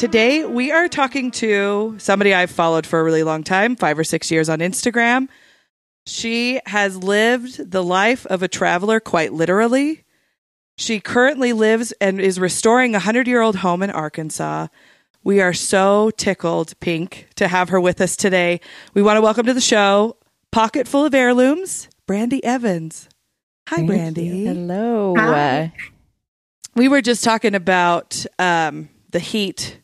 Today, 0.00 0.46
we 0.46 0.72
are 0.72 0.88
talking 0.88 1.30
to 1.32 1.94
somebody 1.98 2.32
I've 2.32 2.50
followed 2.50 2.86
for 2.86 3.00
a 3.00 3.04
really 3.04 3.22
long 3.22 3.44
time, 3.44 3.76
five 3.76 3.98
or 3.98 4.04
six 4.04 4.30
years 4.30 4.48
on 4.48 4.60
Instagram. 4.60 5.28
She 6.06 6.58
has 6.64 6.96
lived 6.96 7.70
the 7.70 7.84
life 7.84 8.24
of 8.24 8.42
a 8.42 8.48
traveler 8.48 8.98
quite 8.98 9.34
literally. 9.34 10.04
She 10.78 11.00
currently 11.00 11.52
lives 11.52 11.92
and 12.00 12.18
is 12.18 12.40
restoring 12.40 12.92
a 12.94 13.04
100 13.04 13.28
year 13.28 13.42
old 13.42 13.56
home 13.56 13.82
in 13.82 13.90
Arkansas. 13.90 14.68
We 15.22 15.42
are 15.42 15.52
so 15.52 16.10
tickled, 16.16 16.80
Pink, 16.80 17.28
to 17.34 17.46
have 17.46 17.68
her 17.68 17.78
with 17.78 18.00
us 18.00 18.16
today. 18.16 18.62
We 18.94 19.02
want 19.02 19.18
to 19.18 19.20
welcome 19.20 19.44
to 19.44 19.52
the 19.52 19.60
show, 19.60 20.16
Pocket 20.50 20.88
Full 20.88 21.04
of 21.04 21.12
Heirlooms, 21.12 21.90
Brandy 22.06 22.42
Evans. 22.42 23.06
Hi, 23.68 23.76
Thank 23.76 23.88
Brandy. 23.88 24.24
you. 24.24 24.46
Hello. 24.46 25.14
Hi. 25.18 25.74
We 26.74 26.88
were 26.88 27.02
just 27.02 27.22
talking 27.22 27.54
about 27.54 28.24
um, 28.38 28.88
the 29.10 29.18
heat 29.18 29.79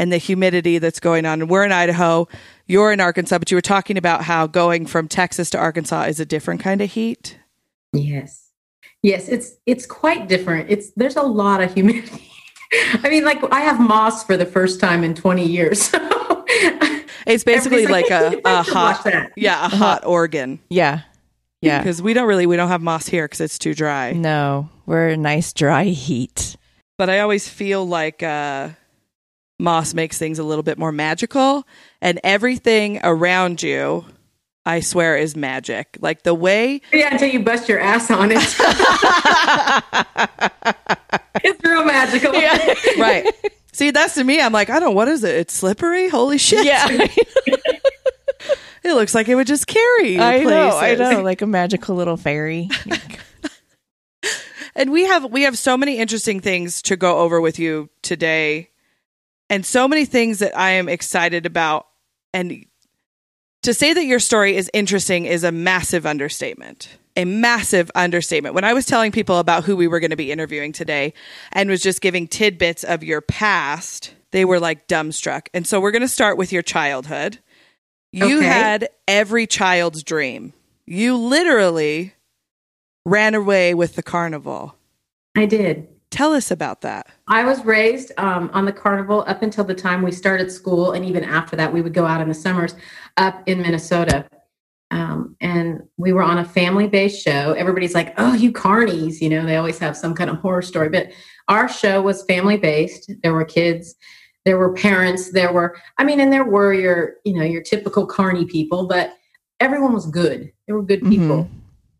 and 0.00 0.10
the 0.10 0.16
humidity 0.16 0.78
that's 0.78 0.98
going 0.98 1.26
on. 1.26 1.42
And 1.42 1.50
we're 1.50 1.62
in 1.62 1.72
Idaho, 1.72 2.26
you're 2.66 2.90
in 2.90 3.00
Arkansas, 3.00 3.36
but 3.36 3.50
you 3.50 3.56
were 3.56 3.60
talking 3.60 3.98
about 3.98 4.24
how 4.24 4.46
going 4.46 4.86
from 4.86 5.08
Texas 5.08 5.50
to 5.50 5.58
Arkansas 5.58 6.04
is 6.04 6.18
a 6.18 6.24
different 6.24 6.62
kind 6.62 6.80
of 6.80 6.90
heat. 6.90 7.38
Yes. 7.92 8.48
Yes, 9.02 9.28
it's 9.28 9.58
it's 9.66 9.84
quite 9.84 10.26
different. 10.26 10.70
It's 10.70 10.90
there's 10.96 11.16
a 11.16 11.22
lot 11.22 11.62
of 11.62 11.74
humidity. 11.74 12.30
I 13.04 13.10
mean, 13.10 13.26
like 13.26 13.40
I 13.52 13.60
have 13.60 13.78
moss 13.78 14.24
for 14.24 14.38
the 14.38 14.46
first 14.46 14.80
time 14.80 15.04
in 15.04 15.14
20 15.14 15.46
years. 15.46 15.92
So 17.22 17.34
It's 17.34 17.44
basically 17.44 17.86
like 17.86 18.10
a, 18.10 18.40
a 18.44 18.48
have 18.48 18.66
to 18.66 18.72
watch 18.74 18.98
hot, 18.98 19.30
yeah, 19.36 19.66
a 19.66 19.68
hot 19.68 20.04
organ. 20.04 20.58
Yeah. 20.68 21.02
Yeah. 21.60 21.78
Because 21.78 22.02
we 22.02 22.14
don't 22.14 22.26
really, 22.26 22.46
we 22.46 22.56
don't 22.56 22.68
have 22.68 22.80
moss 22.80 23.06
here 23.06 23.26
because 23.26 23.40
it's 23.40 23.58
too 23.58 23.74
dry. 23.74 24.12
No, 24.12 24.68
we're 24.86 25.10
a 25.10 25.16
nice 25.16 25.52
dry 25.52 25.84
heat. 25.84 26.56
But 26.98 27.08
I 27.10 27.20
always 27.20 27.48
feel 27.48 27.86
like 27.86 28.22
uh, 28.22 28.70
moss 29.60 29.94
makes 29.94 30.18
things 30.18 30.38
a 30.38 30.44
little 30.44 30.62
bit 30.62 30.78
more 30.78 30.92
magical, 30.92 31.66
and 32.00 32.20
everything 32.24 33.00
around 33.02 33.62
you, 33.62 34.04
I 34.66 34.80
swear, 34.80 35.16
is 35.16 35.36
magic. 35.36 35.96
Like 36.00 36.22
the 36.22 36.34
way 36.34 36.80
Yeah, 36.92 37.12
until 37.12 37.28
you 37.28 37.40
bust 37.40 37.68
your 37.68 37.78
ass 37.78 38.10
on 38.10 38.30
it. 38.32 38.38
it's 41.44 41.64
real 41.64 41.84
magical. 41.84 42.32
right. 42.32 43.30
See, 43.72 43.92
that's 43.92 44.14
to 44.14 44.24
me. 44.24 44.40
I'm 44.40 44.52
like, 44.52 44.70
I 44.70 44.80
don't. 44.80 44.94
What 44.94 45.08
is 45.08 45.24
it? 45.24 45.36
It's 45.36 45.54
slippery. 45.54 46.08
Holy 46.08 46.38
shit! 46.38 46.66
Yeah. 46.66 46.86
it 48.82 48.94
looks 48.94 49.14
like 49.14 49.28
it 49.28 49.34
would 49.36 49.46
just 49.46 49.66
carry. 49.66 50.14
you 50.14 50.20
I 50.20 50.42
know, 50.42 50.76
I 50.76 50.94
know. 50.96 51.22
Like 51.22 51.42
a 51.42 51.46
magical 51.46 51.94
little 51.94 52.16
fairy. 52.16 52.68
And 54.76 54.92
we 54.92 55.04
have 55.04 55.24
we 55.30 55.42
have 55.42 55.58
so 55.58 55.76
many 55.76 55.98
interesting 55.98 56.40
things 56.40 56.80
to 56.82 56.96
go 56.96 57.18
over 57.18 57.40
with 57.40 57.58
you 57.58 57.90
today, 58.02 58.69
and 59.50 59.66
so 59.66 59.86
many 59.86 60.06
things 60.06 60.38
that 60.38 60.56
I 60.56 60.70
am 60.70 60.88
excited 60.88 61.44
about. 61.44 61.86
And 62.32 62.64
to 63.62 63.74
say 63.74 63.92
that 63.92 64.04
your 64.06 64.20
story 64.20 64.56
is 64.56 64.70
interesting 64.72 65.26
is 65.26 65.44
a 65.44 65.52
massive 65.52 66.06
understatement. 66.06 66.88
A 67.16 67.24
massive 67.24 67.90
understatement. 67.94 68.54
When 68.54 68.64
I 68.64 68.72
was 68.72 68.86
telling 68.86 69.12
people 69.12 69.38
about 69.38 69.64
who 69.64 69.76
we 69.76 69.88
were 69.88 70.00
going 70.00 70.10
to 70.12 70.16
be 70.16 70.30
interviewing 70.32 70.72
today 70.72 71.12
and 71.52 71.68
was 71.68 71.82
just 71.82 72.00
giving 72.00 72.28
tidbits 72.28 72.84
of 72.84 73.02
your 73.02 73.20
past, 73.20 74.14
they 74.30 74.44
were 74.44 74.60
like 74.60 74.86
dumbstruck. 74.86 75.48
And 75.52 75.66
so 75.66 75.80
we're 75.80 75.90
going 75.90 76.02
to 76.02 76.08
start 76.08 76.38
with 76.38 76.52
your 76.52 76.62
childhood. 76.62 77.38
You 78.12 78.38
Okay. 78.38 78.46
had 78.46 78.88
every 79.08 79.46
child's 79.46 80.02
dream. 80.04 80.52
You 80.86 81.16
literally 81.16 82.14
ran 83.04 83.34
away 83.34 83.74
with 83.74 83.96
the 83.96 84.02
carnival. 84.02 84.76
I 85.36 85.46
did. 85.46 85.88
Tell 86.10 86.32
us 86.32 86.50
about 86.50 86.80
that. 86.80 87.06
I 87.28 87.44
was 87.44 87.64
raised 87.64 88.12
um, 88.16 88.50
on 88.52 88.64
the 88.64 88.72
carnival 88.72 89.24
up 89.28 89.42
until 89.42 89.64
the 89.64 89.74
time 89.74 90.02
we 90.02 90.10
started 90.10 90.50
school, 90.50 90.92
and 90.92 91.04
even 91.04 91.22
after 91.22 91.56
that, 91.56 91.72
we 91.72 91.82
would 91.82 91.94
go 91.94 92.04
out 92.04 92.20
in 92.20 92.28
the 92.28 92.34
summers 92.34 92.74
up 93.16 93.42
in 93.46 93.62
Minnesota. 93.62 94.26
Um, 94.90 95.36
and 95.40 95.82
we 95.98 96.12
were 96.12 96.24
on 96.24 96.38
a 96.38 96.44
family-based 96.44 97.22
show. 97.22 97.52
Everybody's 97.52 97.94
like, 97.94 98.12
"Oh, 98.18 98.34
you 98.34 98.52
carnies!" 98.52 99.20
You 99.20 99.30
know, 99.30 99.46
they 99.46 99.56
always 99.56 99.78
have 99.78 99.96
some 99.96 100.14
kind 100.14 100.28
of 100.28 100.38
horror 100.38 100.62
story. 100.62 100.88
But 100.88 101.12
our 101.46 101.68
show 101.68 102.02
was 102.02 102.24
family-based. 102.24 103.12
There 103.22 103.32
were 103.32 103.44
kids, 103.44 103.94
there 104.44 104.58
were 104.58 104.72
parents, 104.72 105.30
there 105.32 105.52
were, 105.52 105.76
I 105.98 106.04
mean, 106.04 106.18
and 106.18 106.32
there 106.32 106.44
were 106.44 106.72
your, 106.72 107.16
you 107.24 107.34
know, 107.34 107.44
your 107.44 107.62
typical 107.62 108.06
carny 108.06 108.46
people, 108.46 108.86
but 108.86 109.14
everyone 109.60 109.92
was 109.92 110.06
good. 110.06 110.52
They 110.66 110.72
were 110.72 110.82
good 110.82 111.02
people. 111.02 111.48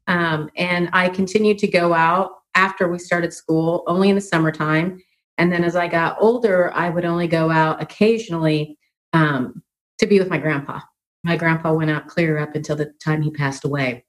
Um, 0.06 0.50
and 0.56 0.88
I 0.92 1.10
continued 1.10 1.58
to 1.58 1.68
go 1.68 1.92
out 1.94 2.39
after 2.54 2.88
we 2.88 2.98
started 2.98 3.32
school, 3.32 3.84
only 3.86 4.08
in 4.08 4.14
the 4.14 4.20
summertime. 4.20 5.00
And 5.38 5.50
then 5.52 5.64
as 5.64 5.76
I 5.76 5.88
got 5.88 6.16
older, 6.20 6.72
I 6.74 6.90
would 6.90 7.04
only 7.04 7.26
go 7.26 7.50
out 7.50 7.82
occasionally 7.82 8.78
um, 9.12 9.62
to 9.98 10.06
be 10.06 10.18
with 10.18 10.28
my 10.28 10.38
grandpa. 10.38 10.80
My 11.24 11.36
grandpa 11.36 11.72
went 11.72 11.90
out 11.90 12.08
clear 12.08 12.38
up 12.38 12.54
until 12.54 12.76
the 12.76 12.92
time 13.02 13.22
he 13.22 13.30
passed 13.30 13.64
away. 13.64 14.04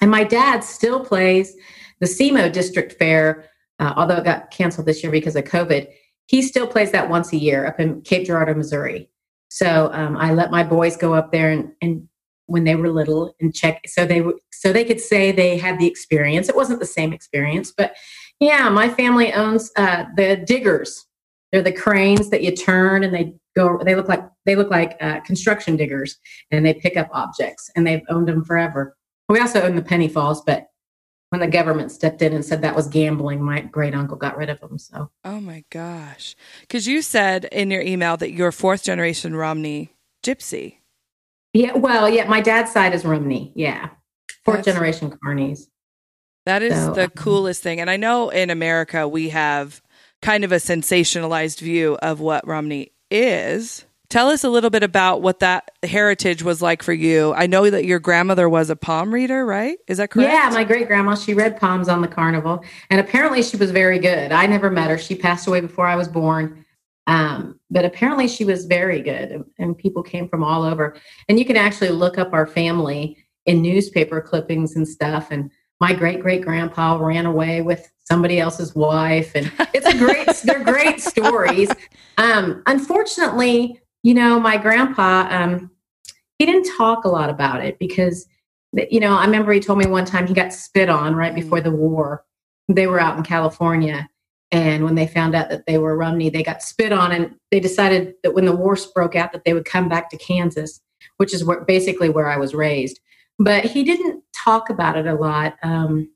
And 0.00 0.10
my 0.10 0.24
dad 0.24 0.62
still 0.62 1.04
plays 1.04 1.54
the 2.00 2.06
SEMO 2.06 2.52
District 2.52 2.92
Fair, 2.92 3.46
uh, 3.78 3.94
although 3.96 4.16
it 4.16 4.24
got 4.24 4.50
canceled 4.50 4.86
this 4.86 5.02
year 5.02 5.12
because 5.12 5.36
of 5.36 5.44
COVID. 5.44 5.88
He 6.26 6.42
still 6.42 6.66
plays 6.66 6.92
that 6.92 7.08
once 7.08 7.32
a 7.32 7.36
year 7.36 7.66
up 7.66 7.80
in 7.80 8.02
Cape 8.02 8.26
Girardeau, 8.26 8.54
Missouri. 8.54 9.10
So 9.48 9.90
um, 9.92 10.16
I 10.16 10.34
let 10.34 10.50
my 10.50 10.62
boys 10.62 10.96
go 10.96 11.14
up 11.14 11.32
there 11.32 11.50
and, 11.50 11.72
and 11.80 12.07
when 12.48 12.64
they 12.64 12.74
were 12.74 12.90
little 12.90 13.34
and 13.40 13.54
check 13.54 13.82
so 13.86 14.04
they 14.04 14.24
so 14.50 14.72
they 14.72 14.84
could 14.84 15.00
say 15.00 15.30
they 15.30 15.56
had 15.56 15.78
the 15.78 15.86
experience. 15.86 16.48
It 16.48 16.56
wasn't 16.56 16.80
the 16.80 16.86
same 16.86 17.12
experience, 17.12 17.72
but 17.76 17.94
yeah, 18.40 18.68
my 18.68 18.88
family 18.88 19.32
owns 19.32 19.70
uh, 19.76 20.04
the 20.16 20.36
diggers. 20.36 21.06
They're 21.52 21.62
the 21.62 21.72
cranes 21.72 22.30
that 22.30 22.42
you 22.42 22.54
turn 22.54 23.04
and 23.04 23.14
they 23.14 23.34
go. 23.56 23.78
They 23.82 23.94
look 23.94 24.08
like 24.08 24.24
they 24.44 24.56
look 24.56 24.70
like 24.70 24.96
uh, 25.00 25.20
construction 25.20 25.76
diggers, 25.76 26.16
and 26.50 26.64
they 26.64 26.74
pick 26.74 26.96
up 26.96 27.08
objects. 27.12 27.70
And 27.76 27.86
they've 27.86 28.02
owned 28.08 28.28
them 28.28 28.44
forever. 28.44 28.96
We 29.28 29.40
also 29.40 29.62
own 29.62 29.76
the 29.76 29.82
penny 29.82 30.08
falls, 30.08 30.42
but 30.42 30.68
when 31.30 31.40
the 31.40 31.46
government 31.46 31.92
stepped 31.92 32.22
in 32.22 32.32
and 32.32 32.44
said 32.44 32.62
that 32.62 32.74
was 32.74 32.88
gambling, 32.88 33.42
my 33.42 33.60
great 33.60 33.94
uncle 33.94 34.16
got 34.16 34.36
rid 34.36 34.48
of 34.48 34.60
them. 34.60 34.78
So 34.78 35.10
Oh 35.24 35.40
my 35.40 35.64
gosh. 35.70 36.34
Because 36.62 36.86
you 36.86 37.02
said 37.02 37.44
in 37.46 37.70
your 37.70 37.82
email 37.82 38.16
that 38.16 38.32
you're 38.32 38.52
fourth 38.52 38.82
generation 38.82 39.36
Romani 39.36 39.90
gypsy. 40.24 40.77
Yeah, 41.52 41.76
well, 41.76 42.08
yeah, 42.08 42.28
my 42.28 42.40
dad's 42.40 42.72
side 42.72 42.94
is 42.94 43.04
Romani. 43.04 43.52
Yeah, 43.54 43.90
fourth 44.44 44.58
That's- 44.58 44.74
generation 44.74 45.10
Carnies. 45.24 45.66
That 46.46 46.62
is 46.62 46.74
So, 46.74 46.94
the 46.94 47.04
um, 47.04 47.10
coolest 47.10 47.62
thing. 47.62 47.78
And 47.78 47.90
I 47.90 47.98
know 47.98 48.30
in 48.30 48.48
America 48.48 49.06
we 49.06 49.28
have 49.28 49.82
kind 50.22 50.44
of 50.44 50.52
a 50.52 50.56
sensationalized 50.56 51.60
view 51.60 51.98
of 52.00 52.20
what 52.20 52.46
Romani 52.46 52.92
is. 53.10 53.84
Tell 54.08 54.28
us 54.30 54.42
a 54.44 54.48
little 54.48 54.70
bit 54.70 54.82
about 54.82 55.20
what 55.20 55.40
that 55.40 55.70
heritage 55.82 56.42
was 56.42 56.62
like 56.62 56.82
for 56.82 56.94
you. 56.94 57.34
I 57.34 57.46
know 57.46 57.68
that 57.68 57.84
your 57.84 57.98
grandmother 57.98 58.48
was 58.48 58.70
a 58.70 58.76
palm 58.76 59.12
reader, 59.12 59.44
right? 59.44 59.76
Is 59.86 59.98
that 59.98 60.08
correct? 60.08 60.32
Yeah, 60.32 60.48
my 60.50 60.64
great 60.64 60.86
grandma, 60.86 61.14
she 61.14 61.34
read 61.34 61.60
palms 61.60 61.86
on 61.86 62.00
the 62.00 62.08
carnival, 62.08 62.64
and 62.88 62.98
apparently 62.98 63.42
she 63.42 63.58
was 63.58 63.70
very 63.70 63.98
good. 63.98 64.32
I 64.32 64.46
never 64.46 64.70
met 64.70 64.88
her. 64.88 64.96
She 64.96 65.14
passed 65.14 65.46
away 65.46 65.60
before 65.60 65.86
I 65.86 65.96
was 65.96 66.08
born. 66.08 66.64
Um, 67.08 67.58
but 67.70 67.84
apparently 67.84 68.28
she 68.28 68.44
was 68.44 68.66
very 68.66 69.00
good, 69.00 69.44
and- 69.58 69.76
people 69.76 70.02
came 70.02 70.28
from 70.28 70.44
all 70.44 70.62
over. 70.62 70.96
And 71.28 71.38
you 71.38 71.44
can 71.44 71.56
actually 71.56 71.88
look 71.88 72.18
up 72.18 72.32
our 72.32 72.46
family 72.46 73.16
in 73.46 73.62
newspaper 73.62 74.20
clippings 74.20 74.76
and 74.76 74.86
stuff. 74.86 75.28
And 75.30 75.50
my 75.80 75.92
great 75.92 76.20
great 76.20 76.42
grandpa 76.42 76.96
ran 76.96 77.24
away 77.24 77.62
with 77.62 77.90
somebody 78.04 78.38
else's 78.38 78.74
wife, 78.74 79.32
and 79.34 79.50
it's 79.72 79.86
a 79.86 79.96
great. 79.96 80.28
they're 80.44 80.64
great 80.64 81.00
stories. 81.00 81.70
Um, 82.18 82.62
unfortunately, 82.66 83.80
you 84.02 84.14
know, 84.14 84.38
my 84.38 84.56
grandpa, 84.56 85.28
um, 85.30 85.70
he 86.38 86.46
didn't 86.46 86.70
talk 86.76 87.04
a 87.04 87.08
lot 87.08 87.30
about 87.30 87.64
it 87.64 87.78
because 87.78 88.26
you 88.90 89.00
know, 89.00 89.16
I 89.16 89.24
remember 89.24 89.52
he 89.52 89.60
told 89.60 89.78
me 89.78 89.86
one 89.86 90.04
time 90.04 90.26
he 90.26 90.34
got 90.34 90.52
spit 90.52 90.90
on 90.90 91.16
right 91.16 91.34
before 91.34 91.60
the 91.60 91.70
war. 91.70 92.24
They 92.68 92.86
were 92.86 93.00
out 93.00 93.16
in 93.16 93.22
California. 93.22 94.08
And 94.50 94.84
when 94.84 94.94
they 94.94 95.06
found 95.06 95.34
out 95.34 95.50
that 95.50 95.66
they 95.66 95.76
were 95.78 95.96
Romani, 95.96 96.30
they 96.30 96.42
got 96.42 96.62
spit 96.62 96.92
on, 96.92 97.12
and 97.12 97.34
they 97.50 97.60
decided 97.60 98.14
that 98.22 98.34
when 98.34 98.46
the 98.46 98.56
war 98.56 98.76
broke 98.94 99.14
out, 99.14 99.32
that 99.32 99.44
they 99.44 99.52
would 99.52 99.64
come 99.66 99.88
back 99.88 100.08
to 100.10 100.16
Kansas, 100.16 100.80
which 101.18 101.34
is 101.34 101.44
where 101.44 101.64
basically 101.64 102.08
where 102.08 102.28
I 102.28 102.38
was 102.38 102.54
raised. 102.54 102.98
But 103.38 103.64
he 103.64 103.84
didn't 103.84 104.22
talk 104.34 104.70
about 104.70 104.96
it 104.96 105.06
a 105.06 105.14
lot. 105.14 105.56
Um, 105.62 106.10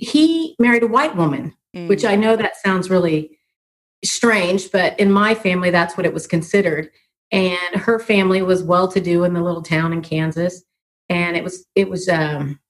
he 0.00 0.56
married 0.58 0.82
a 0.82 0.88
white 0.88 1.16
woman, 1.16 1.54
Mm. 1.76 1.88
which 1.88 2.04
I 2.04 2.14
know 2.14 2.36
that 2.36 2.56
sounds 2.64 2.88
really 2.88 3.36
strange, 4.04 4.70
but 4.70 4.98
in 5.00 5.10
my 5.10 5.34
family, 5.34 5.70
that's 5.70 5.96
what 5.96 6.06
it 6.06 6.14
was 6.14 6.26
considered. 6.26 6.90
and 7.32 7.80
her 7.80 7.98
family 7.98 8.42
was 8.42 8.62
well 8.62 8.86
to 8.86 9.00
do 9.00 9.24
in 9.24 9.32
the 9.34 9.42
little 9.42 9.62
town 9.62 9.92
in 9.92 10.02
Kansas. 10.02 10.62
And 11.08 11.36
it 11.36 11.42
was 11.42 11.66
it 11.74 11.88
was 11.90 12.08
um, 12.08 12.60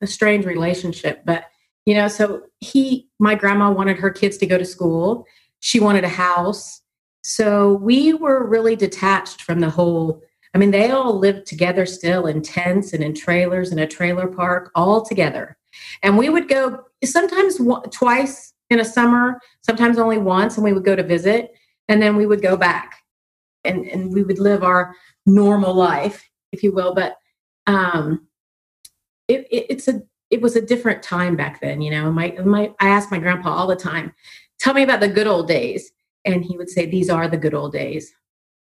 a 0.00 0.06
strange 0.06 0.46
relationship, 0.46 1.22
but 1.26 1.44
you 1.86 1.94
know, 1.94 2.08
so 2.08 2.42
he, 2.60 3.08
my 3.18 3.34
grandma 3.34 3.70
wanted 3.70 3.98
her 3.98 4.10
kids 4.10 4.36
to 4.38 4.46
go 4.46 4.58
to 4.58 4.64
school. 4.64 5.26
She 5.60 5.80
wanted 5.80 6.04
a 6.04 6.08
house. 6.08 6.80
So 7.22 7.74
we 7.74 8.14
were 8.14 8.46
really 8.46 8.76
detached 8.76 9.42
from 9.42 9.60
the 9.60 9.70
whole. 9.70 10.22
I 10.54 10.58
mean, 10.58 10.70
they 10.70 10.90
all 10.90 11.18
lived 11.18 11.46
together 11.46 11.84
still 11.86 12.26
in 12.26 12.42
tents 12.42 12.92
and 12.92 13.02
in 13.02 13.14
trailers 13.14 13.72
in 13.72 13.78
a 13.78 13.86
trailer 13.86 14.28
park, 14.28 14.70
all 14.74 15.04
together. 15.04 15.56
And 16.02 16.16
we 16.16 16.28
would 16.28 16.48
go 16.48 16.84
sometimes 17.04 17.60
twice 17.90 18.52
in 18.70 18.80
a 18.80 18.84
summer, 18.84 19.40
sometimes 19.62 19.98
only 19.98 20.18
once, 20.18 20.56
and 20.56 20.64
we 20.64 20.72
would 20.72 20.84
go 20.84 20.96
to 20.96 21.02
visit, 21.02 21.52
and 21.88 22.00
then 22.00 22.16
we 22.16 22.26
would 22.26 22.42
go 22.42 22.56
back, 22.56 22.96
and 23.64 23.86
and 23.86 24.12
we 24.12 24.22
would 24.22 24.38
live 24.38 24.62
our 24.62 24.94
normal 25.26 25.74
life, 25.74 26.28
if 26.52 26.62
you 26.62 26.72
will. 26.72 26.94
But 26.94 27.16
um, 27.66 28.26
it, 29.28 29.46
it, 29.50 29.66
it's 29.70 29.88
a 29.88 30.02
it 30.34 30.42
was 30.42 30.56
a 30.56 30.60
different 30.60 31.00
time 31.00 31.36
back 31.36 31.60
then, 31.60 31.80
you 31.80 31.92
know. 31.92 32.10
My 32.10 32.32
my 32.44 32.72
I 32.80 32.88
asked 32.88 33.12
my 33.12 33.18
grandpa 33.18 33.54
all 33.54 33.68
the 33.68 33.76
time, 33.76 34.12
"Tell 34.58 34.74
me 34.74 34.82
about 34.82 34.98
the 34.98 35.08
good 35.08 35.28
old 35.28 35.46
days," 35.46 35.92
and 36.24 36.44
he 36.44 36.58
would 36.58 36.68
say, 36.68 36.86
"These 36.86 37.08
are 37.08 37.28
the 37.28 37.36
good 37.36 37.54
old 37.54 37.72
days." 37.72 38.12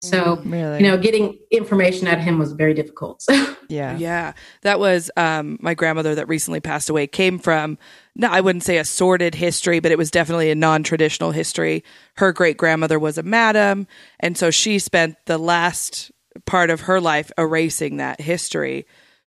So 0.01 0.41
Really? 0.45 0.77
you 0.77 0.83
know, 0.89 0.97
getting 0.97 1.39
information 1.51 2.07
out 2.07 2.19
of 2.19 2.23
him 2.23 2.39
was 2.39 2.53
very 2.53 2.73
difficult. 2.73 3.21
So 3.21 3.33
yeah. 3.67 3.97
Yeah, 3.97 4.33
that 4.61 4.79
was 4.79 5.11
um, 5.17 5.57
my 5.59 5.73
grandmother 5.73 6.15
that 6.15 6.29
recently 6.29 6.61
passed 6.61 6.89
away. 6.89 7.05
Came 7.07 7.37
from, 7.37 7.77
no, 8.15 8.29
I 8.29 8.39
wouldn't 8.39 8.63
say 8.63 8.77
a 8.77 8.85
sordid 8.85 9.35
history, 9.35 9.81
but 9.81 9.91
it 9.91 9.97
was 9.97 10.09
definitely 10.09 10.51
a 10.51 10.55
non-traditional 10.55 11.31
history. 11.31 11.83
Her 12.15 12.31
great 12.31 12.57
grandmother 12.57 12.97
was 12.97 13.17
a 13.17 13.23
madam, 13.23 13.87
and 14.21 14.37
so 14.37 14.51
she 14.51 14.79
spent 14.79 15.17
the 15.25 15.37
last 15.37 16.11
part 16.45 16.69
of 16.69 16.81
her 16.81 17.01
life 17.01 17.31
erasing 17.37 17.97
that 17.97 18.21
history. 18.21 18.85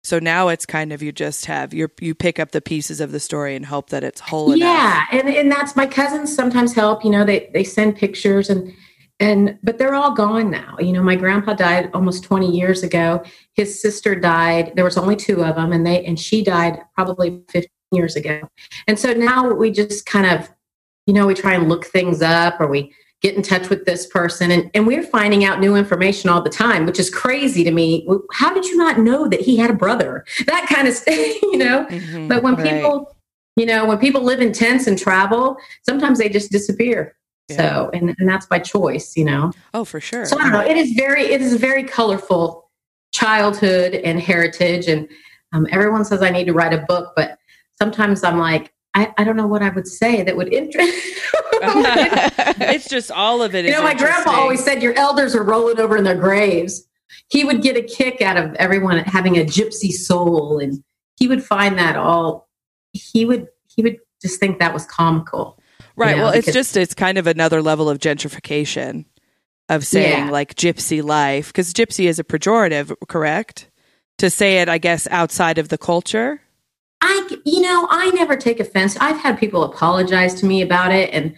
So 0.07 0.19
now 0.19 0.48
it's 0.48 0.65
kind 0.65 0.94
of 0.94 1.04
you 1.04 1.12
just 1.12 1.48
have 1.48 1.74
you 1.74 1.92
you 2.00 2.15
pick 2.15 2.39
up 2.39 2.51
the 2.51 2.62
pieces 2.62 3.01
of 3.01 3.12
the 3.12 3.19
story 3.19 3.57
and 3.57 3.65
hope 3.65 3.89
that 3.89 4.06
it's 4.06 4.21
whole 4.21 4.54
enough. 4.54 4.59
yeah, 4.59 5.06
and 5.12 5.27
and 5.27 5.51
that's 5.51 5.75
my 5.75 5.86
cousins 5.86 6.33
sometimes 6.33 6.74
help. 6.74 7.04
You 7.04 7.09
know, 7.09 7.25
they 7.25 7.50
they 7.54 7.65
send 7.65 7.98
pictures 7.98 8.50
and 8.50 8.74
and 9.19 9.59
but 9.63 9.77
they're 9.77 9.95
all 9.95 10.13
gone 10.13 10.50
now. 10.50 10.77
You 10.80 10.94
know, 10.94 11.04
my 11.04 11.18
grandpa 11.18 11.56
died 11.56 11.89
almost 11.94 12.24
20 12.24 12.50
years 12.50 12.83
ago. 12.83 13.21
His 13.54 13.81
sister 13.81 14.15
died. 14.15 14.71
There 14.75 14.86
was 14.86 14.98
only 14.98 15.18
two 15.18 15.44
of 15.44 15.56
them, 15.57 15.74
and 15.74 15.86
they 15.86 16.06
and 16.06 16.18
she 16.18 16.42
died 16.42 16.80
probably 16.95 17.42
15 17.50 17.69
years 17.92 18.15
ago. 18.15 18.48
And 18.88 18.98
so 18.98 19.12
now 19.12 19.51
we 19.51 19.71
just 19.71 20.06
kind 20.06 20.25
of, 20.25 20.50
you 21.06 21.13
know, 21.13 21.27
we 21.27 21.33
try 21.33 21.54
and 21.54 21.68
look 21.68 21.83
things 21.83 22.21
up 22.21 22.62
or 22.62 22.68
we 22.68 22.94
get 23.22 23.36
in 23.36 23.42
touch 23.42 23.69
with 23.69 23.86
this 23.86 24.06
person 24.06 24.52
and, 24.52 24.69
and 24.75 24.86
we're 24.86 25.02
finding 25.04 25.44
out 25.44 25.60
new 25.60 25.75
information 25.75 26.30
all 26.30 26.42
the 26.42 26.50
time 26.50 26.86
which 26.86 27.00
is 27.00 27.10
crazy 27.10 27.64
to 27.64 27.72
me 27.72 28.08
how 28.34 28.54
did 28.54 28.64
you 28.66 28.78
not 28.78 29.00
know 29.00 29.28
that 29.28 29.42
he 29.42 29.58
had 29.58 29.72
a 29.72 29.74
brother 29.74 30.24
that 30.46 30.68
kind 30.72 30.88
of 30.88 30.96
thing 31.08 31.36
you 31.44 31.58
know 31.58 31.86
Mhm. 31.90 32.28
but 32.30 32.44
when 32.44 32.56
Right. 32.56 32.81
people, 32.84 33.16
you 33.56 33.66
know, 33.66 33.86
when 33.86 33.98
people 33.98 34.22
live 34.22 34.40
in 34.40 34.54
tents 34.54 34.86
and 34.86 35.00
travel, 35.00 35.58
sometimes 35.81 36.19
they 36.19 36.30
just 36.30 36.52
disappear. 36.52 37.16
Yeah. 37.50 37.58
So, 37.58 37.90
and, 37.92 38.14
and 38.19 38.30
that's 38.30 38.46
by 38.46 38.60
choice, 38.60 39.18
you 39.18 39.25
know. 39.25 39.52
Oh, 39.74 39.84
for 39.84 40.00
sure. 40.00 40.25
So 40.28 40.38
I 40.40 40.44
don't 40.44 40.52
know. 40.52 40.62
It 40.62 40.78
is 40.78 40.92
very, 40.92 41.24
it 41.24 41.42
is 41.42 41.54
a 41.54 41.58
very 41.58 41.84
colorful 41.84 42.69
childhood 43.14 43.96
and 43.96 44.19
heritage. 44.19 44.88
And 44.88 45.10
um, 45.54 45.66
everyone 45.72 46.06
says 46.06 46.22
I 46.22 46.30
need 46.30 46.46
to 46.46 46.54
write 46.54 46.72
a 46.74 46.86
book, 46.88 47.14
but 47.16 47.40
sometimes 47.81 48.24
I'm 48.24 48.38
like, 48.38 48.72
I, 48.98 49.14
I 49.20 49.24
don't 49.24 49.38
know 49.38 49.46
what 49.46 49.62
I 49.62 49.70
would 49.70 49.88
say 49.88 50.24
that 50.24 50.36
would 50.36 50.52
interest. 50.52 50.92
it's 51.62 52.90
just 52.90 53.12
all 53.12 53.44
of 53.44 53.54
it. 53.54 53.66
you 53.66 53.72
know, 53.72 53.84
my 53.84 53.94
grandpa 53.94 54.32
always 54.32 54.64
said 54.64 54.82
your 54.82 54.98
elders 54.98 55.36
are 55.36 55.44
rolling 55.44 55.80
over 55.80 55.96
in 55.96 56.04
their 56.04 56.16
graves. 56.16 56.84
He 57.30 57.44
would 57.44 57.62
get 57.62 57.78
a 57.78 57.84
kick 57.84 58.24
out 58.24 58.38
of 58.38 58.56
everyone 58.56 58.98
having 59.00 59.38
a 59.38 59.46
gypsy 59.46 59.92
soul, 59.92 60.58
and 60.58 60.84
he 61.20 61.28
would 61.28 61.44
find 61.44 61.78
that 61.78 61.96
all. 61.96 62.50
He 62.94 63.24
would 63.24 63.48
he 63.68 63.84
would 63.84 64.00
just 64.20 64.40
think 64.40 64.58
that 64.60 64.74
was 64.74 64.86
comical. 64.88 65.60
Right. 65.96 66.18
know, 66.18 66.24
well, 66.24 66.34
it's 66.34 66.52
just 66.52 66.76
it's 66.76 66.96
kind 66.96 67.20
of 67.20 67.28
another 67.28 67.62
level 67.62 67.90
of 67.90 68.00
gentrification 68.00 69.06
of 69.70 69.86
saying 69.86 70.26
Yeah. 70.26 70.32
like 70.32 70.56
gypsy 70.56 71.04
life 71.04 71.48
because 71.48 71.72
gypsy 71.72 72.06
is 72.06 72.18
a 72.18 72.24
pejorative, 72.24 72.94
correct? 73.08 73.70
To 74.18 74.32
say 74.32 74.58
it, 74.58 74.70
I 74.70 74.80
guess, 74.80 75.08
outside 75.12 75.60
of 75.60 75.70
the 75.70 75.78
culture. 75.78 76.42
I, 77.02 77.38
you 77.46 77.62
know, 77.62 77.88
I 77.90 78.10
never 78.12 78.36
take 78.36 78.60
offense. 78.60 78.98
I've 78.98 79.18
had 79.18 79.40
people 79.40 79.64
apologize 79.64 80.34
to 80.36 80.46
me 80.46 80.62
about 80.62 80.92
it, 80.92 81.14
and 81.14 81.36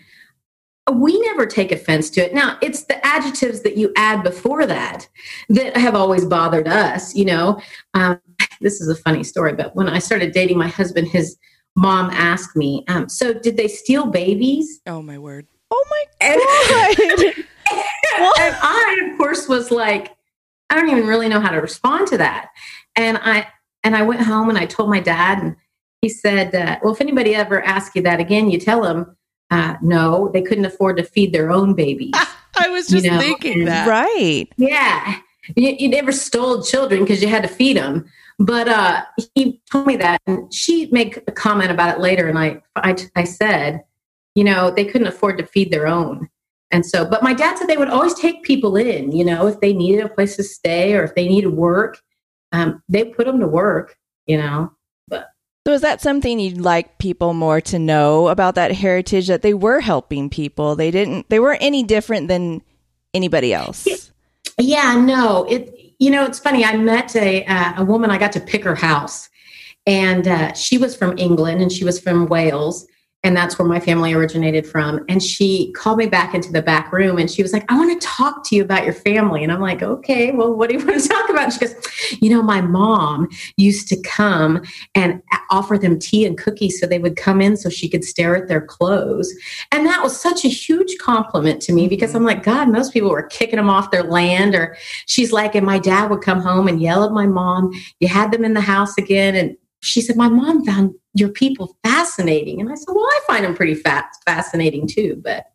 we 0.92 1.20
never 1.22 1.46
take 1.46 1.72
offense 1.72 2.10
to 2.12 2.22
it. 2.22 2.34
Now, 2.34 2.58
it's 2.62 2.86
the 2.86 3.06
adjectives 3.06 3.62
that 3.62 3.78
you 3.78 3.92
add 3.96 4.24
before 4.24 4.66
that 4.66 5.08
that 5.50 5.76
have 5.78 5.96
always 5.96 6.26
bothered 6.26 6.68
us. 6.68 7.14
You 7.16 7.26
know, 7.26 7.62
um, 7.94 8.20
this 8.62 8.82
is 8.82 8.88
a 8.88 8.96
funny 8.96 9.24
story, 9.24 9.54
but 9.54 9.76
when 9.76 9.90
I 9.90 10.00
started 10.00 10.32
dating 10.32 10.58
my 10.58 10.68
husband, 10.68 11.08
his 11.10 11.38
mom 11.76 12.10
asked 12.12 12.56
me, 12.56 12.84
um, 12.88 13.10
"So, 13.10 13.34
did 13.34 13.58
they 13.58 13.68
steal 13.68 14.08
babies?" 14.08 14.82
Oh 14.88 15.02
my 15.02 15.18
word! 15.18 15.48
Oh 15.72 15.86
my 15.90 16.04
And, 16.22 16.42
god. 17.36 17.46
and 18.40 18.56
I, 18.62 19.10
of 19.12 19.18
course, 19.18 19.48
was 19.48 19.72
like, 19.72 20.16
I 20.70 20.76
don't 20.76 20.90
even 20.90 21.08
really 21.08 21.30
know 21.30 21.40
how 21.40 21.52
to 21.52 21.62
respond 21.62 22.08
to 22.08 22.18
that. 22.18 22.50
And 22.96 23.18
I 23.22 23.48
and 23.84 23.96
I 23.96 24.02
went 24.02 24.22
home 24.22 24.50
and 24.50 24.58
I 24.58 24.66
told 24.66 24.90
my 24.90 25.00
dad, 25.00 25.40
and 25.42 25.56
he 26.02 26.10
said, 26.10 26.54
uh, 26.56 26.78
"Well, 26.84 26.94
if 26.94 27.02
anybody 27.02 27.36
ever 27.36 27.62
asks 27.64 27.96
you 27.96 28.02
that 28.04 28.20
again, 28.20 28.50
you 28.50 28.60
tell 28.60 28.82
them 28.82 29.16
uh, 29.52 29.76
no, 29.82 30.30
they 30.34 30.42
couldn't 30.42 30.66
afford 30.66 30.98
to 30.98 31.04
feed 31.04 31.34
their 31.34 31.52
own 31.52 31.74
babies." 31.74 32.14
I 32.58 32.70
was 32.70 32.92
You 32.92 33.00
just 33.02 33.12
know, 33.12 33.20
thinking 33.20 33.60
and- 33.60 33.68
that. 33.68 33.88
right. 33.88 34.48
yeah, 34.58 35.18
you, 35.56 35.76
you 35.80 35.88
never 35.90 36.12
stole 36.12 36.62
children 36.64 37.02
because 37.02 37.22
you 37.22 37.28
had 37.30 37.44
to 37.44 37.48
feed 37.50 37.78
them. 37.78 38.06
But 38.42 38.68
uh, 38.70 39.04
he 39.36 39.62
told 39.72 39.86
me 39.88 39.98
that, 39.98 40.22
and 40.26 40.54
she 40.54 40.88
made 40.92 41.22
a 41.28 41.32
comment 41.32 41.72
about 41.72 41.96
it 41.98 42.02
later, 42.02 42.28
and 42.28 42.40
I, 42.40 42.62
I, 42.78 42.96
I 43.16 43.24
said, 43.26 43.84
you 44.36 44.44
know, 44.46 44.72
they 44.72 44.86
couldn't 44.86 45.08
afford 45.08 45.38
to 45.40 45.46
feed 45.46 45.72
their 45.72 45.88
own. 45.88 46.30
And 46.72 46.86
so, 46.86 47.04
but 47.04 47.22
my 47.24 47.34
dad 47.34 47.58
said 47.58 47.68
they 47.68 47.76
would 47.78 47.90
always 47.90 48.14
take 48.14 48.44
people 48.44 48.78
in, 48.78 49.12
you 49.12 49.26
know, 49.26 49.48
if 49.48 49.60
they 49.60 49.74
needed 49.74 50.06
a 50.06 50.10
place 50.10 50.36
to 50.38 50.44
stay 50.44 50.94
or 50.96 51.04
if 51.04 51.16
they 51.16 51.28
needed 51.28 51.50
work, 51.50 52.00
um, 52.52 52.82
they 52.90 53.06
put 53.06 53.26
them 53.26 53.40
to 53.40 53.48
work, 53.48 53.98
you 54.26 54.38
know. 54.38 54.72
So 55.68 55.74
is 55.74 55.82
that 55.82 56.02
something 56.02 56.40
you'd 56.40 56.62
like 56.62 56.98
people 56.98 57.34
more 57.34 57.62
to 57.62 57.78
know 57.78 58.30
about 58.30 58.56
that 58.56 58.72
heritage 58.72 59.28
that 59.28 59.42
they 59.42 59.54
were 59.54 59.82
helping 59.82 60.30
people? 60.30 60.76
They 60.76 60.90
didn't 60.90 61.30
they 61.30 61.40
weren't 61.40 61.62
any 61.62 61.84
different 61.84 62.28
than 62.28 62.62
anybody 63.14 63.54
else. 63.54 63.88
Yeah, 64.58 64.96
no, 64.96 65.44
it. 65.46 65.76
You 66.00 66.12
know, 66.12 66.26
it's 66.26 66.40
funny. 66.40 66.64
I 66.64 66.78
met 66.78 67.16
a 67.16 67.46
uh, 67.46 67.74
a 67.78 67.86
woman. 67.86 68.10
I 68.10 68.18
got 68.18 68.32
to 68.32 68.40
pick 68.40 68.64
her 68.64 68.76
house, 68.76 69.30
and 69.86 70.28
uh, 70.28 70.54
she 70.54 70.78
was 70.78 70.96
from 70.96 71.18
England 71.18 71.62
and 71.62 71.72
she 71.72 71.84
was 71.84 72.00
from 72.00 72.28
Wales, 72.28 72.88
and 73.24 73.36
that's 73.36 73.60
where 73.60 73.68
my 73.68 73.82
family 73.82 74.14
originated 74.14 74.66
from. 74.66 75.04
And 75.10 75.22
she 75.22 75.74
called 75.74 75.98
me 75.98 76.06
back 76.06 76.34
into 76.34 76.52
the 76.52 76.62
back 76.62 76.94
room, 76.94 77.18
and 77.18 77.30
she 77.30 77.42
was 77.42 77.52
like, 77.52 77.70
"I 77.70 77.78
want 77.78 78.02
to 78.02 78.08
talk 78.08 78.46
to 78.46 78.56
you 78.56 78.64
about 78.64 78.86
your 78.86 78.94
family." 78.94 79.44
And 79.44 79.52
I'm 79.52 79.60
like, 79.60 79.84
"Okay, 79.84 80.32
well, 80.32 80.54
what 80.54 80.70
do 80.70 80.78
you 80.78 80.86
want 80.86 81.02
to 81.02 81.08
talk 81.08 81.30
about?" 81.30 81.52
She 81.52 81.60
goes, 81.60 81.76
"You 82.22 82.30
know, 82.30 82.42
my 82.42 82.62
mom 82.62 83.28
used 83.58 83.90
to 83.90 84.02
come 84.02 84.62
and 84.96 85.22
offer 85.52 85.78
them 85.78 86.00
tea 86.00 86.26
and 86.26 86.38
cookies, 86.38 86.80
so 86.80 86.88
they 86.88 87.00
would 87.00 87.18
come 87.18 87.42
in 87.42 87.58
so 87.58 87.70
she 87.70 87.90
could 87.90 88.06
stare 88.06 88.36
at 88.36 88.48
their 88.48 88.62
clothes." 88.62 89.34
And 89.72 89.86
that 89.86 90.02
was 90.02 90.20
such 90.20 90.46
a 90.46 90.50
huge 90.50 90.98
compliment 91.00 91.62
to 91.64 91.74
me 91.74 91.88
because 91.90 92.12
mm-hmm. 92.12 92.18
I'm 92.18 92.24
like, 92.26 92.44
God, 92.44 92.70
most 92.70 92.94
people 92.94 93.10
were 93.10 93.24
kicking 93.24 93.58
them 93.58 93.70
off 93.70 93.92
their 93.92 94.04
land. 94.04 94.56
Or 94.56 94.78
she's 95.08 95.34
like, 95.34 95.56
and 95.56 95.66
my 95.66 95.80
dad 95.80 96.10
would 96.10 96.22
come 96.22 96.42
home 96.42 96.68
and 96.68 96.82
yell 96.82 97.04
at 97.04 97.12
my 97.12 97.28
mom, 97.28 97.72
You 98.00 98.08
had 98.08 98.32
them 98.32 98.46
in 98.46 98.54
the 98.54 98.62
house 98.62 98.98
again. 98.98 99.36
And 99.36 99.58
she 99.82 100.02
said, 100.02 100.16
My 100.16 100.30
mom 100.30 100.66
found 100.66 100.94
your 101.14 101.30
people 101.30 101.78
fascinating. 101.84 102.60
And 102.60 102.70
I 102.72 102.76
said, 102.76 102.94
Well, 102.94 103.06
I 103.06 103.20
find 103.28 103.46
them 103.46 103.56
pretty 103.56 103.76
fa- 103.76 104.10
fascinating 104.26 104.88
too. 104.88 105.22
But, 105.24 105.46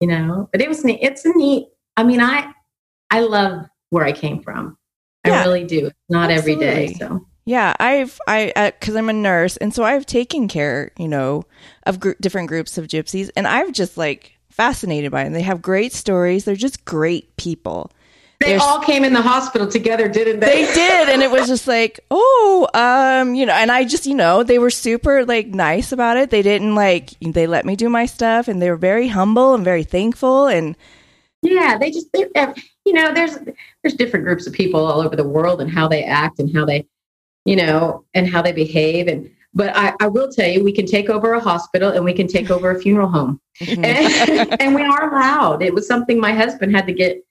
you 0.00 0.08
know, 0.08 0.48
but 0.52 0.60
it 0.60 0.68
was 0.68 0.84
neat. 0.84 1.00
It's 1.02 1.24
a 1.24 1.32
neat, 1.34 1.68
I 1.96 2.04
mean, 2.04 2.20
I, 2.20 2.52
I 3.10 3.20
love 3.20 3.66
where 3.90 4.04
I 4.04 4.12
came 4.12 4.42
from. 4.42 4.76
I 5.24 5.42
really 5.42 5.64
do. 5.64 5.90
Not 6.08 6.30
every 6.30 6.56
day. 6.56 6.94
So, 6.98 7.26
Yeah, 7.46 7.74
I've 7.80 8.20
I 8.28 8.52
uh, 8.56 8.72
because 8.78 8.94
I'm 8.94 9.08
a 9.08 9.14
nurse, 9.14 9.56
and 9.56 9.72
so 9.72 9.82
I've 9.82 10.04
taken 10.04 10.48
care, 10.48 10.92
you 10.98 11.08
know, 11.08 11.44
of 11.86 11.98
gr- 12.00 12.12
different 12.20 12.48
groups 12.48 12.76
of 12.76 12.88
gypsies, 12.88 13.30
and 13.36 13.46
I've 13.46 13.72
just 13.72 13.96
like 13.96 14.32
fascinated 14.50 15.10
by 15.10 15.24
them. 15.24 15.32
They 15.32 15.42
have 15.42 15.62
great 15.62 15.92
stories. 15.92 16.44
They're 16.44 16.56
just 16.56 16.84
great 16.84 17.36
people. 17.36 17.90
They 18.40 18.46
There's- 18.48 18.62
all 18.62 18.80
came 18.80 19.04
in 19.04 19.12
the 19.12 19.22
hospital 19.22 19.66
together, 19.66 20.08
didn't 20.08 20.40
They 20.40 20.64
they? 20.64 20.74
did, 20.74 21.08
and 21.08 21.22
it 21.22 21.30
was 21.30 21.46
just 21.46 21.66
like, 21.66 22.00
oh, 22.10 22.68
um, 22.74 23.34
you 23.34 23.46
know, 23.46 23.52
and 23.54 23.70
I 23.70 23.84
just, 23.84 24.06
you 24.06 24.14
know, 24.14 24.42
they 24.42 24.58
were 24.58 24.70
super 24.70 25.24
like 25.24 25.46
nice 25.48 25.92
about 25.92 26.16
it. 26.16 26.30
They 26.30 26.42
didn't 26.42 26.74
like 26.74 27.10
they 27.20 27.46
let 27.46 27.64
me 27.64 27.76
do 27.76 27.88
my 27.88 28.06
stuff, 28.06 28.48
and 28.48 28.60
they 28.60 28.70
were 28.70 28.76
very 28.76 29.08
humble 29.08 29.54
and 29.54 29.64
very 29.64 29.84
thankful, 29.84 30.46
and 30.48 30.76
Yeah, 31.42 31.78
they 31.78 31.90
just 31.90 32.08
they're, 32.12 32.54
you 32.84 32.92
know 32.92 33.14
there's 33.14 33.38
there's 33.82 33.94
different 33.94 34.24
groups 34.26 34.46
of 34.46 34.52
people 34.52 34.84
all 34.84 35.00
over 35.00 35.16
the 35.16 35.26
world 35.28 35.60
and 35.60 35.70
how 35.70 35.88
they 35.88 36.02
act 36.04 36.38
and 36.38 36.54
how 36.54 36.64
they 36.66 36.86
you 37.46 37.56
know 37.56 38.04
and 38.14 38.28
how 38.28 38.42
they 38.42 38.52
behave 38.52 39.08
and 39.08 39.30
but 39.56 39.74
I, 39.76 39.94
I 40.00 40.06
will 40.08 40.30
tell 40.32 40.48
you 40.48 40.62
we 40.64 40.72
can 40.72 40.84
take 40.86 41.08
over 41.08 41.32
a 41.34 41.40
hospital 41.40 41.90
and 41.92 42.04
we 42.04 42.12
can 42.12 42.26
take 42.26 42.50
over 42.50 42.70
a 42.70 42.80
funeral 42.80 43.08
home 43.08 43.40
Mhm. 43.60 43.84
and, 43.84 44.56
and 44.60 44.74
we 44.74 44.82
are 44.82 45.10
allowed 45.14 45.62
it 45.62 45.72
was 45.72 45.86
something 45.86 46.18
my 46.20 46.32
husband 46.32 46.74
had 46.76 46.86
to 46.86 46.92
get 46.92 47.22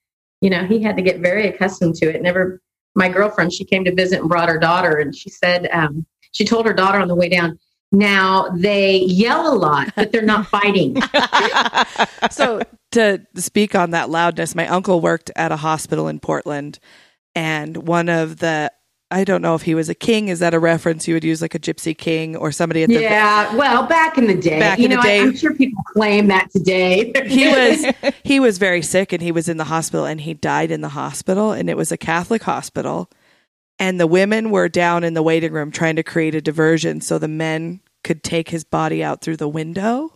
you 0.44 0.50
know, 0.50 0.66
he 0.66 0.84
had 0.84 0.98
to 0.98 1.02
get 1.02 1.22
very 1.22 1.48
accustomed 1.48 1.96
to 1.96 2.14
it. 2.14 2.22
Never, 2.22 2.62
my 2.96 3.08
girlfriend, 3.08 3.54
she 3.54 3.64
came 3.64 3.86
to 3.86 3.96
visit 3.96 4.20
and 4.20 4.28
brought 4.28 4.50
her 4.50 4.60
daughter, 4.60 4.98
and 4.98 5.16
she 5.16 5.30
said, 5.30 5.70
um, 5.72 6.06
she 6.34 6.44
told 6.44 6.66
her 6.66 6.74
daughter 6.74 7.00
on 7.00 7.08
the 7.08 7.16
way 7.16 7.30
down, 7.30 7.58
now 7.94 8.50
they 8.50 8.98
yell 8.98 9.54
a 9.54 9.56
lot, 9.56 9.94
but 9.96 10.12
they're 10.12 10.22
not 10.22 10.46
fighting. 10.48 10.98
so 12.32 12.62
to 12.92 13.26
speak 13.36 13.74
on 13.74 13.92
that 13.92 14.10
loudness, 14.10 14.54
my 14.54 14.68
uncle 14.68 15.00
worked 15.00 15.32
at 15.38 15.54
a 15.54 15.58
hospital 15.58 16.10
in 16.10 16.20
Portland, 16.20 16.78
and 17.34 17.88
one 17.88 18.10
of 18.10 18.40
the 18.40 18.70
I 19.14 19.24
don't 19.24 19.42
know 19.42 19.54
if 19.56 19.62
he 19.62 19.76
was 19.76 19.90
a 19.90 19.94
king. 19.96 20.28
Is 20.30 20.40
that 20.40 20.54
a 20.54 20.60
reference 20.60 21.08
you 21.08 21.14
would 21.14 21.24
use, 21.24 21.42
like 21.42 21.54
a 21.56 21.60
gypsy 21.60 21.96
king 21.98 22.36
or 22.36 22.52
somebody 22.52 22.84
at 22.84 22.90
the 22.90 23.02
yeah? 23.02 23.56
Well, 23.56 23.84
back 23.86 24.18
in 24.18 24.26
the 24.28 24.34
day, 24.36 24.60
Back 24.60 24.80
you 24.80 24.86
in 24.86 24.90
the 24.92 24.96
know, 24.98 25.04
day. 25.04 25.20
I, 25.20 25.24
am 25.24 25.36
sure 25.36 25.54
people 25.54 25.84
claim 25.94 26.28
that 26.28 26.50
today. 26.52 27.14
he 27.28 27.48
was 27.48 28.14
he 28.24 28.40
was 28.40 28.58
very 28.58 28.82
sick 28.82 29.14
and 29.14 29.22
he 29.22 29.32
was 29.32 29.48
in 29.48 29.58
the 29.58 29.66
hospital 29.66 30.06
and 30.06 30.20
he 30.22 30.34
died 30.34 30.72
in 30.72 30.82
the 30.82 30.90
hospital 30.90 31.52
and 31.52 31.70
it 31.70 31.78
was 31.78 31.92
a 31.92 31.98
Catholic 31.98 32.44
hospital 32.44 33.10
and 33.80 34.00
the 34.00 34.08
women 34.08 34.50
were 34.50 34.68
down 34.70 35.04
in 35.04 35.14
the 35.14 35.24
waiting 35.24 35.52
room 35.52 35.72
trying 35.72 35.96
to 35.96 36.04
create 36.04 36.34
a 36.36 36.42
diversion 36.42 37.00
so 37.02 37.18
the 37.20 37.28
men 37.28 37.82
could 38.04 38.24
take 38.24 38.50
his 38.50 38.64
body 38.64 39.04
out 39.04 39.22
through 39.22 39.38
the 39.38 39.48
window 39.48 40.12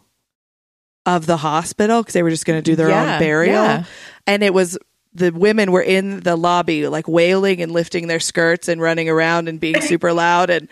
of 1.05 1.25
the 1.25 1.37
hospital 1.37 2.01
because 2.01 2.13
they 2.13 2.23
were 2.23 2.29
just 2.29 2.45
going 2.45 2.57
to 2.57 2.63
do 2.63 2.75
their 2.75 2.89
Yeah, 2.89 3.13
own 3.13 3.19
burial 3.19 3.53
yeah. 3.63 3.83
and 4.25 4.43
it 4.43 4.53
was 4.53 4.77
the 5.17 5.31
women 5.31 5.71
were 5.71 5.81
in 5.81 6.21
the 6.21 6.35
lobby 6.35 6.87
like 6.87 7.07
wailing 7.07 7.61
and 7.61 7.71
lifting 7.71 8.07
their 8.07 8.19
skirts 8.19 8.67
and 8.67 8.81
running 8.81 9.09
around 9.09 9.47
and 9.49 9.59
being 9.59 9.81
super 9.91 10.13
loud 10.13 10.49
and 10.49 10.67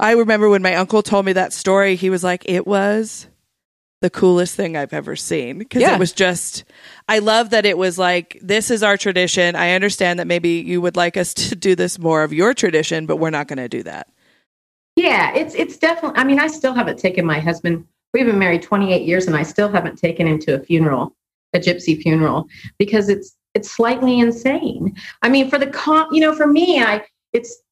I 0.00 0.12
remember 0.12 0.48
when 0.48 0.62
my 0.62 0.74
uncle 0.76 1.02
told 1.02 1.24
me 1.26 1.32
that 1.34 1.52
story 1.52 1.96
he 1.96 2.10
was 2.10 2.22
like 2.24 2.42
it 2.46 2.66
was 2.66 3.26
the 4.00 4.10
coolest 4.10 4.54
thing 4.54 4.76
I've 4.76 4.92
ever 4.92 5.16
seen 5.16 5.58
because 5.58 5.82
Yeah. 5.82 5.94
it 5.94 5.98
was 5.98 6.12
just 6.12 6.64
I 7.08 7.18
love 7.18 7.50
that 7.50 7.66
it 7.66 7.76
was 7.76 7.98
like 7.98 8.38
this 8.40 8.70
is 8.70 8.82
our 8.84 8.96
tradition. 8.96 9.56
I 9.56 9.72
understand 9.72 10.20
that 10.20 10.28
maybe 10.28 10.50
you 10.60 10.80
would 10.80 10.94
like 10.96 11.16
us 11.16 11.34
to 11.48 11.56
do 11.56 11.74
this 11.74 11.98
more 11.98 12.22
of 12.22 12.32
your 12.32 12.54
tradition, 12.54 13.06
but 13.06 13.16
we're 13.16 13.30
not 13.30 13.48
going 13.48 13.56
to 13.58 13.68
do 13.68 13.82
that. 13.82 14.06
Yeah, 14.94 15.34
it's 15.34 15.54
it's 15.54 15.76
definitely. 15.76 16.18
I 16.18 16.24
mean, 16.24 16.38
I 16.40 16.46
still 16.48 16.74
haven't 16.74 16.98
taken 16.98 17.24
my 17.26 17.40
husband. 17.40 17.86
We've 18.14 18.26
been 18.26 18.38
married 18.38 18.62
28 18.62 19.02
years, 19.02 19.26
and 19.26 19.36
I 19.36 19.42
still 19.42 19.68
haven't 19.68 19.96
taken 19.98 20.26
him 20.26 20.38
to 20.40 20.54
a 20.54 20.60
funeral, 20.60 21.14
a 21.54 21.58
gypsy 21.58 22.00
funeral, 22.00 22.46
because 22.78 23.08
it's 23.08 23.36
it's 23.54 23.70
slightly 23.70 24.20
insane. 24.20 24.94
I 25.22 25.28
mean, 25.28 25.50
for 25.50 25.58
the 25.58 25.68
con, 25.68 26.12
you 26.12 26.20
know, 26.20 26.34
for 26.34 26.46
me, 26.46 26.82
I 26.82 27.04
it's 27.32 27.62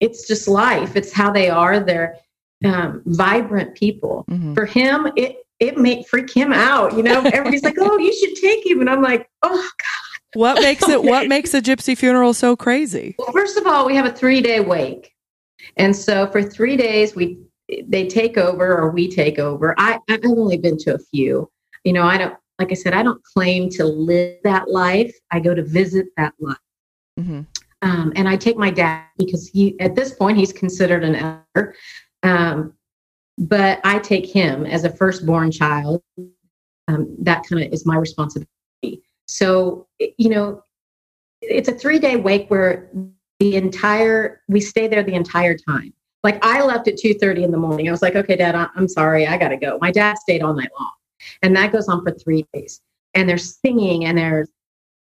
it's 0.00 0.26
just 0.26 0.48
life. 0.48 0.96
It's 0.96 1.12
how 1.12 1.30
they 1.30 1.50
are. 1.50 1.80
They're 1.80 2.16
um, 2.64 3.02
vibrant 3.06 3.74
people. 3.74 4.24
Mhm. 4.28 4.54
For 4.54 4.66
him, 4.66 5.08
it 5.16 5.36
it 5.58 5.76
may 5.76 6.02
freak 6.04 6.34
him 6.34 6.52
out. 6.52 6.96
You 6.96 7.02
know, 7.02 7.20
everybody's 7.20 7.62
like, 7.62 7.76
"Oh, 7.78 7.98
you 7.98 8.12
should 8.12 8.34
take 8.36 8.66
him," 8.66 8.80
and 8.80 8.90
I'm 8.90 9.02
like, 9.02 9.28
"Oh, 9.42 9.56
God." 9.56 10.10
What 10.34 10.60
makes 10.62 10.88
it 10.88 11.02
what 11.02 11.28
makes 11.34 11.54
a 11.54 11.60
gypsy 11.60 11.96
funeral 11.96 12.34
so 12.34 12.56
crazy? 12.56 13.14
Well, 13.18 13.32
first 13.32 13.56
of 13.56 13.66
all, 13.66 13.86
we 13.86 13.94
have 13.96 14.06
a 14.06 14.12
three 14.12 14.40
day 14.40 14.60
wake. 14.60 15.12
And 15.76 15.94
so 15.94 16.26
for 16.28 16.42
three 16.42 16.76
days, 16.76 17.14
we 17.14 17.38
they 17.84 18.06
take 18.08 18.36
over 18.36 18.76
or 18.76 18.90
we 18.90 19.08
take 19.08 19.38
over. 19.38 19.74
I, 19.78 19.98
I've 20.08 20.24
only 20.24 20.56
been 20.56 20.76
to 20.78 20.94
a 20.94 20.98
few. 20.98 21.50
You 21.84 21.92
know, 21.92 22.02
I 22.02 22.18
don't, 22.18 22.34
like 22.60 22.70
I 22.70 22.74
said, 22.74 22.92
I 22.92 23.02
don't 23.02 23.22
claim 23.24 23.70
to 23.70 23.84
live 23.84 24.36
that 24.44 24.70
life. 24.70 25.14
I 25.30 25.40
go 25.40 25.54
to 25.54 25.64
visit 25.64 26.06
that 26.18 26.34
life. 26.38 26.58
Mhm. 27.18 27.46
Um, 27.80 28.12
and 28.14 28.28
I 28.28 28.36
take 28.36 28.58
my 28.58 28.70
dad 28.70 29.04
because 29.16 29.48
he, 29.48 29.80
at 29.80 29.94
this 29.94 30.12
point, 30.12 30.36
he's 30.36 30.52
considered 30.52 31.02
an 31.02 31.14
elder. 31.16 31.74
Um, 32.22 32.74
but 33.38 33.80
I 33.82 33.98
take 33.98 34.26
him 34.26 34.66
as 34.66 34.84
a 34.84 34.90
firstborn 34.90 35.50
child. 35.50 36.02
Um, 36.88 37.16
that 37.20 37.46
kind 37.48 37.64
of 37.64 37.72
is 37.72 37.86
my 37.86 37.96
responsibility. 37.96 39.02
So, 39.26 39.86
you 40.18 40.28
know, 40.28 40.62
it's 41.40 41.68
a 41.68 41.72
three 41.72 41.98
day 41.98 42.16
wake 42.16 42.50
where 42.50 42.90
the 43.38 43.56
entire 43.56 44.42
we 44.48 44.60
stay 44.60 44.86
there 44.86 45.02
the 45.02 45.14
entire 45.14 45.56
time. 45.56 45.94
Like 46.22 46.44
I 46.44 46.62
left 46.62 46.86
at 46.88 46.98
two 46.98 47.14
thirty 47.14 47.42
in 47.42 47.50
the 47.50 47.56
morning. 47.56 47.88
I 47.88 47.92
was 47.92 48.02
like, 48.02 48.16
okay, 48.16 48.36
Dad, 48.36 48.54
I- 48.54 48.68
I'm 48.76 48.88
sorry, 48.88 49.26
I 49.26 49.38
got 49.38 49.48
to 49.48 49.56
go. 49.56 49.78
My 49.80 49.90
dad 49.90 50.18
stayed 50.18 50.42
all 50.42 50.52
night 50.52 50.68
long, 50.78 50.90
and 51.42 51.54
that 51.56 51.72
goes 51.72 51.88
on 51.88 52.04
for 52.04 52.12
three 52.12 52.46
days. 52.52 52.80
And 53.14 53.28
they're 53.28 53.38
singing 53.38 54.04
and 54.04 54.16
they're 54.16 54.46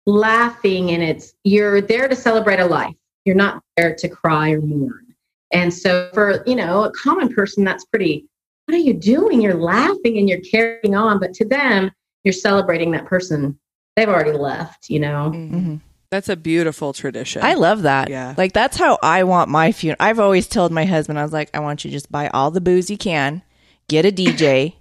laughing, 0.06 0.90
and 0.90 1.02
it's 1.02 1.34
you're 1.44 1.80
there 1.80 2.08
to 2.08 2.16
celebrate 2.16 2.60
a 2.60 2.66
life. 2.66 2.94
You're 3.24 3.36
not 3.36 3.62
there 3.76 3.94
to 3.94 4.08
cry 4.08 4.50
or 4.50 4.60
mourn. 4.60 5.14
And 5.52 5.72
so, 5.72 6.10
for 6.12 6.42
you 6.46 6.56
know, 6.56 6.84
a 6.84 6.92
common 6.92 7.32
person, 7.34 7.64
that's 7.64 7.84
pretty. 7.84 8.26
What 8.66 8.74
are 8.74 8.80
you 8.80 8.94
doing? 8.94 9.40
You're 9.40 9.54
laughing 9.54 10.18
and 10.18 10.28
you're 10.28 10.40
carrying 10.40 10.94
on, 10.96 11.20
but 11.20 11.32
to 11.34 11.44
them, 11.44 11.90
you're 12.24 12.32
celebrating 12.32 12.90
that 12.92 13.06
person. 13.06 13.58
They've 13.94 14.08
already 14.08 14.32
left. 14.32 14.90
You 14.90 15.00
know. 15.00 15.32
Mhm. 15.34 15.80
That's 16.10 16.28
a 16.28 16.36
beautiful 16.36 16.92
tradition. 16.92 17.42
I 17.42 17.54
love 17.54 17.82
that. 17.82 18.10
Yeah. 18.10 18.34
Like 18.36 18.52
that's 18.52 18.76
how 18.76 18.98
I 19.02 19.24
want 19.24 19.50
my 19.50 19.72
funeral. 19.72 19.96
I've 19.98 20.20
always 20.20 20.46
told 20.46 20.70
my 20.70 20.84
husband, 20.84 21.18
I 21.18 21.22
was 21.22 21.32
like, 21.32 21.50
I 21.52 21.58
want 21.60 21.84
you 21.84 21.90
to 21.90 21.96
just 21.96 22.12
buy 22.12 22.28
all 22.28 22.50
the 22.52 22.60
booze 22.60 22.88
you 22.90 22.96
can, 22.96 23.42
get 23.88 24.04
a 24.04 24.12
DJ, 24.12 24.74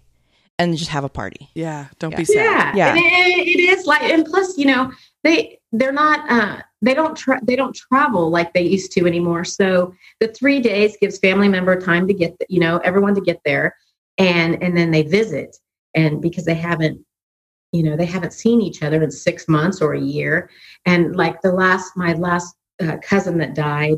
and 0.60 0.78
just 0.78 0.92
have 0.92 1.04
a 1.04 1.10
party. 1.10 1.50
yeah, 1.54 1.88
don't 2.00 2.12
Yeah. 2.12 2.18
be 2.18 2.26
sad. 2.26 2.44
yeah, 2.46 2.76
Yeah. 2.76 2.90
And 2.92 2.98
it, 3.00 3.48
it 3.48 3.60
is 3.60 3.86
like 3.86 4.04
and 4.04 4.26
plus 4.26 4.58
you 4.58 4.66
know 4.66 4.92
they 5.24 5.60
they're 5.72 5.92
not 5.92 6.30
uh 6.32 6.62
they 6.82 6.94
don't 6.94 7.16
tra- 7.18 7.42
they 7.44 7.56
don't 7.56 7.76
travel 7.76 8.30
like 8.30 8.54
they 8.54 8.62
used 8.62 8.92
to 8.94 9.06
anymore 9.08 9.44
so 9.44 9.94
the 10.20 10.28
three 10.30 10.60
days 10.62 10.96
gives 11.02 11.18
family 11.18 11.48
member 11.50 11.80
time 11.80 12.08
to 12.08 12.14
get 12.14 12.36
you 12.48 12.60
know 12.60 12.78
everyone 12.80 13.16
to 13.16 13.22
get 13.22 13.40
there 13.44 13.76
and 14.18 14.62
and 14.64 14.78
then 14.78 14.92
they 14.92 15.02
visit 15.02 15.58
and 15.96 16.22
because 16.22 16.46
they 16.46 16.54
haven't 16.54 17.04
you 17.72 17.84
know 17.84 17.98
they 17.98 18.06
haven't 18.06 18.34
seen 18.34 18.62
each 18.62 18.84
other 18.84 19.02
in 19.04 19.12
six 19.12 19.48
months 19.50 19.82
or 19.82 19.94
a 19.94 20.00
year 20.00 20.50
and 20.86 21.16
like 21.16 21.42
the 21.42 21.52
last 21.52 21.92
my 21.98 22.14
last 22.14 22.56
uh, 22.82 22.98
cousin 23.02 23.38
that 23.38 23.56
died 23.56 23.98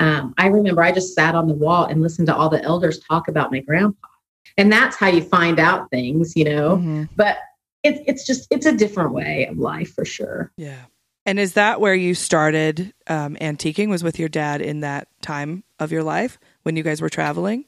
um, 0.00 0.34
i 0.36 0.46
remember 0.48 0.82
i 0.82 0.92
just 0.92 1.14
sat 1.14 1.34
on 1.34 1.46
the 1.46 1.54
wall 1.54 1.84
and 1.86 2.02
listened 2.02 2.26
to 2.26 2.34
all 2.36 2.48
the 2.50 2.62
elders 2.64 2.98
talk 2.98 3.28
about 3.28 3.52
my 3.52 3.60
grandpa 3.60 4.08
and 4.56 4.72
that's 4.72 4.96
how 4.96 5.08
you 5.08 5.22
find 5.22 5.58
out 5.58 5.90
things 5.90 6.34
you 6.36 6.44
know 6.44 6.76
Mhm. 6.76 7.08
but 7.16 7.38
it's 7.82 8.00
it's 8.06 8.26
just 8.26 8.46
it's 8.50 8.66
a 8.66 8.72
different 8.72 9.12
way 9.12 9.46
of 9.46 9.58
life 9.58 9.92
for 9.94 10.04
sure. 10.06 10.50
Yeah. 10.56 10.84
And 11.26 11.38
is 11.38 11.52
that 11.54 11.80
where 11.80 11.94
you 11.94 12.14
started 12.14 12.92
um, 13.06 13.36
antiquing? 13.36 13.88
Was 13.88 14.02
with 14.02 14.18
your 14.18 14.28
dad 14.28 14.60
in 14.62 14.80
that 14.80 15.08
time 15.22 15.64
of 15.78 15.92
your 15.92 16.02
life 16.02 16.38
when 16.62 16.76
you 16.76 16.82
guys 16.82 17.00
were 17.02 17.08
traveling? 17.10 17.64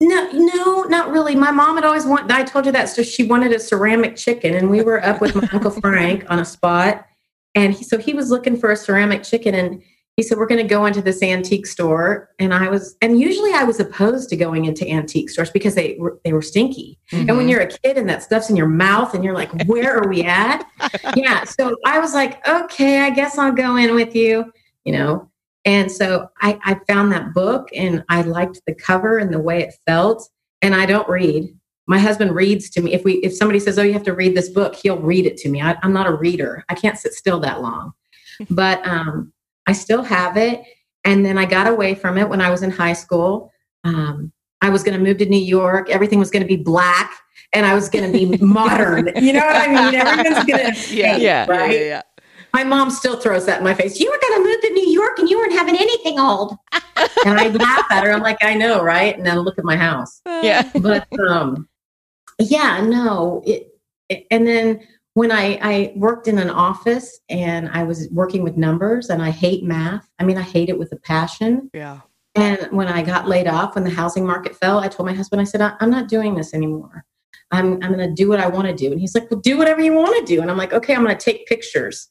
No, 0.00 0.30
no, 0.32 0.82
not 0.84 1.10
really. 1.10 1.34
My 1.34 1.50
mom 1.50 1.76
had 1.76 1.84
always 1.84 2.04
wanted. 2.06 2.30
I 2.30 2.44
told 2.44 2.66
you 2.66 2.72
that. 2.72 2.90
So 2.90 3.02
she 3.02 3.24
wanted 3.26 3.52
a 3.52 3.58
ceramic 3.58 4.16
chicken, 4.16 4.54
and 4.54 4.70
we 4.70 4.82
were 4.82 5.02
up 5.04 5.20
with 5.20 5.34
my 5.34 5.48
uncle 5.52 5.70
Frank 5.70 6.24
on 6.30 6.38
a 6.38 6.44
spot, 6.44 7.06
and 7.54 7.74
he, 7.74 7.84
so 7.84 7.98
he 7.98 8.12
was 8.14 8.30
looking 8.30 8.56
for 8.56 8.70
a 8.70 8.76
ceramic 8.76 9.22
chicken, 9.22 9.54
and 9.54 9.82
he 10.18 10.24
said 10.24 10.36
we're 10.36 10.46
going 10.48 10.60
to 10.60 10.66
go 10.66 10.84
into 10.84 11.00
this 11.00 11.22
antique 11.22 11.64
store, 11.64 12.28
and 12.40 12.52
I 12.52 12.68
was, 12.68 12.96
and 13.00 13.20
usually 13.20 13.52
I 13.52 13.62
was 13.62 13.78
opposed 13.78 14.28
to 14.30 14.36
going 14.36 14.64
into 14.64 14.84
antique 14.90 15.30
stores 15.30 15.48
because 15.48 15.76
they 15.76 15.94
were 15.96 16.18
they 16.24 16.32
were 16.32 16.42
stinky, 16.42 16.98
and 17.12 17.36
when 17.36 17.48
you're 17.48 17.60
a 17.60 17.68
kid 17.68 17.96
and 17.96 18.08
that 18.08 18.24
stuff's 18.24 18.50
in 18.50 18.56
your 18.56 18.66
mouth, 18.66 19.14
and 19.14 19.22
you're 19.22 19.32
like, 19.32 19.48
where 19.66 19.96
are 19.96 20.08
we 20.08 20.24
at? 20.24 20.68
yeah. 21.16 21.44
So 21.44 21.76
I 21.86 22.00
was 22.00 22.14
like, 22.14 22.44
okay, 22.48 23.02
I 23.02 23.10
guess 23.10 23.38
I'll 23.38 23.52
go 23.52 23.76
in 23.76 23.94
with 23.94 24.16
you, 24.16 24.52
you 24.82 24.92
know. 24.92 25.30
And 25.64 25.88
so 25.88 26.28
I, 26.40 26.58
I 26.64 26.80
found 26.88 27.12
that 27.12 27.32
book 27.32 27.68
and 27.72 28.02
I 28.08 28.22
liked 28.22 28.60
the 28.66 28.74
cover 28.74 29.18
and 29.18 29.32
the 29.32 29.38
way 29.38 29.62
it 29.62 29.74
felt. 29.86 30.28
And 30.62 30.74
I 30.74 30.84
don't 30.84 31.08
read. 31.08 31.56
My 31.86 32.00
husband 32.00 32.34
reads 32.34 32.70
to 32.70 32.80
me. 32.80 32.92
If 32.92 33.04
we 33.04 33.18
if 33.18 33.36
somebody 33.36 33.60
says, 33.60 33.78
"Oh, 33.78 33.82
you 33.82 33.92
have 33.92 34.02
to 34.02 34.14
read 34.14 34.36
this 34.36 34.48
book," 34.48 34.74
he'll 34.74 34.98
read 34.98 35.26
it 35.26 35.36
to 35.36 35.48
me. 35.48 35.62
I, 35.62 35.76
I'm 35.84 35.92
not 35.92 36.08
a 36.08 36.12
reader. 36.12 36.64
I 36.68 36.74
can't 36.74 36.98
sit 36.98 37.12
still 37.12 37.38
that 37.40 37.62
long. 37.62 37.92
But 38.50 38.86
um, 38.86 39.32
I 39.68 39.72
still 39.72 40.02
have 40.02 40.36
it. 40.36 40.62
And 41.04 41.24
then 41.24 41.38
I 41.38 41.44
got 41.44 41.66
away 41.68 41.94
from 41.94 42.18
it 42.18 42.28
when 42.28 42.40
I 42.40 42.50
was 42.50 42.62
in 42.62 42.70
high 42.70 42.92
school. 42.94 43.52
Um, 43.84 44.32
I 44.60 44.70
was 44.70 44.82
going 44.82 44.98
to 44.98 45.04
move 45.04 45.18
to 45.18 45.26
New 45.26 45.38
York. 45.40 45.88
Everything 45.90 46.18
was 46.18 46.30
going 46.30 46.42
to 46.42 46.48
be 46.48 46.56
black, 46.56 47.12
and 47.52 47.64
I 47.64 47.74
was 47.74 47.88
going 47.88 48.10
to 48.10 48.18
be 48.18 48.36
modern. 48.44 49.10
You 49.22 49.34
know 49.34 49.46
what 49.46 49.56
I 49.56 49.68
mean? 49.68 49.94
Everyone's 49.94 50.44
going 50.46 50.74
to 50.74 50.96
Yeah. 50.96 51.16
Yeah. 51.16 51.46
right. 51.48 51.70
Yeah, 51.72 51.78
yeah, 51.78 51.84
yeah. 51.84 52.02
My 52.54 52.64
mom 52.64 52.90
still 52.90 53.20
throws 53.20 53.44
that 53.46 53.58
in 53.58 53.64
my 53.64 53.74
face. 53.74 54.00
You 54.00 54.10
were 54.10 54.18
going 54.26 54.42
to 54.42 54.48
move 54.48 54.60
to 54.62 54.70
New 54.70 54.88
York 54.90 55.18
and 55.18 55.28
you 55.28 55.36
weren't 55.38 55.52
having 55.52 55.76
anything 55.76 56.18
old. 56.18 56.56
and 57.26 57.38
I 57.38 57.48
laugh 57.48 57.84
at 57.90 58.04
her. 58.04 58.10
I'm 58.10 58.22
like, 58.22 58.38
I 58.42 58.54
know, 58.54 58.82
right? 58.82 59.14
And 59.16 59.24
then 59.26 59.38
look 59.40 59.58
at 59.58 59.64
my 59.66 59.76
house. 59.76 60.22
Yeah. 60.26 60.68
But 60.80 61.06
um, 61.28 61.68
yeah, 62.40 62.80
no. 62.80 63.42
It, 63.46 63.68
it- 64.08 64.26
and 64.30 64.46
then 64.46 64.80
when 65.14 65.32
I, 65.32 65.58
I 65.62 65.92
worked 65.96 66.28
in 66.28 66.38
an 66.38 66.50
office 66.50 67.20
and 67.28 67.68
I 67.70 67.82
was 67.82 68.08
working 68.10 68.42
with 68.42 68.56
numbers 68.56 69.10
and 69.10 69.22
I 69.22 69.30
hate 69.30 69.64
math. 69.64 70.08
I 70.18 70.24
mean, 70.24 70.38
I 70.38 70.42
hate 70.42 70.68
it 70.68 70.78
with 70.78 70.92
a 70.92 70.96
passion. 70.96 71.70
Yeah. 71.74 72.00
And 72.34 72.68
when 72.70 72.86
I 72.86 73.02
got 73.02 73.26
laid 73.26 73.48
off, 73.48 73.74
when 73.74 73.84
the 73.84 73.90
housing 73.90 74.24
market 74.24 74.54
fell, 74.54 74.78
I 74.78 74.88
told 74.88 75.08
my 75.08 75.14
husband, 75.14 75.40
I 75.40 75.44
said, 75.44 75.60
I'm 75.60 75.90
not 75.90 76.08
doing 76.08 76.36
this 76.36 76.54
anymore. 76.54 77.04
I'm, 77.50 77.82
I'm 77.82 77.92
going 77.92 78.08
to 78.08 78.14
do 78.14 78.28
what 78.28 78.40
I 78.40 78.46
want 78.46 78.68
to 78.68 78.74
do. 78.74 78.92
And 78.92 79.00
he's 79.00 79.14
like, 79.14 79.30
well, 79.30 79.40
do 79.40 79.58
whatever 79.58 79.80
you 79.80 79.92
want 79.92 80.16
to 80.18 80.34
do. 80.34 80.40
And 80.40 80.50
I'm 80.50 80.56
like, 80.56 80.72
okay, 80.72 80.94
I'm 80.94 81.02
going 81.02 81.16
to 81.16 81.24
take 81.24 81.46
pictures 81.46 82.08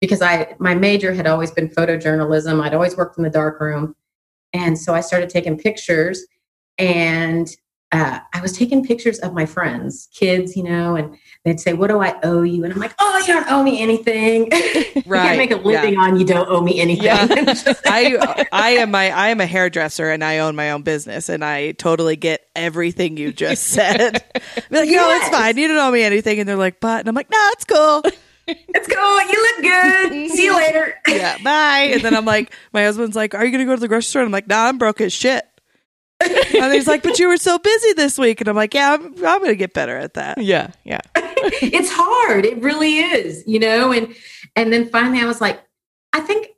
because 0.00 0.20
I, 0.20 0.54
my 0.58 0.74
major 0.74 1.14
had 1.14 1.26
always 1.26 1.50
been 1.50 1.68
photojournalism. 1.68 2.62
I'd 2.62 2.74
always 2.74 2.96
worked 2.96 3.16
in 3.16 3.24
the 3.24 3.30
dark 3.30 3.60
room. 3.60 3.94
And 4.52 4.76
so 4.78 4.94
I 4.94 5.00
started 5.00 5.30
taking 5.30 5.56
pictures 5.56 6.26
and 6.76 7.48
uh, 7.92 8.20
I 8.32 8.40
was 8.40 8.52
taking 8.52 8.84
pictures 8.84 9.18
of 9.18 9.32
my 9.32 9.46
friends, 9.46 10.08
kids, 10.14 10.56
you 10.56 10.62
know, 10.62 10.94
and 10.94 11.16
they'd 11.44 11.58
say, 11.58 11.72
"What 11.72 11.88
do 11.88 12.00
I 12.00 12.18
owe 12.22 12.42
you?" 12.42 12.62
And 12.62 12.72
I'm 12.72 12.78
like, 12.78 12.94
"Oh, 13.00 13.18
you 13.26 13.34
don't 13.34 13.50
owe 13.50 13.64
me 13.64 13.82
anything. 13.82 14.44
you 14.52 15.02
can't 15.02 15.38
make 15.38 15.50
a 15.50 15.56
living 15.56 15.98
on 15.98 16.16
you 16.16 16.24
don't 16.24 16.48
owe 16.48 16.60
me 16.60 16.80
anything." 16.80 17.00
Yeah. 17.00 17.26
I 17.86 18.46
I 18.52 18.70
am 18.70 18.90
my 18.90 19.10
I 19.10 19.28
am 19.30 19.40
a 19.40 19.46
hairdresser 19.46 20.10
and 20.10 20.22
I 20.22 20.38
own 20.38 20.54
my 20.54 20.70
own 20.72 20.82
business 20.82 21.28
and 21.28 21.44
I 21.44 21.72
totally 21.72 22.16
get 22.16 22.46
everything 22.54 23.16
you 23.16 23.32
just 23.32 23.64
said. 23.64 24.22
Be 24.70 24.76
like, 24.76 24.90
no, 24.90 25.10
it's 25.16 25.28
fine. 25.28 25.56
You 25.56 25.68
don't 25.68 25.78
owe 25.78 25.90
me 25.90 26.02
anything. 26.02 26.38
And 26.38 26.48
they're 26.48 26.56
like, 26.56 26.78
but 26.80 27.00
and 27.00 27.08
I'm 27.08 27.14
like, 27.14 27.30
no, 27.30 27.38
it's 27.52 27.64
cool. 27.64 28.02
it's 28.46 28.88
cool. 28.88 29.20
You 29.22 29.42
look 29.42 29.62
good. 29.62 30.30
See 30.30 30.44
you 30.44 30.56
later. 30.56 30.94
Yeah, 31.08 31.38
bye. 31.42 31.90
And 31.94 32.02
then 32.02 32.14
I'm 32.14 32.24
like, 32.24 32.52
my 32.72 32.84
husband's 32.84 33.16
like, 33.16 33.34
Are 33.34 33.44
you 33.44 33.50
gonna 33.52 33.64
go 33.64 33.74
to 33.74 33.80
the 33.80 33.88
grocery 33.88 34.02
store? 34.04 34.22
And 34.22 34.28
I'm 34.28 34.32
like, 34.32 34.48
Nah, 34.48 34.66
I'm 34.66 34.78
broke 34.78 35.00
as 35.00 35.12
shit. 35.12 35.44
And 36.20 36.72
he's 36.74 36.86
like, 36.86 37.02
But 37.02 37.18
you 37.18 37.28
were 37.28 37.36
so 37.36 37.58
busy 37.58 37.92
this 37.94 38.18
week. 38.18 38.40
And 38.40 38.48
I'm 38.48 38.56
like, 38.56 38.74
Yeah, 38.74 38.94
I'm, 38.94 39.06
I'm 39.24 39.40
gonna 39.40 39.54
get 39.54 39.74
better 39.74 39.96
at 39.96 40.14
that. 40.14 40.38
Yeah, 40.38 40.70
yeah. 40.84 41.00
it's 41.16 41.90
hard. 41.92 42.44
It 42.44 42.60
really 42.62 42.98
is, 42.98 43.44
you 43.46 43.58
know. 43.58 43.92
And 43.92 44.14
and 44.56 44.72
then 44.72 44.88
finally, 44.88 45.20
I 45.20 45.26
was 45.26 45.40
like, 45.40 45.60
I 46.12 46.20
think 46.20 46.48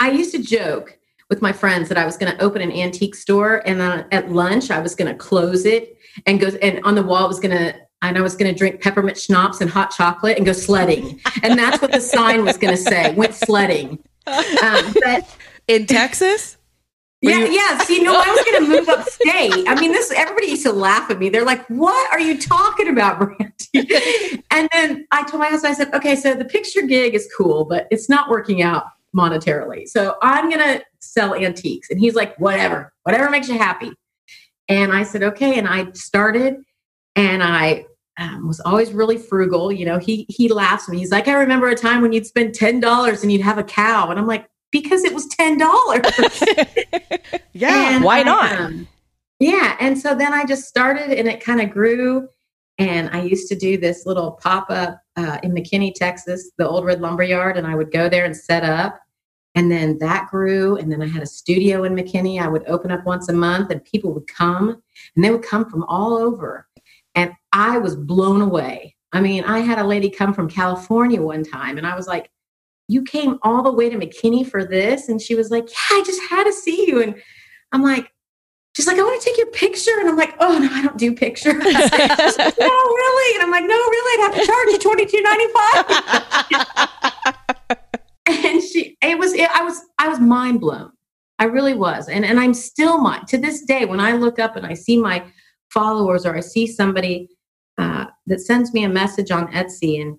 I 0.00 0.10
used 0.10 0.32
to 0.32 0.42
joke 0.42 0.98
with 1.28 1.42
my 1.42 1.52
friends 1.52 1.88
that 1.88 1.98
I 1.98 2.04
was 2.04 2.16
going 2.16 2.32
to 2.32 2.42
open 2.42 2.62
an 2.62 2.70
antique 2.70 3.14
store, 3.14 3.62
and 3.66 3.80
then 3.80 4.06
at 4.12 4.30
lunch 4.30 4.70
I 4.70 4.80
was 4.80 4.94
going 4.94 5.10
to 5.10 5.18
close 5.18 5.64
it 5.64 5.96
and 6.26 6.40
go. 6.40 6.48
And 6.62 6.80
on 6.84 6.94
the 6.94 7.02
wall 7.02 7.24
I 7.24 7.28
was 7.28 7.40
going 7.40 7.56
to. 7.56 7.74
And 8.02 8.18
I 8.18 8.20
was 8.20 8.36
going 8.36 8.52
to 8.52 8.56
drink 8.56 8.82
peppermint 8.82 9.16
schnapps 9.16 9.62
and 9.62 9.70
hot 9.70 9.90
chocolate 9.90 10.36
and 10.36 10.44
go 10.44 10.52
sledding. 10.52 11.18
And 11.42 11.58
that's 11.58 11.80
what 11.80 11.92
the 11.92 12.00
sign 12.00 12.44
was 12.44 12.58
going 12.58 12.76
to 12.76 12.80
say 12.80 13.14
went 13.14 13.34
sledding. 13.34 13.98
Um, 14.28 14.94
but 15.02 15.36
In 15.68 15.86
Texas? 15.86 16.55
Were 17.22 17.30
yeah, 17.30 17.38
you- 17.38 17.52
yeah. 17.52 17.78
See, 17.78 18.02
no, 18.02 18.14
I 18.14 18.28
was 18.28 18.44
going 18.44 18.64
to 18.64 18.68
move 18.68 18.88
upstate. 18.90 19.66
I 19.68 19.74
mean, 19.80 19.90
this 19.92 20.10
everybody 20.12 20.48
used 20.48 20.64
to 20.64 20.72
laugh 20.72 21.10
at 21.10 21.18
me. 21.18 21.30
They're 21.30 21.46
like, 21.46 21.66
"What 21.68 22.12
are 22.12 22.20
you 22.20 22.38
talking 22.38 22.88
about, 22.88 23.18
Brandy?" 23.72 24.42
and 24.50 24.68
then 24.72 25.06
I 25.12 25.22
told 25.24 25.40
my 25.40 25.48
husband, 25.48 25.72
I 25.72 25.76
said, 25.76 25.94
"Okay, 25.94 26.14
so 26.14 26.34
the 26.34 26.44
picture 26.44 26.82
gig 26.82 27.14
is 27.14 27.28
cool, 27.36 27.64
but 27.64 27.86
it's 27.90 28.10
not 28.10 28.28
working 28.28 28.62
out 28.62 28.84
monetarily. 29.16 29.88
So 29.88 30.16
I'm 30.20 30.50
going 30.50 30.60
to 30.60 30.84
sell 31.00 31.34
antiques." 31.34 31.88
And 31.90 31.98
he's 31.98 32.14
like, 32.14 32.36
"Whatever, 32.38 32.92
whatever 33.04 33.30
makes 33.30 33.48
you 33.48 33.56
happy." 33.56 33.92
And 34.68 34.92
I 34.92 35.02
said, 35.02 35.22
"Okay." 35.22 35.58
And 35.58 35.66
I 35.66 35.90
started, 35.92 36.56
and 37.14 37.42
I 37.42 37.86
um, 38.18 38.46
was 38.46 38.60
always 38.60 38.92
really 38.92 39.16
frugal. 39.16 39.72
You 39.72 39.86
know, 39.86 39.98
he 39.98 40.26
he 40.28 40.48
laughs 40.52 40.86
at 40.86 40.92
me. 40.92 40.98
He's 40.98 41.10
like, 41.12 41.28
"I 41.28 41.34
remember 41.34 41.68
a 41.70 41.74
time 41.74 42.02
when 42.02 42.12
you'd 42.12 42.26
spend 42.26 42.54
ten 42.54 42.78
dollars 42.78 43.22
and 43.22 43.32
you'd 43.32 43.40
have 43.40 43.56
a 43.56 43.64
cow," 43.64 44.10
and 44.10 44.18
I'm 44.18 44.26
like. 44.26 44.46
Because 44.70 45.04
it 45.04 45.14
was 45.14 45.26
ten 45.28 45.58
dollars. 45.58 46.02
Yeah. 47.56 47.94
And 47.94 48.04
why 48.04 48.20
I, 48.20 48.22
not? 48.22 48.52
um, 48.52 48.88
yeah. 49.40 49.76
And 49.80 49.98
so 49.98 50.14
then 50.14 50.34
I 50.34 50.44
just 50.44 50.64
started 50.68 51.18
and 51.18 51.26
it 51.26 51.42
kind 51.42 51.60
of 51.60 51.70
grew. 51.70 52.28
And 52.78 53.08
I 53.10 53.22
used 53.22 53.48
to 53.48 53.56
do 53.56 53.78
this 53.78 54.04
little 54.04 54.32
pop 54.32 54.66
up 54.68 55.00
uh, 55.16 55.38
in 55.42 55.52
McKinney, 55.52 55.94
Texas, 55.94 56.50
the 56.58 56.68
old 56.68 56.84
red 56.84 57.00
lumber 57.00 57.22
yard. 57.22 57.56
And 57.56 57.66
I 57.66 57.74
would 57.74 57.90
go 57.90 58.10
there 58.10 58.26
and 58.26 58.36
set 58.36 58.62
up. 58.62 59.00
And 59.54 59.72
then 59.72 59.96
that 60.00 60.28
grew. 60.30 60.76
And 60.76 60.92
then 60.92 61.00
I 61.00 61.08
had 61.08 61.22
a 61.22 61.26
studio 61.26 61.84
in 61.84 61.94
McKinney. 61.94 62.40
I 62.42 62.48
would 62.48 62.68
open 62.68 62.90
up 62.90 63.06
once 63.06 63.30
a 63.30 63.32
month 63.32 63.70
and 63.70 63.82
people 63.84 64.12
would 64.12 64.26
come 64.26 64.82
and 65.14 65.24
they 65.24 65.30
would 65.30 65.42
come 65.42 65.70
from 65.70 65.84
all 65.84 66.18
over. 66.18 66.68
And 67.14 67.32
I 67.54 67.78
was 67.78 67.96
blown 67.96 68.42
away. 68.42 68.94
I 69.12 69.22
mean, 69.22 69.44
I 69.44 69.60
had 69.60 69.78
a 69.78 69.86
lady 69.86 70.10
come 70.10 70.34
from 70.34 70.50
California 70.50 71.22
one 71.22 71.42
time 71.42 71.78
and 71.78 71.86
I 71.86 71.96
was 71.96 72.06
like, 72.06 72.30
you 72.88 73.02
came 73.02 73.38
all 73.42 73.62
the 73.62 73.72
way 73.72 73.88
to 73.88 73.96
McKinney 73.96 74.48
for 74.48 74.64
this? 74.64 75.08
And 75.08 75.20
she 75.20 75.34
was 75.34 75.50
like, 75.50 75.68
Yeah, 75.68 75.98
I 75.98 76.02
just 76.04 76.20
had 76.30 76.44
to 76.44 76.52
see 76.52 76.86
you. 76.86 77.02
And 77.02 77.16
I'm 77.72 77.82
like, 77.82 78.10
She's 78.76 78.86
like, 78.86 78.98
I 78.98 79.02
want 79.02 79.20
to 79.20 79.28
take 79.28 79.38
your 79.38 79.50
picture. 79.52 79.98
And 79.98 80.08
I'm 80.08 80.16
like, 80.16 80.34
Oh, 80.40 80.58
no, 80.58 80.68
I 80.70 80.82
don't 80.82 80.98
do 80.98 81.14
pictures. 81.14 81.54
Like, 81.64 82.58
no, 82.58 82.66
really? 82.66 83.34
And 83.36 83.42
I'm 83.44 83.50
like, 83.50 83.64
No, 83.64 83.76
really? 83.76 84.22
I'd 84.22 84.26
have 84.26 84.40
to 84.40 84.46
charge 84.46 84.68
you 84.68 84.78
twenty 84.78 85.06
two 85.06 85.22
ninety 85.22 85.46
five. 87.66 87.78
and 88.26 88.62
she, 88.62 88.96
it 89.02 89.18
was, 89.18 89.32
it, 89.32 89.50
I 89.50 89.62
was, 89.62 89.80
I 89.98 90.08
was 90.08 90.20
mind 90.20 90.60
blown. 90.60 90.92
I 91.38 91.44
really 91.44 91.74
was. 91.74 92.08
And, 92.08 92.24
and 92.24 92.40
I'm 92.40 92.54
still 92.54 92.98
mind 92.98 93.28
to 93.28 93.38
this 93.38 93.62
day 93.62 93.84
when 93.84 94.00
I 94.00 94.12
look 94.12 94.38
up 94.38 94.56
and 94.56 94.66
I 94.66 94.74
see 94.74 94.98
my 94.98 95.24
followers 95.70 96.24
or 96.24 96.36
I 96.36 96.40
see 96.40 96.66
somebody 96.66 97.28
uh, 97.78 98.06
that 98.26 98.40
sends 98.40 98.72
me 98.72 98.84
a 98.84 98.88
message 98.88 99.30
on 99.30 99.48
Etsy 99.52 100.00
and 100.00 100.16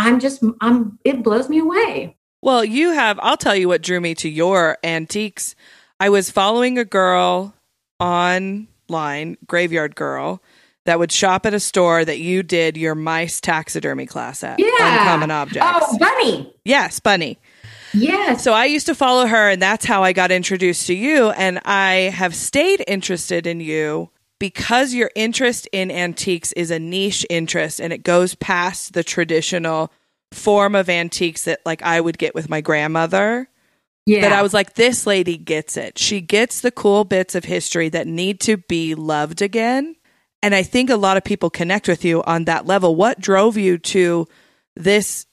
I'm 0.00 0.18
just, 0.18 0.42
I'm, 0.60 0.98
it 1.04 1.22
blows 1.22 1.48
me 1.48 1.58
away. 1.58 2.16
Well, 2.42 2.64
you 2.64 2.92
have, 2.92 3.20
I'll 3.22 3.36
tell 3.36 3.54
you 3.54 3.68
what 3.68 3.82
drew 3.82 4.00
me 4.00 4.14
to 4.16 4.28
your 4.28 4.78
antiques. 4.82 5.54
I 6.00 6.08
was 6.08 6.30
following 6.30 6.78
a 6.78 6.86
girl 6.86 7.54
online, 8.00 9.36
Graveyard 9.46 9.94
Girl, 9.94 10.42
that 10.86 10.98
would 10.98 11.12
shop 11.12 11.44
at 11.44 11.52
a 11.52 11.60
store 11.60 12.04
that 12.04 12.18
you 12.18 12.42
did 12.42 12.78
your 12.78 12.94
mice 12.94 13.40
taxidermy 13.42 14.06
class 14.06 14.42
at. 14.42 14.58
Yeah. 14.58 14.68
Uncommon 14.80 15.30
Objects. 15.30 15.68
Oh, 15.70 15.98
Bunny. 15.98 16.54
Yes, 16.64 16.98
Bunny. 16.98 17.38
Yes. 17.92 18.42
So 18.42 18.54
I 18.54 18.64
used 18.64 18.86
to 18.86 18.94
follow 18.94 19.26
her, 19.26 19.50
and 19.50 19.60
that's 19.60 19.84
how 19.84 20.02
I 20.02 20.14
got 20.14 20.30
introduced 20.30 20.86
to 20.86 20.94
you. 20.94 21.30
And 21.30 21.60
I 21.66 22.10
have 22.14 22.34
stayed 22.34 22.82
interested 22.88 23.46
in 23.46 23.60
you 23.60 24.10
because 24.40 24.92
your 24.92 25.12
interest 25.14 25.68
in 25.70 25.92
antiques 25.92 26.50
is 26.52 26.72
a 26.72 26.80
niche 26.80 27.24
interest 27.30 27.80
and 27.80 27.92
it 27.92 28.02
goes 28.02 28.34
past 28.34 28.94
the 28.94 29.04
traditional 29.04 29.92
form 30.32 30.74
of 30.74 30.88
antiques 30.88 31.44
that 31.44 31.60
like 31.64 31.82
I 31.82 32.00
would 32.00 32.18
get 32.18 32.34
with 32.34 32.48
my 32.48 32.60
grandmother. 32.60 33.48
yeah. 34.06 34.22
That 34.22 34.32
I 34.32 34.42
was 34.42 34.52
like, 34.52 34.74
this 34.74 35.06
lady 35.06 35.36
gets 35.36 35.76
it. 35.76 35.98
She 35.98 36.20
gets 36.20 36.62
the 36.62 36.72
cool 36.72 37.04
bits 37.04 37.36
of 37.36 37.44
history 37.44 37.88
that 37.90 38.08
need 38.08 38.40
to 38.40 38.56
be 38.56 38.96
loved 38.96 39.42
again. 39.42 39.94
And 40.42 40.54
I 40.54 40.64
think 40.64 40.90
a 40.90 40.96
lot 40.96 41.16
of 41.16 41.22
people 41.22 41.50
connect 41.50 41.86
with 41.86 42.04
you 42.04 42.24
on 42.24 42.46
that 42.46 42.66
level. 42.66 42.96
What 42.96 43.20
drove 43.20 43.56
you 43.56 43.78
to 43.78 44.26
this 44.74 45.26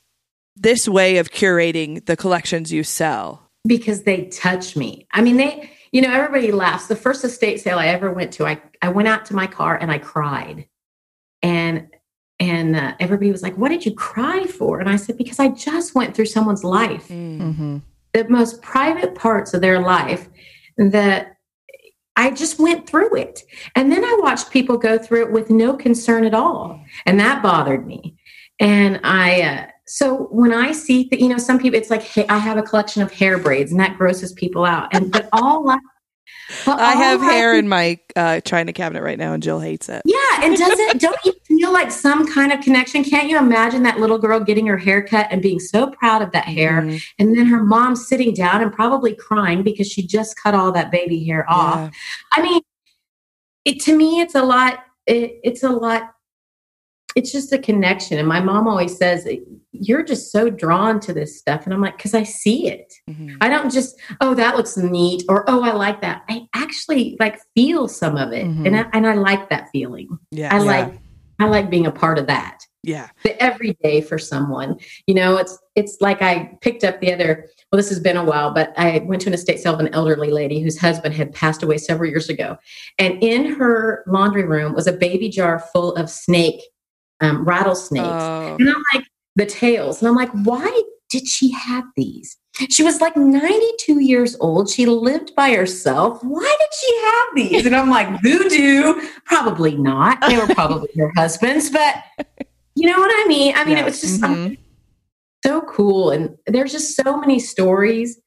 this 0.56 0.88
way 0.88 1.18
of 1.18 1.32
curating 1.32 2.06
the 2.06 2.18
collections 2.18 2.74
you 2.74 2.84
sell? 2.84 3.48
because 3.68 4.04
they 4.04 4.26
touch 4.26 4.76
me. 4.76 5.08
I 5.12 5.22
mean, 5.22 5.38
they, 5.38 5.70
you 5.92 6.02
know, 6.02 6.12
everybody 6.12 6.52
laughs. 6.52 6.88
The 6.88 6.96
first 6.96 7.24
estate 7.24 7.60
sale 7.60 7.80
I 7.80 7.88
ever 7.88 8.12
went 8.12 8.34
to, 8.34 8.46
I, 8.46 8.62
I 8.82 8.90
went 8.90 9.08
out 9.08 9.26
to 9.26 9.36
my 9.36 9.48
car 9.48 9.78
and 9.78 9.92
I 9.92 9.98
cried. 9.98 10.68
And, 11.42 11.88
and 12.40 12.76
uh, 12.76 12.94
everybody 13.00 13.32
was 13.32 13.42
like, 13.44 13.58
what 13.58 13.70
did 13.70 13.86
you 13.86 13.94
cry 13.94 14.46
for? 14.46 14.80
And 14.80 14.90
I 14.90 14.96
said, 14.96 15.18
because 15.18 15.40
I 15.40 15.50
just 15.50 15.96
went 15.96 16.16
through 16.16 16.26
someone's 16.26 16.64
life, 16.64 17.08
Mm-hmm. 17.08 17.78
the 18.14 18.28
most 18.30 18.62
private 18.62 19.16
parts 19.16 19.54
of 19.54 19.62
their 19.62 19.80
life 19.82 20.28
that 20.78 21.38
I 22.16 22.32
just 22.32 22.60
went 22.60 22.88
through 22.88 23.16
it. 23.16 23.44
And 23.76 23.92
then 23.92 24.04
I 24.04 24.18
watched 24.22 24.50
people 24.52 24.78
go 24.78 24.98
through 24.98 25.22
it 25.28 25.32
with 25.32 25.50
no 25.50 25.76
concern 25.76 26.26
at 26.26 26.34
all. 26.34 26.84
And 27.06 27.20
that 27.20 27.44
bothered 27.44 27.86
me. 27.86 28.16
And 28.60 29.00
I, 29.04 29.42
uh, 29.44 29.68
so 29.88 30.28
when 30.32 30.54
I 30.54 30.74
see 30.74 31.08
that, 31.12 31.20
you 31.20 31.30
know, 31.30 31.38
some 31.38 31.60
people, 31.60 31.80
it's 31.80 31.90
like, 31.90 32.04
hey, 32.04 32.26
I 32.28 32.38
have 32.38 32.58
a 32.58 32.62
collection 32.62 33.02
of 33.02 33.12
hair 33.12 33.38
braids 33.38 33.72
and 33.72 33.80
that 33.80 33.98
grosses 33.98 34.34
people 34.34 34.66
out. 34.66 34.94
And, 34.94 35.12
but 35.12 35.30
all 35.32 35.70
I, 35.70 35.78
but 36.66 36.80
I 36.80 36.94
have 36.94 37.22
all 37.22 37.30
hair 37.30 37.58
in 37.58 37.68
my 37.68 38.00
uh, 38.16 38.40
china 38.42 38.72
cabinet 38.72 39.02
right 39.02 39.18
now, 39.18 39.34
and 39.34 39.44
Jill 39.44 39.60
hates 39.60 39.90
it. 39.90 40.02
Yeah. 40.06 40.18
And 40.44 40.58
doesn't, 40.58 41.02
don't 41.02 41.18
you 41.26 41.34
feel 41.46 41.74
like 41.74 41.92
some 41.92 42.32
kind 42.32 42.54
of 42.54 42.62
connection? 42.62 43.04
Can't 43.04 43.30
you 43.30 43.38
imagine 43.38 43.84
that 43.84 44.00
little 44.00 44.18
girl 44.18 44.40
getting 44.40 44.68
her 44.68 44.78
hair 44.78 45.02
cut 45.02 45.28
and 45.30 45.42
being 45.42 45.60
so 45.60 45.88
proud 45.88 46.22
of 46.22 46.32
that 46.32 46.46
hair? 46.46 46.82
Mhm. 46.82 47.02
And 47.20 47.38
then 47.38 47.46
her 47.48 47.64
mom 47.64 47.96
sitting 47.96 48.34
down 48.34 48.62
and 48.62 48.72
probably 48.72 49.14
crying 49.14 49.64
because 49.64 49.88
she 49.88 50.06
just 50.06 50.42
cut 50.42 50.54
all 50.54 50.72
that 50.74 50.92
baby 50.92 51.26
hair 51.26 51.46
off. 51.50 51.80
Yeah. 51.80 51.90
I 52.34 52.42
mean, 52.42 52.62
it 53.66 53.82
to 53.82 53.98
me, 53.98 54.22
it's 54.22 54.36
a 54.36 54.44
lot. 54.44 54.80
It, 55.06 55.40
it's 55.44 55.64
a 55.64 55.70
lot. 55.70 56.14
It's 57.16 57.32
just 57.32 57.52
a 57.54 57.58
connection. 57.58 58.20
And 58.20 58.28
my 58.28 58.40
mom 58.40 58.68
always 58.68 58.96
says, 58.98 59.28
"You're 59.72 60.04
just 60.04 60.32
so 60.32 60.50
drawn 60.50 61.00
to 61.02 61.14
this 61.14 61.38
stuff," 61.40 61.66
and 61.66 61.74
I'm 61.74 61.82
like, 61.82 61.98
"Cause 61.98 62.14
I 62.14 62.24
see 62.24 62.68
it. 62.68 62.94
Mhm. 63.10 63.38
I 63.42 63.50
don't 63.50 63.72
just, 63.72 64.00
oh, 64.22 64.34
that 64.36 64.56
looks 64.56 64.78
neat, 64.78 65.24
or 65.30 65.50
oh, 65.50 65.64
I 65.64 65.74
like 65.74 66.02
that. 66.02 66.24
I 66.30 66.48
actually 66.54 67.18
like 67.20 67.40
feel 67.56 67.88
some 67.88 68.18
of 68.18 68.34
it, 68.34 68.46
Mhm. 68.46 68.68
and 68.68 68.78
I, 68.78 68.86
and 68.94 69.08
I 69.08 69.14
like 69.16 69.50
that 69.50 69.70
feeling. 69.72 70.10
Yeah. 70.32 70.54
I 70.54 70.60
yeah. 70.60 70.64
like, 70.64 70.94
I 71.40 71.46
like 71.48 71.70
being 71.70 71.86
a 71.88 71.92
part 71.92 72.20
of 72.20 72.28
that." 72.28 72.60
Yeah. 72.84 73.08
the 73.24 73.42
everyday 73.44 74.00
for 74.00 74.18
someone. 74.18 74.78
You 75.08 75.16
know, 75.16 75.36
it's 75.36 75.58
it's 75.76 75.98
like 76.00 76.22
I 76.22 76.58
picked 76.62 76.86
up 76.86 77.02
the 77.02 77.12
other. 77.12 77.46
Well, 77.70 77.78
this 77.78 77.90
has 77.90 78.00
been 78.00 78.16
a 78.16 78.24
while, 78.24 78.52
but 78.54 78.72
I 78.78 79.00
went 79.00 79.22
to 79.24 79.30
an 79.30 79.34
estate 79.34 79.60
sale 79.60 79.74
of 79.74 79.82
an 79.82 79.94
elderly 79.94 80.30
lady 80.32 80.62
whose 80.62 80.78
husband 80.78 81.14
had 81.14 81.34
passed 81.34 81.64
away 81.64 81.80
several 81.80 82.10
years 82.10 82.30
ago, 82.30 82.58
and 82.98 83.22
in 83.22 83.46
her 83.56 84.06
laundry 84.08 84.46
room 84.46 84.74
was 84.74 84.88
a 84.88 84.94
baby 84.94 85.28
jar 85.28 85.60
full 85.74 85.96
of 85.96 86.10
snake 86.10 86.62
um, 87.22 87.44
rattlesnakes, 87.44 88.06
Oh. 88.08 88.56
and 88.60 88.70
I'm 88.70 88.84
like 88.94 89.06
the 89.36 89.46
tails, 89.46 90.02
and 90.02 90.08
I'm 90.10 90.16
like, 90.16 90.32
why 90.46 90.82
did 91.10 91.28
she 91.28 91.52
have 91.52 91.86
these? 91.96 92.38
She 92.70 92.84
was 92.84 93.00
like 93.02 93.16
92 93.16 94.00
years 94.02 94.36
old. 94.40 94.68
She 94.70 94.88
lived 94.88 95.36
by 95.36 95.52
herself. 95.54 96.24
Why 96.24 96.56
did 96.60 96.70
she 96.80 97.02
have 97.06 97.26
these? 97.36 97.66
And 97.68 97.76
I'm 97.76 97.90
like, 97.90 98.22
voodoo? 98.24 99.00
Probably 99.26 99.76
not. 99.78 100.20
They 100.28 100.38
were 100.38 100.48
probably 100.48 100.90
her 100.98 101.12
husband's, 101.16 101.70
but 101.70 101.96
you 102.76 102.90
know 102.90 102.98
what 103.00 103.12
I 103.14 103.28
mean? 103.28 103.54
I 103.56 103.64
mean, 103.64 103.78
Yeah. 103.78 103.84
it 103.84 103.86
was 103.86 104.02
just 104.02 104.16
Mhm. 104.16 104.20
something 104.20 104.58
so 105.46 105.62
cool. 105.62 106.10
And 106.10 106.36
there's 106.48 106.72
just 106.72 106.96
so 106.96 107.18
many 107.18 107.38
stories 107.40 108.20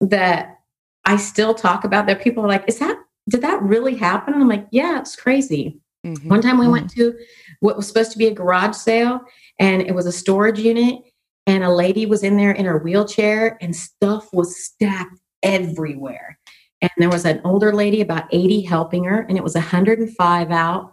that 0.00 0.56
I 1.04 1.16
still 1.18 1.52
talk 1.54 1.84
about 1.84 2.06
that 2.06 2.22
people 2.22 2.42
are 2.44 2.48
like, 2.48 2.64
is 2.68 2.78
that 2.78 2.98
did 3.28 3.42
that 3.42 3.60
really 3.62 3.96
happen? 3.96 4.32
And 4.32 4.42
I'm 4.42 4.48
like, 4.48 4.66
yeah, 4.72 4.98
it's 4.98 5.14
crazy. 5.14 5.78
Mhm. 6.06 6.24
One 6.24 6.40
time 6.40 6.56
we 6.58 6.68
went 6.68 6.88
to 6.92 7.12
what 7.60 7.76
was 7.76 7.88
supposed 7.88 8.12
to 8.12 8.18
be 8.18 8.26
a 8.26 8.34
garage 8.34 8.76
sale 8.76 9.20
and 9.58 9.82
it 9.82 9.94
was 9.94 10.06
a 10.06 10.12
storage 10.12 10.58
unit 10.58 11.00
and 11.46 11.64
a 11.64 11.72
lady 11.72 12.06
was 12.06 12.22
in 12.22 12.36
there 12.36 12.52
in 12.52 12.66
her 12.66 12.78
wheelchair 12.78 13.56
and 13.60 13.74
stuff 13.74 14.28
was 14.32 14.62
stacked 14.62 15.18
everywhere. 15.42 16.38
And 16.80 16.90
there 16.98 17.08
was 17.08 17.24
an 17.24 17.40
older 17.44 17.72
lady 17.72 18.00
about 18.00 18.28
80 18.30 18.62
helping 18.62 19.04
her 19.04 19.22
and 19.22 19.36
it 19.36 19.42
was 19.42 19.54
105 19.54 20.50
out. 20.50 20.92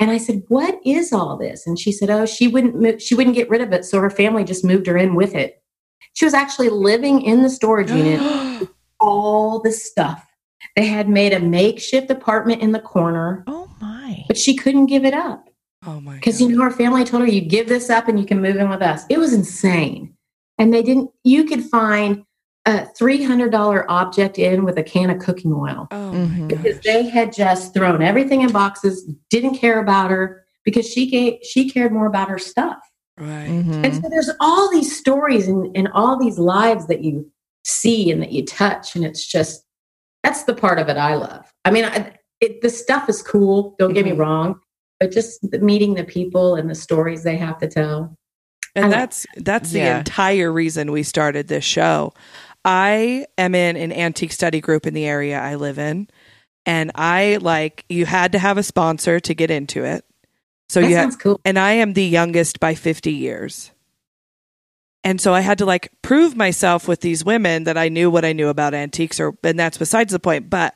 And 0.00 0.12
I 0.12 0.18
said, 0.18 0.44
"What 0.46 0.78
is 0.84 1.12
all 1.12 1.36
this?" 1.36 1.66
And 1.66 1.76
she 1.76 1.90
said, 1.90 2.08
"Oh, 2.08 2.24
she 2.24 2.46
wouldn't 2.46 2.80
move, 2.80 3.02
she 3.02 3.16
wouldn't 3.16 3.34
get 3.34 3.50
rid 3.50 3.60
of 3.60 3.72
it, 3.72 3.84
so 3.84 4.00
her 4.00 4.10
family 4.10 4.44
just 4.44 4.64
moved 4.64 4.86
her 4.86 4.96
in 4.96 5.16
with 5.16 5.34
it." 5.34 5.60
She 6.14 6.24
was 6.24 6.34
actually 6.34 6.68
living 6.68 7.20
in 7.22 7.42
the 7.42 7.50
storage 7.50 7.90
unit 7.90 8.68
all 9.00 9.58
the 9.60 9.72
stuff. 9.72 10.24
They 10.76 10.86
had 10.86 11.08
made 11.08 11.32
a 11.32 11.40
makeshift 11.40 12.12
apartment 12.12 12.62
in 12.62 12.70
the 12.70 12.78
corner, 12.78 13.42
Oh 13.48 13.68
my. 13.80 14.24
but 14.28 14.38
she 14.38 14.54
couldn't 14.54 14.86
give 14.86 15.04
it 15.04 15.14
up 15.14 15.47
oh 15.88 16.00
my 16.00 16.14
because 16.16 16.40
you 16.40 16.48
know 16.48 16.62
her 16.62 16.70
family 16.70 17.04
told 17.04 17.22
her 17.22 17.28
you 17.28 17.40
give 17.40 17.68
this 17.68 17.88
up 17.90 18.08
and 18.08 18.18
you 18.20 18.26
can 18.26 18.40
move 18.40 18.56
in 18.56 18.68
with 18.68 18.82
us. 18.82 19.04
It 19.08 19.18
was 19.18 19.32
insane, 19.32 20.14
and 20.58 20.72
they 20.72 20.82
didn't. 20.82 21.10
You 21.24 21.44
could 21.44 21.64
find 21.64 22.24
a 22.66 22.86
three 22.98 23.22
hundred 23.22 23.50
dollar 23.52 23.90
object 23.90 24.38
in 24.38 24.64
with 24.64 24.76
a 24.78 24.82
can 24.82 25.10
of 25.10 25.18
cooking 25.20 25.52
oil 25.52 25.88
oh 25.90 26.12
Mhm. 26.14 26.40
my 26.40 26.46
because 26.48 26.74
gosh. 26.74 26.84
they 26.84 27.08
had 27.08 27.32
just 27.32 27.72
thrown 27.74 28.02
everything 28.02 28.42
in 28.42 28.52
boxes, 28.52 29.04
didn't 29.30 29.54
care 29.54 29.80
about 29.80 30.10
her 30.10 30.44
because 30.64 30.86
she 30.86 31.08
gave, 31.08 31.38
she 31.42 31.70
cared 31.70 31.92
more 31.92 32.06
about 32.06 32.28
her 32.28 32.38
stuff. 32.38 32.78
Right. 33.16 33.48
Mhm. 33.48 33.84
And 33.84 33.94
so 33.94 34.02
there's 34.10 34.30
all 34.40 34.70
these 34.70 34.94
stories 34.94 35.48
and, 35.48 35.74
and 35.74 35.88
all 35.94 36.18
these 36.18 36.38
lives 36.38 36.86
that 36.88 37.02
you 37.02 37.30
see 37.64 38.10
and 38.10 38.20
that 38.22 38.32
you 38.32 38.44
touch. 38.44 38.94
And 38.94 39.04
it's 39.04 39.26
just, 39.26 39.64
that's 40.22 40.42
the 40.44 40.54
part 40.54 40.78
of 40.78 40.88
it 40.90 40.96
I 40.98 41.14
love. 41.14 41.50
I 41.64 41.70
mean, 41.70 41.84
I, 41.86 42.12
it, 42.40 42.60
the 42.60 42.68
stuff 42.70 43.08
is 43.08 43.22
cool, 43.22 43.76
don't 43.78 43.94
get 43.94 44.04
me 44.04 44.12
Mhm. 44.12 44.18
wrong, 44.18 44.60
but 45.00 45.10
just 45.12 45.42
meeting 45.62 45.94
the 45.94 46.04
people 46.04 46.54
and 46.56 46.68
the 46.68 46.74
stories 46.74 47.22
they 47.22 47.36
have 47.36 47.58
to 47.58 47.68
tell. 47.68 48.14
And 48.74 48.90
like- 48.90 48.94
that's 49.00 49.26
that's 49.36 49.70
the 49.70 49.78
Yeah. 49.80 49.98
entire 49.98 50.52
reason 50.52 50.92
we 50.92 51.02
started 51.02 51.48
this 51.48 51.64
show. 51.64 52.12
I 52.64 53.26
am 53.38 53.54
in 53.54 53.76
an 53.76 53.92
antique 53.92 54.32
study 54.32 54.60
group 54.60 54.86
in 54.86 54.94
the 54.94 55.06
area 55.06 55.40
I 55.40 55.54
live 55.54 55.78
in, 55.78 56.08
and 56.66 56.90
I 56.94 57.38
like 57.40 57.84
you 57.88 58.04
had 58.06 58.32
to 58.32 58.38
have 58.38 58.58
a 58.58 58.62
sponsor 58.62 59.20
to 59.20 59.34
get 59.34 59.50
into 59.50 59.84
it. 59.84 60.04
So 60.68 60.80
that 60.82 60.88
you 60.90 60.96
had, 60.96 61.02
sounds 61.04 61.16
cool. 61.16 61.40
and 61.46 61.58
I 61.58 61.72
am 61.72 61.94
the 61.94 62.04
youngest 62.04 62.60
by 62.60 62.74
50 62.74 63.10
years. 63.12 63.70
And 65.04 65.18
so 65.20 65.32
I 65.32 65.40
had 65.40 65.58
to 65.58 65.64
like 65.64 65.90
prove 66.02 66.36
myself 66.36 66.86
with 66.86 67.00
these 67.00 67.24
women 67.24 67.64
that 67.64 67.78
I 67.78 67.88
knew 67.88 68.10
what 68.10 68.24
I 68.24 68.32
knew 68.34 68.48
about 68.48 68.74
antiques 68.74 69.18
or 69.18 69.34
and 69.42 69.58
that's 69.58 69.78
besides 69.78 70.12
the 70.12 70.18
point, 70.18 70.50
but 70.50 70.74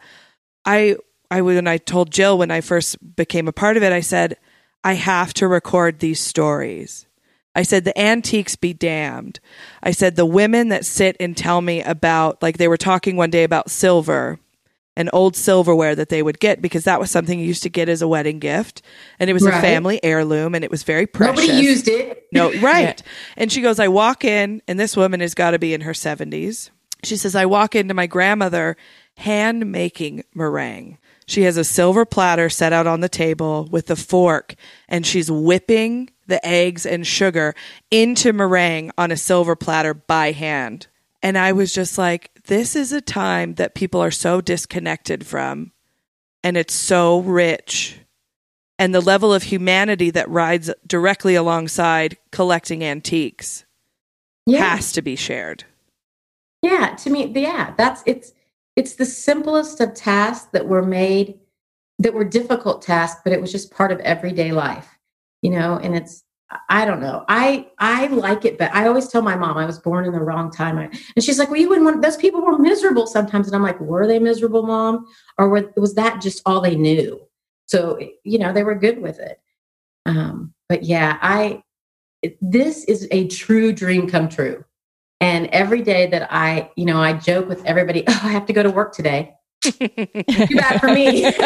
I 0.65 0.97
I 1.33 1.41
when 1.41 1.67
I 1.67 1.79
told 1.79 2.11
Jill 2.11 2.37
when 2.37 2.51
I 2.51 2.61
first 2.61 3.17
became 3.17 3.49
a 3.49 3.53
part 3.53 3.79
of 3.79 3.83
it, 3.83 3.91
I 3.91 4.01
said 4.01 4.37
I 4.85 4.95
have 4.95 5.33
to 5.35 5.49
record 5.49 5.99
these 5.99 6.21
stories. 6.21 7.07
I 7.55 7.63
said 7.63 7.85
the 7.85 7.99
antiques 7.99 8.55
be 8.55 8.75
damned. 8.75 9.41
I 9.83 9.93
said 9.93 10.17
the 10.17 10.27
women 10.27 10.69
that 10.69 10.85
sit 10.85 11.17
and 11.19 11.35
tell 11.35 11.63
me 11.63 11.83
about 11.83 12.43
like 12.43 12.59
they 12.59 12.69
were 12.69 12.77
talking 12.77 13.17
one 13.17 13.31
day 13.31 13.45
about 13.45 13.71
silver 13.71 14.39
and 14.95 15.09
old 15.15 15.35
silverware 15.35 15.95
that 15.95 16.11
they 16.11 16.23
would 16.23 16.39
get 16.39 16.61
because 16.61 16.85
that 16.85 17.01
was 17.01 17.11
something 17.11 17.41
you 17.41 17.47
used 17.47 17.63
to 17.63 17.71
get 17.71 17.89
as 17.89 18.03
a 18.03 18.09
wedding 18.09 18.39
gift 18.39 18.83
and 19.19 19.31
it 19.31 19.33
was 19.33 19.47
a 19.47 19.53
family 19.53 20.05
heirloom 20.05 20.55
and 20.55 20.65
it 20.65 20.71
was 20.71 20.83
very 20.83 21.07
precious. 21.07 21.47
Nobody 21.47 21.63
used 21.63 21.89
it. 21.89 22.27
No, 22.31 22.53
right. 22.61 23.03
And 23.39 23.51
she 23.51 23.63
goes, 23.63 23.81
I 23.81 23.89
walk 23.89 24.23
in, 24.23 24.61
and 24.69 24.79
this 24.79 24.95
woman 24.95 25.21
has 25.21 25.33
got 25.33 25.53
to 25.53 25.59
be 25.59 25.73
in 25.73 25.81
her 25.81 25.93
70s. 25.93 26.69
She 27.05 27.17
says, 27.17 27.35
I 27.35 27.47
walk 27.47 27.75
into 27.75 27.95
my 27.95 28.07
grandmother 28.07 28.77
hand 29.17 29.71
making 29.71 30.25
meringue. 30.35 30.99
She 31.27 31.43
has 31.43 31.57
a 31.57 31.65
silver 31.65 32.05
platter 32.05 32.49
set 32.51 32.73
out 32.73 32.87
on 32.87 33.01
the 33.01 33.09
table 33.09 33.69
with 33.71 33.91
a 33.91 33.97
fork, 33.97 34.55
and 34.89 35.07
she's 35.07 35.31
whipping 35.31 36.11
the 36.27 36.45
eggs 36.47 36.85
and 36.87 37.07
sugar 37.07 37.55
into 37.91 38.33
meringue 38.33 38.91
on 38.99 39.11
a 39.11 39.17
silver 39.17 39.57
platter 39.57 39.95
by 39.95 40.33
hand. 40.33 40.87
And 41.23 41.39
I 41.39 41.53
was 41.53 41.73
just 41.73 41.99
like, 41.99 42.31
this 42.47 42.75
is 42.75 42.93
a 42.93 43.01
time 43.01 43.55
that 43.55 43.75
people 43.75 44.01
are 44.01 44.11
so 44.11 44.41
disconnected 44.41 45.25
from, 45.27 45.73
and 46.43 46.57
it's 46.57 46.75
so 46.75 47.21
rich 47.21 47.99
and 48.79 48.93
the 48.93 49.01
level 49.01 49.33
of 49.33 49.45
humanity 49.45 50.11
that 50.11 50.29
rides 50.29 50.69
directly 50.85 51.37
alongside 51.37 52.17
collecting 52.33 52.83
antiques 52.83 53.65
Yeah. 54.45 54.75
has 54.75 54.91
to 54.93 55.03
be 55.03 55.15
shared. 55.15 55.65
Yeah, 56.63 56.97
to 56.97 57.11
me, 57.11 57.27
yeah, 57.27 57.75
that's 57.77 58.03
it's 58.07 58.33
it's 58.77 58.95
the 58.95 59.05
simplest 59.05 59.81
of 59.81 59.95
tasks 59.95 60.49
that 60.53 60.67
were 60.67 60.83
made 60.83 61.39
that 61.99 62.15
were 62.15 62.25
difficult 62.25 62.83
tasks, 62.83 63.21
but 63.25 63.33
it 63.33 63.41
was 63.41 63.53
just 63.53 63.71
part 63.71 63.93
of 63.93 64.01
everyday 64.01 64.53
life, 64.53 64.99
you 65.43 65.51
know. 65.51 65.79
And 65.79 65.97
it's 65.97 66.25
I 66.69 66.85
don't 66.85 67.01
know, 67.01 67.25
I 67.29 67.69
I 67.79 68.09
like 68.09 68.45
it, 68.45 68.59
but 68.59 68.75
I 68.75 68.87
always 68.87 69.09
tell 69.09 69.23
my 69.23 69.37
mom 69.37 69.57
I 69.57 69.65
was 69.65 69.79
born 69.79 70.05
in 70.05 70.13
the 70.13 70.21
wrong 70.21 70.51
time, 70.51 70.79
I, 70.79 70.91
and 71.17 71.25
she's 71.25 71.39
like, 71.39 71.51
"Well, 71.51 71.61
you 71.61 71.69
wouldn't 71.69 71.87
want 71.87 72.03
those 72.03 72.17
people 72.17 72.43
were 72.43 72.59
miserable 72.59 73.07
sometimes," 73.07 73.47
and 73.47 73.57
I'm 73.57 73.63
like, 73.63 73.81
"Were 73.81 74.07
they 74.07 74.19
miserable, 74.19 74.63
mom, 74.63 75.07
or 75.39 75.49
were, 75.49 75.73
was 75.77 75.95
that 75.95 76.21
just 76.21 76.43
all 76.45 76.61
they 76.61 76.77
knew?" 76.77 77.21
So 77.67 77.99
you 78.25 78.39
know, 78.39 78.53
they 78.53 78.65
were 78.65 78.75
good 78.75 79.01
with 79.01 79.19
it. 79.19 79.41
Um, 80.05 80.53
but 80.69 80.83
yeah, 80.83 81.19
I 81.23 81.63
this 82.41 82.85
is 82.85 83.09
a 83.11 83.29
true 83.29 83.73
dream 83.73 84.09
come 84.09 84.29
true. 84.29 84.65
And 85.23 85.47
every 85.47 85.83
day 85.83 86.07
that 86.09 86.33
I, 86.33 86.71
you 86.77 86.85
know, 86.85 87.01
I 87.01 87.13
joke 87.13 87.49
with 87.49 87.65
everybody, 87.65 88.05
oh, 88.09 88.21
I 88.25 88.29
have 88.29 88.47
to 88.47 88.53
go 88.53 88.63
to 88.63 88.71
work 88.71 88.93
today. 88.93 89.35
Too 89.63 89.79
bad 89.79 90.81
for 90.81 90.93
me. 90.93 91.33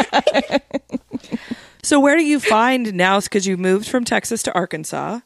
So 1.82 2.00
where 2.00 2.16
do 2.16 2.24
you 2.24 2.40
find 2.40 2.94
now 2.94 3.20
because 3.20 3.46
you 3.46 3.56
moved 3.56 3.86
from 3.86 4.04
Texas 4.04 4.42
to 4.42 4.54
Arkansas? 4.54 5.20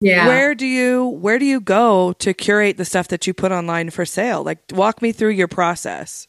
yeah. 0.00 0.26
Where 0.26 0.54
do 0.54 0.64
you 0.64 1.06
where 1.06 1.38
do 1.38 1.44
you 1.44 1.60
go 1.60 2.14
to 2.14 2.32
curate 2.32 2.78
the 2.78 2.86
stuff 2.86 3.08
that 3.08 3.26
you 3.26 3.34
put 3.34 3.52
online 3.52 3.90
for 3.90 4.06
sale? 4.06 4.42
Like 4.42 4.60
walk 4.72 5.02
me 5.02 5.12
through 5.12 5.32
your 5.32 5.48
process. 5.48 6.26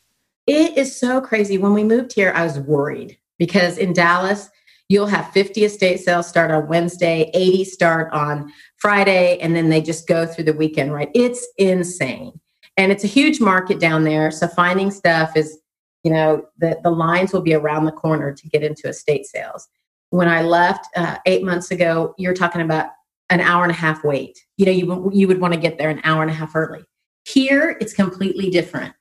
It 0.48 0.78
is 0.78 1.00
so 1.00 1.22
crazy. 1.22 1.58
When 1.58 1.74
we 1.74 1.86
moved 1.86 2.12
here, 2.12 2.34
I 2.36 2.44
was 2.44 2.60
worried 2.60 3.18
because 3.38 3.78
in 3.78 3.94
Dallas, 3.94 4.50
you'll 4.90 5.08
have 5.08 5.32
50 5.32 5.64
estate 5.64 6.00
sales 6.00 6.28
start 6.28 6.52
on 6.52 6.68
Wednesday, 6.68 7.30
80 7.34 7.64
start 7.64 8.12
on 8.12 8.52
Friday, 8.78 9.38
and 9.38 9.56
then 9.56 9.70
they 9.70 9.82
just 9.82 10.08
go 10.08 10.26
through 10.26 10.46
the 10.46 10.54
weekend, 10.54 10.92
right? 10.92 11.10
It's 11.14 11.48
insane. 11.58 12.40
And 12.76 12.92
it's 12.92 13.04
a 13.04 13.08
huge 13.08 13.40
market 13.40 13.80
down 13.80 14.04
there. 14.04 14.32
So 14.32 14.48
finding 14.48 14.90
stuff 14.90 15.36
is, 15.36 15.60
you 16.04 16.12
know, 16.12 16.44
the, 16.58 16.80
the 16.84 16.90
lines 16.90 17.32
will 17.32 17.42
be 17.42 17.54
around 17.54 17.86
the 17.86 17.92
corner 17.92 18.34
to 18.34 18.50
get 18.50 18.64
into 18.64 18.88
estate 18.88 19.26
sales. 19.26 19.68
When 20.10 20.28
I 20.28 20.42
left 20.42 20.88
uh, 20.96 21.18
eight 21.28 21.44
months 21.44 21.70
ago, 21.70 22.16
you're 22.18 22.34
talking 22.34 22.62
about 22.62 22.88
an 23.30 23.42
hour 23.42 23.64
and 23.64 23.72
a 23.72 23.76
half 23.76 24.04
wait. 24.04 24.40
You 24.58 24.66
know, 24.66 24.72
you, 24.72 25.12
you 25.14 25.28
would 25.28 25.40
want 25.40 25.54
to 25.54 25.60
get 25.60 25.78
there 25.78 25.90
an 25.90 26.02
hour 26.04 26.24
and 26.24 26.32
a 26.32 26.34
half 26.34 26.56
early. 26.56 26.84
Here, 27.28 27.78
it's 27.80 27.94
completely 27.94 28.50
different. 28.50 28.96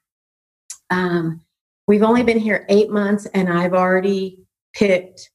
Um, 0.90 1.40
we've 1.86 2.02
only 2.02 2.24
been 2.24 2.38
here 2.38 2.66
eight 2.68 2.90
months, 2.90 3.24
and 3.26 3.48
I've 3.48 3.72
already 3.72 4.40
picked 4.74 5.30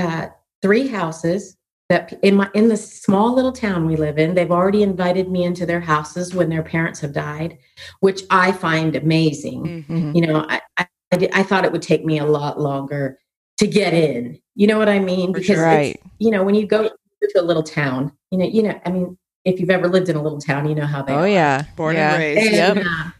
uh, 0.00 0.28
three 0.62 0.88
houses 0.88 1.56
that 1.88 2.12
in 2.22 2.36
my 2.36 2.48
in 2.54 2.68
the 2.68 2.76
small 2.76 3.34
little 3.34 3.52
town 3.52 3.86
we 3.86 3.96
live 3.96 4.18
in. 4.18 4.34
They've 4.34 4.50
already 4.50 4.82
invited 4.82 5.28
me 5.30 5.44
into 5.44 5.66
their 5.66 5.80
houses 5.80 6.34
when 6.34 6.48
their 6.48 6.62
parents 6.62 7.00
have 7.00 7.12
died, 7.12 7.58
which 8.00 8.22
I 8.30 8.52
find 8.52 8.96
amazing. 8.96 9.84
Mhm. 9.88 10.14
You 10.14 10.26
know, 10.26 10.46
I 10.48 10.60
I, 10.78 10.86
I, 11.12 11.42
thought 11.42 11.64
it 11.64 11.72
would 11.72 11.82
take 11.82 12.04
me 12.04 12.18
a 12.18 12.24
lot 12.24 12.60
longer 12.60 13.18
to 13.58 13.66
get 13.66 13.92
in. 13.92 14.38
You 14.54 14.68
know 14.68 14.78
what 14.78 14.88
I 14.88 15.00
mean? 15.00 15.32
For 15.34 15.40
Because 15.40 15.46
sure. 15.56 15.66
it's- 15.68 15.76
Right. 15.76 16.00
you 16.18 16.30
know 16.30 16.44
when 16.44 16.54
you 16.54 16.66
go 16.66 16.84
to 16.88 17.40
a 17.40 17.42
little 17.42 17.64
town, 17.64 18.12
you 18.30 18.38
know, 18.38 18.44
you 18.46 18.62
know, 18.62 18.80
I 18.86 18.90
mean, 18.90 19.18
if 19.44 19.58
you've 19.58 19.70
ever 19.70 19.88
lived 19.88 20.08
in 20.08 20.14
a 20.16 20.22
little 20.22 20.40
town, 20.40 20.68
you 20.68 20.74
know 20.76 20.86
how 20.86 21.02
they 21.02 21.12
Oh 21.12 21.18
are. 21.20 21.28
yeah. 21.28 21.64
Born 21.76 21.96
yeah. 21.96 22.12
and 22.14 22.18
raised. 22.20 22.52
And, 22.54 22.76
Yep. 22.76 22.86
uh, 22.86 23.10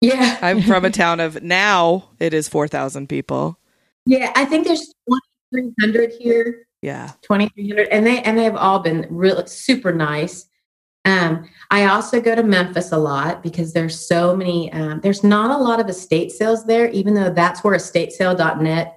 yeah. 0.00 0.38
I'm 0.42 0.62
from 0.62 0.84
a 0.84 0.90
town 1.02 1.18
of 1.18 1.42
now 1.42 2.10
it 2.20 2.32
is 2.32 2.48
4,000 2.48 3.08
people. 3.08 3.58
Yeah, 4.06 4.32
I 4.36 4.44
think 4.44 4.66
there's 4.66 4.94
2,300 5.56 6.12
here, 6.20 6.66
Yeah. 6.82 7.12
2,300, 7.22 7.88
and 7.88 8.06
they 8.06 8.22
and 8.22 8.38
they've 8.38 8.54
all 8.54 8.78
been 8.80 9.06
really 9.10 9.46
super 9.46 9.92
nice. 9.92 10.46
Um, 11.04 11.48
I 11.70 11.86
also 11.86 12.20
go 12.20 12.34
to 12.34 12.42
Memphis 12.42 12.90
a 12.90 12.98
lot 12.98 13.42
because 13.42 13.72
there's 13.72 13.98
so 13.98 14.36
many. 14.36 14.72
Um, 14.72 15.00
there's 15.02 15.22
not 15.22 15.50
a 15.50 15.62
lot 15.62 15.80
of 15.80 15.88
estate 15.88 16.32
sales 16.32 16.66
there, 16.66 16.88
even 16.90 17.14
though 17.14 17.30
that's 17.30 17.62
where 17.62 17.76
estatesale.net 17.76 18.94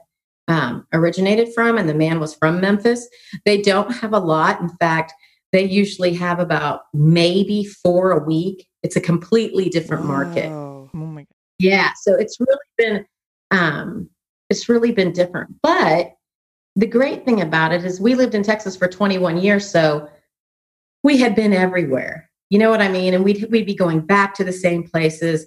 um, 0.47 0.87
originated 0.91 1.53
from, 1.53 1.77
and 1.77 1.87
the 1.87 1.93
man 1.93 2.19
was 2.19 2.33
from 2.33 2.59
Memphis. 2.59 3.07
They 3.45 3.61
don't 3.61 3.91
have 3.91 4.13
a 4.13 4.19
lot. 4.19 4.59
In 4.59 4.69
fact, 4.69 5.13
they 5.51 5.63
usually 5.63 6.13
have 6.15 6.39
about 6.39 6.81
maybe 6.93 7.63
four 7.63 8.11
a 8.11 8.23
week. 8.23 8.67
It's 8.81 8.95
a 8.95 9.01
completely 9.01 9.69
different 9.69 10.05
market. 10.05 10.49
Oh 10.51 10.89
my 10.93 11.21
god. 11.21 11.27
Yeah, 11.59 11.91
so 12.01 12.15
it's 12.15 12.39
really 12.39 12.57
been 12.77 13.05
um 13.51 14.09
it's 14.49 14.67
really 14.69 14.91
been 14.91 15.11
different. 15.11 15.55
But 15.61 16.13
the 16.79 16.87
great 16.87 17.25
thing 17.25 17.41
about 17.41 17.73
it 17.73 17.83
is 17.83 17.99
we 17.99 18.15
lived 18.15 18.33
in 18.33 18.41
Texas 18.41 18.75
for 18.75 18.87
21 18.87 19.37
years, 19.37 19.69
so 19.69 20.07
we 21.03 21.17
had 21.17 21.35
been 21.35 21.51
everywhere. 21.51 22.29
You 22.49 22.57
know 22.57 22.69
what 22.69 22.81
I 22.81 22.87
mean? 22.87 23.13
And 23.13 23.23
we'd 23.23 23.45
we'd 23.51 23.65
be 23.65 23.75
going 23.75 23.99
back 23.99 24.33
to 24.35 24.45
the 24.45 24.53
same 24.53 24.83
places. 24.83 25.45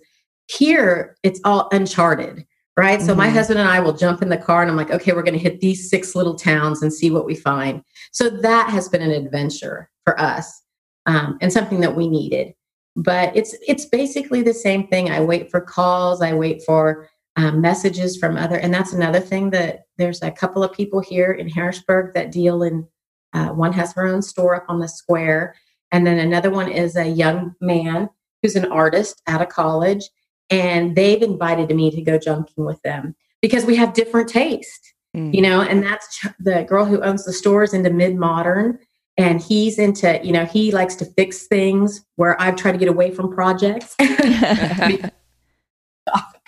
Here, 0.49 1.17
it's 1.23 1.41
all 1.45 1.69
uncharted, 1.73 2.45
right? 2.77 3.01
So 3.01 3.15
my 3.15 3.29
Mhm. 3.29 3.33
husband 3.33 3.61
and 3.61 3.69
I 3.69 3.81
will 3.81 3.95
jump 3.95 4.21
in 4.21 4.29
the 4.29 4.37
car 4.37 4.61
and 4.61 4.71
I'm 4.71 4.77
like, 4.77 4.91
okay, 4.91 5.13
we're 5.13 5.23
going 5.23 5.39
to 5.39 5.49
hit 5.49 5.61
these 5.61 5.89
six 5.89 6.15
little 6.15 6.35
towns 6.35 6.83
and 6.83 6.93
see 6.93 7.11
what 7.11 7.25
we 7.25 7.35
find. 7.35 7.83
So 8.13 8.29
that 8.29 8.69
has 8.69 8.89
been 8.89 9.03
an 9.03 9.11
adventure 9.11 9.89
for 10.05 10.21
us 10.21 10.63
um, 11.07 11.39
and 11.41 11.53
something 11.53 11.81
that 11.81 11.97
we 11.97 12.09
needed. 12.09 12.53
But 12.95 13.35
it's 13.35 13.57
it's 13.67 13.87
basically 13.87 14.43
the 14.43 14.53
same 14.55 14.87
thing. 14.87 15.11
I 15.11 15.21
wait 15.21 15.51
for 15.51 15.63
calls. 15.63 16.21
I 16.21 16.35
wait 16.35 16.63
for 16.67 17.09
um, 17.37 17.61
messages 17.61 18.17
from 18.17 18.37
other, 18.37 18.57
and 18.57 18.73
that's 18.73 18.93
another 18.93 19.21
thing 19.21 19.51
that 19.51 19.85
there's 19.99 20.23
a 20.23 20.31
couple 20.31 20.63
of 20.63 20.73
people 20.73 21.01
here 21.01 21.33
in 21.33 21.49
Harrisburg 21.49 22.15
that 22.15 22.33
deal 22.33 22.63
in. 22.63 22.87
Uh, 23.35 23.49
one 23.49 23.73
has 23.73 23.95
her 23.95 24.07
own 24.07 24.21
store 24.21 24.55
up 24.55 24.67
on 24.69 24.79
the 24.79 24.89
square, 24.89 25.55
and 25.91 26.07
then 26.07 26.19
another 26.19 26.51
one 26.51 26.71
is 26.71 26.97
a 26.97 27.09
young 27.09 27.55
man 27.61 28.11
who's 28.43 28.57
an 28.57 28.71
artist 28.71 29.23
out 29.27 29.41
of 29.41 29.49
college, 29.49 30.03
and 30.51 30.95
they've 30.97 31.23
invited 31.23 31.75
me 31.75 31.91
to 31.91 32.03
go 32.03 32.19
junking 32.19 32.67
with 32.67 32.81
them 32.83 33.15
because 33.41 33.65
we 33.65 33.77
have 33.77 33.95
different 33.95 34.29
taste 34.29 34.93
Mm. 35.15 35.35
you 35.35 35.43
know 35.43 35.61
and 35.61 35.83
that's 35.83 36.17
ch- 36.17 36.27
the 36.39 36.63
girl 36.63 36.87
who 36.87 37.03
owns 37.03 37.27
the 37.27 37.35
store 37.35 37.63
is 37.63 37.75
into 37.75 37.91
mid-modern 37.91 38.79
and 39.19 39.43
he's 39.43 39.79
into 39.79 40.19
you 40.25 40.33
know 40.33 40.47
he 40.47 40.73
likes 40.73 40.95
to 40.95 41.05
fix 41.05 41.47
things 41.49 42.03
where 42.17 42.41
i've 42.41 42.57
tried 42.57 42.73
to 42.73 42.79
get 42.79 42.89
away 42.89 43.11
from 43.11 43.31
projects 43.31 43.95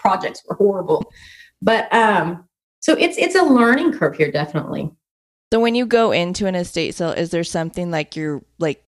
projects 0.05 0.43
were 0.47 0.55
horrible 0.57 1.11
but 1.63 1.93
um 1.95 2.45
so 2.81 2.93
it's 2.95 3.17
it's 3.17 3.35
a 3.35 3.43
learning 3.43 3.91
curve 3.93 4.15
here 4.17 4.31
definitely 4.31 4.91
So 5.53 5.61
when 5.61 5.75
you 5.75 5.87
go 5.87 6.13
into 6.13 6.47
an 6.47 6.55
estate 6.55 6.95
sale, 6.95 7.13
is 7.13 7.31
there 7.31 7.45
something 7.45 7.91
like 7.91 8.15
you're 8.17 8.43
like 8.59 8.85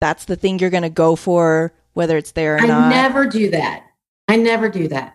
that's 0.00 0.24
the 0.26 0.36
thing 0.36 0.58
you're 0.58 0.70
going 0.70 0.82
to 0.90 0.90
go 1.04 1.16
for, 1.16 1.72
whether 1.94 2.16
it's 2.18 2.32
there 2.32 2.56
or 2.56 2.60
I 2.60 2.66
not? 2.66 2.92
I 2.92 3.02
never 3.02 3.26
do 3.26 3.50
that. 3.50 3.84
I 4.28 4.36
never 4.36 4.68
do 4.68 4.88
that 4.88 5.14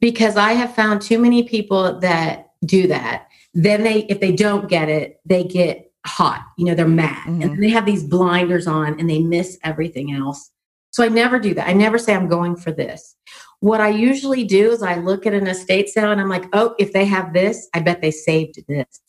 because 0.00 0.36
I 0.36 0.52
have 0.52 0.72
found 0.74 1.02
too 1.02 1.18
many 1.18 1.42
people 1.42 1.98
that 2.00 2.50
do 2.64 2.86
that. 2.86 3.26
Then 3.54 3.82
they, 3.82 4.04
if 4.04 4.20
they 4.20 4.32
don't 4.32 4.68
get 4.68 4.88
it, 4.88 5.20
they 5.26 5.42
get 5.44 5.90
hot. 6.06 6.42
You 6.56 6.66
know, 6.66 6.74
they're 6.74 6.88
mad 6.88 7.26
Mhm. 7.26 7.42
and 7.42 7.62
they 7.62 7.68
have 7.70 7.86
these 7.86 8.04
blinders 8.04 8.66
on 8.66 8.98
and 9.00 9.10
they 9.10 9.18
miss 9.20 9.58
everything 9.64 10.12
else. 10.14 10.50
So 10.90 11.04
I 11.04 11.08
never 11.08 11.38
do 11.38 11.52
that. 11.54 11.68
I 11.68 11.72
never 11.74 11.98
say 11.98 12.14
I'm 12.14 12.28
going 12.28 12.56
for 12.56 12.70
this. 12.72 13.16
What 13.60 13.80
I 13.80 13.88
usually 13.88 14.44
do 14.44 14.70
is 14.70 14.82
I 14.82 14.96
look 14.96 15.26
at 15.26 15.34
an 15.34 15.46
estate 15.46 15.88
sale 15.88 16.12
and 16.12 16.20
I'm 16.20 16.28
like, 16.28 16.44
oh, 16.52 16.74
if 16.78 16.92
they 16.92 17.04
have 17.06 17.32
this, 17.32 17.68
I 17.74 17.80
bet 17.80 18.00
they 18.00 18.10
saved 18.10 18.60
this. 18.68 19.00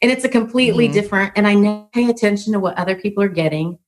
And 0.00 0.10
it's 0.10 0.24
a 0.24 0.28
completely 0.28 0.88
Mhm. 0.88 0.92
different, 0.92 1.32
and 1.36 1.46
I 1.46 1.54
never 1.54 1.86
pay 1.92 2.08
attention 2.08 2.52
to 2.52 2.60
what 2.60 2.78
other 2.78 2.96
people 2.96 3.22
are 3.22 3.28
getting 3.28 3.78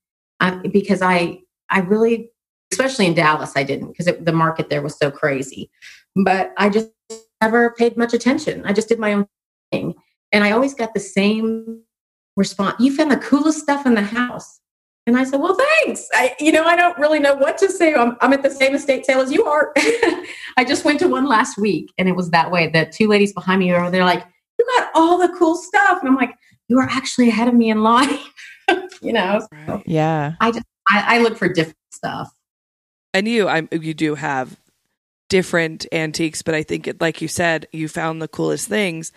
um, 0.40 0.62
because 0.72 1.02
I, 1.02 1.40
I 1.70 1.80
really 1.80 2.30
especially 2.72 3.06
in 3.06 3.14
Dallas, 3.14 3.52
I 3.56 3.62
didn't 3.62 3.88
because 3.88 4.12
the 4.20 4.32
market 4.32 4.68
there 4.70 4.82
was 4.82 4.96
so 4.98 5.10
crazy. 5.10 5.70
But 6.14 6.52
I 6.58 6.68
just 6.68 6.90
never 7.40 7.70
paid 7.70 7.96
much 7.96 8.12
attention. 8.12 8.62
I 8.64 8.72
just 8.72 8.88
did 8.88 8.98
my 8.98 9.14
own 9.14 9.26
thing. 9.72 9.94
And 10.32 10.44
I 10.44 10.50
always 10.50 10.74
got 10.74 10.94
the 10.94 11.00
same 11.00 11.82
response. 12.36 12.76
You 12.78 12.94
found 12.94 13.10
the 13.10 13.16
coolest 13.16 13.60
stuff 13.60 13.86
in 13.86 13.94
the 13.94 14.02
house. 14.02 14.60
And 15.08 15.16
I 15.16 15.24
said, 15.24 15.40
well, 15.40 15.56
thanks. 15.56 16.06
I, 16.12 16.36
you 16.38 16.52
know, 16.52 16.64
I 16.64 16.76
don't 16.76 16.98
really 16.98 17.18
know 17.18 17.34
what 17.34 17.56
to 17.58 17.70
say. 17.70 17.94
I'm, 17.94 18.18
I'm 18.20 18.34
at 18.34 18.42
the 18.42 18.50
same 18.50 18.74
estate 18.74 19.06
sale 19.06 19.20
as 19.20 19.32
you 19.32 19.42
are. 19.46 19.72
I 20.58 20.66
just 20.68 20.84
went 20.84 21.00
to 21.00 21.08
one 21.08 21.26
last 21.26 21.56
week 21.56 21.90
and 21.96 22.10
it 22.10 22.14
was 22.14 22.28
that 22.30 22.50
way. 22.50 22.68
The 22.68 22.84
two 22.84 23.08
ladies 23.08 23.32
behind 23.32 23.60
me 23.60 23.70
are, 23.70 23.90
they're 23.90 24.04
like, 24.04 24.22
you 24.58 24.66
got 24.76 24.90
all 24.94 25.16
the 25.16 25.34
cool 25.38 25.56
stuff. 25.56 26.00
And 26.00 26.10
I'm 26.10 26.14
like, 26.14 26.34
you 26.68 26.78
are 26.78 26.86
actually 26.90 27.30
ahead 27.30 27.48
of 27.48 27.54
me 27.54 27.70
in 27.70 27.82
line. 27.82 28.18
you 29.00 29.14
know, 29.14 29.46
so 29.66 29.82
Yeah. 29.86 30.34
I, 30.42 30.50
just 30.50 30.66
I 30.90 31.20
look 31.20 31.38
for 31.38 31.48
different 31.48 31.78
stuff. 31.90 32.30
And 33.14 33.26
you, 33.26 33.48
I'm 33.48 33.70
you 33.72 33.94
do 33.94 34.14
have 34.14 34.60
different 35.30 35.86
antiques, 35.90 36.42
but 36.42 36.54
I 36.54 36.62
think 36.62 36.86
it, 36.86 37.00
like 37.00 37.22
you 37.22 37.28
said, 37.28 37.66
you 37.72 37.88
found 37.88 38.20
the 38.20 38.28
coolest 38.28 38.68
things. 38.68 39.10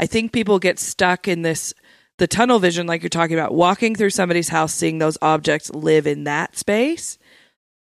I 0.00 0.06
think 0.06 0.32
people 0.32 0.58
get 0.58 0.80
stuck 0.80 1.28
in 1.28 1.42
this 1.42 1.72
the 2.18 2.26
tunnel 2.26 2.58
vision, 2.58 2.86
like 2.86 3.02
you're 3.02 3.10
talking 3.10 3.36
about, 3.38 3.54
walking 3.54 3.94
through 3.94 4.10
somebody's 4.10 4.48
house, 4.48 4.72
seeing 4.72 4.98
those 4.98 5.18
objects 5.20 5.70
live 5.70 6.06
in 6.06 6.24
that 6.24 6.56
space, 6.56 7.18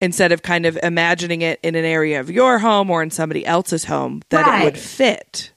instead 0.00 0.32
of 0.32 0.42
kind 0.42 0.66
of 0.66 0.78
imagining 0.82 1.42
it 1.42 1.58
in 1.62 1.74
an 1.74 1.84
area 1.84 2.20
of 2.20 2.30
your 2.30 2.58
home 2.58 2.90
or 2.90 3.02
in 3.02 3.10
somebody 3.10 3.44
else's 3.44 3.84
home 3.84 4.22
that 4.30 4.60
it 4.60 4.64
would 4.64 4.78
fit. 4.78 5.52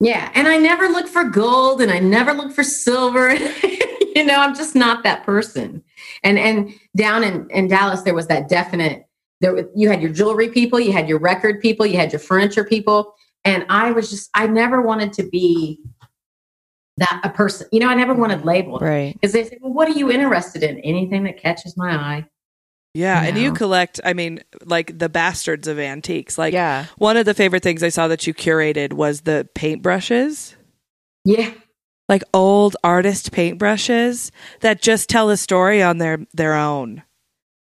Yeah, 0.00 0.30
and 0.34 0.48
I 0.48 0.56
never 0.56 0.88
look 0.88 1.06
for 1.06 1.24
gold 1.24 1.80
and 1.80 1.90
I 1.90 1.98
never 1.98 2.32
look 2.32 2.52
for 2.52 2.64
silver. 2.64 3.34
you 4.14 4.24
know, 4.24 4.38
I'm 4.38 4.54
just 4.54 4.74
not 4.74 5.02
that 5.04 5.24
person. 5.24 5.82
And 6.22 6.38
and 6.38 6.72
down 6.96 7.24
in, 7.24 7.48
in 7.50 7.68
Dallas 7.68 8.02
there 8.02 8.14
was 8.14 8.26
that 8.28 8.48
definite 8.48 9.06
there 9.40 9.54
was- 9.54 9.66
you 9.74 9.88
had 9.88 10.02
your 10.02 10.12
jewelry 10.12 10.48
people, 10.48 10.80
you 10.80 10.92
had 10.92 11.08
your 11.08 11.18
record 11.18 11.60
people, 11.60 11.86
you 11.86 11.96
had 11.96 12.12
your 12.12 12.20
furniture 12.20 12.64
people, 12.64 13.14
and 13.44 13.64
I 13.68 13.92
was 13.92 14.10
just 14.10 14.30
I 14.34 14.46
never 14.46 14.82
wanted 14.82 15.12
to 15.14 15.22
be 15.24 15.80
that 16.98 17.20
a 17.24 17.30
person. 17.30 17.66
You 17.72 17.80
know, 17.80 17.88
I 17.88 17.94
never 17.94 18.14
wanted 18.14 18.44
labeled. 18.44 18.82
Right. 18.82 19.14
Because 19.14 19.32
they 19.32 19.44
say, 19.44 19.58
"Well, 19.60 19.72
what 19.72 19.88
are 19.88 19.92
you 19.98 20.10
interested 20.10 20.62
in? 20.62 20.78
Anything 20.80 21.24
that 21.24 21.38
catches 21.38 21.76
my 21.76 21.94
eye." 21.94 22.26
Yeah, 22.96 23.24
and 23.24 23.36
you 23.36 23.52
collect, 23.52 23.98
I 24.04 24.12
mean, 24.12 24.40
like 24.64 24.96
the 25.00 25.08
bastards 25.08 25.66
of 25.66 25.80
antiques. 25.80 26.38
Like 26.38 26.52
yeah. 26.54 26.86
one 26.96 27.16
of 27.16 27.26
the 27.26 27.34
favorite 27.34 27.64
things 27.64 27.82
I 27.82 27.88
saw 27.88 28.06
that 28.06 28.24
you 28.24 28.32
curated 28.32 28.92
was 28.92 29.22
the 29.22 29.48
paintbrushes. 29.56 30.54
Yeah. 31.24 31.50
like 32.08 32.22
old 32.34 32.76
artist 32.84 33.32
paintbrushes 33.32 34.30
that 34.60 34.80
just 34.82 35.08
tell 35.08 35.30
a 35.30 35.36
story 35.36 35.82
on 35.82 35.98
their 35.98 36.18
their 36.34 36.54
own. 36.54 37.02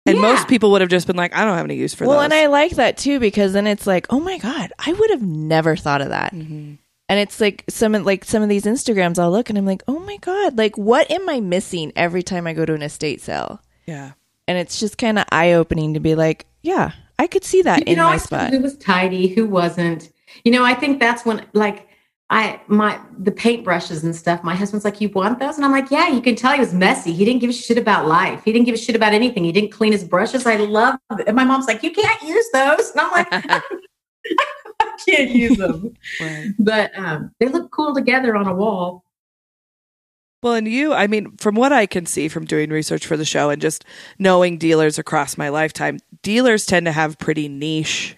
And 0.07 0.17
Yeah. 0.17 0.23
most 0.23 0.47
people 0.49 0.71
would 0.71 0.83
have 0.83 0.91
just 0.91 1.07
been 1.09 1.17
like, 1.17 1.35
I 1.35 1.45
don't 1.45 1.57
have 1.57 1.65
any 1.65 1.75
use 1.77 1.95
for 1.95 2.07
well, 2.07 2.19
those. 2.19 2.25
and 2.27 2.35
I 2.35 2.47
like 2.47 2.73
that 2.77 2.97
too 2.97 3.19
because 3.19 3.53
then 3.55 3.67
it's 3.67 3.87
like, 3.87 4.07
oh 4.11 4.21
my 4.21 4.39
god, 4.39 4.73
I 4.79 4.93
would 4.93 5.11
have 5.11 5.23
never 5.23 5.75
thought 5.77 6.01
of 6.03 6.11
that. 6.11 6.33
Mhm. 6.35 6.79
And 7.09 7.19
it's 7.19 7.41
like 7.41 7.65
some 7.69 7.95
of- 7.95 8.05
like 8.05 8.25
some 8.25 8.43
of 8.43 8.49
these 8.49 8.65
Instagrams 8.65 9.19
I'll 9.19 9.31
look 9.31 9.49
and 9.49 9.57
I'm 9.59 9.65
like, 9.67 9.83
oh 9.89 9.99
my 10.01 10.17
god, 10.19 10.59
like 10.59 10.77
what 10.77 11.11
am 11.11 11.29
I 11.29 11.41
missing 11.41 11.93
every 11.97 12.23
time 12.23 12.47
I 12.47 12.53
go 12.53 12.65
to 12.67 12.75
an 12.75 12.83
estate 12.83 13.21
sale? 13.21 13.61
Yeah. 13.87 14.13
And 14.47 14.59
it's 14.59 14.79
just 14.81 14.99
kind 14.99 15.19
of 15.19 15.25
eye 15.33 15.53
opening 15.53 15.95
to 15.95 16.01
be 16.01 16.15
like, 16.15 16.47
yeah, 16.63 16.93
I 17.19 17.27
could 17.27 17.45
see 17.45 17.63
that 17.63 17.81
You 17.81 17.93
in 17.93 17.97
know, 17.97 18.05
my 18.09 18.17
spot. 18.19 18.51
Who 18.51 18.61
was 18.61 18.77
tidy? 18.77 19.29
Who 19.29 19.47
wasn't? 19.47 20.11
You 20.45 20.53
know, 20.53 20.65
I 20.65 20.75
think 20.75 21.01
that's 21.01 21.25
when 21.25 21.47
like 21.55 21.87
I 22.31 22.61
my 22.67 23.01
the 23.19 23.33
paintbrushes 23.33 24.05
and 24.05 24.15
stuff. 24.15 24.45
My 24.45 24.55
husband's 24.55 24.85
like, 24.85 25.01
"You 25.01 25.09
want 25.09 25.39
those?" 25.39 25.57
And 25.57 25.65
I'm 25.65 25.73
like, 25.73 25.91
"Yeah." 25.91 26.09
You 26.09 26.21
can 26.21 26.37
tell 26.37 26.53
he 26.53 26.61
was 26.61 26.75
messy. 26.75 27.15
He 27.15 27.25
didn't 27.25 27.41
give 27.41 27.49
a 27.49 27.55
shit 27.55 27.79
about 27.79 28.07
life. 28.07 28.43
He 28.45 28.53
didn't 28.53 28.67
give 28.67 28.75
a 28.75 28.79
shit 28.79 28.95
about 28.95 29.15
anything. 29.15 29.45
He 29.45 29.53
didn't 29.53 29.71
clean 29.73 29.93
his 29.93 30.05
brushes. 30.05 30.45
I 30.45 30.57
love 30.57 30.99
it. 31.13 31.27
And 31.27 31.35
my 31.35 31.45
mom's 31.45 31.67
like, 31.67 31.83
"You 31.83 31.91
can't 31.91 32.21
use 32.23 32.45
those." 32.53 32.91
And 32.91 33.01
I'm 33.01 33.11
like, 33.13 33.29
"I 33.33 33.63
can't 35.09 35.31
use 35.31 35.57
them." 35.57 35.95
Right. 36.21 36.51
But 36.59 36.99
um, 36.99 37.33
they 37.39 37.49
look 37.49 37.71
cool 37.71 37.95
together 37.95 38.37
on 38.37 38.47
a 38.47 38.55
wall. 38.55 39.05
Well, 40.43 40.55
and 40.55 40.69
you, 40.69 40.95
I 40.95 41.09
mean, 41.09 41.37
from 41.37 41.57
what 41.57 41.73
I 41.73 41.87
can 41.87 42.07
see 42.07 42.29
from 42.29 42.45
doing 42.45 42.71
research 42.71 43.05
for 43.05 43.17
the 43.17 43.25
show 43.25 43.51
and 43.51 43.61
just 43.61 43.85
knowing 44.19 44.57
dealers 44.57 44.99
across 44.99 45.37
my 45.37 45.49
lifetime, 45.49 45.99
dealers 46.23 46.65
tend 46.65 46.87
to 46.87 46.93
have 46.93 47.19
pretty 47.19 47.49
niche 47.49 48.17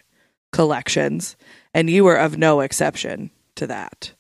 collections, 0.53 1.37
and 1.73 1.89
you 1.89 2.05
were 2.05 2.17
of 2.17 2.37
no 2.37 2.61
exception 2.61 3.31
to 3.57 3.67
that. 3.69 4.13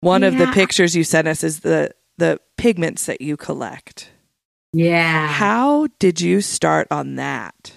One 0.00 0.22
of 0.22 0.38
the 0.38 0.46
pictures 0.48 0.94
you 0.94 1.04
sent 1.04 1.26
us 1.26 1.42
is 1.42 1.60
the 1.60 1.92
the 2.18 2.40
pigments 2.56 3.06
that 3.06 3.20
you 3.20 3.36
collect. 3.36 4.10
Yeah. 4.72 5.28
How 5.28 5.88
did 5.98 6.20
you 6.20 6.40
start 6.40 6.88
on 6.90 7.14
that? 7.14 7.72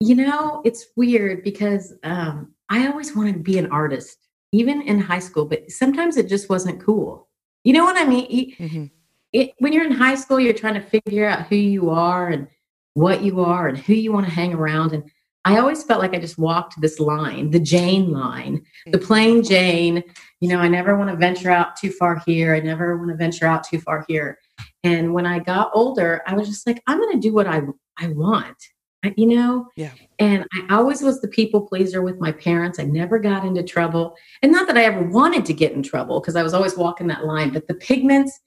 You 0.00 0.14
know, 0.14 0.62
it's 0.64 0.86
weird 0.96 1.44
because 1.44 1.94
um, 2.02 2.52
I 2.68 2.86
always 2.88 3.16
wanted 3.16 3.34
to 3.34 3.38
be 3.40 3.58
an 3.58 3.70
artist, 3.70 4.18
even 4.52 4.82
in 4.82 5.00
high 5.00 5.18
school, 5.18 5.44
but 5.44 5.70
sometimes 5.70 6.16
it 6.16 6.28
just 6.28 6.48
wasn't 6.48 6.82
cool. 6.82 7.28
You 7.64 7.72
know 7.72 7.84
what 7.84 7.96
I 7.96 8.04
mean? 8.04 8.54
Mhm. 8.56 8.90
It, 9.32 9.52
when 9.58 9.72
you're 9.72 9.84
in 9.84 9.92
high 9.92 10.14
school, 10.14 10.40
you're 10.40 10.54
trying 10.54 10.74
to 10.74 10.80
figure 10.80 11.28
out 11.28 11.46
who 11.48 11.56
you 11.56 11.90
are 11.90 12.28
and 12.28 12.48
what 12.94 13.22
you 13.22 13.40
are 13.40 13.68
and 13.68 13.76
who 13.76 13.92
you 13.94 14.12
want 14.12 14.26
to 14.26 14.32
hang 14.32 14.54
around. 14.54 14.92
And 14.92 15.10
I 15.44 15.58
always 15.58 15.82
felt 15.82 16.00
like 16.00 16.14
I 16.14 16.18
just 16.18 16.38
walked 16.38 16.80
this 16.80 16.98
line, 16.98 17.50
the 17.50 17.60
Jane 17.60 18.10
line, 18.10 18.64
the 18.86 18.98
plain 18.98 19.42
Jane. 19.42 20.02
You 20.40 20.48
know, 20.48 20.58
I 20.58 20.68
never 20.68 20.96
want 20.96 21.10
to 21.10 21.16
venture 21.16 21.50
out 21.50 21.76
too 21.76 21.90
far 21.90 22.22
here. 22.26 22.54
I 22.54 22.60
never 22.60 22.96
want 22.96 23.10
to 23.10 23.16
venture 23.16 23.46
out 23.46 23.64
too 23.64 23.80
far 23.80 24.04
here. 24.08 24.38
And 24.84 25.14
when 25.14 25.26
I 25.26 25.38
got 25.38 25.70
older, 25.74 26.22
I 26.26 26.34
was 26.34 26.48
just 26.48 26.66
like, 26.66 26.82
I'm 26.86 26.98
going 26.98 27.14
to 27.14 27.20
do 27.20 27.32
what 27.32 27.46
I 27.46 27.62
I 27.98 28.08
want. 28.08 28.56
I, 29.04 29.14
you 29.16 29.26
know, 29.26 29.68
Yeah. 29.76 29.92
and 30.18 30.44
I 30.68 30.74
always 30.76 31.02
was 31.02 31.20
the 31.20 31.28
people 31.28 31.60
pleaser 31.66 32.02
with 32.02 32.18
my 32.18 32.32
parents. 32.32 32.80
I 32.80 32.84
never 32.84 33.18
got 33.18 33.44
into 33.44 33.62
trouble. 33.62 34.16
And 34.42 34.50
not 34.50 34.66
that 34.66 34.76
I 34.76 34.84
ever 34.84 35.02
wanted 35.02 35.44
to 35.46 35.52
get 35.54 35.72
in 35.72 35.82
trouble 35.82 36.20
because 36.20 36.34
I 36.36 36.42
was 36.42 36.52
always 36.54 36.76
walking 36.76 37.06
that 37.08 37.24
line, 37.24 37.50
but 37.52 37.68
the 37.68 37.74
pigments 37.74 38.38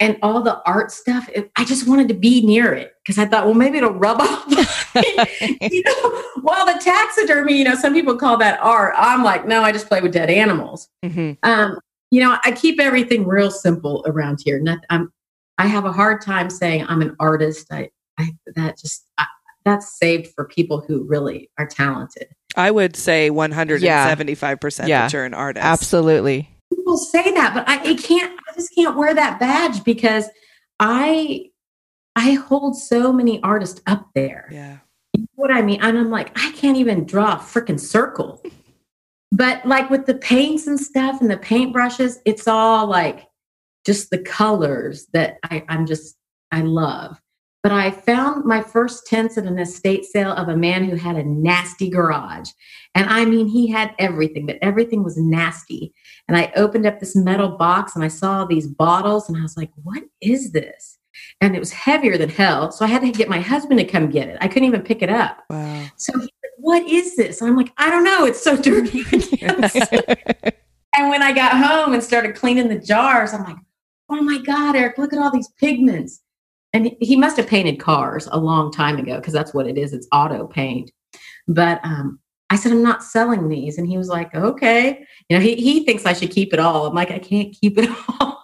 and 0.00 0.18
all 0.22 0.42
the 0.42 0.62
art 0.66 0.90
stuff, 0.92 1.28
it, 1.34 1.50
I 1.56 1.64
just 1.64 1.86
wanted 1.86 2.08
to 2.08 2.14
be 2.14 2.44
near 2.46 2.72
it 2.72 2.92
because 3.04 3.18
I 3.18 3.26
thought, 3.26 3.44
well, 3.44 3.54
maybe 3.54 3.76
it'll 3.78 3.92
rub 3.92 4.20
off. 4.20 4.44
you 5.60 5.82
know, 5.84 6.22
while 6.42 6.64
the 6.66 6.80
taxidermy, 6.82 7.58
you 7.58 7.64
know, 7.64 7.74
some 7.74 7.92
people 7.92 8.16
call 8.16 8.36
that 8.38 8.58
art. 8.60 8.94
I'm 8.96 9.22
like, 9.22 9.46
no, 9.46 9.62
I 9.62 9.72
just 9.72 9.88
play 9.88 10.00
with 10.00 10.12
dead 10.12 10.30
animals. 10.30 10.88
Mhm. 11.04 11.36
Um, 11.42 11.78
you 12.10 12.22
know, 12.22 12.38
I 12.44 12.52
keep 12.52 12.80
everything 12.80 13.26
real 13.26 13.50
simple 13.50 14.04
around 14.06 14.40
here. 14.44 14.58
Not, 14.60 14.78
I'm, 14.90 15.12
I 15.58 15.66
have 15.66 15.84
a 15.84 15.92
hard 15.92 16.22
time 16.22 16.48
saying 16.50 16.86
I'm 16.88 17.02
an 17.02 17.14
artist. 17.18 17.66
I, 17.70 17.90
I 18.18 18.30
that 18.54 18.78
just 18.78 19.06
I, 19.18 19.26
that's 19.66 19.98
saved 19.98 20.28
for 20.34 20.46
people 20.46 20.80
who 20.80 21.02
really 21.02 21.50
are 21.58 21.66
talented. 21.66 22.28
I 22.56 22.70
would 22.70 22.96
say 22.96 23.28
175% 23.30 24.88
Yeah. 24.88 25.02
that 25.02 25.12
you're 25.12 25.24
an 25.26 25.34
artist. 25.34 25.66
Absolutely. 25.66 26.48
People 26.74 26.96
say 26.96 27.34
that, 27.34 27.52
but 27.52 27.68
I, 27.68 27.90
I 27.90 27.94
can't. 27.96 28.32
I 28.48 28.54
just 28.54 28.74
can't 28.74 28.96
wear 28.96 29.14
that 29.14 29.38
badge 29.38 29.84
because 29.84 30.24
I 30.80 31.50
I 32.16 32.32
hold 32.32 32.78
so 32.78 33.12
many 33.12 33.42
artists 33.42 33.82
up 33.86 34.08
there. 34.14 34.48
Yeah. 34.50 34.78
You 35.12 35.22
know 35.22 35.26
what 35.34 35.50
I 35.50 35.60
mean? 35.62 35.80
And 35.82 35.98
I'm 35.98 36.10
like, 36.10 36.30
I 36.38 36.50
can't 36.52 36.76
even 36.78 37.04
draw 37.04 37.34
a 37.34 37.38
freaking 37.38 37.78
circle. 37.78 38.42
But 39.32 39.66
like 39.66 39.90
with 39.90 40.06
the 40.06 40.14
paints 40.14 40.66
and 40.66 40.78
stuff 40.80 41.20
and 41.20 41.30
the 41.30 41.36
paintbrushes, 41.36 42.16
it's 42.24 42.48
all 42.48 42.86
like 42.86 43.26
just 43.84 44.10
the 44.10 44.18
colors 44.18 45.06
that 45.12 45.38
I, 45.44 45.64
I'm 45.68 45.86
just 45.86 46.16
I 46.52 46.62
love. 46.62 47.20
But 47.66 47.72
I 47.72 47.90
found 47.90 48.44
my 48.44 48.62
first 48.62 49.08
tints 49.08 49.36
at 49.36 49.44
an 49.44 49.58
estate 49.58 50.04
sale 50.04 50.30
of 50.30 50.46
a 50.46 50.56
man 50.56 50.84
who 50.84 50.94
had 50.94 51.16
a 51.16 51.24
nasty 51.24 51.90
garage. 51.90 52.50
And 52.94 53.10
I 53.10 53.24
mean, 53.24 53.48
he 53.48 53.66
had 53.66 53.92
everything, 53.98 54.46
but 54.46 54.58
everything 54.62 55.02
was 55.02 55.16
nasty. 55.16 55.92
And 56.28 56.36
I 56.36 56.52
opened 56.54 56.86
up 56.86 57.00
this 57.00 57.16
metal 57.16 57.48
box 57.48 57.96
and 57.96 58.04
I 58.04 58.08
saw 58.08 58.44
these 58.44 58.68
bottles 58.68 59.28
and 59.28 59.36
I 59.36 59.42
was 59.42 59.56
like, 59.56 59.72
what 59.82 60.04
is 60.20 60.52
this? 60.52 60.98
And 61.40 61.56
it 61.56 61.58
was 61.58 61.72
heavier 61.72 62.16
than 62.16 62.28
hell. 62.28 62.70
So 62.70 62.84
I 62.84 62.88
had 62.88 63.02
to 63.02 63.10
get 63.10 63.28
my 63.28 63.40
husband 63.40 63.80
to 63.80 63.84
come 63.84 64.10
get 64.10 64.28
it. 64.28 64.38
I 64.40 64.46
couldn't 64.46 64.68
even 64.68 64.82
pick 64.82 65.02
it 65.02 65.10
up. 65.10 65.42
Wow. 65.50 65.86
So 65.96 66.12
he's 66.12 66.22
like, 66.22 66.52
what 66.58 66.88
is 66.88 67.16
this? 67.16 67.40
And 67.40 67.50
I'm 67.50 67.56
like, 67.56 67.72
I 67.78 67.90
don't 67.90 68.04
know. 68.04 68.26
It's 68.26 68.44
so 68.44 68.56
dirty. 68.56 69.00
and 69.42 71.10
when 71.10 71.20
I 71.20 71.32
got 71.32 71.60
home 71.60 71.94
and 71.94 72.04
started 72.04 72.36
cleaning 72.36 72.68
the 72.68 72.78
jars, 72.78 73.32
I'm 73.32 73.42
like, 73.42 73.58
oh 74.08 74.22
my 74.22 74.38
God, 74.38 74.76
Eric, 74.76 74.98
look 74.98 75.12
at 75.12 75.18
all 75.18 75.32
these 75.32 75.48
pigments. 75.58 76.20
And 76.72 76.90
he- 77.00 77.16
must 77.16 77.36
have 77.36 77.46
painted 77.46 77.80
cars 77.80 78.28
a 78.30 78.38
long 78.38 78.70
time 78.70 78.98
ago 78.98 79.16
because 79.16 79.32
that's 79.32 79.54
what 79.54 79.66
it 79.66 79.78
is. 79.78 79.92
It's 79.92 80.08
auto 80.12 80.46
paint. 80.46 80.90
But 81.48 81.80
um, 81.84 82.18
I 82.50 82.56
said, 82.56 82.72
I'm 82.72 82.82
not 82.82 83.02
selling 83.02 83.48
these. 83.48 83.78
And 83.78 83.88
he 83.88 83.96
was 83.96 84.08
like, 84.08 84.34
okay. 84.34 85.06
You 85.28 85.36
know, 85.36 85.42
he, 85.42 85.56
he 85.56 85.84
thinks 85.84 86.04
I 86.04 86.12
should 86.12 86.30
keep 86.30 86.52
it 86.52 86.58
all. 86.58 86.86
I'm 86.86 86.94
like, 86.94 87.10
I 87.10 87.18
can't 87.18 87.54
keep 87.58 87.78
it 87.78 87.90
all. 88.20 88.42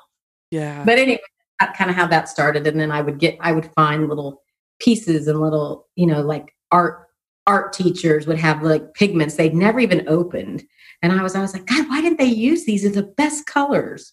Yeah. 0.50 0.84
But 0.84 0.98
anyway, 0.98 1.20
that's 1.60 1.76
kind 1.76 1.90
of 1.90 1.96
how 1.96 2.06
that 2.08 2.28
started. 2.28 2.66
And 2.66 2.78
then 2.80 2.90
I 2.90 3.02
would 3.02 3.18
get, 3.18 3.36
I 3.40 3.52
would 3.52 3.70
find 3.74 4.08
little 4.08 4.42
pieces 4.80 5.28
and 5.28 5.40
little, 5.40 5.88
you 5.96 6.06
know, 6.06 6.22
like 6.22 6.54
art 6.70 7.06
art 7.46 7.72
teachers 7.72 8.26
would 8.26 8.38
have 8.38 8.62
like 8.62 8.94
pigments 8.94 9.34
they'd 9.34 9.54
never 9.54 9.80
even 9.80 10.06
opened. 10.08 10.62
And 11.02 11.12
I 11.12 11.22
was, 11.22 11.34
I 11.34 11.40
was 11.40 11.52
like, 11.52 11.66
God, 11.66 11.88
why 11.88 12.00
didn't 12.00 12.18
they 12.18 12.24
use 12.24 12.64
these? 12.64 12.84
Are 12.84 12.90
the 12.90 13.02
best 13.02 13.46
colors. 13.46 14.12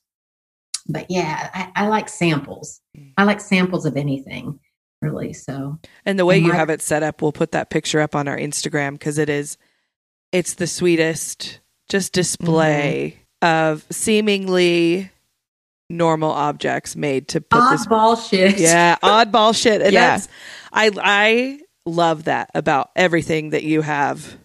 But 0.90 1.06
yeah, 1.10 1.50
I, 1.54 1.84
I 1.84 1.88
like 1.88 2.10
samples. 2.10 2.82
Mm. 2.98 3.14
I 3.18 3.24
like 3.24 3.40
samples 3.40 3.86
of 3.86 3.96
anything, 3.96 4.60
really. 5.02 5.34
So 5.34 5.78
And 6.06 6.18
the 6.18 6.26
way 6.26 6.38
And 6.38 6.46
you 6.46 6.52
my- 6.52 6.58
have 6.58 6.70
it 6.72 6.82
set 6.82 7.04
up, 7.04 7.22
we'll 7.22 7.32
put 7.32 7.52
that 7.52 7.70
picture 7.70 8.02
up 8.02 8.16
on 8.16 8.28
our 8.28 8.38
Instagram 8.38 8.94
because 8.94 9.18
it 9.20 9.30
is, 9.30 9.58
it's 10.32 10.56
the 10.56 10.68
sweetest 10.68 11.60
just 11.90 12.12
display 12.14 13.18
mm-hmm. 13.42 13.72
of 13.72 13.86
seemingly 13.92 15.12
normal 15.90 16.32
objects 16.32 16.96
made 16.96 17.28
to 17.30 17.42
put 17.42 17.70
this. 17.72 17.86
oddball 17.86 18.30
shit. 18.30 18.60
Yeah, 18.60 18.98
oddball 19.04 19.60
shit. 19.60 19.82
And 19.82 19.96
that's, 19.96 20.28
I, 20.74 20.92
I 20.98 21.60
love 21.86 22.26
that 22.26 22.50
about 22.56 22.92
everything 22.96 23.52
that 23.52 23.64
you 23.64 23.82
have. 23.82 24.38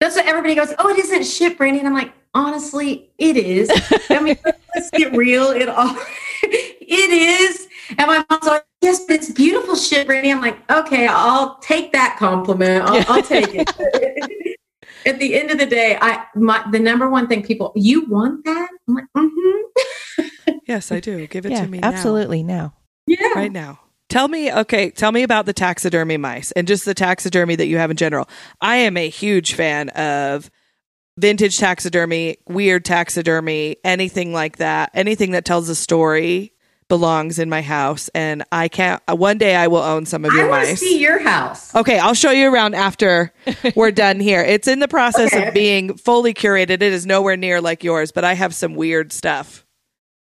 That's 0.00 0.16
what 0.16 0.26
everybody 0.26 0.54
goes, 0.54 0.74
oh, 0.78 0.88
it 0.90 0.98
isn't 0.98 1.24
shit, 1.24 1.56
Brandy. 1.56 1.78
And 1.78 1.88
I'm 1.88 1.94
like, 1.94 2.12
honestly, 2.34 3.10
it 3.18 3.36
is. 3.36 3.70
I 4.10 4.20
mean, 4.20 4.36
let's 4.74 4.90
get 4.90 5.16
real. 5.16 5.50
It 5.50 5.68
all 5.68 5.96
it 6.42 7.10
is. 7.10 7.68
And 7.98 8.06
my 8.06 8.24
mom's 8.30 8.46
like, 8.46 8.64
yes, 8.80 9.04
but 9.06 9.16
it's 9.16 9.30
beautiful 9.30 9.76
shit, 9.76 10.06
Brandy. 10.06 10.30
I'm 10.30 10.40
like, 10.40 10.70
okay, 10.70 11.06
I'll 11.06 11.58
take 11.58 11.92
that 11.92 12.16
compliment. 12.18 12.84
I'll, 12.84 13.04
I'll 13.08 13.22
take 13.22 13.50
it. 13.52 14.58
At 15.06 15.18
the 15.18 15.38
end 15.38 15.50
of 15.50 15.58
the 15.58 15.66
day, 15.66 15.98
I 16.00 16.24
my 16.34 16.64
the 16.70 16.78
number 16.78 17.10
one 17.10 17.28
thing 17.28 17.42
people, 17.42 17.72
you 17.76 18.06
want 18.06 18.44
that? 18.44 18.68
I'm 18.88 18.94
like, 18.94 19.04
mm-hmm. 19.16 20.28
Yes, 20.66 20.90
I 20.90 21.00
do. 21.00 21.26
Give 21.26 21.44
it 21.44 21.52
yeah, 21.52 21.64
to 21.64 21.68
me 21.68 21.78
now. 21.78 21.88
absolutely. 21.88 22.42
Now. 22.42 22.74
Yeah. 23.06 23.32
right 23.34 23.52
now. 23.52 23.80
Tell 24.08 24.28
me, 24.28 24.52
okay, 24.52 24.90
tell 24.90 25.12
me 25.12 25.22
about 25.22 25.44
the 25.44 25.52
taxidermy 25.52 26.16
mice 26.16 26.52
and 26.52 26.66
just 26.66 26.84
the 26.84 26.94
taxidermy 26.94 27.56
that 27.56 27.66
you 27.66 27.78
have 27.78 27.90
in 27.90 27.96
general. 27.96 28.28
I 28.60 28.76
am 28.76 28.96
a 28.96 29.08
huge 29.08 29.54
fan 29.54 29.88
of 29.90 30.50
vintage 31.18 31.58
taxidermy, 31.58 32.38
weird 32.48 32.84
taxidermy, 32.84 33.76
anything 33.84 34.32
like 34.32 34.56
that. 34.58 34.90
Anything 34.94 35.30
that 35.32 35.44
tells 35.44 35.68
a 35.68 35.74
story 35.74 36.52
belongs 36.88 37.38
in 37.38 37.48
my 37.48 37.62
house 37.62 38.10
and 38.14 38.44
I 38.52 38.68
can't 38.68 39.02
one 39.08 39.38
day 39.38 39.56
I 39.56 39.68
will 39.68 39.78
own 39.82 40.04
some 40.04 40.22
of 40.26 40.34
your 40.34 40.48
want 40.50 40.64
to 40.64 40.70
mice. 40.72 40.80
see 40.80 40.98
your 41.00 41.18
house. 41.18 41.74
Okay, 41.74 41.98
I'll 41.98 42.12
show 42.12 42.30
you 42.30 42.52
around 42.52 42.74
after 42.74 43.32
we're 43.74 43.90
done 43.90 44.20
here. 44.20 44.42
It's 44.42 44.68
in 44.68 44.80
the 44.80 44.88
process 44.88 45.32
Okay. 45.32 45.48
of 45.48 45.54
being 45.54 45.96
fully 45.96 46.34
curated. 46.34 46.70
It 46.70 46.82
is 46.82 47.06
nowhere 47.06 47.38
near 47.38 47.62
like 47.62 47.82
yours, 47.82 48.12
but 48.12 48.22
I 48.24 48.34
have 48.34 48.54
some 48.54 48.74
weird 48.74 49.12
stuff. 49.12 49.64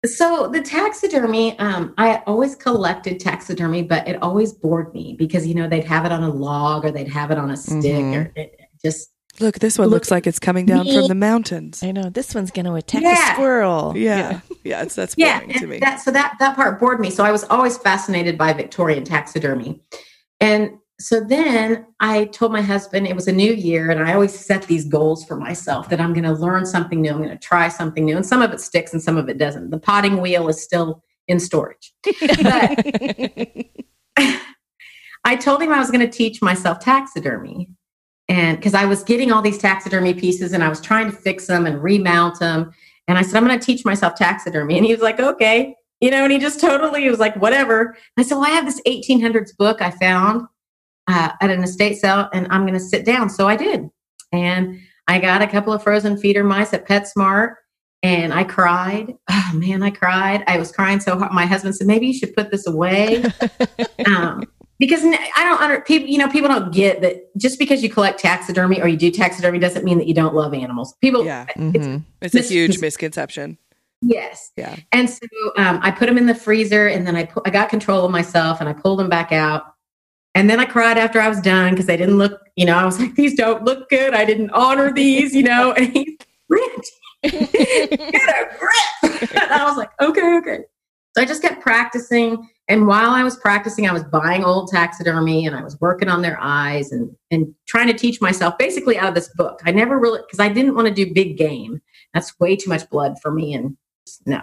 So 0.05 0.49
the 0.51 0.61
taxidermy, 0.61 1.57
um, 1.59 1.93
I 1.97 2.17
always 2.27 2.55
collected 2.55 3.19
taxidermy, 3.21 3.83
but 3.83 4.05
it 4.07 4.21
always 4.21 4.51
bored 4.51 4.93
me 4.93 5.15
because 5.17 5.47
you 5.47 5.53
know 5.55 5.69
they'd 5.69 5.85
have 5.85 6.05
it 6.05 6.11
on 6.11 6.21
a 6.21 6.29
log 6.29 6.83
or 6.83 6.91
they'd 6.91 7.07
have 7.07 7.31
it 7.31 7.37
on 7.37 7.49
a 7.51 7.55
stick 7.55 7.83
Mhm. 7.83 8.15
or 8.15 8.31
it 8.35 8.59
just 8.83 9.10
Look, 9.39 9.59
this 9.59 9.77
one 9.79 9.87
Look 9.87 9.95
looks 9.95 10.11
like 10.11 10.27
it's 10.27 10.39
coming 10.39 10.65
down 10.65 10.85
from 10.85 11.07
the 11.07 11.15
mountains. 11.15 11.81
I 11.83 11.91
know 11.91 12.09
this 12.09 12.35
one's 12.35 12.51
going 12.51 12.65
to 12.65 12.73
attack 12.73 13.01
Yeah. 13.01 13.31
a 13.31 13.33
squirrel. 13.35 13.93
Yeah. 13.95 14.41
Yeah, 14.63 14.81
it's 14.83 14.95
that's 14.95 15.15
yeah. 15.17 15.39
boring 15.39 15.59
to 15.59 15.67
me. 15.67 15.79
That, 15.79 16.01
so 16.01 16.11
that 16.11 16.35
that 16.39 16.55
part 16.55 16.79
bored 16.79 16.99
me. 16.99 17.09
So 17.09 17.23
I 17.23 17.31
was 17.31 17.43
always 17.45 17.77
fascinated 17.77 18.37
by 18.37 18.53
Victorian 18.53 19.03
taxidermy, 19.03 19.81
and 20.39 20.71
so 20.99 21.19
then 21.19 21.87
I 21.99 22.25
told 22.25 22.51
my 22.51 22.61
husband 22.61 23.07
it 23.07 23.15
was 23.15 23.27
a 23.27 23.31
new 23.31 23.53
year, 23.53 23.89
and 23.89 23.99
I 24.03 24.13
always 24.13 24.37
set 24.37 24.63
these 24.63 24.85
goals 24.85 25.25
for 25.25 25.35
myself 25.35 25.89
that 25.89 25.99
I'm 25.99 26.13
going 26.13 26.25
to 26.25 26.33
learn 26.33 26.65
something 26.65 27.01
new, 27.01 27.09
I'm 27.09 27.17
going 27.17 27.29
to 27.29 27.37
try 27.37 27.69
something 27.69 28.05
new, 28.05 28.15
and 28.15 28.25
some 28.25 28.41
of 28.43 28.51
it 28.51 28.61
sticks 28.61 28.93
and 28.93 29.01
some 29.01 29.17
of 29.17 29.27
it 29.29 29.39
doesn't. 29.39 29.71
The 29.71 29.79
potting 29.79 30.21
wheel 30.21 30.47
is 30.47 30.61
still 30.61 31.03
in 31.27 31.39
storage, 31.39 31.91
but 32.19 32.85
I 35.23 35.35
told 35.39 35.61
him 35.63 35.71
I 35.71 35.79
was 35.79 35.89
going 35.89 36.07
to 36.07 36.09
teach 36.17 36.41
myself 36.41 36.79
taxidermy. 36.79 37.69
And 38.31 38.57
because 38.57 38.73
I 38.73 38.85
was 38.85 39.03
getting 39.03 39.29
all 39.29 39.41
these 39.41 39.57
taxidermy 39.57 40.13
pieces 40.13 40.53
and 40.53 40.63
I 40.63 40.69
was 40.69 40.79
trying 40.79 41.11
to 41.11 41.17
fix 41.17 41.47
them 41.47 41.65
and 41.65 41.83
remount 41.83 42.39
them. 42.39 42.71
And 43.09 43.17
I 43.17 43.23
said, 43.23 43.35
I'm 43.35 43.45
going 43.45 43.59
to 43.59 43.65
teach 43.65 43.83
myself 43.83 44.15
taxidermy. 44.15 44.77
And 44.77 44.85
he 44.85 44.93
was 44.93 45.01
like, 45.01 45.19
okay. 45.19 45.75
You 45.99 46.11
know, 46.11 46.23
and 46.23 46.31
he 46.31 46.39
just 46.39 46.61
totally 46.61 47.09
was 47.09 47.19
like, 47.19 47.35
whatever. 47.35 47.97
I 48.15 48.23
said, 48.23 48.35
well, 48.35 48.45
I 48.45 48.51
have 48.51 48.65
this 48.65 48.79
1800s 48.87 49.57
book 49.57 49.81
I 49.81 49.91
found 49.91 50.47
uh, 51.07 51.31
at 51.41 51.49
an 51.49 51.61
estate 51.61 51.97
sale 51.97 52.29
and 52.33 52.47
I'm 52.51 52.61
going 52.61 52.73
to 52.73 52.79
sit 52.79 53.05
down. 53.05 53.29
So 53.29 53.49
I 53.49 53.57
did. 53.57 53.89
And 54.31 54.79
I 55.09 55.19
got 55.19 55.41
a 55.41 55.47
couple 55.47 55.73
of 55.73 55.83
frozen 55.83 56.15
feeder 56.15 56.45
mice 56.45 56.73
at 56.73 56.87
PetSmart 56.87 57.55
and 58.01 58.33
I 58.33 58.45
cried. 58.45 59.13
Oh 59.29 59.51
man, 59.55 59.83
I 59.83 59.89
cried. 59.89 60.45
I 60.47 60.57
was 60.57 60.71
crying 60.71 61.01
so 61.01 61.17
hard. 61.17 61.33
My 61.33 61.45
husband 61.45 61.75
said, 61.75 61.87
maybe 61.87 62.07
you 62.07 62.13
should 62.13 62.33
put 62.33 62.49
this 62.49 62.65
away. 62.65 63.25
um, 64.05 64.45
because 64.81 65.03
n- 65.05 65.13
I 65.37 65.43
don't 65.45 65.61
under 65.61 65.79
people, 65.81 66.09
you 66.09 66.17
know, 66.17 66.27
people 66.27 66.49
don't 66.49 66.73
get 66.73 67.01
that 67.01 67.35
just 67.37 67.57
because 67.59 67.81
you 67.83 67.89
collect 67.89 68.19
taxidermy 68.19 68.81
or 68.81 68.87
you 68.89 68.97
do 68.97 69.09
taxidermy 69.11 69.59
doesn't 69.59 69.85
mean 69.85 69.97
that 69.99 70.07
you 70.07 70.13
don't 70.13 70.35
love 70.35 70.53
animals. 70.53 70.93
People, 70.99 71.23
Yeah. 71.23 71.45
it's, 71.55 71.57
Mhm. 71.87 72.03
It's 72.21 72.33
a 72.33 72.37
Mis- 72.39 72.49
huge 72.49 72.79
misconception. 72.81 73.57
yes. 74.01 74.51
Yeah. 74.57 74.75
And 74.91 75.09
so 75.09 75.19
um, 75.57 75.79
I 75.81 75.91
put 75.91 76.07
them 76.07 76.17
in 76.17 76.25
the 76.25 76.35
freezer 76.35 76.87
and 76.87 77.05
then 77.07 77.15
I, 77.15 77.25
pu- 77.25 77.41
I 77.45 77.49
got 77.51 77.69
control 77.69 78.03
of 78.03 78.11
myself 78.11 78.59
and 78.59 78.67
I 78.67 78.73
pulled 78.73 78.99
them 78.99 79.09
back 79.09 79.31
out. 79.31 79.63
And 80.33 80.49
then 80.49 80.59
I 80.59 80.65
cried 80.65 80.97
after 80.97 81.19
I 81.21 81.27
was 81.29 81.39
done 81.41 81.71
because 81.71 81.85
they 81.85 81.97
didn't 81.97 82.17
look, 82.17 82.41
you 82.55 82.65
know, 82.65 82.75
I 82.77 82.83
was 82.85 82.99
like, 82.99 83.15
these 83.15 83.35
don't 83.35 83.63
look 83.63 83.89
good. 83.89 84.13
I 84.13 84.25
didn't 84.25 84.49
honor 84.51 84.91
these, 84.91 85.35
you 85.35 85.43
know. 85.43 85.71
And 85.73 85.91
he's 85.93 86.17
Rich, 86.49 86.87
get 87.23 87.33
a 87.43 88.57
grip. 88.59 89.31
and 89.31 89.51
I 89.51 89.63
was 89.65 89.77
like, 89.77 89.89
okay, 90.01 90.37
okay. 90.37 90.59
So 91.15 91.21
I 91.21 91.25
just 91.25 91.41
kept 91.41 91.61
practicing. 91.61 92.47
And 92.71 92.87
while 92.87 93.09
I 93.09 93.21
was 93.21 93.35
practicing, 93.35 93.85
I 93.85 93.91
was 93.91 94.05
buying 94.05 94.45
old 94.45 94.69
taxidermy 94.69 95.45
and 95.45 95.53
I 95.53 95.61
was 95.61 95.77
working 95.81 96.07
on 96.07 96.21
their 96.21 96.37
eyes 96.39 96.93
and, 96.93 97.13
and 97.29 97.53
trying 97.67 97.87
to 97.87 97.93
teach 97.93 98.21
myself 98.21 98.57
basically 98.57 98.97
out 98.97 99.09
of 99.09 99.13
this 99.13 99.27
book. 99.35 99.59
I 99.65 99.71
never 99.71 99.99
really, 99.99 100.21
because 100.21 100.39
I 100.39 100.47
didn't 100.47 100.75
want 100.75 100.87
to 100.87 100.93
do 100.93 101.13
big 101.13 101.37
game. 101.37 101.81
That's 102.13 102.39
way 102.39 102.55
too 102.55 102.69
much 102.69 102.89
blood 102.89 103.17
for 103.21 103.29
me. 103.29 103.55
And 103.55 103.75
no. 104.25 104.39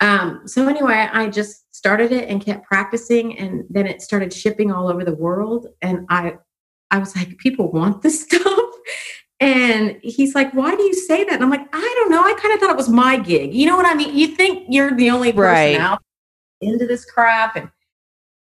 Um, 0.00 0.42
so 0.46 0.66
anyway, 0.66 1.08
I 1.12 1.28
just 1.28 1.72
started 1.72 2.10
it 2.10 2.28
and 2.28 2.44
kept 2.44 2.66
practicing. 2.66 3.38
And 3.38 3.62
then 3.70 3.86
it 3.86 4.02
started 4.02 4.32
shipping 4.32 4.72
all 4.72 4.88
over 4.88 5.04
the 5.04 5.14
world. 5.14 5.68
And 5.82 6.04
I, 6.08 6.38
I 6.90 6.98
was 6.98 7.14
like, 7.14 7.38
people 7.38 7.70
want 7.70 8.02
this 8.02 8.22
stuff. 8.24 8.70
And 9.38 10.00
he's 10.02 10.34
like, 10.34 10.52
why 10.52 10.74
do 10.74 10.82
you 10.82 10.94
say 10.94 11.22
that? 11.22 11.34
And 11.34 11.44
I'm 11.44 11.50
like, 11.50 11.68
I 11.72 11.94
don't 11.98 12.10
know. 12.10 12.24
I 12.24 12.34
kind 12.40 12.54
of 12.54 12.58
thought 12.58 12.70
it 12.70 12.76
was 12.76 12.88
my 12.88 13.18
gig. 13.18 13.54
You 13.54 13.66
know 13.66 13.76
what 13.76 13.86
I 13.86 13.94
mean? 13.94 14.16
You 14.16 14.26
think 14.28 14.66
you're 14.68 14.96
the 14.96 15.10
only 15.10 15.32
person 15.32 15.44
Right. 15.52 15.76
out 15.76 16.02
into 16.60 16.86
this 16.86 17.04
crap. 17.04 17.56
And, 17.56 17.70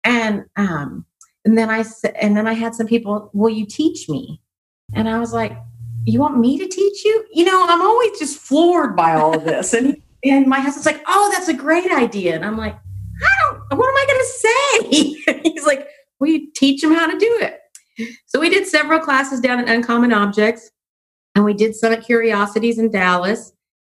and, 0.05 0.45
um, 0.57 1.07
and 1.45 1.59
then 1.59 1.71
I 1.71 1.83
said, 1.83 2.15
and 2.21 2.37
then 2.37 2.47
I 2.47 2.53
had 2.53 2.75
some 2.75 2.87
people, 2.87 3.31
will 3.33 3.51
you 3.51 3.67
teach 3.67 4.09
me? 4.09 4.41
And 4.95 5.09
I 5.09 5.19
was 5.19 5.33
like, 5.33 5.57
you 6.05 6.21
want 6.21 6.39
me 6.39 6.59
to 6.59 6.69
teach 6.69 7.05
you? 7.05 7.25
You 7.33 7.45
know, 7.45 7.67
I'm 7.69 7.83
always 7.83 8.19
just 8.19 8.39
floored 8.39 8.97
by 8.97 9.15
all 9.15 9.35
of 9.35 9.45
this. 9.45 9.73
And, 9.75 10.01
and 10.25 10.47
my 10.47 10.61
husband's 10.61 10.87
like, 10.87 11.03
oh, 11.07 11.31
that's 11.33 11.49
a 11.49 11.55
great 11.55 11.91
idea. 11.91 12.35
And 12.35 12.45
I'm 12.45 12.57
like, 12.57 12.75
I 12.75 13.29
don't, 13.43 13.79
what 13.79 13.89
am 13.89 13.97
I 13.97 14.07
going 14.07 14.21
to 14.21 15.33
say? 15.35 15.43
He's 15.51 15.67
like, 15.67 15.89
will 16.19 16.29
you 16.29 16.51
teach 16.53 16.83
them 16.83 16.93
how 16.93 17.07
to 17.07 17.19
do 17.19 17.39
it? 17.41 17.59
So 18.27 18.41
we 18.41 18.49
did 18.49 18.67
several 18.67 19.01
classes 19.01 19.41
down 19.41 19.61
at 19.61 19.69
Uncommon 19.69 20.13
Objects. 20.13 20.71
and 21.35 21.45
we 21.45 21.55
did 21.55 21.75
some 21.75 21.93
at 21.93 22.05
Curiosities 22.05 22.79
in 22.79 22.91
Dallas. 22.91 23.53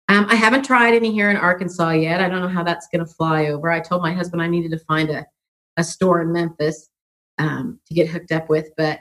Um, 0.10 0.26
I 0.30 0.36
haven't 0.36 0.64
tried 0.66 0.94
any 0.96 1.12
here 1.12 1.30
in 1.30 1.38
Arkansas 1.38 1.92
yet. 1.92 2.20
I 2.20 2.28
don't 2.28 2.42
know 2.42 2.48
how 2.48 2.64
that's 2.64 2.88
going 2.92 3.06
to 3.06 3.12
fly 3.14 3.48
over. 3.48 3.72
I 3.72 3.80
told 3.80 4.02
my 4.02 4.12
husband 4.12 4.42
I 4.42 4.48
needed 4.48 4.72
to 4.72 4.80
find 4.80 5.10
a, 5.10 5.26
a 5.78 5.84
store 5.84 6.22
in 6.22 6.34
Memphis 6.34 6.90
um, 7.38 7.80
to 7.88 7.94
get 7.94 8.10
hooked 8.10 8.32
up 8.32 8.50
with, 8.50 8.70
but 8.76 9.00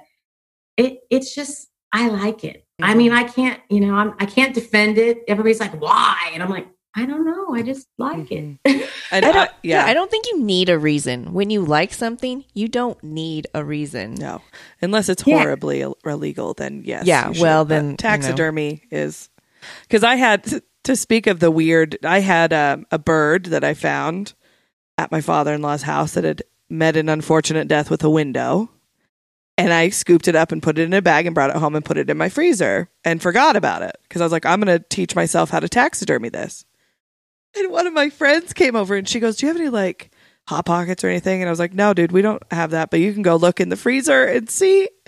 it 0.77 1.01
it's 1.11 1.35
just 1.35 1.69
I 1.93 2.09
like 2.09 2.45
it. 2.45 2.65
I 2.81 2.95
mean, 2.95 3.13
I 3.13 3.25
can't, 3.25 3.61
you 3.71 3.81
know, 3.81 3.95
I'm 3.95 4.15
I 4.21 4.27
can't 4.27 4.55
defend 4.55 4.99
it. 4.99 5.19
Everybody's 5.27 5.59
like, 5.61 5.81
why? 5.81 6.31
And 6.33 6.43
I'm 6.43 6.51
like, 6.51 6.69
I 6.95 7.07
don't 7.07 7.25
know. 7.25 7.55
I 7.55 7.63
just 7.63 7.87
like 7.99 8.31
it. 8.31 8.59
And 9.11 9.25
I 9.25 9.31
I- 9.31 9.33
don't, 9.33 9.51
yeah. 9.63 9.87
I 9.87 9.95
don't 9.95 10.11
think 10.11 10.27
you 10.27 10.41
need 10.43 10.69
a 10.69 10.79
reason. 10.79 11.33
When 11.33 11.49
you 11.51 11.63
like 11.65 11.93
something, 11.95 12.45
you 12.55 12.69
don't 12.69 13.03
need 13.03 13.47
a 13.55 13.65
reason. 13.65 14.15
No, 14.15 14.43
unless 14.83 15.09
it's 15.09 15.23
horribly 15.23 15.81
Ill- 15.81 15.97
illegal, 16.05 16.53
then 16.55 16.83
yes. 16.85 17.07
Yeah, 17.07 17.29
you 17.29 17.35
should. 17.35 17.43
well, 17.43 17.65
But 17.65 17.69
then, 17.71 17.85
you 17.87 17.91
know. 17.93 17.97
taxidermy 17.97 18.83
is 18.91 19.31
because 19.83 20.05
I 20.05 20.15
had 20.17 20.63
to, 20.89 20.97
speak 20.97 21.27
of 21.27 21.41
the 21.41 21.51
weird. 21.51 21.99
I 22.05 22.21
had 22.21 22.53
um, 22.53 22.87
a 22.91 22.99
bird 22.99 23.47
that 23.47 23.65
I 23.65 23.75
found 23.75 24.35
at 24.97 25.13
my 25.13 25.21
father 25.21 25.55
in 25.55 25.63
law's 25.63 25.83
house 25.83 26.15
that 26.15 26.25
had 26.25 26.43
met 26.69 26.97
an 26.97 27.09
unfortunate 27.09 27.69
death 27.69 27.91
with 27.91 28.03
a 28.05 28.11
window, 28.11 28.71
and 29.57 29.73
I 29.73 29.89
scooped 29.89 30.29
it 30.29 30.37
up 30.37 30.53
and 30.53 30.63
put 30.63 30.79
it 30.79 30.83
in 30.83 30.93
a 30.93 31.03
bag 31.03 31.27
and 31.27 31.35
brought 31.35 31.51
it 31.51 31.57
home 31.57 31.77
and 31.77 31.85
put 31.85 31.99
it 31.99 32.11
in 32.11 32.19
my 32.19 32.29
freezer 32.29 32.91
and 33.05 33.23
forgot 33.23 33.57
about 33.57 33.83
it 33.83 33.97
because 34.03 34.21
I 34.21 34.25
was 34.25 34.33
like, 34.33 34.47
I'm 34.47 34.61
going 34.61 34.79
to 34.79 34.85
teach 34.89 35.15
myself 35.15 35.51
how 35.51 35.61
to 35.61 35.69
taxidermy 35.69 36.29
this. 36.29 36.65
And 37.57 37.71
one 37.71 37.87
of 37.87 37.93
my 37.93 38.11
friends 38.11 38.53
came 38.53 38.77
over 38.77 38.95
and 38.95 39.09
she 39.09 39.21
goes, 39.21 39.37
"Do 39.37 39.47
you 39.47 39.53
have 39.53 39.61
any 39.61 39.71
like?" 39.71 40.11
Hot 40.49 40.65
pockets 40.65 41.05
or 41.05 41.09
anything, 41.09 41.43
and 41.43 41.49
I 41.49 41.53
was 41.53 41.59
like, 41.59 41.75
"No, 41.75 41.93
dude, 41.93 42.11
we 42.11 42.23
don't 42.23 42.43
have 42.51 42.71
that, 42.71 42.91
but 42.91 43.01
you 43.01 43.13
can 43.13 43.21
go 43.21 43.37
look 43.37 43.61
in 43.61 43.69
the 43.69 43.77
freezer 43.77 44.25
and 44.25 44.49
see." 44.49 44.89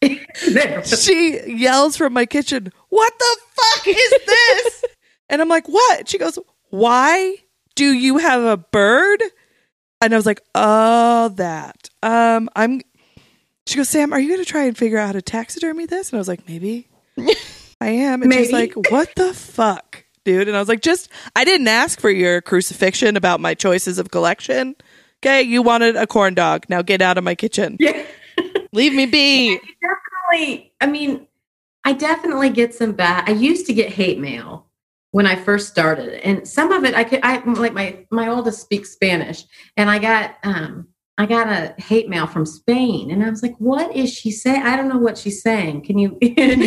She 0.84 1.40
yells 1.46 1.96
from 1.96 2.12
my 2.12 2.24
kitchen, 2.26 2.72
What 2.88 3.12
the 3.18 3.36
fuck 3.54 3.86
is 3.88 4.14
this? 4.26 4.84
and 5.28 5.40
I'm 5.40 5.48
like, 5.48 5.68
What? 5.68 6.08
She 6.08 6.18
goes, 6.18 6.38
Why 6.70 7.36
do 7.74 7.92
you 7.92 8.18
have 8.18 8.42
a 8.42 8.56
bird? 8.56 9.22
And 10.00 10.12
I 10.12 10.16
was 10.16 10.26
like, 10.26 10.42
Oh, 10.54 11.28
that. 11.36 11.90
Um, 12.02 12.48
I'm 12.56 12.80
she 13.66 13.76
goes, 13.76 13.88
Sam, 13.88 14.12
are 14.12 14.20
you 14.20 14.30
gonna 14.30 14.44
try 14.44 14.64
and 14.64 14.76
figure 14.76 14.98
out 14.98 15.06
how 15.06 15.12
to 15.12 15.22
taxidermy 15.22 15.86
this? 15.86 16.10
And 16.10 16.18
I 16.18 16.20
was 16.20 16.28
like, 16.28 16.48
Maybe. 16.48 16.88
I 17.80 17.88
am. 17.90 18.22
And 18.22 18.32
she's 18.32 18.52
like, 18.52 18.74
What 18.90 19.14
the 19.16 19.34
fuck? 19.34 20.04
Dude, 20.24 20.46
and 20.46 20.56
I 20.56 20.60
was 20.60 20.68
like, 20.68 20.82
just 20.82 21.08
I 21.34 21.44
didn't 21.44 21.68
ask 21.68 22.00
for 22.00 22.10
your 22.10 22.42
crucifixion 22.42 23.16
about 23.16 23.40
my 23.40 23.54
choices 23.54 23.98
of 23.98 24.10
collection. 24.10 24.76
Okay, 25.22 25.42
you 25.42 25.62
wanted 25.62 25.96
a 25.96 26.06
corn 26.06 26.34
dog. 26.34 26.66
Now 26.68 26.82
get 26.82 27.00
out 27.00 27.16
of 27.16 27.24
my 27.24 27.34
kitchen. 27.34 27.76
yeah. 27.80 28.04
Leave 28.72 28.92
me 28.92 29.06
be. 29.06 29.58
definitely 30.28 30.72
i 30.80 30.86
mean 30.86 31.26
i 31.88 31.92
definitely 31.92 32.50
get 32.50 32.74
some 32.74 32.92
bad 32.92 33.20
i 33.28 33.32
used 33.32 33.64
to 33.66 33.72
get 33.72 33.88
hate 34.00 34.18
mail 34.20 34.66
when 35.12 35.26
i 35.26 35.34
first 35.34 35.66
started 35.68 36.10
and 36.26 36.46
some 36.46 36.70
of 36.70 36.84
it 36.84 36.94
i 36.94 37.02
could 37.02 37.20
i 37.22 37.32
like 37.64 37.72
my 37.72 38.04
my 38.10 38.28
oldest 38.28 38.60
speaks 38.60 38.90
spanish 38.90 39.44
and 39.78 39.88
i 39.90 39.98
got 39.98 40.36
um 40.44 40.86
i 41.16 41.24
got 41.24 41.46
a 41.48 41.74
hate 41.90 42.08
mail 42.08 42.26
from 42.26 42.44
spain 42.44 43.10
and 43.10 43.24
i 43.24 43.30
was 43.30 43.42
like 43.42 43.56
what 43.58 43.88
is 43.96 44.12
she 44.12 44.30
saying 44.30 44.62
i 44.62 44.76
don't 44.76 44.88
know 44.92 44.98
what 45.06 45.16
she's 45.16 45.40
saying 45.42 45.80
can 45.82 45.96
you 45.96 46.08
and 46.38 46.62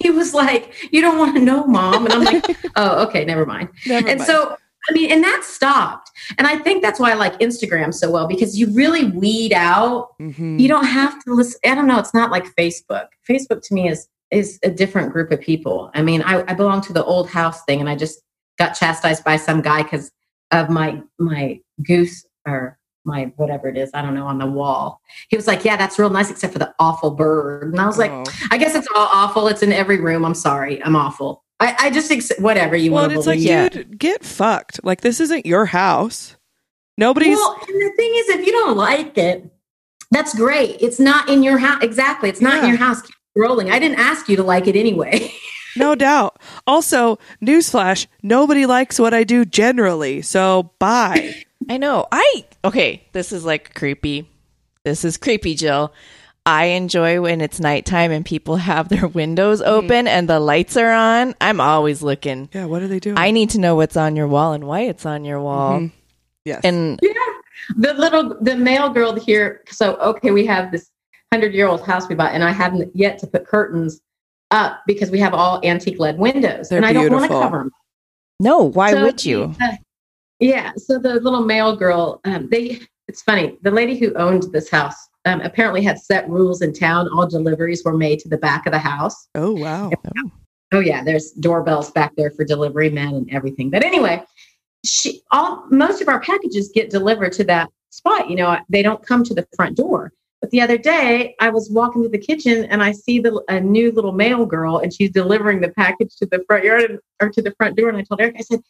he 0.00 0.10
was 0.10 0.32
like 0.32 0.72
you 0.90 1.00
don't 1.02 1.18
want 1.18 1.34
to 1.36 1.42
know 1.42 1.66
mom 1.66 2.06
and 2.06 2.14
i'm 2.14 2.24
like 2.24 2.44
oh 2.76 3.04
okay 3.06 3.24
never 3.26 3.44
mind 3.44 3.68
Never 3.86 4.08
and 4.08 4.18
mind. 4.20 4.26
so 4.30 4.56
I 4.88 4.92
mean, 4.92 5.10
and 5.10 5.24
that 5.24 5.42
stopped. 5.42 6.12
And 6.38 6.46
I 6.46 6.58
think 6.58 6.80
that's 6.80 7.00
why 7.00 7.10
I 7.10 7.14
like 7.14 7.40
Instagram 7.40 7.92
so 7.92 8.08
well 8.08 8.28
because 8.28 8.56
you 8.56 8.72
really 8.72 9.02
weed 9.22 9.52
out 9.52 10.10
Mhm. 10.20 10.60
you 10.60 10.68
don't 10.68 10.84
have 10.84 11.12
to 11.24 11.34
listen 11.34 11.58
i 11.64 11.74
don't 11.74 11.88
know 11.88 11.98
it's 11.98 12.14
not 12.14 12.30
like 12.30 12.46
facebook 12.54 13.06
facebook 13.28 13.62
to 13.66 13.74
me 13.74 13.88
is 13.88 14.06
is 14.30 14.58
a 14.62 14.70
different 14.70 15.12
group 15.12 15.30
of 15.30 15.40
people 15.40 15.90
i 15.94 16.02
mean 16.02 16.22
i, 16.22 16.42
I 16.50 16.54
belong 16.54 16.80
to 16.82 16.92
the 16.92 17.04
old 17.04 17.28
house 17.30 17.62
thing 17.64 17.80
and 17.80 17.88
i 17.88 17.94
just 17.96 18.20
got 18.58 18.70
chastised 18.72 19.24
by 19.24 19.36
some 19.36 19.60
guy 19.62 19.82
because 19.82 20.10
of 20.50 20.68
my 20.70 21.00
my 21.18 21.60
goose 21.82 22.24
or 22.46 22.78
my 23.04 23.32
whatever 23.36 23.68
it 23.68 23.76
is 23.76 23.90
i 23.94 24.02
don't 24.02 24.14
know 24.14 24.26
on 24.26 24.38
the 24.38 24.46
wall 24.46 25.00
he 25.28 25.36
was 25.36 25.46
like 25.46 25.64
yeah 25.64 25.76
that's 25.76 25.98
real 25.98 26.10
nice 26.10 26.30
except 26.30 26.52
for 26.52 26.58
the 26.58 26.74
awful 26.78 27.10
bird 27.10 27.72
and 27.72 27.80
i 27.80 27.86
was 27.86 27.98
like 27.98 28.10
Oh. 28.10 28.24
i 28.50 28.58
guess 28.58 28.74
it's 28.74 28.88
all 28.94 29.08
awful 29.12 29.46
it's 29.48 29.62
in 29.62 29.72
every 29.72 30.00
room 30.00 30.24
i'm 30.24 30.34
sorry 30.34 30.82
i'm 30.82 30.96
awful 30.96 31.44
i, 31.60 31.74
I 31.78 31.90
just 31.90 32.10
ex- 32.10 32.32
whatever 32.38 32.76
you 32.76 32.92
well, 32.92 33.02
want 33.04 33.12
to 33.12 33.18
it's 33.18 33.26
like, 33.26 33.40
Yeah. 33.40 33.68
dude, 33.68 33.98
get 33.98 34.24
fucked. 34.24 34.80
Like 34.84 35.00
this 35.00 35.20
isn't 35.20 35.46
your 35.46 35.64
house. 35.64 36.36
Nobody's. 36.98 37.36
Well, 37.36 37.58
and 37.66 37.80
the 37.80 37.92
thing 37.96 38.12
is, 38.14 38.28
if 38.28 38.46
you 38.46 38.52
don't 38.52 38.76
like 38.76 39.16
it, 39.16 39.50
that's 40.10 40.34
great. 40.34 40.76
It's 40.80 41.00
not 41.00 41.28
in 41.30 41.42
your 41.42 41.56
house. 41.58 41.82
Exactly. 41.82 42.28
It's 42.28 42.40
not 42.42 42.62
in 42.62 42.68
your 42.68 42.78
house. 42.78 43.00
Keep 43.02 43.15
rolling. 43.36 43.70
I 43.70 43.78
didn't 43.78 43.98
ask 43.98 44.28
you 44.28 44.36
to 44.36 44.42
like 44.42 44.66
it 44.66 44.76
anyway. 44.76 45.32
no 45.76 45.94
doubt. 45.94 46.40
Also, 46.66 47.18
newsflash: 47.42 48.06
nobody 48.22 48.66
likes 48.66 48.98
what 48.98 49.14
I 49.14 49.24
do 49.24 49.44
generally. 49.44 50.22
So 50.22 50.70
bye. 50.78 51.34
I 51.70 51.76
know. 51.78 52.06
I 52.12 52.44
okay. 52.64 53.02
This 53.12 53.32
is 53.32 53.44
like 53.44 53.74
creepy. 53.74 54.28
This 54.84 55.04
is 55.04 55.16
creepy, 55.16 55.54
Jill. 55.54 55.92
I 56.44 56.66
enjoy 56.66 57.20
when 57.20 57.40
it's 57.40 57.58
nighttime 57.58 58.12
and 58.12 58.24
people 58.24 58.54
have 58.54 58.88
their 58.88 59.08
windows 59.08 59.60
open 59.60 60.06
and 60.06 60.28
the 60.28 60.38
lights 60.38 60.76
are 60.76 60.92
on. 60.92 61.34
I'm 61.40 61.60
always 61.60 62.02
looking. 62.02 62.48
yeah. 62.52 62.66
What 62.66 62.82
are 62.82 62.88
they 62.88 63.00
doing? 63.00 63.18
I 63.18 63.32
need 63.32 63.50
to 63.50 63.58
know 63.58 63.74
what's 63.74 63.96
on 63.96 64.14
your 64.14 64.28
wall 64.28 64.52
and 64.52 64.62
why 64.64 64.82
it's 64.82 65.04
on 65.04 65.24
your 65.24 65.40
wall. 65.40 65.80
Mhm. 65.80 65.92
yes. 66.44 66.60
And 66.62 67.00
yeah. 67.02 67.10
The 67.76 67.94
little 67.94 68.36
the 68.40 68.54
male 68.56 68.90
girl 68.90 69.14
here. 69.16 69.62
So 69.68 69.96
okay, 69.96 70.30
we 70.30 70.46
have 70.46 70.70
this 70.70 70.88
hundred 71.32 71.54
year 71.54 71.66
old 71.68 71.84
house 71.84 72.08
we 72.08 72.14
bought, 72.14 72.32
and 72.34 72.44
I 72.44 72.52
haven't 72.52 72.94
yet 72.94 73.18
to 73.18 73.26
put 73.26 73.46
curtains 73.46 74.00
up 74.50 74.82
because 74.86 75.10
we 75.10 75.18
have 75.18 75.34
all 75.34 75.60
antique 75.64 75.98
lead 75.98 76.18
windows, 76.18 76.68
They're 76.68 76.78
and 76.78 76.86
I 76.86 76.92
don't 76.92 77.10
want 77.12 77.24
to 77.24 77.28
cover 77.28 77.58
them. 77.58 77.72
no, 78.40 78.62
why 78.70 78.92
So 78.92 79.02
would 79.02 79.24
you? 79.24 79.54
uh, 79.60 79.72
yeah. 80.40 80.72
So 80.76 80.98
the 80.98 81.14
little 81.20 81.44
male 81.44 81.76
girl, 81.76 82.20
um, 82.24 82.48
they. 82.50 82.80
It's 83.08 83.22
funny. 83.22 83.56
The 83.62 83.70
lady 83.70 83.96
who 83.96 84.12
owned 84.14 84.44
this 84.52 84.68
house 84.68 84.96
um, 85.26 85.40
apparently 85.42 85.80
had 85.80 85.96
set 85.96 86.28
rules 86.28 86.60
in 86.60 86.72
town. 86.72 87.08
All 87.14 87.24
deliveries 87.24 87.84
were 87.84 87.96
made 87.96 88.18
to 88.20 88.28
the 88.28 88.36
back 88.36 88.66
of 88.66 88.72
the 88.72 88.80
house. 88.80 89.28
oh 89.36 89.52
wow. 89.52 89.90
Oh 90.72 90.80
yeah, 90.80 91.04
there's 91.04 91.30
doorbells 91.32 91.92
back 91.92 92.12
there 92.16 92.32
for 92.32 92.44
delivery 92.44 92.90
men 92.90 93.14
and 93.14 93.32
everything. 93.32 93.70
But 93.70 93.84
anyway, 93.84 94.24
she 94.84 95.22
all 95.30 95.64
most 95.70 96.02
of 96.02 96.08
our 96.08 96.20
packages 96.20 96.72
get 96.74 96.90
delivered 96.90 97.32
to 97.34 97.44
that 97.44 97.68
spot. 97.90 98.28
You 98.28 98.34
know, 98.36 98.58
they 98.68 98.82
don't 98.82 99.04
come 99.06 99.22
to 99.24 99.34
the 99.34 99.46
front 99.54 99.76
door. 99.76 100.12
But 100.40 100.50
the 100.50 100.60
other 100.60 100.76
day, 100.76 101.34
I 101.40 101.48
was 101.48 101.70
walking 101.70 102.02
to 102.02 102.08
the 102.08 102.18
kitchen 102.18 102.64
and 102.66 102.82
I 102.82 102.92
see 102.92 103.18
the 103.18 103.42
a 103.48 103.58
new 103.60 103.90
little 103.92 104.12
mail 104.12 104.44
girl, 104.46 104.78
and 104.78 104.92
she's 104.92 105.10
delivering 105.10 105.60
the 105.60 105.70
package 105.70 106.14
to 106.16 106.26
the 106.26 106.44
front 106.46 106.64
yard 106.64 106.98
or 107.20 107.30
to 107.30 107.42
the 107.42 107.52
front 107.52 107.76
door. 107.76 107.88
And 107.88 107.98
I 107.98 108.02
told 108.02 108.20
Eric, 108.20 108.36
I 108.38 108.42
said, 108.42 108.60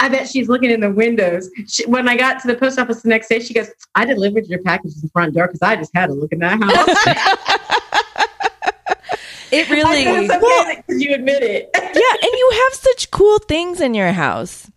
I 0.00 0.08
bet 0.08 0.28
she's 0.28 0.48
looking 0.48 0.70
in 0.70 0.80
the 0.80 0.90
windows. 0.90 1.50
She, 1.68 1.86
when 1.86 2.08
I 2.08 2.16
got 2.16 2.40
to 2.42 2.48
the 2.48 2.56
post 2.56 2.78
office 2.78 3.02
the 3.02 3.08
next 3.08 3.28
day, 3.28 3.38
she 3.40 3.54
goes, 3.54 3.70
"I 3.94 4.04
delivered 4.04 4.46
your 4.46 4.62
package 4.62 4.94
to 4.94 5.00
the 5.02 5.08
front 5.10 5.34
door 5.34 5.46
because 5.46 5.62
I 5.62 5.76
just 5.76 5.92
had 5.94 6.06
to 6.08 6.14
look 6.14 6.32
in 6.32 6.40
that 6.40 6.62
house." 6.62 7.50
It 9.54 9.70
I 9.70 9.74
really. 9.74 10.26
said, 10.26 10.42
okay 10.42 10.82
because 10.84 11.00
you 11.00 11.14
admit 11.14 11.42
it. 11.44 11.70
yeah, 11.74 11.82
and 11.82 12.32
you 12.32 12.50
have 12.64 12.74
such 12.74 13.12
cool 13.12 13.38
things 13.38 13.80
in 13.80 13.94
your 13.94 14.10
house. 14.10 14.68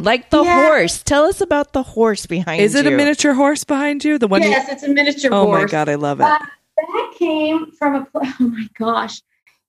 Like 0.00 0.30
the 0.30 0.42
Yeah. 0.44 0.66
horse. 0.66 1.02
Tell 1.02 1.24
us 1.24 1.40
about 1.40 1.72
the 1.72 1.82
horse 1.82 2.26
behind 2.26 2.60
you. 2.60 2.64
Is 2.66 2.74
it 2.74 2.86
a 2.86 2.90
miniature 2.90 3.34
horse 3.34 3.64
behind 3.64 4.04
you? 4.04 4.18
The 4.18 4.28
one. 4.28 4.42
you- 4.42 4.48
yes, 4.50 4.68
it's 4.68 4.82
a 4.84 4.88
miniature 4.88 5.30
horse. 5.32 5.46
oh 5.48 5.50
my 5.50 5.64
god, 5.64 5.88
I 5.88 5.96
love 5.96 6.20
it. 6.20 6.24
Uh, 6.24 6.38
that 6.76 7.14
came 7.18 7.72
from 7.72 7.94
a 7.96 8.04
pla- 8.04 8.22
oh 8.40 8.48
my 8.48 8.68
gosh 8.78 9.20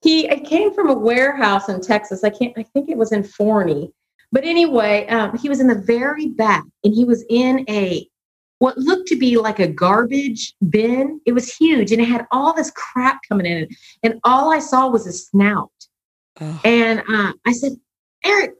he 0.01 0.27
it 0.29 0.45
came 0.45 0.71
from 0.73 0.87
a 0.89 0.93
warehouse 0.93 1.67
in 1.67 1.81
texas 1.81 2.23
i 2.23 2.29
can't 2.29 2.53
i 2.55 2.61
think 2.61 2.87
it 2.87 2.95
was 2.95 3.11
in 3.11 3.23
forney 3.23 3.91
but 4.31 4.43
anyway 4.45 5.05
um, 5.07 5.35
he 5.35 5.49
was 5.49 5.59
in 5.59 5.65
the 5.67 5.73
very 5.75 6.27
back 6.27 6.63
and 6.83 6.93
he 6.93 7.03
was 7.05 7.25
in 7.29 7.65
a 7.67 8.07
what 8.59 8.77
looked 8.77 9.07
to 9.07 9.17
be 9.17 9.37
like 9.37 9.57
a 9.59 9.67
garbage 9.67 10.53
bin 10.69 11.19
it 11.25 11.31
was 11.33 11.51
huge 11.53 11.91
and 11.91 11.99
it 11.99 12.07
had 12.07 12.27
all 12.31 12.53
this 12.53 12.69
crap 12.71 13.19
coming 13.27 13.47
in 13.47 13.67
and 14.03 14.19
all 14.23 14.53
i 14.53 14.59
saw 14.59 14.87
was 14.87 15.07
a 15.07 15.11
snout 15.11 15.71
Oh. 16.39 16.61
and 16.63 17.01
uh, 17.11 17.33
i 17.47 17.51
said 17.51 17.71
eric 18.23 18.51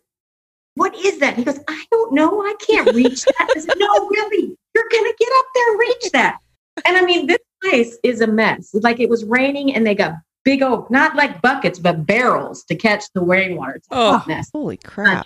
what 0.76 0.96
is 0.96 1.20
that 1.20 1.36
he 1.36 1.44
goes 1.44 1.60
i 1.68 1.86
don't 1.92 2.14
know 2.14 2.42
i 2.42 2.54
can't 2.60 2.94
reach 2.94 3.24
that 3.26 3.48
i 3.56 3.60
said 3.60 3.74
no 3.78 3.88
really 4.10 4.56
you're 4.76 4.90
gonna 4.92 5.14
get 5.20 5.30
up 5.40 5.46
there 5.56 5.72
and 5.72 5.80
reach 5.80 6.12
that 6.14 6.38
and 6.86 6.96
I 6.96 7.02
mean, 7.02 7.28
this 7.28 7.40
place 7.62 7.98
is 8.04 8.22
a 8.22 8.28
mess. 8.28 8.70
Like 8.74 9.02
it 9.02 9.10
was 9.10 9.26
raining 9.26 9.76
and 9.76 9.86
they 9.86 9.94
got 9.96 10.14
big 10.46 10.64
old, 10.64 10.90
not 10.90 11.14
like 11.14 11.42
buckets, 11.42 11.78
but 11.78 12.06
barrels 12.06 12.64
to 12.66 12.76
catch 12.76 13.04
the 13.14 13.20
rainwater. 13.22 13.76
It's 13.76 13.88
a 13.92 13.96
Oh. 13.98 14.24
mess. 14.26 14.50
Holy 14.54 14.78
crap. 14.78 15.26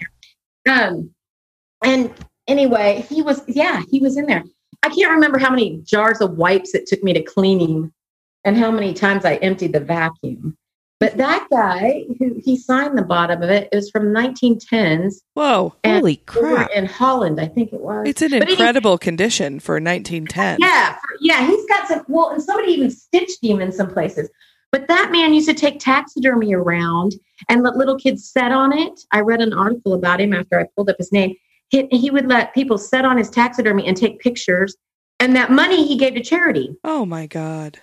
Um, 0.68 1.12
and 1.86 2.12
anyway, 2.48 3.06
he 3.08 3.22
was, 3.22 3.44
yeah, 3.48 3.84
he 3.92 4.00
was 4.00 4.18
in 4.18 4.26
there. 4.26 4.44
I 4.82 4.90
can't 4.90 5.12
remember 5.12 5.38
how 5.38 5.52
many 5.52 5.82
jars 5.84 6.22
of 6.22 6.38
wipes 6.38 6.74
it 6.74 6.88
took 6.88 7.04
me 7.04 7.14
to 7.14 7.22
clean 7.22 7.60
him 7.60 7.94
and 8.44 8.58
how 8.58 8.72
many 8.72 8.92
times 8.92 9.24
I 9.24 9.36
emptied 9.36 9.74
the 9.74 9.80
vacuum. 9.80 10.58
But 11.00 11.18
that 11.18 11.48
guy 11.52 12.06
who 12.18 12.40
he 12.46 12.56
signed 12.56 12.98
the 12.98 13.02
bottom 13.04 13.42
of 13.44 13.50
it, 13.50 13.68
it 13.72 13.76
was 13.76 13.90
from 13.90 14.14
1910s 14.14 15.16
Whoa. 15.34 15.74
Holy 15.86 16.18
crap. 16.18 16.70
in 16.72 16.86
Holland, 16.86 17.42
I 17.42 17.48
think 17.48 17.74
it 17.74 17.82
was. 17.82 18.08
It's 18.08 18.22
an 18.22 18.30
But 18.32 18.44
anyway- 18.44 18.52
incredible 18.54 18.98
condition 18.98 19.60
for 19.60 19.80
1910. 19.82 20.60
Yeah, 20.62 20.94
for- 20.94 21.00
yeah, 21.20 21.46
he's 21.46 21.66
got 21.68 21.88
some. 21.88 22.04
Well, 22.08 22.30
and 22.30 22.42
somebody 22.42 22.72
even 22.72 22.90
stitched 22.90 23.44
him 23.44 23.60
in 23.60 23.72
some 23.72 23.90
places. 23.92 24.30
But 24.72 24.88
that 24.88 25.12
man 25.12 25.34
used 25.34 25.48
to 25.50 25.54
take 25.54 25.80
taxidermy 25.80 26.54
around 26.54 27.14
and 27.50 27.64
let 27.64 27.76
little 27.76 27.98
kids 27.98 28.28
set 28.30 28.52
on 28.52 28.72
it. 28.76 29.02
I 29.12 29.20
read 29.20 29.42
an 29.42 29.54
article 29.54 29.94
about 29.94 30.20
him 30.22 30.34
after 30.34 30.60
I 30.60 30.66
pulled 30.76 30.90
up 30.90 30.96
his 30.98 31.12
name. 31.12 31.36
He, 31.70 31.88
he 31.92 32.10
would 32.12 32.28
let 32.28 32.54
people 32.56 32.78
set 32.78 33.04
on 33.06 33.18
his 33.18 33.30
taxidermy 33.30 33.86
and 33.88 33.96
take 33.98 34.20
pictures, 34.20 34.76
and 35.20 35.36
that 35.36 35.52
money 35.52 35.86
he 35.86 35.98
gave 35.98 36.16
to 36.16 36.22
charity. 36.24 36.76
Oh 36.84 37.06
my 37.06 37.28
God. 37.28 37.80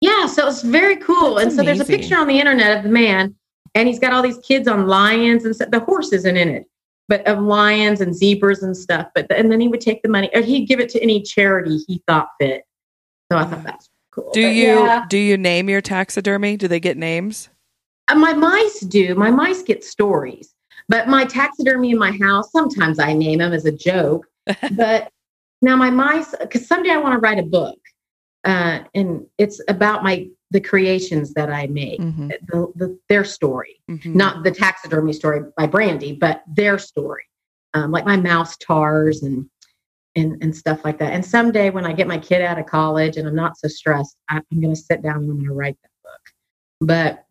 Yeah, 0.00 0.26
so 0.26 0.46
it's 0.48 0.62
very 0.62 0.96
cool. 0.96 1.34
That's 1.34 1.46
and 1.46 1.52
so 1.56 1.62
there's 1.62 1.80
a 1.80 1.84
picture 1.84 2.16
on 2.16 2.26
the 2.26 2.38
internet 2.38 2.76
of 2.76 2.82
the 2.84 2.90
man, 2.90 3.34
and 3.74 3.88
he's 3.88 3.98
got 3.98 4.12
all 4.12 4.22
these 4.22 4.38
kids 4.38 4.68
on 4.68 4.86
lions 4.86 5.44
and 5.44 5.54
stuff. 5.54 5.70
The 5.70 5.80
horse 5.80 6.12
isn't 6.12 6.36
in 6.36 6.48
it, 6.48 6.66
but 7.08 7.26
of 7.26 7.40
lions 7.40 8.00
and 8.00 8.14
zebras 8.14 8.62
and 8.62 8.76
stuff. 8.76 9.08
But 9.14 9.30
and 9.30 9.50
then 9.50 9.60
he 9.60 9.68
would 9.68 9.80
take 9.80 10.02
the 10.02 10.08
money, 10.08 10.30
or 10.34 10.42
he'd 10.42 10.66
give 10.66 10.80
it 10.80 10.90
to 10.90 11.02
any 11.02 11.22
charity 11.22 11.78
he 11.86 12.02
thought 12.06 12.28
fit. 12.40 12.64
So 13.32 13.38
I 13.38 13.44
thought 13.44 13.64
that's 13.64 13.88
cool. 14.10 14.30
Do 14.32 14.42
But 14.42 14.54
you 14.54 14.66
yeah. 14.66 15.06
do 15.08 15.18
you 15.18 15.38
name 15.38 15.68
your 15.68 15.80
taxidermy? 15.80 16.56
Do 16.56 16.68
they 16.68 16.80
get 16.80 16.96
names? 16.96 17.48
Uh, 18.08 18.16
my 18.16 18.34
mice 18.34 18.80
do. 18.80 19.14
My 19.14 19.30
mice 19.30 19.62
get 19.62 19.82
stories, 19.82 20.54
but 20.88 21.08
my 21.08 21.24
taxidermy 21.24 21.92
in 21.92 21.98
my 21.98 22.12
house 22.12 22.52
sometimes 22.52 22.98
I 22.98 23.14
name 23.14 23.38
them 23.38 23.52
as 23.52 23.64
a 23.64 23.72
joke. 23.72 24.26
but 24.72 25.10
now 25.62 25.74
my 25.74 25.90
mice, 25.90 26.34
because 26.38 26.68
someday 26.68 26.90
I 26.90 26.98
want 26.98 27.14
to 27.14 27.18
write 27.18 27.38
a 27.38 27.42
book, 27.42 27.78
uh, 28.46 28.84
and 28.94 29.26
it's 29.38 29.60
about 29.68 30.02
my 30.02 30.28
the 30.52 30.60
creations 30.60 31.34
that 31.34 31.50
I 31.50 31.66
make, 31.66 32.00
Mhm. 32.00 32.28
the, 32.46 32.72
the, 32.76 32.98
their 33.08 33.24
story, 33.24 33.80
Mhm. 33.90 34.14
not 34.14 34.44
the 34.44 34.52
taxidermy 34.52 35.12
story 35.12 35.40
by 35.56 35.66
Brandy, 35.66 36.12
but 36.12 36.44
their 36.46 36.78
story, 36.78 37.24
um, 37.74 37.90
like 37.90 38.06
my 38.06 38.16
mouse 38.16 38.56
tars 38.56 39.22
and. 39.22 39.50
And, 40.18 40.42
and 40.42 40.56
stuff 40.56 40.82
like 40.82 40.98
that. 41.00 41.12
And 41.12 41.22
someday 41.22 41.68
when 41.68 41.84
I 41.84 41.92
get 41.92 42.06
my 42.08 42.16
kid 42.16 42.40
out 42.40 42.58
of 42.58 42.64
college 42.64 43.18
and 43.18 43.28
I'm 43.28 43.34
not 43.34 43.58
so 43.58 43.68
stressed, 43.68 44.16
I, 44.30 44.40
I'm 44.50 44.62
going 44.62 44.74
to 44.74 44.80
sit 44.80 45.02
down 45.02 45.16
and 45.16 45.24
I'm 45.24 45.36
going 45.36 45.48
to 45.48 45.52
write 45.52 45.76
that 45.82 45.90
book. 46.02 46.20
But 46.80 47.26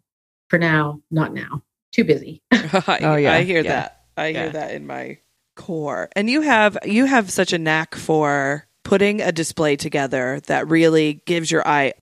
for 0.52 0.60
now, 0.60 1.02
not 1.10 1.34
now. 1.34 1.64
Too 1.94 2.04
busy. 2.04 2.44
oh 2.52 3.16
yeah, 3.16 3.34
I 3.34 3.42
hear 3.42 3.64
yeah, 3.64 3.72
that. 3.72 4.04
I 4.16 4.32
hear 4.34 4.52
that 4.52 4.76
in 4.76 4.86
my 4.86 5.18
core. 5.56 6.10
And 6.16 6.30
you 6.30 6.42
have 6.42 6.78
you 6.86 7.06
have 7.06 7.32
such 7.32 7.54
a 7.54 7.58
knack 7.58 7.96
for 7.96 8.68
putting 8.86 9.20
a 9.22 9.34
display 9.34 9.76
together 9.76 10.40
that 10.48 10.70
really 10.70 11.22
gives 11.26 11.52
your 11.52 11.68
eye 11.68 11.94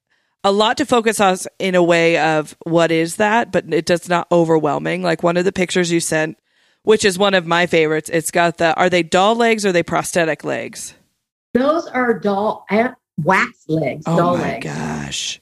a 0.44 0.52
lot 0.52 0.78
to 0.78 0.86
focus 0.86 1.20
on 1.20 1.38
in 1.58 1.74
a 1.74 1.82
way 1.82 2.18
of 2.20 2.56
what 2.66 2.92
is 2.92 3.16
that, 3.16 3.52
but 3.52 3.74
it 3.74 3.86
does 3.88 4.08
not 4.10 4.28
overwhelming. 4.32 5.02
Like 5.02 5.24
one 5.24 5.38
of 5.38 5.46
the 5.46 5.52
pictures 5.54 5.92
you 5.92 6.00
sent, 6.02 6.38
which 6.84 7.06
is 7.06 7.18
one 7.18 7.34
of 7.34 7.48
my 7.48 7.66
favorites. 7.66 8.10
It's 8.14 8.30
got 8.30 8.58
the 8.58 8.76
are 8.76 8.90
they 8.90 9.02
doll 9.04 9.36
legs 9.36 9.66
or 9.66 9.70
are 9.70 9.72
they 9.72 9.84
prosthetic 9.84 10.44
legs? 10.44 10.94
Those 11.54 11.88
are 11.88 12.20
doll 12.20 12.66
wax 13.24 13.50
legs, 13.68 14.04
Oh 14.06 14.18
doll 14.18 14.38
my 14.38 14.44
legs. 14.54 14.66
gosh. 14.66 15.42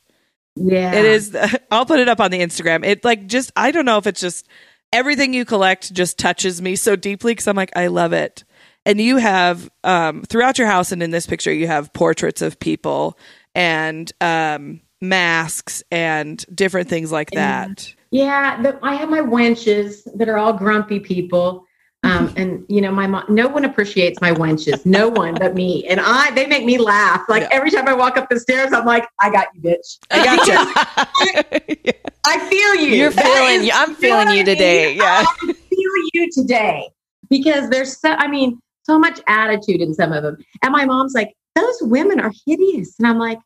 Yeah, 0.55 0.93
It 0.93 1.05
is. 1.05 1.35
I'll 1.71 1.85
put 1.85 1.99
it 1.99 2.09
up 2.09 2.19
on 2.19 2.29
the 2.29 2.39
Instagram. 2.41 2.85
It 2.85 3.03
like 3.03 3.25
just. 3.27 3.51
I 3.55 3.71
don't 3.71 3.85
know 3.85 3.97
if 3.97 4.05
it's 4.05 4.21
just 4.21 4.47
everything 4.93 5.33
you 5.33 5.45
collect 5.45 5.93
just 5.93 6.19
touches 6.19 6.61
me 6.61 6.75
so 6.75 6.95
deeply 6.95 7.31
because 7.31 7.47
I'm 7.47 7.55
like 7.55 7.71
I 7.75 7.87
love 7.87 8.13
it. 8.13 8.43
And 8.85 8.99
you 8.99 9.17
have 9.17 9.69
um, 9.83 10.23
throughout 10.23 10.57
your 10.57 10.67
house 10.67 10.91
and 10.91 11.03
in 11.03 11.11
this 11.11 11.27
picture 11.27 11.53
you 11.53 11.67
have 11.67 11.93
portraits 11.93 12.41
of 12.41 12.59
people 12.59 13.17
and 13.53 14.11
um, 14.21 14.81
masks 15.01 15.83
and 15.91 16.43
different 16.53 16.89
things 16.89 17.11
like 17.11 17.31
that. 17.31 17.93
Yeah, 18.11 18.61
the, 18.61 18.79
I 18.81 18.95
have 18.95 19.09
my 19.09 19.19
wenches 19.21 19.99
that 20.17 20.27
are 20.27 20.37
all 20.37 20.53
grumpy 20.53 20.99
people. 20.99 21.65
Um, 22.03 22.33
and 22.37 22.65
you 22.67 22.81
know, 22.81 22.91
my 22.91 23.05
mom, 23.05 23.25
no 23.29 23.47
one 23.47 23.63
appreciates 23.65 24.19
my 24.19 24.31
wenches, 24.31 24.83
no 24.85 25.07
one 25.09 25.35
but 25.35 25.53
me. 25.53 25.85
And 25.87 25.99
I, 26.03 26.31
they 26.31 26.47
make 26.47 26.65
me 26.65 26.79
laugh. 26.79 27.21
Like 27.29 27.43
Yeah. 27.43 27.49
every 27.51 27.69
time 27.69 27.87
I 27.87 27.93
walk 27.93 28.17
up 28.17 28.29
the 28.29 28.39
stairs, 28.39 28.73
I'm 28.73 28.85
like, 28.85 29.07
I 29.19 29.29
got 29.29 29.47
you, 29.53 29.61
bitch. 29.61 29.99
I 30.09 30.25
gotcha. 30.25 31.93
I 32.25 32.39
feel 32.49 32.75
you. 32.83 32.95
You're 32.95 33.11
That 33.11 33.23
feeling. 33.25 33.67
is- 33.67 33.71
I'm 33.75 33.89
you 33.91 33.95
feeling 33.95 34.29
you 34.29 34.41
I 34.41 34.45
today. 34.45 34.95
Yeah. 34.95 35.23
I 35.27 35.53
feel 35.53 35.91
you 36.13 36.31
today 36.31 36.89
because 37.29 37.69
there's 37.69 37.97
so, 37.97 38.09
I 38.11 38.27
mean, 38.27 38.59
so 38.83 38.99
much 38.99 39.19
attitude 39.27 39.81
in 39.81 39.93
some 39.93 40.11
of 40.11 40.23
them. 40.23 40.37
And 40.61 40.71
my 40.71 40.85
mom's 40.85 41.13
like, 41.13 41.33
those 41.55 41.77
women 41.81 42.19
are 42.19 42.31
hideous. 42.45 42.97
And 42.97 43.07
I'm 43.07 43.19
like, 43.19 43.39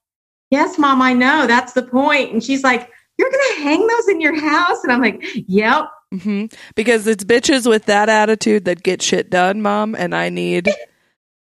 yes, 0.51 0.77
mom, 0.77 1.01
I 1.01 1.13
know. 1.13 1.47
That's 1.47 1.73
the 1.73 1.83
point. 1.83 2.31
And 2.31 2.43
she's 2.43 2.63
like, 2.63 2.89
you're 3.17 3.31
going 3.31 3.55
to 3.55 3.61
hang 3.63 3.87
those 3.87 4.07
in 4.09 4.21
your 4.21 4.39
house? 4.39 4.83
And 4.83 4.91
I'm 4.91 5.01
like, 5.01 5.23
yep. 5.47 5.85
hmm 6.11 6.45
Because 6.75 7.07
it's 7.07 7.23
bitches 7.23 7.67
with 7.67 7.85
that 7.85 8.09
attitude 8.09 8.65
that 8.65 8.83
get 8.83 9.01
shit 9.01 9.29
done, 9.29 9.61
mom, 9.61 9.95
and 9.95 10.15
I 10.15 10.29
need. 10.29 10.69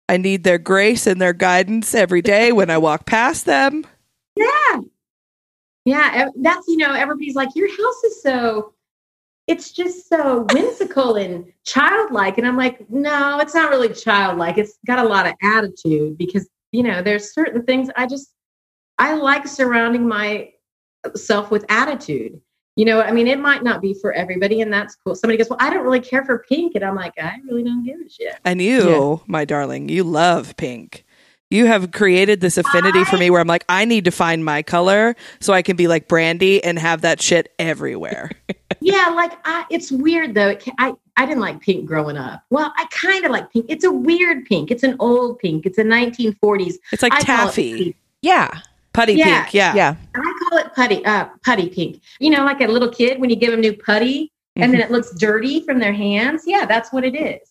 I 0.07 0.19
need 0.19 0.45
their 0.45 0.59
grace 0.59 1.07
and 1.07 1.19
their 1.19 1.33
guidance 1.33 1.95
every 1.95 2.21
day 2.21 2.53
when 2.53 2.69
I 2.69 2.77
walk 2.77 3.07
past 3.07 3.47
them. 3.47 3.87
Yeah. 4.37 4.81
Yeah. 5.87 6.29
That's, 6.37 6.69
you 6.69 6.77
know, 6.77 6.93
everybody's 6.93 7.35
like, 7.35 7.49
your 7.55 7.71
house 7.71 8.05
is 8.05 8.23
so, 8.23 8.74
it's 9.47 9.73
just 9.73 10.09
so 10.09 10.47
whimsical 10.53 11.17
and 11.17 11.53
childlike. 11.65 12.39
And 12.39 12.47
I'm 12.47 12.57
like, 12.57 12.89
no, 12.91 13.39
it's 13.41 13.55
not 13.55 13.71
really 13.71 13.93
childlike. 13.93 14.59
It's 14.59 14.79
got 14.87 15.05
a 15.05 15.09
lot 15.09 15.27
of 15.27 15.35
attitude 15.43 16.17
because, 16.17 16.49
you 16.73 16.83
know, 16.83 17.03
there's 17.03 17.35
certain 17.35 17.63
things 17.65 17.91
I 17.97 18.07
just, 18.07 18.33
I 18.99 19.15
like 19.15 19.47
surrounding 19.47 20.09
myself 20.09 21.51
with 21.51 21.65
attitude. 21.69 22.41
You 22.77 22.87
know, 22.87 23.03
I 23.03 23.13
mean, 23.13 23.29
it 23.29 23.39
might 23.39 23.63
not 23.63 23.81
be 23.81 23.95
for 23.95 24.13
everybody, 24.13 24.61
and 24.61 24.73
that's 24.73 24.97
cool. 24.97 25.15
Somebody 25.15 25.39
goes, 25.39 25.49
Well, 25.49 25.61
I 25.61 25.71
don't 25.71 25.85
really 25.85 26.01
care 26.01 26.25
for 26.25 26.45
pink. 26.49 26.75
And 26.75 26.83
I'm 26.83 26.97
like, 26.97 27.13
I 27.19 27.37
really 27.49 27.63
don't 27.63 27.85
give 27.85 28.01
a 28.05 28.09
shit. 28.11 28.35
And 28.45 28.61
you, 28.61 29.21
my 29.29 29.45
darling, 29.45 29.89
you 29.89 30.03
love 30.03 30.57
pink. 30.57 31.05
You 31.55 31.67
have 31.67 31.93
created 31.93 32.41
this 32.41 32.59
affinity 32.59 33.05
for 33.05 33.17
me 33.17 33.31
where 33.31 33.41
I'm 33.41 33.47
like, 33.47 33.65
I 33.69 33.85
need 33.85 34.07
to 34.07 34.11
find 34.11 34.45
my 34.45 34.61
color 34.61 35.15
so 35.39 35.53
I 35.53 35.63
can 35.63 35.77
be 35.77 35.87
like 35.87 36.09
Brandy 36.09 36.63
and 36.65 36.77
have 36.81 37.03
that 37.03 37.23
shit 37.23 37.55
everywhere. 37.61 38.33
yeah, 38.81 39.07
like 39.15 39.31
I, 39.45 39.65
it's 39.71 39.93
weird 39.93 40.35
though. 40.35 40.49
It, 40.49 40.69
I 40.81 40.95
I 41.17 41.27
didn't 41.27 41.43
like 41.43 41.61
pink 41.61 41.87
growing 41.87 42.17
up. 42.17 42.43
Well, 42.51 42.73
I 42.77 42.87
kind 42.91 43.25
of 43.25 43.31
like 43.31 43.53
pink. 43.53 43.67
It's 43.69 43.85
a 43.85 43.93
weird 43.93 44.47
pink. 44.47 44.73
It's 44.73 44.83
an 44.83 44.97
old 44.99 45.39
pink. 45.39 45.65
It's 45.65 45.79
a 45.79 45.85
1940s. 45.85 46.75
It's 46.91 47.05
like 47.05 47.13
I 47.13 47.21
call 47.21 47.45
it 47.45 47.53
taffy. 47.53 47.97
Yeah. 48.21 48.61
putty 48.93 49.13
Yeah. 49.13 49.43
pink. 49.43 49.55
Yeah. 49.55 49.75
Yeah. 49.77 49.95
I 50.17 50.49
call 50.49 50.59
it 50.59 50.75
putty. 50.75 51.05
Uh, 51.05 51.27
putty 51.45 51.69
pink. 51.69 52.03
You 52.19 52.31
know, 52.31 52.45
like 52.45 52.63
a 52.63 52.67
little 52.67 52.91
kid 52.91 53.21
when 53.21 53.31
you 53.31 53.37
give 53.37 53.53
them 53.53 53.61
new 53.61 53.77
putty 53.77 54.33
and 54.57 54.75
then 54.75 54.81
it 54.81 54.91
looks 54.91 55.15
dirty 55.15 55.61
from 55.61 55.79
their 55.79 55.93
hands. 55.93 56.43
Yeah, 56.47 56.67
that's 56.67 56.93
what 56.93 57.05
it 57.05 57.15
is. 57.15 57.49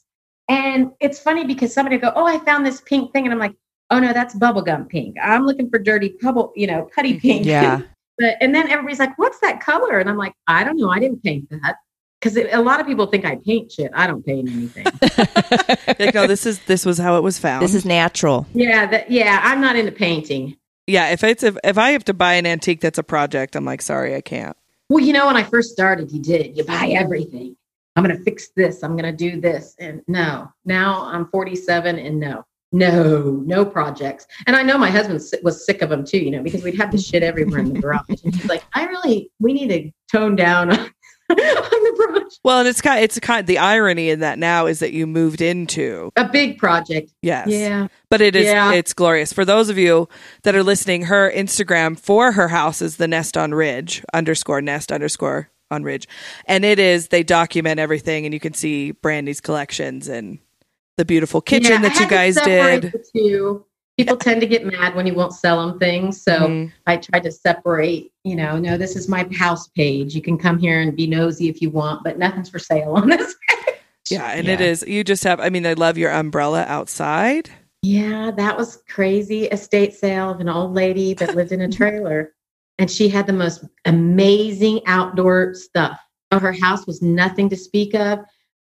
And 0.49 0.91
it's 0.99 1.20
funny 1.20 1.45
because 1.45 1.74
somebody 1.74 1.97
go, 1.97 2.12
"Oh, 2.18 2.26
I 2.26 2.39
found 2.39 2.66
this 2.66 2.82
pink 2.82 3.14
thing," 3.14 3.24
and 3.24 3.34
I'm 3.34 3.39
like, 3.39 3.56
"Oh 3.89 3.99
no, 3.99 4.13
that's 4.13 4.36
bubblegum 4.36 4.89
pink. 4.89 5.15
I'm 5.21 5.45
looking 5.45 5.69
for 5.69 5.79
dirty 5.79 6.15
bubble, 6.21 6.51
you 6.55 6.67
know, 6.67 6.89
putty 6.95 7.13
mm-hmm. 7.13 7.19
pink." 7.19 7.45
Yeah. 7.45 7.81
But 8.19 8.36
and 8.41 8.53
then 8.53 8.69
everybody's 8.69 8.99
like, 8.99 9.17
"What's 9.17 9.39
that 9.39 9.59
color?" 9.59 9.97
And 9.97 10.07
I'm 10.07 10.17
like, 10.17 10.34
"I 10.45 10.63
don't 10.63 10.77
know. 10.77 10.88
I 10.88 10.99
didn't 10.99 11.23
paint 11.23 11.49
that." 11.49 11.77
Because 12.21 12.38
a 12.38 12.61
lot 12.61 12.79
of 12.79 12.86
people 12.86 13.07
think 13.07 13.25
I 13.25 13.38
paint 13.38 13.71
shit. 13.71 13.89
I 13.95 14.05
don't 14.05 14.23
paint 14.23 14.49
anything. 14.49 14.86
like, 15.99 16.13
no, 16.13 16.27
this 16.27 16.45
is 16.45 16.59
this 16.65 16.86
was 16.86 16.99
how 16.99 17.17
it 17.17 17.23
was 17.23 17.39
found. 17.39 17.63
This 17.63 17.73
is 17.73 17.86
natural. 17.86 18.45
yeah, 18.53 18.86
that 18.86 19.09
yeah, 19.09 19.41
I'm 19.43 19.61
not 19.61 19.75
into 19.75 19.91
painting. 19.91 20.55
yeah. 20.86 21.09
If 21.09 21.23
it's 21.23 21.41
if, 21.41 21.57
if 21.63 21.79
I 21.79 21.89
have 21.89 22.05
to 22.05 22.13
buy 22.13 22.36
an 22.36 22.45
antique 22.45 22.81
that's 22.81 22.99
a 22.99 23.03
project, 23.03 23.55
I'm 23.55 23.65
like, 23.65 23.81
sorry, 23.81 24.13
I 24.13 24.21
can't. 24.21 24.55
Well, 24.89 25.03
you 25.03 25.11
know, 25.11 25.25
when 25.25 25.36
I 25.36 25.41
first 25.41 25.71
started, 25.71 26.11
you 26.11 26.21
did. 26.21 26.55
You 26.55 26.65
buy 26.65 26.93
everything. 26.95 27.55
I'm 27.95 28.03
going 28.03 28.15
to 28.15 28.23
fix 28.23 28.49
this. 28.55 28.84
I'm 28.84 28.95
going 28.97 29.11
to 29.11 29.17
do 29.17 29.39
this. 29.39 29.75
And 29.79 30.01
no, 30.07 30.51
now 30.65 31.05
I'm 31.05 31.27
47 31.27 31.97
and 31.97 32.19
no, 32.19 32.45
no, 32.74 33.41
no 33.45 33.63
projects. 33.63 34.28
And 34.47 34.55
I 34.55 34.63
know 34.63 34.78
my 34.78 34.89
husband 34.89 35.21
was 35.43 35.65
sick 35.65 35.82
of 35.82 35.89
them 35.89 36.03
too, 36.03 36.17
you 36.19 36.32
know, 36.32 36.41
because 36.43 36.63
we'd 36.63 36.78
have 36.78 36.91
the 36.91 36.97
shit 36.97 37.24
everywhere 37.24 37.59
in 37.59 37.71
the 37.74 37.80
garage. 37.80 38.01
And 38.09 38.36
he's 38.36 38.45
like, 38.45 38.63
I 38.74 38.86
really, 38.88 39.32
we 39.39 39.53
need 39.53 39.67
to 39.69 39.91
tone 40.11 40.36
down 40.36 40.71
on, 40.71 40.80
on 40.80 40.89
the 41.30 41.93
project. 42.05 42.39
Well, 42.43 42.59
and 42.59 42.67
it's 42.67 42.82
kind 42.82 43.01
it's 43.03 43.17
kind 43.19 43.45
the 43.47 43.59
irony 43.59 44.09
in 44.09 44.19
that 44.19 44.38
now 44.39 44.65
is 44.65 44.80
that 44.80 44.91
you 44.91 45.07
moved 45.07 45.39
into 45.41 46.11
A 46.17 46.28
big 46.28 46.57
project. 46.57 47.11
yes, 47.21 47.47
Yeah. 47.47 47.88
but 48.09 48.19
it 48.21 48.36
is 48.36 48.45
Yeah. 48.47 48.74
it's 48.74 48.93
glorious 48.93 49.32
for 49.32 49.45
those 49.45 49.69
of 49.69 49.78
you 49.78 50.09
that 50.43 50.55
are 50.55 50.63
listening. 50.63 51.03
Her 51.03 51.32
Instagram 51.32 51.97
for 51.97 52.34
her 52.34 52.49
house 52.49 52.82
is 52.82 52.97
the 52.97 53.07
Nest 53.07 53.38
on 53.38 53.53
Ridge 53.53 54.03
underscore 54.13 54.61
Nest 54.61 54.91
underscore 54.91 55.49
on 55.71 55.84
Ridge, 55.84 56.07
and 56.45 56.65
it 56.65 56.78
is 56.80 57.07
they 57.07 57.24
document 57.24 57.80
everything, 57.80 58.26
and 58.26 58.34
you 58.34 58.39
can 58.39 58.53
see 58.53 58.91
Brandy's 58.91 59.39
collections 59.41 60.07
and 60.09 60.39
the 60.98 61.06
beautiful 61.06 61.41
kitchen 61.41 61.72
Yeah, 61.72 61.78
I 61.80 61.82
that 61.82 61.94
you 61.96 62.02
had 62.02 62.10
guys 62.10 62.36
separate 62.36 62.82
did. 62.82 62.91
the 62.91 63.06
two. 63.20 63.66
People 63.98 64.18
tend 64.18 64.41
to 64.41 64.48
get 64.48 64.66
mad 64.66 64.96
when 64.96 65.06
you 65.06 65.14
won't 65.14 65.34
sell 65.34 65.66
them 65.68 65.78
things. 65.80 66.22
So 66.22 66.48
Mhm. 66.48 66.72
I 66.88 66.98
tried 66.98 67.24
to 67.24 67.32
separate, 67.32 68.12
you 68.24 68.36
know, 68.36 68.58
no, 68.58 68.76
this 68.78 68.96
is 68.96 69.08
my 69.08 69.28
house 69.36 69.68
page. 69.70 70.16
You 70.16 70.22
can 70.22 70.38
come 70.38 70.58
here 70.58 70.80
and 70.82 70.96
be 70.96 71.06
nosy 71.08 71.48
if 71.48 71.62
you 71.62 71.70
want, 71.70 72.04
but 72.04 72.18
nothing's 72.18 72.50
for 72.50 72.60
sale 72.60 72.94
on 72.94 73.10
this 73.10 73.36
page. 73.50 73.76
Yeah, 74.10 74.32
and 74.32 74.48
it 74.48 74.60
Yeah. 74.60 74.66
is. 74.68 74.84
You 74.88 75.04
just 75.04 75.24
have. 75.24 75.39
I 75.39 75.50
mean, 75.50 75.66
I 75.66 75.74
love 75.74 75.98
your 75.98 76.12
umbrella 76.12 76.66
outside. 76.68 77.50
Yeah, 77.84 78.32
that 78.38 78.58
was 78.58 78.82
crazy. 78.89 79.46
Estate 79.46 79.94
sale 79.94 80.32
of 80.32 80.39
an 80.39 80.50
old 80.50 80.74
lady 80.74 81.14
that 81.16 81.36
lived 81.36 81.52
in 81.52 81.62
a 81.62 81.70
trailer. 81.72 82.34
And 82.80 82.89
she 82.89 83.08
had 83.08 83.28
the 83.28 83.34
most 83.34 83.64
amazing 83.86 84.82
outdoor 84.88 85.54
stuff. 85.54 86.00
Her 86.32 86.52
house 86.52 86.88
was 86.88 87.04
nothing 87.04 87.48
to 87.50 87.56
speak 87.56 87.94
of, 87.94 88.20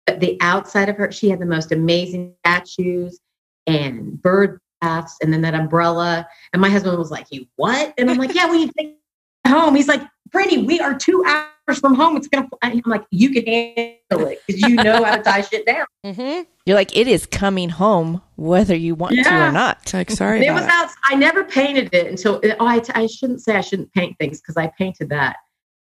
but 0.09 0.21
the 0.21 0.39
outside 0.41 0.89
of 0.89 0.97
her, 0.97 1.13
she 1.13 1.29
had 1.29 1.39
the 1.39 1.47
most 1.47 1.71
amazing 1.71 2.35
statues 2.41 3.21
and 3.67 4.21
bird 4.23 4.59
baths 4.81 5.19
and 5.23 5.31
then 5.31 5.43
that 5.43 5.55
umbrella. 5.55 6.27
And 6.55 6.63
my 6.63 6.71
husband 6.71 6.97
was 6.97 7.11
like, 7.11 7.27
You 7.31 7.47
what? 7.57 7.93
And 7.99 8.11
I'm 8.11 8.17
like, 8.17 8.35
Yeah, 8.35 8.47
when 8.47 8.61
you 8.61 8.71
take 8.79 8.97
it 9.45 9.51
home, 9.51 9.75
he's 9.75 9.87
like, 9.89 10.01
Brittany, 10.31 10.63
we 10.65 10.81
are 10.81 10.97
two 10.97 11.23
hours 11.27 11.79
from 11.79 11.95
home. 11.95 12.17
It's 12.17 12.27
gonna. 12.27 12.49
I'm 12.63 12.81
like, 12.87 13.05
you 13.11 13.31
can 13.31 13.45
handle 13.47 14.29
it 14.29 14.41
because 14.47 14.63
you 14.63 14.77
know 14.77 15.05
how 15.05 15.17
to 15.17 15.23
tie 15.23 15.43
shit 15.43 15.67
down. 15.67 15.85
Mm-hmm. 16.07 16.43
You're 16.65 16.77
like, 16.77 16.97
it 16.97 17.09
is 17.09 17.27
coming 17.27 17.69
home 17.69 18.23
whether 18.37 18.75
you 18.75 18.95
want 18.95 19.15
to 19.15 19.21
or 19.21 19.53
not. 19.53 19.93
Like, 19.93 20.11
sorry 20.11 20.41
it 20.41 20.49
about 20.49 20.55
was 20.55 20.65
it. 20.65 20.71
out. 20.73 20.89
I 21.05 21.17
never 21.17 21.45
painted 21.45 21.93
it 21.93 22.07
until. 22.07 22.41
Oh, 22.61 22.67
I, 22.67 22.81
I 22.95 23.07
shouldn't 23.07 23.43
say 23.43 23.57
I 23.57 23.61
shouldn't 23.61 23.93
paint 23.93 24.17
things 24.19 24.41
because 24.41 24.57
I 24.57 24.69
painted 24.79 25.11
that 25.11 25.37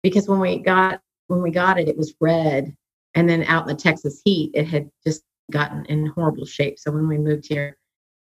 because 0.01 0.29
when 0.29 0.39
we 0.39 0.59
got 0.59 1.01
when 1.27 1.41
we 1.41 1.51
got 1.51 1.79
it, 1.79 1.89
it 1.89 1.97
was 1.97 2.13
red, 2.21 2.75
and 3.15 3.29
then 3.29 3.43
out 3.43 3.69
in 3.69 3.75
the 3.75 3.81
Texas 3.81 4.21
heat, 4.25 4.51
it 4.53 4.67
had 4.67 4.89
just 5.05 5.23
gotten 5.51 5.85
in 5.85 6.07
horrible 6.07 6.45
shape. 6.45 6.79
So 6.79 6.91
when 6.91 7.07
we 7.07 7.17
moved 7.17 7.47
here, 7.47 7.77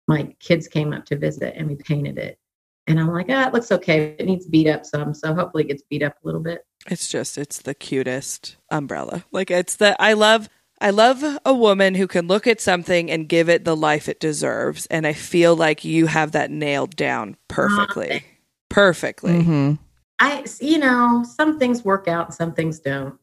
my 0.06 0.34
kids 0.40 0.68
came 0.68 0.92
up 0.92 1.04
to 1.06 1.16
visit, 1.16 1.54
and 1.56 1.68
we 1.68 1.76
painted 1.76 2.18
it. 2.18 2.38
And 2.86 2.98
I'm 2.98 3.12
like, 3.12 3.26
ah, 3.28 3.46
it 3.46 3.52
looks 3.52 3.70
okay. 3.70 4.16
It 4.18 4.24
needs 4.24 4.46
beat 4.46 4.66
up 4.66 4.86
some, 4.86 5.12
so 5.12 5.34
hopefully 5.34 5.64
it 5.64 5.68
gets 5.68 5.82
beat 5.90 6.02
up 6.02 6.14
a 6.22 6.26
little 6.26 6.40
bit. 6.40 6.64
It's 6.86 7.08
just 7.08 7.36
it's 7.36 7.60
the 7.60 7.74
cutest 7.74 8.56
umbrella. 8.70 9.24
Like 9.30 9.50
it's 9.50 9.76
the 9.76 10.00
I 10.00 10.14
love 10.14 10.48
I 10.80 10.90
love 10.90 11.22
a 11.44 11.52
woman 11.52 11.94
who 11.96 12.06
can 12.06 12.28
look 12.28 12.46
at 12.46 12.60
something 12.60 13.10
and 13.10 13.28
give 13.28 13.48
it 13.48 13.64
the 13.64 13.76
life 13.76 14.08
it 14.08 14.20
deserves 14.20 14.86
and 14.86 15.06
I 15.06 15.12
feel 15.12 15.56
like 15.56 15.84
you 15.84 16.06
have 16.06 16.32
that 16.32 16.50
nailed 16.50 16.96
down 16.96 17.36
perfectly. 17.48 18.24
Perfectly. 18.68 19.42
hmm 19.42 19.74
I, 20.20 20.44
you 20.60 20.78
know, 20.78 21.24
some 21.36 21.58
things 21.58 21.84
work 21.84 22.08
out 22.08 22.34
some 22.34 22.52
things 22.52 22.80
don't. 22.80 23.18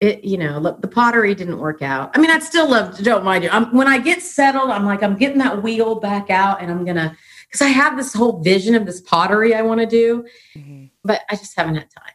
It, 0.00 0.22
you 0.22 0.38
know, 0.38 0.58
look, 0.58 0.80
the 0.80 0.86
pottery 0.86 1.34
didn't 1.34 1.58
work 1.58 1.82
out. 1.82 2.12
I 2.14 2.20
mean, 2.20 2.30
I'd 2.30 2.44
still 2.44 2.68
love, 2.70 2.96
don't 2.98 3.24
mind 3.24 3.42
you. 3.42 3.50
I'm, 3.50 3.74
when 3.74 3.88
I 3.88 3.98
get 3.98 4.22
settled, 4.22 4.70
I'm 4.70 4.86
like, 4.86 5.02
I'm 5.02 5.16
getting 5.16 5.38
that 5.38 5.60
wheel 5.62 5.96
back 5.96 6.30
out 6.30 6.62
and 6.62 6.70
I'm 6.70 6.84
going 6.84 6.96
to, 6.96 7.16
because 7.48 7.62
I 7.62 7.68
have 7.68 7.96
this 7.96 8.14
whole 8.14 8.40
vision 8.40 8.76
of 8.76 8.86
this 8.86 9.00
pottery 9.00 9.54
I 9.56 9.62
want 9.62 9.80
to 9.80 9.86
do, 9.86 10.24
Mhm. 10.56 10.90
but 11.02 11.22
I 11.28 11.34
just 11.34 11.56
haven't 11.56 11.74
had 11.74 11.90
time. 11.90 12.12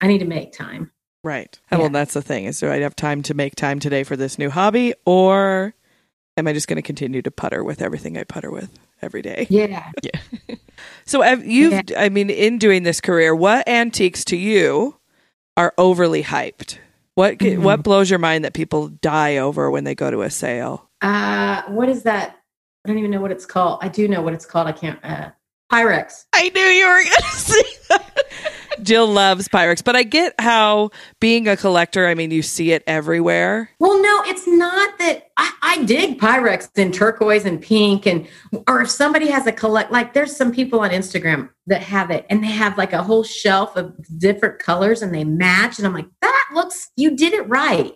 I 0.00 0.08
need 0.08 0.18
to 0.18 0.24
make 0.24 0.52
time. 0.52 0.90
Right. 1.22 1.56
Yeah. 1.70 1.78
Well, 1.78 1.90
that's 1.90 2.14
the 2.14 2.22
thing. 2.22 2.46
Is 2.46 2.58
do 2.58 2.68
I 2.70 2.78
have 2.78 2.96
time 2.96 3.22
to 3.24 3.34
make 3.34 3.54
time 3.54 3.78
today 3.78 4.02
for 4.02 4.16
this 4.16 4.36
new 4.38 4.50
hobby 4.50 4.94
or 5.04 5.74
am 6.36 6.48
I 6.48 6.52
just 6.54 6.66
going 6.66 6.76
to 6.76 6.82
continue 6.82 7.22
to 7.22 7.30
putter 7.30 7.62
with 7.62 7.82
everything 7.82 8.16
I 8.18 8.24
putter 8.24 8.50
with 8.50 8.70
every 9.00 9.22
day? 9.22 9.46
Yeah. 9.48 9.92
Yeah. 10.02 10.56
so 11.04 11.22
you've 11.34 11.72
Yeah. 11.72 11.82
I 11.98 12.08
mean 12.08 12.30
in 12.30 12.58
doing 12.58 12.82
this 12.82 13.00
career, 13.00 13.32
what 13.34 13.68
antiques 13.68 14.24
to 14.26 14.36
you 14.36 14.96
are 15.56 15.72
overly 15.78 16.22
hyped? 16.22 16.78
What 17.14 17.38
Mhm. 17.38 17.58
what 17.62 17.82
blows 17.82 18.08
your 18.08 18.18
mind 18.18 18.44
that 18.44 18.54
people 18.54 18.88
die 18.88 19.36
over 19.38 19.70
when 19.70 19.84
they 19.84 19.94
go 19.94 20.10
to 20.10 20.22
a 20.22 20.30
sale? 20.30 20.88
Uh, 21.02 21.62
what 21.68 21.88
is 21.88 22.02
that? 22.04 22.36
I 22.84 22.88
don't 22.88 22.98
even 22.98 23.10
know 23.10 23.20
what 23.20 23.30
it's 23.32 23.46
called. 23.46 23.80
I 23.82 23.88
do 23.88 24.08
know 24.08 24.22
what 24.22 24.32
it's 24.32 24.46
called. 24.46 24.66
I 24.66 24.72
can't, 24.72 24.98
uh, 25.04 25.30
Pyrex. 25.70 26.24
I 26.32 26.48
knew 26.54 26.60
you 26.62 26.86
were 26.86 27.02
going 27.02 27.10
to 27.30 27.36
say. 27.36 27.62
Jill 28.82 29.06
loves 29.06 29.48
Pyrex, 29.48 29.82
but 29.84 29.96
I 29.96 30.02
get 30.02 30.34
how 30.38 30.90
being 31.20 31.48
a 31.48 31.56
collector, 31.56 32.06
I 32.06 32.14
mean, 32.14 32.30
you 32.30 32.42
see 32.42 32.72
it 32.72 32.82
everywhere. 32.86 33.70
Well, 33.78 34.00
no, 34.02 34.22
it's 34.24 34.46
not 34.46 34.98
that 34.98 35.28
I, 35.36 35.52
I 35.62 35.84
dig 35.84 36.18
Pyrex 36.18 36.68
in 36.78 36.92
turquoise 36.92 37.44
and 37.44 37.60
pink, 37.60 38.06
and 38.06 38.26
or 38.68 38.82
if 38.82 38.90
somebody 38.90 39.28
has 39.28 39.46
a 39.46 39.52
collect, 39.52 39.92
like 39.92 40.14
there's 40.14 40.36
some 40.36 40.52
people 40.52 40.80
on 40.80 40.90
Instagram 40.90 41.50
that 41.66 41.82
have 41.82 42.10
it, 42.10 42.26
and 42.30 42.42
they 42.42 42.48
have 42.48 42.76
like 42.78 42.92
a 42.92 43.02
whole 43.02 43.22
shelf 43.22 43.76
of 43.76 43.94
different 44.18 44.58
colors, 44.58 45.02
and 45.02 45.14
they 45.14 45.24
match, 45.24 45.78
and 45.78 45.86
I'm 45.86 45.94
like, 45.94 46.08
that 46.22 46.48
looks, 46.54 46.90
you 46.96 47.16
did 47.16 47.32
it 47.32 47.48
right. 47.48 47.92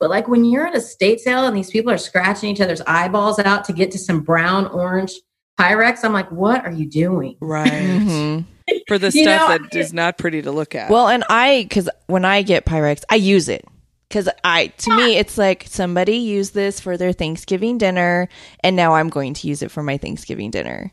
But 0.00 0.10
like 0.10 0.28
when 0.28 0.44
you're 0.44 0.66
at 0.66 0.76
a 0.76 0.80
state 0.80 1.20
sale 1.20 1.46
and 1.46 1.56
these 1.56 1.70
people 1.70 1.92
are 1.92 1.98
scratching 1.98 2.50
each 2.50 2.60
other's 2.60 2.80
eyeballs 2.82 3.38
out 3.38 3.64
to 3.64 3.72
get 3.72 3.90
to 3.92 3.98
some 3.98 4.20
brown 4.20 4.66
orange 4.66 5.12
Pyrex, 5.58 6.04
I'm 6.04 6.12
like, 6.12 6.30
what 6.30 6.64
are 6.64 6.72
you 6.72 6.88
doing? 6.88 7.36
Right. 7.40 7.72
Mhm. 7.72 8.44
For 8.86 8.98
the 8.98 9.10
You 9.14 9.22
stuff 9.22 9.48
know, 9.48 9.58
that 9.58 9.74
is 9.74 9.92
not 9.92 10.18
pretty 10.18 10.42
to 10.42 10.52
look 10.52 10.74
at. 10.74 10.90
Well, 10.90 11.08
and 11.08 11.24
I, 11.28 11.64
because 11.68 11.88
when 12.06 12.24
I 12.24 12.42
get 12.42 12.66
Pyrex, 12.66 13.02
I 13.10 13.16
use 13.16 13.48
it. 13.48 13.64
Because 14.08 14.28
I, 14.42 14.68
to 14.68 14.96
me, 14.96 15.16
it's 15.16 15.36
like 15.36 15.66
somebody 15.68 16.16
used 16.16 16.54
this 16.54 16.80
for 16.80 16.96
their 16.96 17.12
Thanksgiving 17.12 17.76
dinner, 17.76 18.28
and 18.60 18.74
now 18.74 18.94
I'm 18.94 19.10
going 19.10 19.34
to 19.34 19.48
use 19.48 19.60
it 19.60 19.70
for 19.70 19.82
my 19.82 19.98
Thanksgiving 19.98 20.50
dinner. 20.50 20.92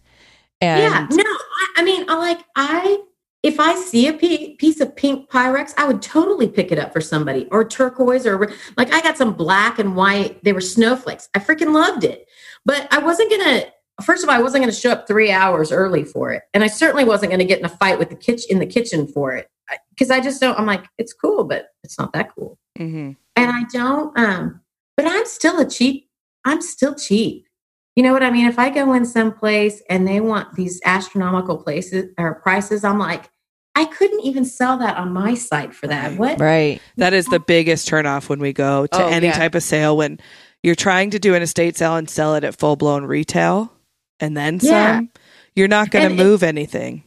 And 0.60 0.82
yeah, 0.82 1.08
no, 1.10 1.24
I, 1.24 1.68
I 1.78 1.84
mean, 1.84 2.06
I 2.10 2.18
like 2.18 2.40
I 2.58 2.98
if 3.46 3.60
I 3.60 3.76
see 3.76 4.08
a 4.08 4.14
piece 4.58 4.82
of 4.82 4.96
pink 4.96 5.30
Pyrex, 5.30 5.72
I 5.78 5.86
would 5.86 6.02
totally 6.02 6.48
pick 6.48 6.72
it 6.72 6.80
up 6.80 6.92
for 6.92 7.00
somebody 7.00 7.48
or 7.52 7.64
turquoise 7.64 8.26
or 8.26 8.52
like 8.76 8.92
I 8.92 9.02
got 9.02 9.18
some 9.18 9.34
black 9.34 9.78
and 9.78 9.96
white. 9.96 10.44
They 10.44 10.52
were 10.52 10.62
snowflakes. 10.62 11.30
I 11.36 11.40
freaking 11.40 11.72
loved 11.72 12.04
it, 12.04 12.28
but 12.66 12.92
I 12.92 12.98
wasn't 12.98 13.30
gonna. 13.30 13.66
First 14.04 14.24
of 14.24 14.30
all, 14.30 14.36
I 14.36 14.42
wasn't 14.42 14.64
going 14.64 14.74
to 14.74 14.80
show 14.80 14.92
up 14.92 15.08
three 15.08 15.32
hours 15.32 15.72
early 15.72 16.04
for 16.04 16.32
it, 16.34 16.44
and 16.54 16.64
I 16.64 16.68
certainly 16.68 17.06
wasn't 17.06 17.32
going 17.32 17.40
to 17.40 17.46
get 17.46 17.60
in 17.60 17.66
a 17.66 17.70
fight 17.70 17.98
with 18.00 18.10
the 18.10 18.16
kitchen 18.16 18.48
in 18.50 18.60
the 18.60 18.66
kitchen 18.66 19.08
for 19.08 19.34
it 19.34 19.50
because 19.92 20.12
I 20.12 20.20
just 20.20 20.42
don't. 20.42 20.60
I'm 20.60 20.66
like, 20.66 20.86
it's 20.98 21.14
cool, 21.14 21.44
but 21.46 21.70
it's 21.84 21.98
not 21.98 22.14
that 22.14 22.34
cool 22.36 22.58
hmm 22.78 23.12
and 23.38 23.52
I 23.52 23.64
don't 23.72 24.18
um 24.20 24.60
but 24.98 25.06
I'm 25.08 25.26
still 25.26 25.60
a 25.60 25.70
cheap 25.70 26.10
I'm 26.44 26.62
still 26.62 26.94
cheap. 26.94 27.48
You 27.96 28.04
know 28.04 28.12
what 28.12 28.22
I 28.22 28.30
mean? 28.32 28.46
If 28.48 28.60
I 28.60 28.70
go 28.70 28.94
in 28.94 29.06
some 29.06 29.32
place 29.34 29.82
and 29.90 30.06
they 30.08 30.20
want 30.20 30.56
these 30.56 30.82
astronomical 30.84 31.58
places 31.58 32.12
or 32.18 32.36
prices, 32.36 32.84
I'm 32.84 33.00
like, 33.00 33.30
I 33.74 33.86
couldn't 33.86 34.20
even 34.26 34.44
sell 34.46 34.78
that 34.80 34.98
on 34.98 35.14
my 35.14 35.34
site 35.36 35.74
for 35.74 35.88
that. 35.88 36.10
Right. 36.12 36.20
What? 36.20 36.40
right. 36.40 36.82
That 36.98 37.14
is 37.14 37.26
the 37.28 37.40
biggest 37.40 37.90
turnoff 37.90 38.28
when 38.30 38.40
we 38.40 38.52
go 38.54 38.86
to 38.88 39.04
Oh, 39.04 39.08
any 39.08 39.28
yeah. 39.28 39.38
type 39.38 39.56
of 39.56 39.64
sale 39.64 39.96
when 39.96 40.20
you're 40.62 40.76
trying 40.76 41.12
to 41.12 41.20
do 41.20 41.34
an 41.34 41.42
estate 41.42 41.78
sale 41.78 41.96
and 41.96 42.10
sell 42.10 42.36
it 42.36 42.44
at 42.44 42.60
full 42.60 42.76
blown 42.76 43.06
retail 43.06 43.72
and 44.20 44.36
then 44.36 44.60
Yeah. 44.62 44.98
some. 44.98 45.10
You're 45.56 45.68
not 45.68 45.90
going 45.92 46.04
to 46.08 46.12
And 46.12 46.20
it- 46.20 46.24
move 46.24 46.44
anything. 46.44 47.04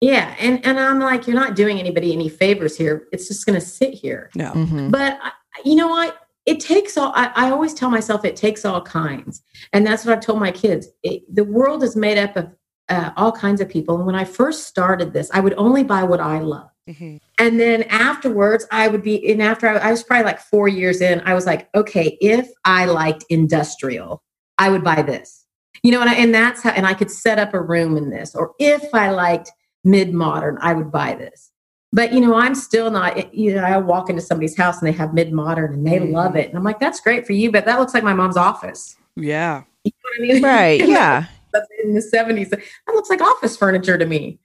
Yeah, 0.00 0.32
and 0.38 0.64
and 0.64 0.78
I'm 0.78 1.00
like, 1.00 1.26
you're 1.26 1.34
not 1.34 1.56
doing 1.56 1.80
anybody 1.80 2.12
any 2.12 2.28
favors 2.28 2.76
here. 2.76 3.08
It's 3.12 3.26
just 3.26 3.44
going 3.44 3.58
to 3.58 3.64
sit 3.64 3.94
here. 3.94 4.30
No. 4.36 4.50
hmm 4.50 4.90
But 4.90 5.18
I- 5.20 5.32
you 5.64 5.74
know 5.74 5.88
what? 5.88 6.16
It 6.46 6.60
takes 6.60 6.96
all. 6.96 7.12
I, 7.16 7.32
I 7.34 7.50
always 7.50 7.74
tell 7.74 7.90
myself 7.90 8.24
it 8.24 8.36
takes 8.36 8.64
all 8.64 8.80
kinds, 8.80 9.42
and 9.72 9.84
that's 9.84 10.04
what 10.04 10.12
I've 10.16 10.24
told 10.24 10.38
my 10.38 10.52
kids. 10.52 10.86
It, 11.02 11.22
the 11.34 11.42
world 11.44 11.82
is 11.82 11.96
made 11.96 12.16
up 12.16 12.36
of 12.36 12.48
uh, 12.88 13.10
all 13.16 13.32
kinds 13.32 13.60
of 13.60 13.68
people. 13.68 13.96
And 13.96 14.06
when 14.06 14.14
I 14.14 14.24
first 14.24 14.66
started 14.68 15.12
this, 15.12 15.30
I 15.34 15.40
would 15.40 15.52
only 15.58 15.82
buy 15.82 16.04
what 16.04 16.20
I 16.20 16.38
love. 16.38 16.70
Mhm. 16.88 17.18
And 17.38 17.58
then 17.60 17.82
afterwards, 17.90 18.66
I 18.70 18.88
would 18.88 19.02
be, 19.02 19.30
and 19.30 19.42
after 19.42 19.68
I, 19.68 19.76
I 19.76 19.90
was 19.90 20.02
probably 20.04 20.24
like 20.24 20.38
four 20.40 20.68
years 20.68 21.00
in, 21.02 21.20
I 21.26 21.34
was 21.34 21.44
like, 21.44 21.68
okay, 21.74 22.16
if 22.22 22.48
I 22.64 22.86
liked 22.86 23.24
industrial, 23.28 24.22
I 24.56 24.70
would 24.70 24.82
buy 24.84 25.02
this. 25.02 25.44
You 25.82 25.92
know, 25.92 26.00
and, 26.00 26.10
I, 26.10 26.14
and 26.14 26.34
that's 26.34 26.62
how, 26.62 26.70
and 26.70 26.86
I 26.86 26.94
could 26.94 27.10
set 27.10 27.38
up 27.38 27.54
a 27.54 27.60
room 27.60 27.96
in 27.96 28.10
this. 28.10 28.34
Or 28.34 28.52
if 28.58 28.82
I 28.94 29.10
liked 29.10 29.50
mid 29.84 30.12
modern, 30.12 30.58
I 30.60 30.72
would 30.74 30.90
buy 30.90 31.14
this. 31.14 31.52
But, 31.92 32.12
you 32.12 32.20
know, 32.20 32.34
I'm 32.34 32.54
still 32.54 32.90
not, 32.90 33.32
you 33.34 33.54
know, 33.54 33.62
I 33.62 33.78
walk 33.78 34.10
into 34.10 34.20
somebody's 34.20 34.56
house 34.56 34.78
and 34.78 34.86
they 34.86 34.96
have 34.96 35.14
mid 35.14 35.32
modern 35.32 35.72
and 35.72 35.86
they 35.86 35.98
Mhm. 35.98 36.12
love 36.12 36.36
it. 36.36 36.48
And 36.48 36.58
I'm 36.58 36.64
like, 36.64 36.80
that's 36.80 37.00
great 37.00 37.26
for 37.26 37.32
you, 37.32 37.50
but 37.50 37.64
that 37.64 37.78
looks 37.78 37.94
like 37.94 38.04
my 38.04 38.12
mom's 38.12 38.36
office. 38.36 38.96
Yeah. 39.16 39.62
You 39.84 39.92
know 39.92 40.10
what 40.10 40.30
I 40.30 40.32
mean? 40.34 40.42
Right. 40.42 40.80
Yeah. 40.88 41.24
that's 41.52 41.66
in 41.82 41.94
the 41.94 42.02
70s. 42.02 42.50
That 42.50 42.60
looks 42.88 43.08
like 43.08 43.22
office 43.22 43.56
furniture 43.56 43.96
to 43.96 44.04
me. 44.04 44.38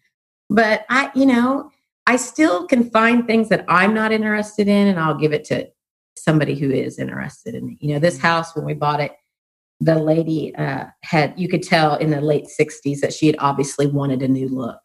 But 0.49 0.86
I, 0.89 1.11
you 1.15 1.25
know, 1.25 1.69
I 2.07 2.15
still 2.15 2.65
can 2.67 2.89
find 2.89 3.27
things 3.27 3.49
that 3.49 3.65
I'm 3.67 3.93
not 3.93 4.11
interested 4.13 4.67
in 4.69 4.88
and 4.88 4.97
I'll 4.99 5.15
give 5.17 5.34
it 5.34 5.43
to 5.45 5.67
somebody 6.15 6.55
who 6.55 6.71
is 6.71 6.97
interested 6.99 7.55
in 7.55 7.71
it. 7.71 7.77
You 7.81 7.93
know, 7.93 7.99
this 7.99 8.19
house, 8.19 8.55
when 8.55 8.63
we 8.65 8.73
bought 8.73 9.01
it, 9.01 9.11
the 9.84 9.95
lady 9.95 10.55
uh, 10.55 10.86
had, 11.03 11.34
you 11.38 11.49
could 11.49 11.63
tell 11.63 11.95
in 11.95 12.11
the 12.11 12.21
late 12.21 12.45
60s 12.59 12.99
that 13.01 13.13
she 13.13 13.27
had 13.27 13.36
obviously 13.39 13.86
wanted 13.86 14.21
a 14.21 14.27
new 14.27 14.47
look. 14.47 14.79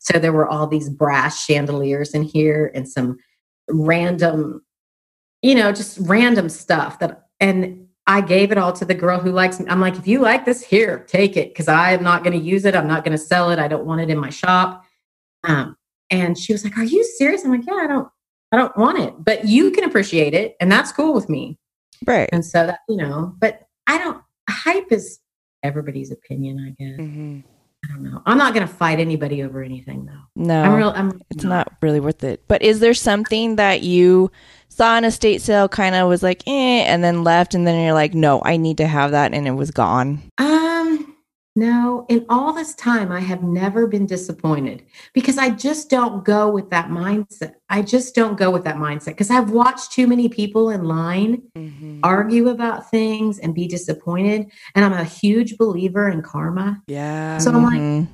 So 0.00 0.18
there 0.18 0.32
were 0.32 0.46
all 0.46 0.66
these 0.66 0.88
brass 0.88 1.44
chandeliers 1.44 2.14
in 2.14 2.22
here 2.22 2.70
and 2.74 2.88
some 2.88 3.16
random, 3.68 4.64
you 5.42 5.54
know, 5.54 5.72
just 5.72 5.98
random 6.00 6.48
stuff 6.48 6.98
that, 7.00 7.26
and 7.40 7.88
I 8.06 8.20
gave 8.20 8.52
it 8.52 8.58
all 8.58 8.72
to 8.74 8.84
the 8.84 8.94
girl 8.94 9.18
who 9.18 9.32
likes 9.32 9.58
me. 9.58 9.66
I'm 9.68 9.80
like, 9.80 9.96
if 9.96 10.06
you 10.06 10.20
like 10.20 10.44
this, 10.44 10.62
here, 10.62 11.00
take 11.08 11.36
it. 11.36 11.54
Cause 11.54 11.68
I 11.68 11.92
am 11.92 12.04
not 12.04 12.22
going 12.22 12.38
to 12.38 12.44
use 12.44 12.64
it. 12.64 12.76
I'm 12.76 12.86
not 12.86 13.02
going 13.02 13.16
to 13.16 13.22
sell 13.22 13.50
it. 13.50 13.58
I 13.58 13.66
don't 13.66 13.86
want 13.86 14.02
it 14.02 14.10
in 14.10 14.18
my 14.18 14.30
shop. 14.30 14.84
Um, 15.42 15.76
and 16.10 16.38
she 16.38 16.52
was 16.52 16.62
like, 16.62 16.76
are 16.78 16.84
you 16.84 17.02
serious? 17.16 17.44
I'm 17.44 17.50
like, 17.50 17.66
yeah, 17.66 17.74
I 17.74 17.86
don't, 17.86 18.08
I 18.52 18.56
don't 18.56 18.76
want 18.76 18.98
it, 18.98 19.14
but 19.18 19.46
you 19.46 19.72
can 19.72 19.84
appreciate 19.84 20.32
it. 20.32 20.54
And 20.60 20.70
that's 20.70 20.92
cool 20.92 21.12
with 21.12 21.28
me. 21.28 21.58
Right. 22.06 22.28
And 22.30 22.44
so 22.44 22.66
that, 22.66 22.80
you 22.88 22.96
know, 22.96 23.34
but 23.38 23.62
I 23.86 23.98
don't, 23.98 24.22
hype 24.48 24.90
is 24.92 25.20
everybody's 25.62 26.10
opinion, 26.10 26.58
I 26.60 26.82
guess. 26.82 26.96
hmm 26.98 27.40
I 27.84 27.92
don't 27.92 28.02
know. 28.02 28.22
I'm 28.24 28.38
not 28.38 28.54
going 28.54 28.66
to 28.66 28.72
fight 28.72 28.98
anybody 28.98 29.42
over 29.42 29.62
anything 29.62 30.06
though. 30.06 30.22
No. 30.36 30.62
I'm 30.62 30.74
real, 30.74 30.92
I'm 30.96 31.20
it's 31.30 31.44
not 31.44 31.70
really 31.82 32.00
worth 32.00 32.24
it. 32.24 32.42
But 32.48 32.62
is 32.62 32.80
there 32.80 32.94
something 32.94 33.56
that 33.56 33.82
you 33.82 34.30
saw 34.68 34.96
in 34.96 35.04
a 35.04 35.10
state 35.10 35.42
sale, 35.42 35.68
kind 35.68 35.94
of 35.94 36.08
was 36.08 36.22
like, 36.22 36.42
eh, 36.46 36.50
and 36.86 37.04
then 37.04 37.24
left, 37.24 37.54
and 37.54 37.66
then 37.66 37.84
you're 37.84 37.92
like, 37.92 38.14
no, 38.14 38.40
I 38.42 38.56
need 38.56 38.78
to 38.78 38.86
have 38.86 39.10
that, 39.10 39.34
and 39.34 39.46
it 39.46 39.50
was 39.50 39.70
gone? 39.70 40.22
Um, 40.38 40.43
no, 41.56 42.04
in 42.08 42.26
all 42.28 42.52
this 42.52 42.74
time, 42.74 43.12
I 43.12 43.20
have 43.20 43.42
never 43.42 43.86
been 43.86 44.06
disappointed 44.06 44.84
because 45.12 45.38
I 45.38 45.50
just 45.50 45.88
don't 45.88 46.24
go 46.24 46.50
with 46.50 46.68
that 46.70 46.88
mindset. 46.88 47.54
I 47.68 47.82
just 47.82 48.14
don't 48.14 48.36
go 48.36 48.50
with 48.50 48.64
that 48.64 48.76
mindset 48.76 49.06
because 49.06 49.30
I've 49.30 49.50
watched 49.50 49.92
too 49.92 50.06
many 50.06 50.28
people 50.28 50.70
in 50.70 50.84
line 50.84 51.42
hmm 51.54 52.00
argue 52.02 52.48
about 52.50 52.90
things 52.90 53.38
and 53.38 53.54
be 53.54 53.66
disappointed. 53.66 54.50
And 54.74 54.84
I'm 54.84 54.92
a 54.92 55.04
huge 55.04 55.56
believer 55.56 56.10
in 56.10 56.20
karma. 56.20 56.82
Yeah. 56.86 57.38
So 57.38 57.50
I'm 57.50 57.62
like, 57.62 57.80
Mhm. 57.80 58.08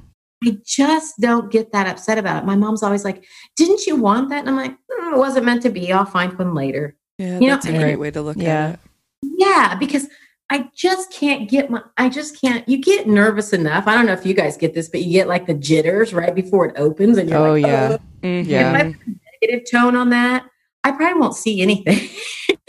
I 0.45 0.59
just 0.65 1.19
don't 1.19 1.51
get 1.51 1.73
that 1.73 1.89
upset 1.89 2.17
about 2.17 2.43
it. 2.43 2.47
My 2.47 2.55
mom's 2.55 2.85
always 2.85 3.05
like, 3.05 3.25
"Didn't 3.57 3.87
you 3.87 3.97
want 3.97 4.29
that?" 4.29 4.41
And 4.41 4.49
I'm 4.49 4.57
like, 4.57 4.73
mm, 4.73 5.13
"It 5.13 5.19
wasn't 5.19 5.45
meant 5.47 5.63
to 5.63 5.71
be. 5.71 5.93
I'll 5.93 6.05
find 6.05 6.39
one 6.39 6.55
later." 6.55 6.95
Yeah, 7.19 7.41
You 7.41 7.49
know, 7.49 7.55
that's 7.55 7.67
a 7.67 7.73
great 7.73 7.97
way 7.99 8.13
to 8.13 8.23
look 8.23 8.37
Yeah. 8.37 8.69
at 8.69 8.75
it. 8.75 8.81
Yeah, 9.23 9.75
because 9.75 10.09
I 10.51 10.69
just 10.75 11.13
can't 11.13 11.49
get 11.49 11.71
my. 11.71 11.81
I 11.97 12.09
just 12.09 12.41
can't. 12.41 12.69
You 12.69 12.79
get 12.79 13.07
nervous 13.07 13.53
enough. 13.53 13.87
I 13.87 13.95
don't 13.95 14.07
know 14.07 14.13
if 14.13 14.27
you 14.27 14.35
guys 14.35 14.57
get 14.57 14.75
this, 14.75 14.89
but 14.89 15.03
you 15.03 15.13
get 15.13 15.29
like 15.29 15.47
the 15.47 15.55
jitters 15.55 16.13
right 16.13 16.35
before 16.35 16.67
it 16.67 16.75
opens, 16.77 17.19
and 17.19 17.31
you're 17.31 17.39
Oh, 17.39 17.53
like, 17.53 17.65
yeah. 17.65 17.97
"Oh." 17.99 18.27
Mhm. 18.27 18.47
Yeah. 18.47 18.71
If 18.71 18.75
I 18.75 18.85
put 18.93 19.07
a 19.07 19.47
negative 19.47 19.71
tone 19.71 19.97
on 19.97 20.11
that, 20.11 20.45
I 20.83 20.91
probably 20.91 21.21
won't 21.21 21.37
see 21.37 21.63
anything. 21.63 22.09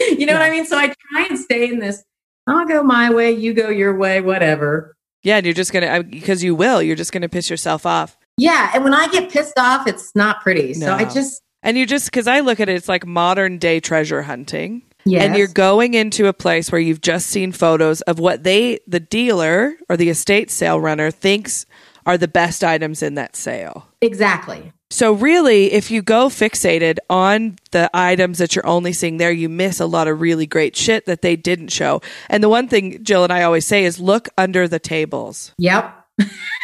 you 0.00 0.26
know 0.26 0.32
what 0.34 0.42
I 0.42 0.50
mean? 0.50 0.64
So 0.64 0.78
I 0.78 0.86
try 1.12 1.26
and 1.28 1.38
stay 1.38 1.68
in 1.68 1.80
this. 1.80 2.04
I'll 2.46 2.66
go 2.66 2.82
my 2.82 3.10
way, 3.12 3.32
you 3.32 3.52
go 3.52 3.68
your 3.68 3.96
way, 3.96 4.20
whatever. 4.20 4.96
Yeah, 5.24 5.36
and 5.36 5.46
you're 5.46 5.54
just 5.54 5.72
gonna 5.72 6.02
because 6.04 6.42
you 6.42 6.54
will. 6.54 6.82
You're 6.82 6.96
just 6.96 7.12
gonna 7.12 7.28
piss 7.28 7.50
yourself 7.50 7.84
off, 7.86 8.16
Yeah, 8.36 8.70
and 8.74 8.82
when 8.84 8.94
I 8.94 9.08
get 9.08 9.30
pissed 9.30 9.58
off, 9.58 9.86
it's 9.86 10.14
not 10.16 10.40
pretty. 10.40 10.74
So 10.74 10.92
I 10.94 11.04
just 11.04 11.40
and 11.64 11.78
you 11.78 11.86
just 11.86 12.06
because 12.06 12.26
I 12.26 12.40
look 12.40 12.58
at 12.58 12.68
it, 12.68 12.74
it's 12.74 12.88
like 12.88 13.06
modern 13.06 13.58
day 13.58 13.78
treasure 13.80 14.22
hunting. 14.22 14.82
Yes. 15.04 15.22
And 15.22 15.36
you're 15.36 15.48
going 15.48 15.94
into 15.94 16.26
a 16.26 16.32
place 16.32 16.70
where 16.70 16.80
you've 16.80 17.00
just 17.00 17.26
seen 17.26 17.52
photos 17.52 18.00
of 18.02 18.18
what 18.18 18.44
they, 18.44 18.80
the 18.86 19.00
dealer 19.00 19.74
or 19.88 19.96
the 19.96 20.08
estate 20.08 20.50
sale 20.50 20.80
runner, 20.80 21.10
thinks 21.10 21.66
are 22.04 22.18
the 22.18 22.28
best 22.28 22.64
items 22.64 23.02
in 23.02 23.14
that 23.14 23.36
sale. 23.36 23.88
exactly. 24.00 24.72
So, 24.90 25.14
really, 25.14 25.72
if 25.72 25.90
you 25.90 26.02
go 26.02 26.26
fixated 26.26 26.98
on 27.08 27.56
the 27.70 27.88
items 27.94 28.36
that 28.38 28.54
you're 28.54 28.66
only 28.66 28.92
seeing 28.92 29.16
there, 29.16 29.32
you 29.32 29.48
miss 29.48 29.80
a 29.80 29.86
lot 29.86 30.06
of 30.06 30.20
really 30.20 30.46
great 30.46 30.76
shit 30.76 31.06
that 31.06 31.22
they 31.22 31.34
didn't 31.34 31.68
show. 31.68 32.02
And 32.28 32.44
the 32.44 32.50
one 32.50 32.68
thing 32.68 33.02
Jill 33.02 33.24
and 33.24 33.32
I 33.32 33.42
always 33.44 33.66
say 33.66 33.84
is 33.84 33.98
look 33.98 34.28
under 34.36 34.68
the 34.68 34.78
tables. 34.78 35.54
Yep. 35.56 35.94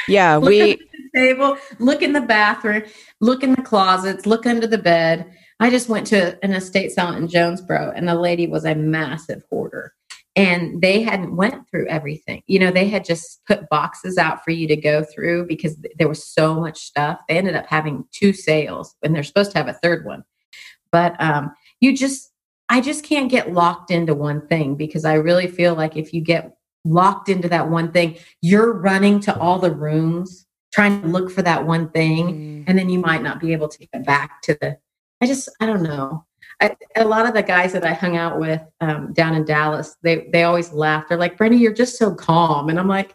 Yeah, 0.08 0.36
Look 0.42 0.50
we 0.50 0.60
under 0.60 0.76
the 0.76 1.18
table, 1.18 1.56
look 1.78 2.02
in 2.02 2.12
the 2.12 2.20
bathroom, 2.20 2.82
look 3.20 3.42
in 3.42 3.52
the 3.54 3.62
closets, 3.62 4.26
look 4.26 4.44
under 4.44 4.66
the 4.66 4.76
bed. 4.76 5.32
I 5.60 5.70
just 5.70 5.88
went 5.88 6.06
to 6.08 6.42
an 6.44 6.52
estate 6.52 6.92
sale 6.92 7.12
in 7.12 7.28
Jonesboro, 7.28 7.92
and 7.94 8.08
the 8.08 8.14
lady 8.14 8.46
was 8.46 8.64
a 8.64 8.74
massive 8.74 9.42
hoarder. 9.50 9.92
And 10.36 10.80
they 10.80 11.02
hadn't 11.02 11.34
went 11.34 11.68
through 11.68 11.88
everything. 11.88 12.42
You 12.46 12.60
know, 12.60 12.70
they 12.70 12.86
had 12.88 13.04
just 13.04 13.44
put 13.44 13.68
boxes 13.68 14.18
out 14.18 14.44
for 14.44 14.52
you 14.52 14.68
to 14.68 14.76
go 14.76 15.02
through 15.02 15.46
because 15.46 15.74
th- 15.76 15.94
there 15.98 16.08
was 16.08 16.24
so 16.24 16.54
much 16.54 16.78
stuff. 16.78 17.20
They 17.28 17.38
ended 17.38 17.56
up 17.56 17.66
having 17.66 18.04
two 18.12 18.32
sales, 18.32 18.94
and 19.02 19.14
they're 19.14 19.24
supposed 19.24 19.50
to 19.52 19.58
have 19.58 19.66
a 19.66 19.72
third 19.72 20.04
one. 20.04 20.22
But 20.92 21.20
um, 21.20 21.52
you 21.80 21.96
just, 21.96 22.30
I 22.68 22.80
just 22.80 23.04
can't 23.04 23.30
get 23.30 23.52
locked 23.52 23.90
into 23.90 24.14
one 24.14 24.46
thing 24.46 24.76
because 24.76 25.04
I 25.04 25.14
really 25.14 25.48
feel 25.48 25.74
like 25.74 25.96
if 25.96 26.14
you 26.14 26.20
get 26.20 26.56
locked 26.84 27.28
into 27.28 27.48
that 27.48 27.68
one 27.68 27.90
thing, 27.90 28.16
you're 28.40 28.72
running 28.72 29.18
to 29.20 29.36
all 29.38 29.58
the 29.58 29.74
rooms 29.74 30.46
trying 30.72 31.02
to 31.02 31.08
look 31.08 31.30
for 31.30 31.42
that 31.42 31.66
one 31.66 31.88
thing 31.90 32.64
and 32.66 32.78
then 32.78 32.88
you 32.88 32.98
might 32.98 33.22
not 33.22 33.40
be 33.40 33.52
able 33.52 33.68
to 33.68 33.78
get 33.78 34.04
back 34.04 34.42
to 34.42 34.56
the 34.60 34.78
i 35.20 35.26
just 35.26 35.48
i 35.60 35.66
don't 35.66 35.82
know 35.82 36.24
I, 36.60 36.76
a 36.96 37.04
lot 37.04 37.26
of 37.26 37.34
the 37.34 37.42
guys 37.42 37.72
that 37.72 37.84
i 37.84 37.92
hung 37.92 38.16
out 38.16 38.38
with 38.38 38.60
um, 38.80 39.12
down 39.12 39.34
in 39.34 39.44
dallas 39.44 39.96
they 40.02 40.28
they 40.32 40.42
always 40.44 40.72
laugh 40.72 41.04
they're 41.08 41.18
like 41.18 41.36
brenda 41.36 41.56
you're 41.56 41.72
just 41.72 41.96
so 41.98 42.14
calm 42.14 42.68
and 42.68 42.78
i'm 42.78 42.88
like 42.88 43.14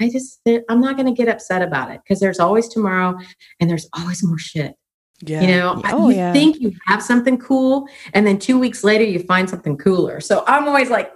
i 0.00 0.08
just 0.08 0.40
i'm 0.68 0.80
not 0.80 0.96
going 0.96 1.06
to 1.06 1.12
get 1.12 1.28
upset 1.28 1.62
about 1.62 1.90
it 1.90 2.00
because 2.04 2.20
there's 2.20 2.40
always 2.40 2.68
tomorrow 2.68 3.16
and 3.60 3.68
there's 3.68 3.88
always 3.98 4.22
more 4.24 4.38
shit 4.38 4.74
Yeah. 5.22 5.40
you 5.42 5.46
know 5.48 5.80
Oh, 5.92 6.08
you 6.08 6.16
yeah. 6.16 6.32
think 6.32 6.60
you 6.60 6.72
have 6.86 7.02
something 7.02 7.36
cool 7.38 7.86
and 8.14 8.26
then 8.26 8.38
two 8.38 8.58
weeks 8.58 8.82
later 8.84 9.04
you 9.04 9.18
find 9.20 9.48
something 9.48 9.76
cooler 9.76 10.20
so 10.20 10.42
i'm 10.46 10.66
always 10.68 10.88
like 10.90 11.12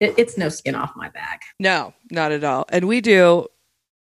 it, 0.00 0.14
it's 0.18 0.36
no 0.38 0.48
skin 0.48 0.74
off 0.74 0.92
my 0.96 1.08
back 1.10 1.42
No, 1.58 1.92
not 2.10 2.32
at 2.32 2.42
all. 2.42 2.64
And 2.70 2.88
we 2.88 3.02
do 3.02 3.46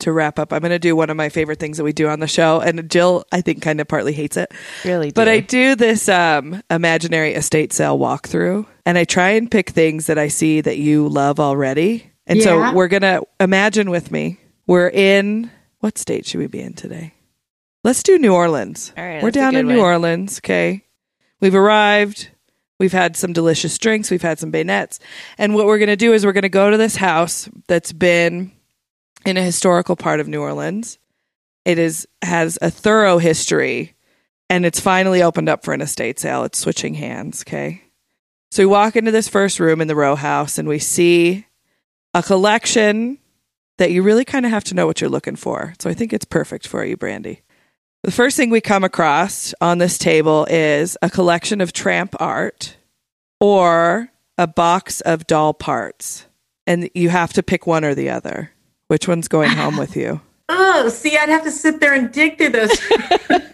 to 0.00 0.12
wrap 0.12 0.38
up. 0.38 0.52
I'm 0.52 0.60
going 0.60 0.70
to 0.70 0.78
do 0.78 0.94
one 0.94 1.10
of 1.10 1.16
my 1.16 1.28
favorite 1.28 1.58
things 1.58 1.76
that 1.78 1.84
we 1.84 1.92
do 1.92 2.08
on 2.08 2.20
the 2.20 2.26
show, 2.28 2.60
and 2.60 2.88
Jill, 2.90 3.24
I 3.32 3.40
think, 3.40 3.62
kind 3.62 3.80
of 3.80 3.88
partly 3.88 4.12
hates 4.12 4.36
it. 4.36 4.52
really 4.84 5.10
But. 5.10 5.28
I 5.28 5.40
do 5.40 5.74
this 5.74 6.08
um, 6.08 6.62
imaginary 6.70 7.34
estate 7.34 7.72
sale 7.72 7.98
walkthrough, 7.98 8.66
and 8.86 8.96
I 8.96 9.04
try 9.04 9.30
and 9.30 9.50
pick 9.50 9.70
things 9.70 10.06
that 10.06 10.18
I 10.18 10.28
see 10.28 10.60
that 10.60 10.78
you 10.78 11.08
love 11.08 11.40
already. 11.40 12.10
And 12.26 12.38
Yeah. 12.38 12.44
so 12.44 12.74
we're 12.74 12.88
gonna 12.88 13.22
imagine 13.40 13.90
with 13.90 14.10
me. 14.10 14.38
We're 14.66 14.90
in 14.90 15.50
what 15.80 15.96
state 15.98 16.26
should 16.26 16.40
we 16.40 16.46
be 16.46 16.60
in 16.60 16.74
today? 16.74 17.14
Let's 17.84 18.02
do 18.02 18.18
New 18.18 18.34
Orleans. 18.34 18.92
All 18.98 19.04
right, 19.04 19.22
we're 19.22 19.30
down 19.30 19.56
in 19.56 19.66
New. 19.66 19.80
Orleans. 19.80 20.38
Okay, 20.44 20.84
we've 21.40 21.54
arrived. 21.54 22.28
We've 22.78 22.92
had 22.92 23.16
some 23.16 23.32
delicious 23.32 23.78
drinks. 23.78 24.10
We've 24.10 24.20
had 24.22 24.38
some 24.38 24.52
beignets, 24.52 24.98
and 25.38 25.54
what 25.54 25.66
we're 25.66 25.78
gonna 25.78 25.96
do 25.96 26.12
is 26.12 26.24
we're 26.26 26.32
gonna 26.32 26.48
go 26.50 26.70
to 26.70 26.76
this 26.76 26.96
house 26.96 27.48
that's 27.66 27.92
been 27.92 28.52
in 29.28 29.36
a 29.36 29.42
historical 29.42 29.94
part 29.94 30.20
of 30.20 30.28
New 30.28 30.40
Orleans. 30.40 30.98
It 31.64 31.78
is 31.78 32.08
has 32.22 32.58
a 32.62 32.70
thorough 32.70 33.18
history 33.18 33.94
and 34.48 34.64
it's 34.64 34.80
finally 34.80 35.22
opened 35.22 35.50
up 35.50 35.64
for 35.64 35.74
an 35.74 35.82
estate 35.82 36.18
sale. 36.18 36.44
It's 36.44 36.58
switching 36.58 36.94
hands. 36.94 37.44
Okay. 37.46 37.82
So 38.50 38.62
we 38.62 38.66
walk 38.66 38.96
into 38.96 39.10
this 39.10 39.28
first 39.28 39.60
room 39.60 39.82
in 39.82 39.88
the 39.88 39.94
row 39.94 40.14
house 40.14 40.56
and 40.56 40.66
we 40.66 40.78
see 40.78 41.46
a 42.14 42.22
collection 42.22 43.18
that 43.76 43.92
you 43.92 44.02
really 44.02 44.24
kind 44.24 44.46
of 44.46 44.50
have 44.50 44.64
to 44.64 44.74
know 44.74 44.86
what 44.86 45.00
you're 45.02 45.10
looking 45.10 45.36
for. 45.36 45.74
So 45.78 45.90
I 45.90 45.94
think 45.94 46.14
it's 46.14 46.24
perfect 46.24 46.66
for 46.66 46.82
you, 46.84 46.96
Brandy. 46.96 47.42
The 48.04 48.10
first 48.10 48.36
thing 48.36 48.48
we 48.48 48.62
come 48.62 48.84
across 48.84 49.52
on 49.60 49.76
this 49.76 49.98
table 49.98 50.46
is 50.48 50.96
a 51.02 51.10
collection 51.10 51.60
of 51.60 51.74
tramp 51.74 52.16
art 52.18 52.76
or 53.40 54.10
a 54.38 54.46
box 54.46 55.02
of 55.02 55.26
doll 55.26 55.52
parts. 55.52 56.24
And 56.66 56.88
you 56.94 57.10
have 57.10 57.34
to 57.34 57.42
pick 57.42 57.66
one 57.66 57.84
or 57.84 57.94
the 57.94 58.08
other. 58.08 58.52
Which 58.88 59.06
one's 59.06 59.28
going 59.28 59.50
home 59.50 59.76
with 59.76 59.96
you? 59.96 60.20
Oh, 60.50 60.88
see, 60.88 61.14
I'd 61.14 61.28
have 61.28 61.44
to 61.44 61.50
sit 61.50 61.78
there 61.78 61.92
and 61.92 62.10
dig 62.10 62.38
through 62.38 62.48
those. 62.48 62.70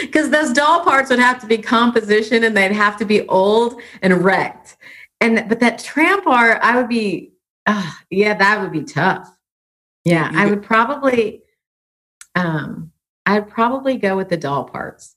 Because 0.00 0.30
those 0.30 0.52
doll 0.52 0.82
parts 0.82 1.10
would 1.10 1.18
have 1.18 1.40
to 1.40 1.46
be 1.46 1.58
composition 1.58 2.44
and 2.44 2.56
they'd 2.56 2.72
have 2.72 2.96
to 2.98 3.04
be 3.04 3.26
old 3.28 3.80
and 4.02 4.24
wrecked. 4.24 4.76
And 5.20 5.48
but 5.48 5.60
that 5.60 5.78
tramp 5.78 6.26
art, 6.26 6.60
I 6.62 6.76
would 6.76 6.88
be, 6.88 7.32
uh, 7.66 7.92
yeah, 8.10 8.34
that 8.34 8.60
would 8.60 8.72
be 8.72 8.84
tough. 8.84 9.28
Yeah, 10.04 10.30
I 10.32 10.46
would 10.46 10.62
probably, 10.62 11.42
um, 12.36 12.92
I'd 13.26 13.48
probably 13.48 13.96
go 13.96 14.16
with 14.16 14.28
the 14.28 14.36
doll 14.36 14.64
parts 14.64 15.16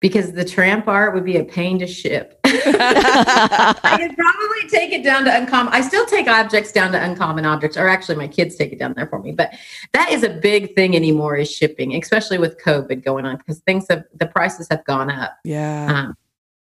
because 0.00 0.32
the 0.32 0.44
tramp 0.44 0.86
art 0.86 1.12
would 1.14 1.24
be 1.24 1.38
a 1.38 1.44
pain 1.44 1.80
to 1.80 1.86
ship. 1.86 2.37
I 2.54 3.96
could 3.98 4.16
probably 4.16 4.68
take 4.68 4.92
it 4.92 5.02
down 5.02 5.24
to 5.24 5.36
uncommon. 5.36 5.72
I 5.72 5.80
still 5.80 6.06
take 6.06 6.28
objects 6.28 6.72
down 6.72 6.92
to 6.92 7.02
uncommon 7.02 7.44
objects, 7.44 7.76
or 7.76 7.88
actually, 7.88 8.16
my 8.16 8.28
kids 8.28 8.56
take 8.56 8.72
it 8.72 8.78
down 8.78 8.94
there 8.96 9.06
for 9.06 9.18
me. 9.20 9.32
But 9.32 9.54
that 9.92 10.10
is 10.10 10.22
a 10.22 10.30
big 10.30 10.74
thing 10.74 10.96
anymore 10.96 11.36
is 11.36 11.50
shipping, 11.50 11.94
especially 11.94 12.38
with 12.38 12.60
COVID 12.62 13.04
going 13.04 13.24
on 13.26 13.36
because 13.36 13.60
things 13.60 13.86
have 13.90 14.04
the 14.14 14.26
prices 14.26 14.68
have 14.70 14.84
gone 14.84 15.10
up. 15.10 15.36
Yeah. 15.44 15.86
Um, 15.92 16.16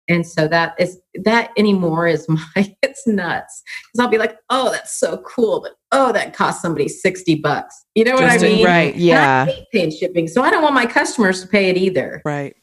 and 0.07 0.27
so 0.27 0.47
that 0.47 0.75
is 0.79 0.99
that 1.23 1.51
anymore 1.57 2.07
is 2.07 2.27
my 2.55 2.75
it's 2.81 3.07
nuts 3.07 3.63
because 3.91 3.99
I'll 4.03 4.09
be 4.11 4.17
like, 4.17 4.37
oh, 4.49 4.71
that's 4.71 4.97
so 4.99 5.17
cool, 5.25 5.61
but 5.61 5.73
oh, 5.91 6.11
that 6.11 6.33
cost 6.33 6.61
somebody 6.61 6.87
sixty 6.87 7.35
bucks. 7.35 7.85
You 7.95 8.05
know 8.05 8.13
what 8.13 8.21
Just 8.21 8.43
I 8.43 8.47
mean? 8.47 8.65
right. 8.65 8.93
And 8.93 9.01
Yeah. 9.01 9.45
I 9.47 9.51
hate 9.51 9.65
paying 9.71 9.91
shipping, 9.91 10.27
so 10.27 10.43
I 10.43 10.49
don't 10.49 10.63
want 10.63 10.75
my 10.75 10.85
customers 10.85 11.41
to 11.41 11.47
pay 11.47 11.69
it 11.69 11.77
either. 11.77 12.21
Right. 12.25 12.55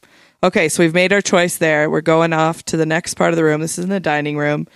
Okay, 0.43 0.68
so 0.68 0.82
we've 0.82 0.95
made 0.95 1.12
our 1.12 1.20
choice 1.20 1.57
there. 1.57 1.91
We're 1.91 2.01
going 2.01 2.32
off 2.32 2.62
to 2.66 2.76
the 2.76 2.86
next 2.86 3.14
part 3.14 3.30
of 3.30 3.36
the 3.36 3.43
room. 3.45 3.61
This 3.61 3.76
is 3.78 3.84
in 3.84 3.91
the 3.91 3.99
dining 4.01 4.36
room. 4.39 4.66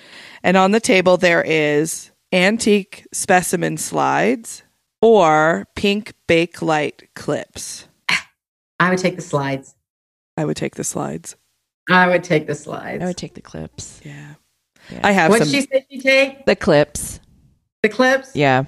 And 0.42 0.56
on 0.56 0.72
the 0.72 0.80
table, 0.80 1.16
there 1.16 1.42
is 1.42 2.10
antique 2.32 3.06
specimen 3.12 3.76
slides 3.76 4.64
or 5.00 5.66
pink 5.76 6.14
bakelite 6.28 7.06
clips. 7.14 7.86
I 8.80 8.90
would 8.90 8.98
take 8.98 9.14
the 9.14 9.22
slides. 9.22 9.76
I 10.36 10.44
would 10.44 10.56
take 10.56 10.74
the 10.74 10.82
slides. 10.84 11.36
I 11.88 12.08
would 12.08 12.24
take 12.24 12.48
the 12.48 12.54
slides. 12.56 13.02
I 13.02 13.06
would 13.06 13.16
take 13.16 13.34
the 13.34 13.40
clips. 13.42 14.00
Yeah. 14.04 14.34
Yeah. 14.90 15.00
I 15.04 15.12
have 15.12 15.30
What 15.30 15.40
some. 15.42 15.48
she 15.48 15.60
said 15.60 15.84
she 15.88 16.00
take 16.00 16.44
The 16.46 16.56
clips. 16.56 17.20
the 17.84 17.88
clips. 17.88 18.34
Yeah. 18.34 18.64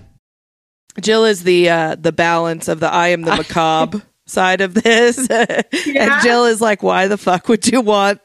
Jill 1.01 1.25
is 1.25 1.43
the 1.43 1.69
uh, 1.71 1.97
the 1.97 2.13
balance 2.13 2.69
of 2.69 2.79
the 2.79 2.93
I 2.93 3.09
am 3.09 3.23
the 3.23 3.35
macabre 3.37 4.03
side 4.27 4.61
of 4.61 4.75
this. 4.75 5.29
and 5.31 6.23
Jill 6.23 6.47
is 6.47 6.61
like, 6.61 6.83
why 6.83 7.09
the 7.09 7.19
fuck 7.19 7.49
would 7.49 7.67
you 7.67 7.81
want 7.81 8.21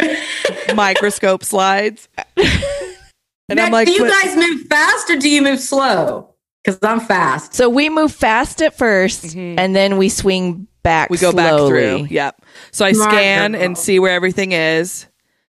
microscope 0.74 1.44
slides? 1.44 2.08
And 2.36 3.56
Now, 3.58 3.66
I'm 3.66 3.72
like, 3.72 3.86
do 3.88 3.92
you 3.92 4.08
guys 4.08 4.36
move 4.36 4.66
fast 4.68 5.10
or 5.10 5.16
do 5.16 5.28
you 5.28 5.42
move 5.42 5.60
slow? 5.60 6.34
Because 6.64 6.78
I'm 6.82 7.00
fast. 7.00 7.52
So 7.54 7.68
we 7.68 7.90
move 7.90 8.10
fast 8.12 8.62
at 8.62 8.76
1st 8.76 9.34
Mhm. 9.36 9.54
and 9.58 9.76
then 9.76 9.98
we 9.98 10.08
swing 10.08 10.66
back. 10.82 11.10
we 11.10 11.18
go 11.18 11.30
back 11.32 11.52
through. 11.68 12.06
Yep. 12.10 12.40
So 12.70 12.86
I 12.86 12.92
Smart 12.92 13.10
scan 13.10 13.52
girl. 13.52 13.62
and 13.62 13.76
see 13.78 13.98
where 13.98 14.12
everything 14.14 14.52
is, 14.52 15.06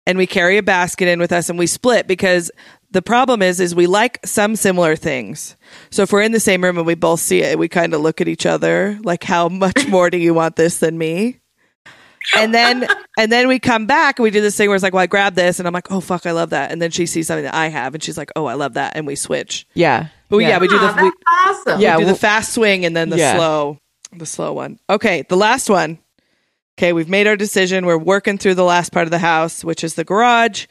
and 0.06 0.18
we 0.18 0.28
carry 0.28 0.58
a 0.58 0.64
basket 0.64 1.08
in 1.08 1.20
with 1.20 1.32
us, 1.32 1.50
and 1.50 1.58
we 1.58 1.66
split 1.68 2.08
because 2.08 2.52
the 2.98 3.02
problem 3.04 3.44
is, 3.44 3.60
is 3.60 3.76
we 3.76 3.86
like 3.86 4.20
some 4.26 4.56
similar 4.56 4.96
things. 4.96 5.56
So 5.92 6.02
if 6.02 6.12
we're 6.12 6.24
in 6.24 6.32
the 6.32 6.40
same 6.40 6.64
room 6.64 6.80
and 6.80 6.88
we 6.88 6.96
both 6.96 7.20
see 7.20 7.44
it, 7.44 7.60
we 7.60 7.68
kind 7.70 7.94
of 7.94 8.02
look 8.02 8.22
at 8.22 8.28
each 8.28 8.48
other 8.48 8.98
like, 9.04 9.24
"How 9.24 9.50
much 9.50 9.88
more 9.96 10.10
do 10.10 10.18
you 10.18 10.34
want 10.34 10.56
this 10.56 10.80
than 10.80 10.98
me?" 10.98 11.38
And 12.36 12.56
then 12.56 12.88
and 13.20 13.32
then 13.32 13.48
we 13.48 13.60
come 13.60 13.86
back 13.86 14.18
and 14.18 14.24
we 14.24 14.32
do 14.32 14.42
this 14.42 14.58
thing 14.58 14.68
where 14.68 14.76
it's 14.76 14.82
like, 14.82 14.94
"Well, 14.94 15.04
I 15.04 15.06
grab 15.06 15.36
this," 15.36 15.60
and 15.60 15.68
I'm 15.68 15.74
like, 15.76 15.92
"Oh 15.92 16.00
fuck, 16.02 16.26
I 16.26 16.32
love 16.32 16.50
that." 16.50 16.72
And 16.72 16.82
then 16.82 16.90
she 16.90 17.06
sees 17.06 17.28
something 17.28 17.44
that 17.46 17.54
I 17.54 17.68
have, 17.68 17.94
and 17.94 18.02
she's 18.02 18.18
like, 18.18 18.32
"Oh, 18.36 18.46
I 18.48 18.56
love 18.56 18.74
that," 18.74 18.94
and 18.96 19.06
we 19.06 19.16
switch. 19.16 19.68
Yeah. 19.76 20.08
But 20.30 20.40
yeah, 20.40 20.58
we 20.58 20.68
do 20.68 20.80
the 20.80 21.00
we, 21.00 21.12
awesome. 21.30 21.80
Yeah, 21.80 21.98
we 21.98 22.02
do 22.02 22.06
well- 22.08 22.16
the 22.16 22.20
fast 22.20 22.52
swing 22.54 22.84
and 22.84 22.98
then 22.98 23.10
the 23.12 23.18
Yeah. 23.18 23.36
slow. 23.36 23.78
The 24.12 24.26
slow 24.26 24.54
one. 24.54 24.80
Okay, 24.90 25.24
the 25.30 25.38
last 25.38 25.70
one. 25.70 26.00
Okay, 26.80 26.94
we've 26.94 27.10
made 27.10 27.28
our 27.28 27.36
decision. 27.36 27.86
We're 27.86 27.98
working 27.98 28.40
through 28.40 28.56
the 28.56 28.64
last 28.64 28.92
part 28.92 29.06
of 29.06 29.12
the 29.12 29.20
house, 29.20 29.64
which 29.64 29.84
is 29.84 29.94
the 29.94 30.04
garage. 30.04 30.66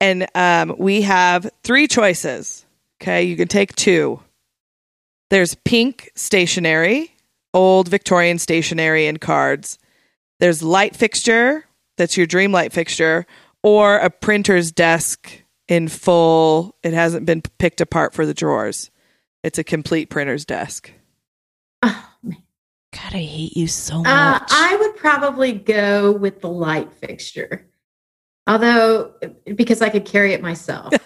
And 0.00 0.26
um, 0.34 0.74
we 0.78 1.02
have 1.02 1.48
three 1.62 1.88
choices. 1.88 2.64
Okay, 3.00 3.24
you 3.24 3.36
can 3.36 3.48
take 3.48 3.74
two. 3.76 4.20
There's 5.30 5.54
pink 5.64 6.10
stationery, 6.14 7.14
old 7.52 7.88
Victorian 7.88 8.38
stationery 8.38 9.06
and 9.06 9.20
cards. 9.20 9.78
There's 10.40 10.62
light 10.62 10.94
fixture, 10.94 11.64
that's 11.96 12.16
your 12.16 12.26
dream 12.26 12.52
light 12.52 12.72
fixture, 12.72 13.26
or 13.62 13.96
a 13.96 14.10
printer's 14.10 14.70
desk 14.70 15.30
in 15.66 15.88
full. 15.88 16.76
It 16.82 16.92
hasn't 16.92 17.26
been 17.26 17.42
picked 17.58 17.80
apart 17.80 18.14
for 18.14 18.24
the 18.26 18.34
drawers. 18.34 18.90
It's 19.42 19.58
a 19.58 19.64
complete 19.64 20.10
printer's 20.10 20.44
desk. 20.44 20.90
Oh, 21.82 22.08
man. 22.22 22.42
God, 22.92 23.14
I 23.14 23.22
hate 23.22 23.56
you 23.56 23.66
so 23.66 23.96
Uh, 23.96 24.02
much. 24.02 24.48
I 24.50 24.76
would 24.80 24.96
probably 24.96 25.52
go 25.52 26.12
with 26.12 26.40
the 26.40 26.48
light 26.48 26.92
fixture. 26.92 27.66
Although, 28.46 29.12
because 29.56 29.82
I 29.82 29.88
could 29.88 30.04
carry 30.04 30.32
it 30.32 30.42
myself. 30.42 30.92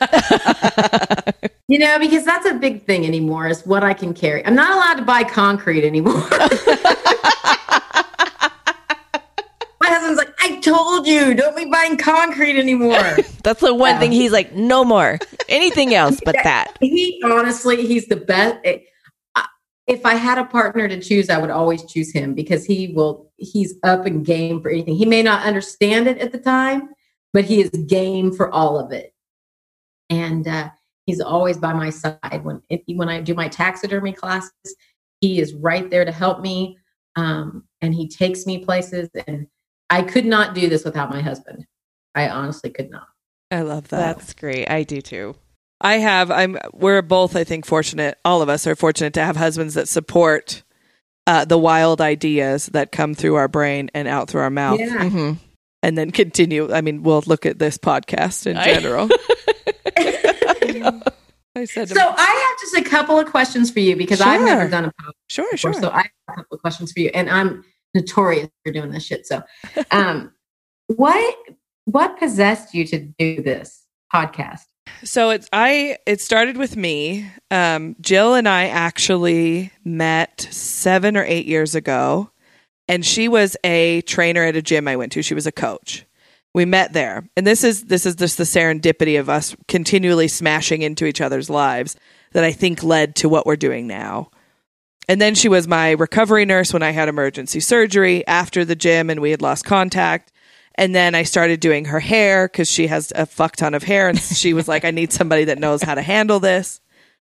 You 1.68 1.78
know, 1.78 2.00
because 2.00 2.24
that's 2.24 2.46
a 2.46 2.54
big 2.54 2.84
thing 2.84 3.06
anymore 3.06 3.46
is 3.46 3.64
what 3.64 3.84
I 3.84 3.94
can 3.94 4.12
carry. 4.12 4.44
I'm 4.44 4.56
not 4.56 4.72
allowed 4.72 4.94
to 4.94 5.02
buy 5.02 5.22
concrete 5.22 5.84
anymore. 5.86 6.14
My 9.80 9.86
husband's 9.86 10.18
like, 10.18 10.34
I 10.40 10.58
told 10.60 11.06
you, 11.06 11.32
don't 11.32 11.56
be 11.56 11.66
buying 11.66 11.96
concrete 11.96 12.58
anymore. 12.58 12.98
That's 13.44 13.60
the 13.60 13.72
one 13.72 13.90
Yeah. 13.94 13.98
thing 14.00 14.10
he's 14.10 14.32
like, 14.32 14.52
no 14.52 14.84
more. 14.84 15.20
Anything 15.48 15.94
else 15.94 16.20
but 16.24 16.34
that. 16.42 16.76
he 16.80 17.22
honestly, 17.24 17.86
he's 17.86 18.06
the 18.08 18.16
best. 18.16 18.58
If 19.86 20.04
I 20.04 20.14
had 20.14 20.38
a 20.38 20.44
partner 20.44 20.88
to 20.88 21.00
choose, 21.00 21.30
I 21.30 21.38
would 21.38 21.50
always 21.50 21.84
choose 21.84 22.12
him 22.12 22.34
because 22.34 22.64
he 22.64 22.88
will, 22.94 23.30
he's 23.36 23.74
up 23.84 24.06
and 24.06 24.26
game 24.26 24.60
for 24.60 24.70
anything. 24.70 24.96
He 24.96 25.04
may 25.06 25.22
not 25.22 25.46
understand 25.46 26.08
it 26.08 26.18
at 26.18 26.32
the 26.32 26.38
time, 26.38 26.88
but 27.32 27.44
he 27.44 27.60
is 27.60 27.70
game 27.86 28.32
for 28.32 28.50
all 28.50 28.78
of 28.78 28.92
it. 28.92 29.14
And 30.08 30.46
uh, 30.46 30.70
he's 31.06 31.20
always 31.20 31.58
by 31.58 31.72
my 31.72 31.90
side 31.90 32.40
when 32.42 32.62
if, 32.68 32.82
when 32.86 33.08
I 33.08 33.20
do 33.20 33.34
my 33.34 33.48
taxidermy 33.48 34.12
classes. 34.12 34.52
He 35.20 35.38
is 35.38 35.52
right 35.54 35.90
there 35.90 36.04
to 36.06 36.12
help 36.12 36.40
me, 36.40 36.78
um, 37.14 37.64
and 37.82 37.94
he 37.94 38.08
takes 38.08 38.46
me 38.46 38.64
places. 38.64 39.10
And 39.26 39.46
I 39.90 40.02
could 40.02 40.24
not 40.24 40.54
do 40.54 40.68
this 40.68 40.84
without 40.84 41.10
my 41.10 41.20
husband. 41.20 41.66
I 42.14 42.28
honestly 42.30 42.70
could 42.70 42.90
not. 42.90 43.06
I 43.50 43.60
love 43.60 43.88
that. 43.88 44.16
That's 44.16 44.32
great. 44.32 44.70
I 44.70 44.82
do 44.82 45.02
too. 45.02 45.36
I 45.80 45.98
have. 45.98 46.30
I'm. 46.30 46.58
We're 46.72 47.02
both. 47.02 47.36
I 47.36 47.44
think 47.44 47.66
fortunate. 47.66 48.18
All 48.24 48.40
of 48.40 48.48
us 48.48 48.66
are 48.66 48.74
fortunate 48.74 49.12
to 49.14 49.24
have 49.24 49.36
husbands 49.36 49.74
that 49.74 49.88
support 49.88 50.62
uh, 51.26 51.44
the 51.44 51.58
wild 51.58 52.00
ideas 52.00 52.66
that 52.66 52.92
come 52.92 53.14
through 53.14 53.36
our 53.36 53.48
brain 53.48 53.90
and 53.94 54.08
out 54.08 54.28
through 54.28 54.40
our 54.40 54.50
mouth, 54.50 54.80
Yeah. 54.80 55.08
hmm 55.08 55.32
and 55.82 55.96
then 55.96 56.10
continue. 56.10 56.72
I 56.72 56.80
mean, 56.80 57.02
we'll 57.02 57.22
look 57.26 57.46
at 57.46 57.58
this 57.58 57.78
podcast 57.78 58.46
in 58.46 58.56
general. 58.56 59.08
I 61.56 61.64
said, 61.64 61.88
to 61.88 61.94
So 61.94 62.00
I 62.00 62.48
have 62.48 62.60
just 62.60 62.86
a 62.86 62.88
couple 62.88 63.18
of 63.18 63.26
questions 63.26 63.70
for 63.70 63.80
you 63.80 63.96
because 63.96 64.20
I've 64.20 64.42
never 64.42 64.68
done 64.68 64.84
a 64.84 64.88
podcast 64.88 65.12
sure, 65.28 65.48
before. 65.50 65.72
sure. 65.72 65.82
So 65.82 65.90
I 65.90 66.02
have 66.02 66.10
a 66.28 66.32
couple 66.36 66.54
of 66.56 66.60
questions 66.60 66.92
for 66.92 67.00
you, 67.00 67.10
and 67.12 67.28
I'm 67.28 67.64
notorious 67.94 68.48
for 68.64 68.72
doing 68.72 68.90
this 68.90 69.04
shit. 69.04 69.26
So, 69.26 69.42
um, 69.90 70.32
what 70.86 71.36
what 71.86 72.18
possessed 72.18 72.74
you 72.74 72.84
to 72.86 72.98
do 73.18 73.42
this 73.42 73.84
podcast? 74.12 74.64
So 75.02 75.30
it's 75.30 75.48
I 75.52 75.98
it 76.06 76.20
started 76.20 76.56
with 76.56 76.76
me. 76.76 77.28
Um, 77.50 77.96
Jill 78.00 78.34
and 78.34 78.48
I 78.48 78.66
actually 78.68 79.72
met 79.84 80.46
seven 80.50 81.16
or 81.16 81.24
eight 81.24 81.46
years 81.46 81.74
ago, 81.74 82.30
and 82.90 83.06
she 83.06 83.28
was 83.28 83.56
a 83.62 84.00
trainer 84.02 84.42
at 84.42 84.56
a 84.56 84.62
gym 84.62 84.88
I 84.88 84.96
went 84.96 85.12
to. 85.12 85.22
She 85.22 85.34
was 85.34 85.46
a 85.46 85.52
coach. 85.52 86.04
We 86.52 86.64
met 86.64 86.92
there, 86.92 87.28
and 87.36 87.46
this 87.46 87.62
is 87.62 87.84
this 87.84 88.04
is 88.04 88.16
just 88.16 88.36
the 88.36 88.42
serendipity 88.42 89.20
of 89.20 89.28
us 89.30 89.54
continually 89.68 90.26
smashing 90.26 90.82
into 90.82 91.06
each 91.06 91.20
other's 91.20 91.48
lives 91.48 91.96
that 92.32 92.42
I 92.42 92.50
think 92.50 92.82
led 92.82 93.14
to 93.16 93.28
what 93.28 93.46
we're 93.46 93.54
doing 93.54 93.86
now. 93.86 94.30
And 95.08 95.20
then 95.20 95.36
she 95.36 95.48
was 95.48 95.68
my 95.68 95.92
recovery 95.92 96.44
nurse 96.44 96.72
when 96.72 96.82
I 96.82 96.90
had 96.90 97.08
emergency 97.08 97.60
surgery 97.60 98.26
after 98.26 98.64
the 98.64 98.74
gym, 98.74 99.08
and 99.08 99.20
we 99.20 99.30
had 99.30 99.40
lost 99.40 99.64
contact. 99.64 100.32
And 100.74 100.92
then 100.92 101.14
I 101.14 101.22
started 101.22 101.60
doing 101.60 101.84
her 101.84 102.00
hair 102.00 102.48
because 102.48 102.68
she 102.68 102.88
has 102.88 103.12
a 103.14 103.26
fuck 103.26 103.54
ton 103.54 103.74
of 103.74 103.84
hair. 103.84 104.08
And 104.08 104.18
she 104.20 104.52
was 104.52 104.66
like, 104.66 104.84
I 104.84 104.90
need 104.90 105.12
somebody 105.12 105.44
that 105.44 105.58
knows 105.58 105.82
how 105.82 105.94
to 105.94 106.02
handle 106.02 106.40
this. 106.40 106.80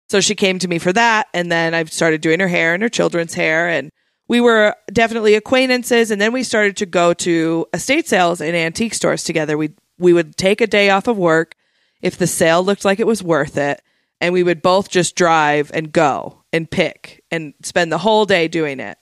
So 0.10 0.22
she 0.22 0.36
came 0.36 0.60
to 0.60 0.68
me 0.70 0.80
for 0.80 0.94
that. 0.94 1.28
And 1.34 1.52
then 1.52 1.74
I 1.74 1.84
started 1.86 2.22
doing 2.22 2.40
her 2.40 2.48
hair 2.48 2.74
and 2.74 2.84
her 2.84 2.90
children's 2.90 3.34
hair. 3.34 3.68
And 3.68 3.92
we 4.32 4.40
were 4.40 4.74
definitely 4.94 5.36
acquaintances. 5.36 6.10
And 6.10 6.22
then 6.22 6.32
we 6.32 6.44
started 6.44 6.78
to 6.78 6.86
go 6.86 7.14
to 7.16 7.68
estate 7.74 8.08
sales 8.08 8.40
and 8.40 8.56
antique 8.56 8.94
stores 8.94 9.26
together. 9.26 9.58
We, 9.58 9.72
we 10.00 10.14
would 10.14 10.38
take 10.38 10.62
a 10.62 10.68
day 10.68 10.90
off 10.90 11.10
of 11.10 11.18
work 11.18 11.56
if 12.02 12.18
the 12.18 12.28
sale 12.28 12.64
looked 12.64 12.86
like 12.86 13.02
it 13.02 13.06
was 13.06 13.22
worth 13.22 13.58
it. 13.58 13.82
And 14.22 14.34
we 14.34 14.44
would 14.44 14.62
both 14.62 14.88
just 14.88 15.18
drive 15.18 15.70
and 15.74 15.92
go 15.92 16.46
and 16.54 16.72
pick 16.72 17.26
and 17.30 17.54
spend 17.62 17.92
the 17.92 17.98
whole 17.98 18.26
day 18.26 18.48
doing 18.48 18.80
it. 18.80 18.98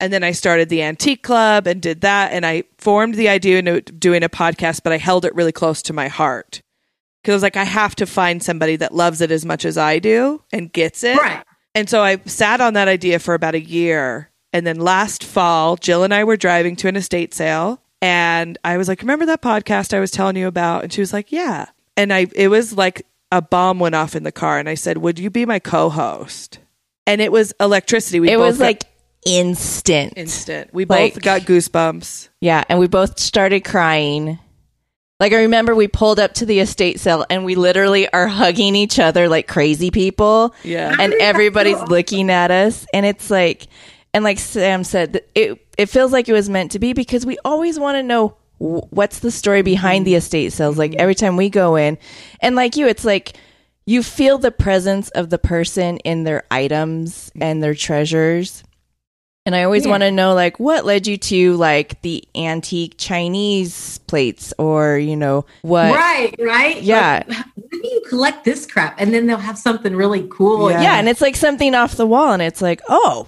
And 0.00 0.12
then 0.12 0.24
I 0.24 0.32
started 0.32 0.68
the 0.68 0.82
antique 0.82 1.22
club 1.22 1.68
and 1.68 1.80
did 1.80 2.00
that. 2.00 2.32
And 2.32 2.44
I 2.44 2.64
formed 2.76 3.14
the 3.14 3.28
idea 3.28 3.60
of 3.60 4.00
doing 4.00 4.24
a 4.24 4.28
podcast, 4.28 4.80
but 4.82 4.92
I 4.92 4.98
held 4.98 5.24
it 5.24 5.34
really 5.36 5.52
close 5.52 5.80
to 5.82 5.92
my 5.92 6.08
heart. 6.08 6.60
Because 7.22 7.34
I 7.34 7.36
was 7.36 7.42
like, 7.44 7.56
I 7.56 7.64
have 7.64 7.94
to 7.96 8.06
find 8.06 8.42
somebody 8.42 8.74
that 8.74 8.92
loves 8.92 9.20
it 9.20 9.30
as 9.30 9.46
much 9.46 9.64
as 9.64 9.78
I 9.78 10.00
do 10.00 10.42
and 10.52 10.72
gets 10.72 11.04
it. 11.04 11.18
Right. 11.18 11.44
And 11.76 11.88
so 11.88 12.02
I 12.02 12.16
sat 12.24 12.60
on 12.60 12.74
that 12.74 12.88
idea 12.88 13.20
for 13.20 13.34
about 13.34 13.54
a 13.54 13.60
year. 13.60 14.29
And 14.52 14.66
then 14.66 14.78
last 14.80 15.22
fall, 15.24 15.76
Jill 15.76 16.02
and 16.04 16.12
I 16.12 16.24
were 16.24 16.36
driving 16.36 16.74
to 16.76 16.88
an 16.88 16.96
estate 16.96 17.32
sale. 17.34 17.80
And 18.02 18.58
I 18.64 18.76
was 18.78 18.88
like, 18.88 19.00
Remember 19.00 19.26
that 19.26 19.42
podcast 19.42 19.94
I 19.94 20.00
was 20.00 20.10
telling 20.10 20.36
you 20.36 20.46
about? 20.46 20.82
And 20.84 20.92
she 20.92 21.00
was 21.00 21.12
like, 21.12 21.30
Yeah. 21.32 21.66
And 21.96 22.12
I 22.12 22.26
it 22.34 22.48
was 22.48 22.72
like 22.72 23.06
a 23.32 23.40
bomb 23.42 23.78
went 23.78 23.94
off 23.94 24.16
in 24.16 24.22
the 24.24 24.32
car. 24.32 24.58
And 24.58 24.68
I 24.68 24.74
said, 24.74 24.98
Would 24.98 25.18
you 25.18 25.30
be 25.30 25.46
my 25.46 25.58
co 25.58 25.88
host? 25.90 26.58
And 27.06 27.20
it 27.20 27.30
was 27.30 27.52
electricity. 27.60 28.20
We 28.20 28.30
It 28.30 28.38
was 28.38 28.58
got- 28.58 28.64
like 28.64 28.84
instant. 29.26 30.14
instant. 30.16 30.72
We 30.72 30.84
Like- 30.84 31.14
both 31.14 31.22
got 31.22 31.40
goosebumps. 31.42 32.28
Yeah, 32.40 32.64
and 32.68 32.78
we 32.78 32.86
both 32.88 33.18
started 33.20 33.60
crying. 33.60 34.38
Like 35.18 35.32
I 35.34 35.42
remember 35.42 35.74
we 35.74 35.86
pulled 35.86 36.18
up 36.18 36.32
to 36.34 36.46
the 36.46 36.60
estate 36.60 36.98
sale 36.98 37.26
and 37.28 37.44
we 37.44 37.54
literally 37.54 38.10
are 38.10 38.26
hugging 38.26 38.74
each 38.74 38.98
other 38.98 39.28
like 39.28 39.46
crazy 39.46 39.90
people. 39.90 40.54
Yeah. 40.64 40.96
And 40.98 41.12
everybody's 41.20 41.80
looking 41.82 42.30
at 42.30 42.50
us 42.50 42.86
and 42.94 43.04
it's 43.04 43.30
like 43.30 43.66
and 44.14 44.24
like 44.24 44.38
Sam 44.38 44.84
said 44.84 45.22
it 45.34 45.64
it 45.78 45.86
feels 45.86 46.12
like 46.12 46.28
it 46.28 46.32
was 46.32 46.48
meant 46.48 46.72
to 46.72 46.78
be 46.78 46.92
because 46.92 47.24
we 47.24 47.38
always 47.44 47.78
want 47.78 47.96
to 47.96 48.02
know 48.02 48.36
what's 48.58 49.20
the 49.20 49.30
story 49.30 49.62
behind 49.62 50.06
the 50.06 50.14
estate 50.14 50.52
sales 50.52 50.76
like 50.76 50.94
every 50.96 51.14
time 51.14 51.36
we 51.36 51.48
go 51.48 51.76
in. 51.76 51.96
And 52.40 52.56
like 52.56 52.76
you 52.76 52.86
it's 52.86 53.04
like 53.04 53.36
you 53.86 54.02
feel 54.02 54.36
the 54.38 54.50
presence 54.50 55.08
of 55.10 55.30
the 55.30 55.38
person 55.38 55.96
in 55.98 56.24
their 56.24 56.44
items 56.50 57.30
and 57.40 57.62
their 57.62 57.74
treasures. 57.74 58.62
And 59.46 59.56
I 59.56 59.64
always 59.64 59.84
Yeah. 59.86 59.90
want 59.92 60.02
to 60.02 60.10
know, 60.10 60.34
like, 60.34 60.60
what 60.60 60.84
led 60.84 61.06
you 61.06 61.16
to 61.16 61.54
like 61.56 62.00
the 62.02 62.22
antique 62.36 62.96
Chinese 62.98 63.96
plates, 64.06 64.52
or 64.58 64.98
you 64.98 65.16
know, 65.16 65.46
what? 65.62 65.94
Right, 65.94 66.34
right. 66.38 66.80
Yeah. 66.82 67.22
Like, 67.26 67.38
when 67.56 67.80
do 67.82 67.88
you 67.88 68.02
collect 68.06 68.44
this 68.44 68.66
crap? 68.66 69.00
And 69.00 69.14
then 69.14 69.26
they'll 69.26 69.38
have 69.38 69.56
something 69.58 69.96
really 69.96 70.28
cool. 70.30 70.70
Yeah. 70.70 70.82
Yeah, 70.82 70.98
and 70.98 71.08
it's 71.08 71.22
like 71.22 71.36
something 71.36 71.74
off 71.74 71.96
the 71.96 72.06
wall, 72.06 72.32
and 72.34 72.42
it's 72.42 72.60
like, 72.60 72.82
oh, 72.90 73.26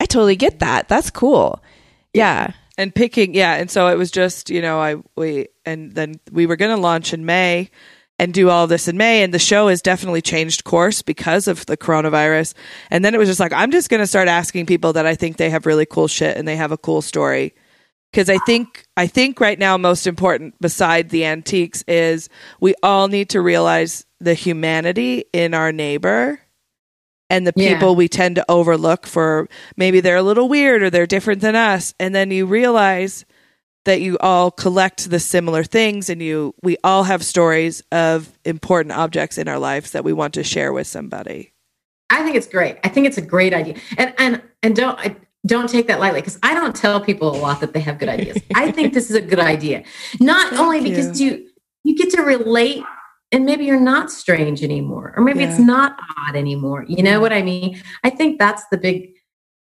I 0.00 0.06
totally 0.06 0.36
get 0.36 0.60
that. 0.60 0.88
That's 0.88 1.10
cool. 1.10 1.62
Yeah, 2.12 2.52
and 2.78 2.94
picking 2.94 3.34
yeah 3.34 3.54
and 3.54 3.70
so 3.70 3.88
it 3.88 3.96
was 3.96 4.10
just 4.10 4.50
you 4.50 4.60
know 4.60 4.80
i 4.80 4.96
we 5.16 5.48
and 5.64 5.92
then 5.92 6.14
we 6.30 6.46
were 6.46 6.56
going 6.56 6.74
to 6.74 6.80
launch 6.80 7.12
in 7.12 7.24
may 7.24 7.70
and 8.18 8.32
do 8.32 8.48
all 8.48 8.66
this 8.66 8.88
in 8.88 8.96
may 8.96 9.22
and 9.22 9.32
the 9.32 9.38
show 9.38 9.68
has 9.68 9.82
definitely 9.82 10.22
changed 10.22 10.64
course 10.64 11.02
because 11.02 11.48
of 11.48 11.64
the 11.66 11.76
coronavirus 11.76 12.54
and 12.90 13.04
then 13.04 13.14
it 13.14 13.18
was 13.18 13.28
just 13.28 13.40
like 13.40 13.52
i'm 13.52 13.70
just 13.70 13.88
going 13.88 14.00
to 14.00 14.06
start 14.06 14.28
asking 14.28 14.66
people 14.66 14.92
that 14.92 15.06
i 15.06 15.14
think 15.14 15.36
they 15.36 15.50
have 15.50 15.66
really 15.66 15.86
cool 15.86 16.08
shit 16.08 16.36
and 16.36 16.46
they 16.46 16.56
have 16.56 16.72
a 16.72 16.78
cool 16.78 17.02
story 17.02 17.54
because 18.10 18.28
i 18.28 18.38
think 18.38 18.86
i 18.96 19.06
think 19.06 19.40
right 19.40 19.58
now 19.58 19.76
most 19.76 20.06
important 20.06 20.58
beside 20.60 21.08
the 21.08 21.24
antiques 21.24 21.82
is 21.88 22.28
we 22.60 22.74
all 22.82 23.08
need 23.08 23.30
to 23.30 23.40
realize 23.40 24.04
the 24.20 24.34
humanity 24.34 25.24
in 25.32 25.54
our 25.54 25.72
neighbor 25.72 26.40
and 27.30 27.46
the 27.46 27.52
Yeah. 27.56 27.74
people 27.74 27.96
we 27.96 28.08
tend 28.08 28.36
to 28.36 28.44
overlook 28.48 29.06
for 29.06 29.48
maybe 29.76 30.00
they're 30.00 30.16
a 30.16 30.22
little 30.22 30.48
weird 30.48 30.82
or 30.82 30.90
they're 30.90 31.06
different 31.06 31.40
than 31.40 31.54
us 31.56 31.94
and 31.98 32.14
then 32.14 32.30
you 32.30 32.46
realize 32.46 33.24
that 33.84 34.00
you 34.00 34.18
all 34.18 34.50
collect 34.50 35.10
the 35.10 35.20
similar 35.20 35.62
things 35.62 36.08
and 36.10 36.20
you 36.20 36.54
we 36.62 36.76
all 36.82 37.04
have 37.04 37.24
stories 37.24 37.82
of 37.92 38.36
important 38.44 38.92
objects 38.92 39.38
in 39.38 39.48
our 39.48 39.58
lives 39.58 39.92
that 39.92 40.04
we 40.04 40.12
want 40.12 40.34
to 40.34 40.44
share 40.44 40.72
with 40.72 40.86
somebody 40.86 41.52
I 42.08 42.22
think 42.22 42.36
it's 42.36 42.46
great. 42.46 42.76
I 42.84 42.88
think 42.88 43.08
it's 43.08 43.18
a 43.18 43.22
great 43.22 43.52
idea. 43.52 43.74
And 43.98 44.14
and 44.16 44.42
and 44.62 44.76
don't 44.76 44.96
I 44.98 45.16
don't 45.44 45.68
take 45.68 45.88
that 45.88 45.98
lightly 45.98 46.20
because 46.20 46.38
I 46.42 46.54
don't 46.54 46.74
tell 46.74 47.00
people 47.00 47.34
a 47.34 47.38
lot 47.38 47.60
that 47.60 47.72
they 47.72 47.80
have 47.80 47.98
good 47.98 48.08
ideas. 48.08 48.38
I 48.54 48.70
think 48.70 48.94
this 48.94 49.10
is 49.10 49.16
a 49.16 49.20
good 49.20 49.40
idea. 49.40 49.82
Not 50.20 50.50
Thank 50.50 50.60
only 50.60 50.80
because 50.82 51.20
you 51.20 51.48
you 51.82 51.96
get 51.96 52.10
to 52.10 52.22
relate 52.22 52.84
and 53.32 53.44
maybe 53.44 53.64
you're 53.64 53.80
not 53.80 54.10
strange 54.10 54.62
anymore 54.62 55.12
or 55.16 55.22
maybe 55.24 55.42
it's 55.42 55.58
not 55.58 55.98
odd 56.28 56.36
anymore. 56.36 56.84
You 56.88 57.02
know 57.02 57.20
what 57.20 57.32
I 57.32 57.42
mean? 57.42 57.82
I 58.04 58.10
think 58.10 58.38
that's 58.38 58.62
the 58.70 58.78
big 58.78 59.10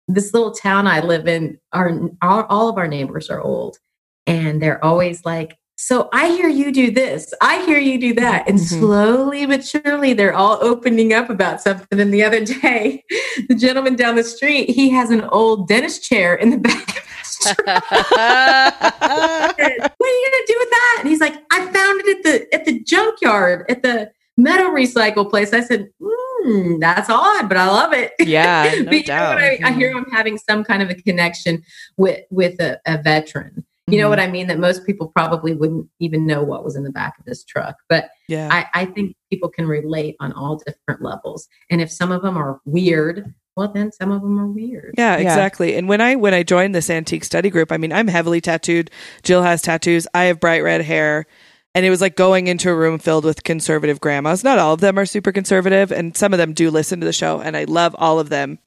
this 0.07 0.33
little 0.33 0.51
town 0.51 0.87
I 0.87 1.01
live 1.01 1.27
in, 1.27 1.59
our, 1.71 1.99
our 2.23 2.45
all 2.45 2.67
of 2.67 2.77
our 2.77 2.87
neighbors 2.87 3.29
are 3.29 3.41
old, 3.41 3.77
and 4.25 4.59
they're 4.59 4.83
always 4.83 5.23
like, 5.23 5.55
"So 5.77 6.09
I 6.11 6.29
hear 6.29 6.49
you 6.49 6.71
do 6.71 6.89
this, 6.89 7.31
I 7.41 7.63
hear 7.63 7.77
you 7.77 7.99
do 7.99 8.13
that," 8.15 8.47
and 8.49 8.57
Mhm. 8.57 8.79
slowly 8.79 9.45
but 9.45 9.63
surely 9.63 10.13
they're 10.13 10.33
all 10.33 10.57
opening 10.61 11.13
up 11.13 11.29
about 11.29 11.61
something. 11.61 11.99
And 11.99 12.11
the 12.11 12.23
other 12.23 12.43
day, 12.61 13.03
the 13.49 13.53
gentleman 13.55 13.95
down 13.95 14.15
the 14.15 14.23
street, 14.23 14.71
he 14.71 14.89
has 14.89 15.11
an 15.11 15.21
old 15.25 15.67
dentist 15.67 16.03
chair 16.03 16.33
in 16.33 16.49
the 16.49 16.57
back 16.57 16.89
of 16.97 17.03
his 17.19 17.28
truck. 17.28 17.28
What 17.45 17.67
are 17.69 19.53
you 19.59 20.29
gonna 20.31 20.47
do 20.47 20.55
with 20.57 20.69
that? 20.69 20.97
And 21.01 21.09
he's 21.09 21.19
like, 21.21 21.35
I 21.51 21.59
found 21.65 22.01
it 22.05 22.17
at 22.17 22.23
the 22.23 22.55
at 22.55 22.65
the 22.65 22.79
junkyard 22.83 23.65
at 23.69 23.81
the 23.83 24.11
metal 24.37 24.71
recycle 24.71 25.29
place. 25.29 25.53
I 25.53 25.61
said, 25.61 25.89
hmm, 26.01 26.79
that's 26.79 27.09
odd, 27.09 27.47
but 27.49 27.57
I 27.57 27.67
love 27.67 27.93
it. 27.93 28.13
Yeah, 28.19 28.73
no 28.79 28.85
but 28.85 28.93
you 28.93 28.99
know 29.01 29.03
doubt. 29.05 29.35
what 29.35 29.43
I, 29.63 29.71
hear 29.73 29.95
I'm 29.95 30.09
having 30.11 30.37
some 30.37 30.63
kind 30.63 30.81
of 30.81 30.89
a 30.89 30.95
connection 30.95 31.63
with 31.97 32.21
with 32.29 32.59
a, 32.61 32.79
a 32.85 33.01
veteran. 33.01 33.65
You 33.87 33.97
know 33.97 34.05
Mhm. 34.05 34.09
what 34.11 34.19
I 34.19 34.27
mean? 34.27 34.45
That 34.47 34.59
most 34.59 34.85
people 34.85 35.07
probably 35.07 35.55
wouldn't 35.55 35.87
even 35.99 36.27
know 36.27 36.43
what 36.43 36.63
was 36.63 36.75
in 36.75 36.83
the 36.83 36.91
back 36.91 37.17
of 37.17 37.25
this 37.25 37.43
truck. 37.43 37.75
But 37.89 38.09
Yeah. 38.27 38.47
I, 38.51 38.81
I 38.81 38.85
think 38.85 39.15
people 39.31 39.49
can 39.49 39.65
relate 39.67 40.15
on 40.19 40.31
all 40.33 40.57
different 40.63 41.01
levels. 41.01 41.47
And 41.71 41.81
if 41.81 41.91
some 41.91 42.11
of 42.11 42.21
them 42.21 42.37
are 42.37 42.59
weird, 42.65 43.33
well, 43.59 43.71
then 43.73 43.91
some 43.91 44.11
of 44.11 44.21
them 44.21 44.39
are 44.39 44.47
weird. 44.47 44.95
Yeah, 44.97 45.17
Yeah. 45.17 45.23
exactly. 45.23 45.75
And 45.75 45.87
when 45.87 46.01
I 46.01 46.15
when 46.15 46.33
I 46.33 46.43
joined 46.43 46.73
this 46.73 46.89
antique 46.89 47.23
study 47.23 47.49
group, 47.49 47.71
I 47.71 47.77
mean, 47.77 47.93
I'm 47.93 48.07
heavily 48.07 48.41
tattooed. 48.41 48.89
Jill 49.23 49.43
has 49.43 49.61
tattoos. 49.61 50.07
I 50.13 50.23
have 50.25 50.39
bright 50.39 50.63
red 50.63 50.81
hair. 50.81 51.25
And 51.75 51.85
it 51.85 51.91
was 51.91 52.01
like 52.01 52.15
going 52.15 52.47
into 52.47 52.69
a 52.71 52.75
room 52.75 52.97
filled 52.97 53.23
with 53.25 53.43
conservative 53.43 53.99
grandmas. 54.01 54.43
Not 54.43 54.57
all 54.57 54.73
of 54.73 54.81
them 54.81 54.97
are 54.97 55.05
super 55.05 55.31
conservative, 55.31 55.91
and 55.91 56.17
some 56.17 56.33
of 56.33 56.39
them 56.39 56.53
do 56.53 56.71
listen 56.71 56.99
to 56.99 57.05
the 57.05 57.13
show, 57.13 57.39
and 57.41 57.55
I 57.55 57.65
love 57.65 57.95
all 57.99 58.19
of 58.19 58.29
them. 58.29 58.57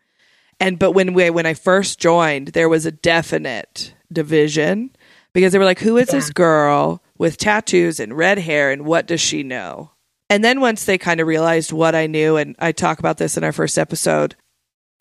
And 0.60 0.78
but 0.78 0.92
when 0.92 1.12
we 1.12 1.28
when 1.30 1.44
I 1.44 1.54
first 1.54 1.98
joined, 1.98 2.48
there 2.48 2.68
was 2.68 2.86
a 2.86 2.92
definite 2.92 3.92
division 4.12 4.90
because 5.32 5.52
they 5.52 5.58
were 5.58 5.64
like, 5.64 5.80
"Who 5.80 5.96
is 5.96 6.08
this 6.08 6.30
girl 6.30 7.02
with 7.18 7.38
tattoos 7.38 7.98
and 7.98 8.16
red 8.16 8.38
hair, 8.38 8.70
and 8.70 8.84
what 8.84 9.06
does 9.08 9.20
she 9.20 9.42
know?" 9.42 9.90
And 10.30 10.44
then 10.44 10.60
once 10.60 10.84
they 10.84 10.96
kind 10.96 11.20
of 11.20 11.26
realized 11.26 11.72
what 11.72 11.94
I 11.96 12.06
knew, 12.06 12.36
and 12.36 12.54
I 12.60 12.70
talk 12.72 13.00
about 13.00 13.18
this 13.18 13.36
in 13.36 13.42
our 13.44 13.52
first 13.52 13.78
episode, 13.78 14.36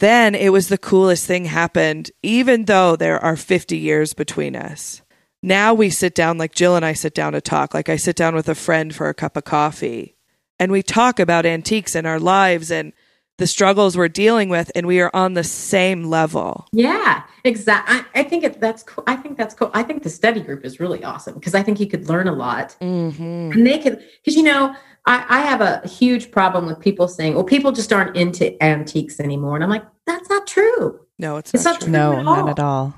then 0.02 0.34
it 0.34 0.50
was 0.50 0.68
the 0.68 0.80
coolest 0.80 1.28
thing 1.28 1.46
happened, 1.46 2.10
even 2.24 2.66
though 2.66 2.96
there 2.96 3.24
are 3.24 3.38
50 3.38 3.78
years 3.78 4.14
between 4.14 4.56
us. 4.56 5.04
Now 5.44 5.76
we 5.76 5.92
sit 5.92 6.16
down, 6.16 6.40
like 6.40 6.56
Jill 6.56 6.76
and 6.76 6.84
I 6.84 6.94
sit 6.94 7.14
down 7.14 7.34
to 7.34 7.42
talk, 7.42 7.76
like 7.76 7.88
I 7.88 7.98
sit 7.98 8.16
down 8.16 8.34
with 8.34 8.50
a 8.50 8.56
friend 8.56 8.94
for 8.94 9.10
a 9.10 9.14
cup 9.14 9.38
of 9.38 9.44
coffee, 9.44 10.16
and 10.60 10.72
we 10.72 10.82
talk 10.82 11.20
about 11.20 11.46
antiques 11.46 11.94
and 11.94 12.08
our 12.08 12.20
lives 12.20 12.72
and 12.72 12.94
the 13.38 13.46
struggles 13.46 13.96
we're 13.96 14.08
dealing 14.08 14.50
with, 14.50 14.72
and 14.76 14.88
we 14.88 15.02
are 15.02 15.12
on 15.14 15.36
the 15.36 15.44
same 15.44 16.06
level. 16.06 16.68
Yeah, 16.72 17.24
exactly. 17.44 17.98
I, 17.98 18.22
I 18.22 18.24
think 18.24 18.44
it, 18.44 18.60
that's 18.60 18.82
cool. 18.82 19.04
I 19.06 19.16
think 19.16 19.38
that's 19.38 19.54
cool. 19.54 19.70
I 19.74 19.84
think 19.84 20.02
the 20.02 20.10
study 20.10 20.42
group 20.42 20.66
is 20.66 20.80
really 20.80 21.04
awesome 21.04 21.36
because 21.36 21.54
I 21.54 21.62
think 21.62 21.80
you 21.80 21.88
could 21.88 22.10
learn 22.10 22.28
a 22.28 22.34
lot. 22.34 22.76
Mm-hmm. 22.82 23.52
And 23.52 23.68
they 23.68 23.78
could, 23.78 24.04
because 24.18 24.36
you 24.36 24.44
know, 24.44 24.76
I, 25.06 25.26
I 25.30 25.42
have 25.42 25.62
a 25.62 25.86
huge 25.88 26.32
problem 26.32 26.66
with 26.68 26.80
people 26.80 27.08
saying, 27.08 27.34
well, 27.36 27.44
people 27.44 27.72
just 27.72 27.92
aren't 27.92 28.16
into 28.16 28.62
antiques 28.64 29.20
anymore. 29.20 29.56
And 29.56 29.64
I'm 29.64 29.70
like, 29.70 29.86
that's 30.06 30.30
not 30.30 30.46
true. 30.48 31.00
No, 31.18 31.38
it's, 31.38 31.54
It's 31.54 31.64
not, 31.66 31.74
not 31.74 31.80
true. 31.82 31.86
true. 31.88 31.92
No, 31.94 32.18
at 32.20 32.24
not 32.24 32.50
at 32.50 32.60
all. 32.60 32.94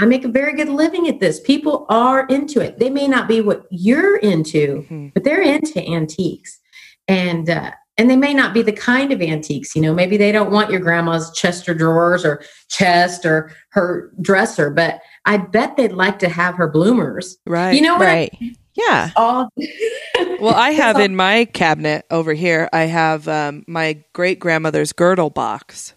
I 0.00 0.06
make 0.06 0.24
a 0.24 0.28
very 0.28 0.54
good 0.54 0.68
living 0.68 1.08
at 1.08 1.20
this. 1.20 1.40
People 1.40 1.84
are 1.90 2.26
into 2.26 2.60
it. 2.60 2.78
They 2.78 2.88
may 2.90 3.06
not 3.06 3.28
be 3.28 3.40
what 3.42 3.66
you're 3.70 4.16
into, 4.16 4.86
Mhm. 4.90 5.12
but 5.14 5.24
they're 5.24 5.42
into 5.42 5.86
antiques. 5.86 6.58
And, 7.08 7.50
uh, 7.50 7.72
and 7.98 8.08
they 8.08 8.16
may 8.16 8.32
not 8.32 8.54
be 8.54 8.62
the 8.62 8.72
kind 8.72 9.12
of 9.12 9.20
antiques, 9.20 9.76
you 9.76 9.82
know, 9.82 9.92
maybe 9.92 10.16
they 10.16 10.32
don't 10.32 10.50
want 10.50 10.70
your 10.70 10.80
grandma's 10.80 11.30
Chester 11.32 11.74
drawers 11.74 12.24
or 12.24 12.42
chest 12.70 13.26
or 13.26 13.52
her 13.70 14.10
dresser, 14.22 14.70
but 14.70 15.00
I 15.26 15.36
bet 15.36 15.76
they'd 15.76 15.92
like 15.92 16.18
to 16.20 16.28
have 16.30 16.54
her 16.54 16.68
bloomers. 16.68 17.36
Right. 17.46 17.74
You 17.74 17.82
know 17.82 17.94
what? 17.98 18.08
I- 18.08 18.12
Right. 18.14 18.56
Yeah. 18.74 19.10
all 19.16 19.48
well, 20.40 20.54
I 20.54 20.70
have 20.76 20.98
in 20.98 21.14
my 21.14 21.44
cabinet 21.44 22.06
over 22.10 22.32
here, 22.32 22.68
I 22.72 22.82
have 22.82 23.28
um, 23.28 23.64
my 23.66 24.02
great 24.12 24.38
grandmother's 24.38 24.92
girdle 24.92 25.30
box 25.30 25.94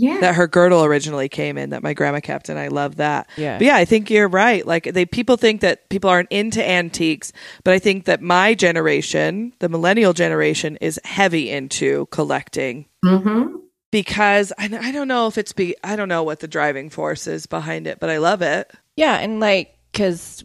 yeah. 0.00 0.20
that 0.20 0.34
her 0.34 0.46
girdle 0.46 0.84
originally 0.84 1.28
came 1.28 1.58
in 1.58 1.70
that 1.70 1.82
my 1.82 1.94
grandma 1.94 2.20
kept, 2.20 2.48
and 2.48 2.58
I 2.58 2.68
love 2.68 2.96
that. 2.96 3.28
Yeah. 3.36 3.58
But 3.58 3.66
yeah, 3.66 3.76
I 3.76 3.84
think 3.84 4.10
you're 4.10 4.28
right. 4.28 4.66
Like 4.66 4.84
they 4.84 5.06
people 5.06 5.36
think 5.36 5.60
that 5.62 5.88
people 5.88 6.10
aren't 6.10 6.30
into 6.30 6.66
antiques, 6.66 7.32
but 7.64 7.74
I 7.74 7.78
think 7.78 8.04
that 8.04 8.22
my 8.22 8.54
generation, 8.54 9.52
the 9.58 9.68
millennial 9.68 10.12
generation, 10.12 10.76
is 10.80 11.00
heavy 11.04 11.50
into 11.50 12.06
collecting 12.06 12.86
hmm 13.04 13.56
because 13.90 14.52
I, 14.58 14.68
I 14.80 14.92
don't 14.92 15.08
know 15.08 15.28
if 15.28 15.38
it's 15.38 15.52
be 15.54 15.74
I 15.82 15.96
don't 15.96 16.08
know 16.08 16.22
what 16.22 16.40
the 16.40 16.48
driving 16.48 16.90
force 16.90 17.26
is 17.26 17.46
behind 17.46 17.86
it, 17.86 18.00
but 18.00 18.10
I 18.10 18.18
love 18.18 18.42
it. 18.42 18.70
Yeah, 18.96 19.16
and 19.16 19.40
like 19.40 19.74
cuz 19.92 20.44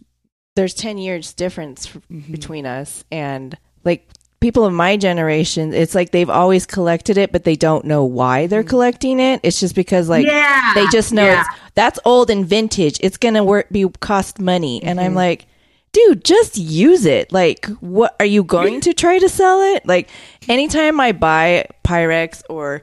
there's 0.56 0.74
10 0.74 0.98
years 0.98 1.32
difference 1.32 1.88
Mhm. 2.10 2.30
between 2.30 2.66
us 2.66 3.04
and 3.10 3.56
like 3.84 4.08
people 4.40 4.64
of 4.64 4.72
my 4.72 4.96
generation, 4.96 5.72
it's 5.74 5.94
like 5.94 6.10
they've 6.12 6.30
always 6.30 6.66
collected 6.66 7.16
it 7.18 7.32
but 7.32 7.44
they 7.44 7.56
don't 7.56 7.84
know 7.84 8.04
why 8.04 8.46
they're 8.46 8.62
collecting 8.62 9.18
it. 9.20 9.40
It's 9.42 9.58
just 9.60 9.74
because 9.74 10.08
like 10.08 10.26
yeah. 10.26 10.72
they 10.74 10.86
just 10.88 11.12
know 11.12 11.24
Yeah. 11.24 11.40
it's 11.40 11.48
that's 11.74 11.98
old 12.04 12.30
and 12.30 12.46
vintage. 12.46 12.98
It's 13.00 13.16
going 13.16 13.34
to 13.34 13.42
work 13.42 13.68
be 13.70 13.88
cost 14.00 14.38
money. 14.38 14.80
And 14.82 14.98
Mm-hmm. 14.98 15.06
I'm 15.06 15.14
like, 15.14 15.46
dude, 15.92 16.24
just 16.24 16.56
use 16.56 17.04
it. 17.04 17.32
Like, 17.32 17.66
what 17.80 18.14
are 18.20 18.26
you 18.26 18.44
going 18.44 18.80
to 18.82 18.92
try 18.92 19.18
to 19.18 19.28
sell 19.28 19.60
it? 19.74 19.84
Like, 19.86 20.08
anytime 20.48 21.00
I 21.00 21.10
buy 21.12 21.66
Pyrex 21.84 22.42
or 22.48 22.82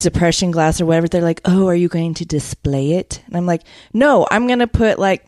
depression 0.00 0.50
glass 0.50 0.80
or 0.80 0.86
whatever, 0.86 1.08
they're 1.08 1.20
like, 1.20 1.40
oh, 1.44 1.66
are 1.66 1.74
you 1.74 1.88
going 1.88 2.14
to 2.14 2.24
display 2.24 2.92
it? 2.92 3.22
And 3.26 3.36
I'm 3.36 3.44
like, 3.46 3.62
no, 3.92 4.26
I'm 4.30 4.46
going 4.46 4.58
to 4.60 4.66
put 4.66 4.98
like 4.98 5.26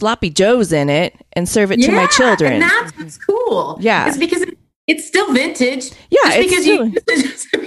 sloppy 0.00 0.30
joes 0.30 0.72
in 0.72 0.88
it 0.88 1.14
and 1.34 1.48
serve 1.48 1.70
it 1.70 1.80
to 1.82 1.92
my 1.92 2.02
Yeah, 2.02 2.06
children. 2.08 2.52
And 2.54 2.62
that's 2.62 2.96
what's 2.98 3.18
cool. 3.18 3.76
Yeah. 3.80 4.08
It's 4.08 4.16
because 4.18 4.44
it's 4.86 5.06
still 5.06 5.32
vintage. 5.32 5.90
Yeah, 6.10 6.18
Just 6.24 6.38
it's 6.38 6.48
because 6.50 6.64
still- 6.64 7.64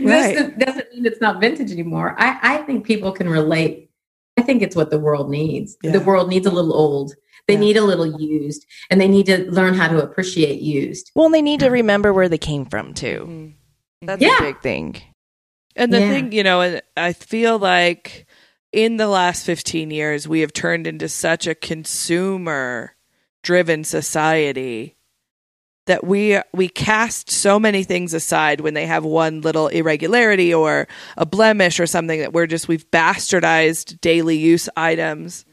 you 0.00 0.08
Right. 0.08 0.34
doesn't, 0.34 0.58
doesn't 0.58 0.94
mean 0.94 1.06
it's 1.06 1.20
not 1.20 1.40
vintage 1.40 1.70
anymore. 1.72 2.14
I, 2.18 2.38
I 2.42 2.56
think 2.58 2.86
people 2.86 3.10
can 3.12 3.28
relate. 3.28 3.90
I 4.38 4.42
think 4.42 4.62
it's 4.62 4.76
what 4.76 4.90
the 4.90 4.98
world 4.98 5.30
needs. 5.30 5.76
Yeah. 5.82 5.92
The 5.92 6.00
world 6.00 6.28
needs 6.28 6.46
a 6.46 6.50
little 6.50 6.74
old. 6.74 7.14
They 7.48 7.54
Yeah. 7.54 7.60
need 7.60 7.76
a 7.76 7.82
little 7.82 8.20
used, 8.20 8.66
and 8.90 9.00
they 9.00 9.06
need 9.08 9.26
to 9.26 9.50
learn 9.50 9.74
how 9.74 9.88
to 9.88 10.02
appreciate 10.02 10.60
used. 10.60 11.10
well, 11.14 11.28
they 11.30 11.42
need 11.42 11.60
to 11.60 11.68
remember 11.70 12.12
where 12.12 12.28
they 12.28 12.38
came 12.38 12.64
from 12.66 12.92
too. 12.92 13.24
Mhm. 13.28 13.52
That's 14.06 14.20
Yeah. 14.22 14.38
a 14.38 14.42
big 14.42 14.60
thing. 14.62 14.96
And 15.76 15.92
the 15.92 16.00
Yeah. 16.00 16.10
thing, 16.10 16.32
you 16.32 16.42
know, 16.42 16.60
and 16.60 16.82
I 16.96 17.12
feel 17.12 17.58
like 17.58 18.25
in 18.76 18.98
the 18.98 19.08
last 19.08 19.46
15 19.46 19.90
years, 19.90 20.28
we 20.28 20.40
have 20.40 20.52
turned 20.52 20.86
into 20.86 21.08
such 21.08 21.46
a 21.46 21.54
consumer 21.54 22.94
driven 23.42 23.82
society 23.84 24.96
that 25.86 26.04
we 26.04 26.38
we 26.52 26.68
cast 26.68 27.30
so 27.30 27.58
many 27.58 27.84
things 27.84 28.12
aside 28.12 28.60
when 28.60 28.74
they 28.74 28.84
have 28.84 29.04
one 29.04 29.40
little 29.40 29.68
irregularity 29.68 30.52
or 30.52 30.86
a 31.16 31.24
blemish 31.24 31.80
or 31.80 31.86
something 31.86 32.20
that 32.20 32.34
we're 32.34 32.46
just 32.46 32.68
we've 32.68 32.90
bastardized 32.90 33.98
daily 34.02 34.36
use 34.36 34.68
items 34.76 35.46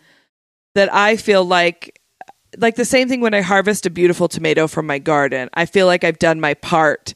that 0.76 0.94
I 0.94 1.16
feel 1.16 1.46
like 1.46 2.02
like 2.58 2.76
the 2.76 2.84
same 2.84 3.08
thing 3.08 3.22
when 3.22 3.34
I 3.34 3.42
harvest 3.42 3.86
a 3.86 3.90
beautiful 3.90 4.28
tomato 4.28 4.68
from 4.68 4.86
my 4.86 5.00
garden. 5.00 5.50
I 5.54 5.66
feel 5.66 5.86
like 5.86 6.04
I've 6.04 6.20
done 6.20 6.42
my 6.42 6.56
part 6.56 7.14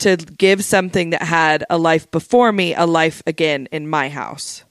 to 0.00 0.16
give 0.16 0.62
something 0.62 1.10
that 1.10 1.22
had 1.22 1.64
a 1.70 1.78
life 1.78 2.10
before 2.10 2.52
me 2.52 2.74
a 2.74 2.84
life 2.84 3.22
again 3.26 3.68
in 3.72 3.88
my 3.88 4.10
house. 4.10 4.65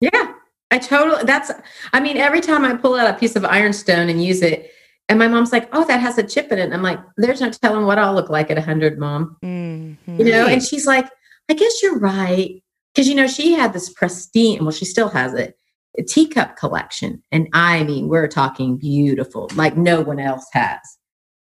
Yeah, 0.00 0.32
I 0.70 0.78
totally. 0.78 1.24
That's. 1.24 1.50
I 1.92 2.00
mean, 2.00 2.16
every 2.16 2.40
time 2.40 2.64
I 2.64 2.74
pull 2.74 2.94
out 2.94 3.10
a 3.12 3.18
piece 3.18 3.36
of 3.36 3.44
ironstone 3.44 4.08
and 4.08 4.22
use 4.22 4.42
it, 4.42 4.70
and 5.08 5.18
my 5.18 5.28
mom's 5.28 5.52
like, 5.52 5.68
"Oh, 5.72 5.84
that 5.86 6.00
has 6.00 6.18
a 6.18 6.22
chip 6.22 6.52
in 6.52 6.58
it." 6.58 6.62
And 6.62 6.74
I'm 6.74 6.82
like, 6.82 7.00
"There's 7.16 7.40
no 7.40 7.50
telling 7.50 7.86
what 7.86 7.98
I'll 7.98 8.14
look 8.14 8.30
like 8.30 8.50
at 8.50 8.58
hundred, 8.58 8.98
mom." 8.98 9.36
Mm-hmm. 9.42 10.18
You 10.18 10.24
know, 10.24 10.46
and 10.46 10.62
she's 10.62 10.86
like, 10.86 11.08
"I 11.48 11.54
guess 11.54 11.82
you're 11.82 11.98
right," 11.98 12.62
because 12.94 13.08
you 13.08 13.14
know 13.14 13.26
she 13.26 13.52
had 13.54 13.72
this 13.72 13.92
pristine. 13.92 14.62
Well, 14.62 14.70
she 14.72 14.84
still 14.84 15.08
has 15.08 15.34
it. 15.34 15.56
A 15.98 16.02
teacup 16.02 16.56
collection, 16.56 17.22
and 17.32 17.48
I 17.52 17.82
mean, 17.82 18.08
we're 18.08 18.28
talking 18.28 18.76
beautiful, 18.76 19.50
like 19.56 19.76
no 19.76 20.00
one 20.00 20.20
else 20.20 20.46
has, 20.52 20.78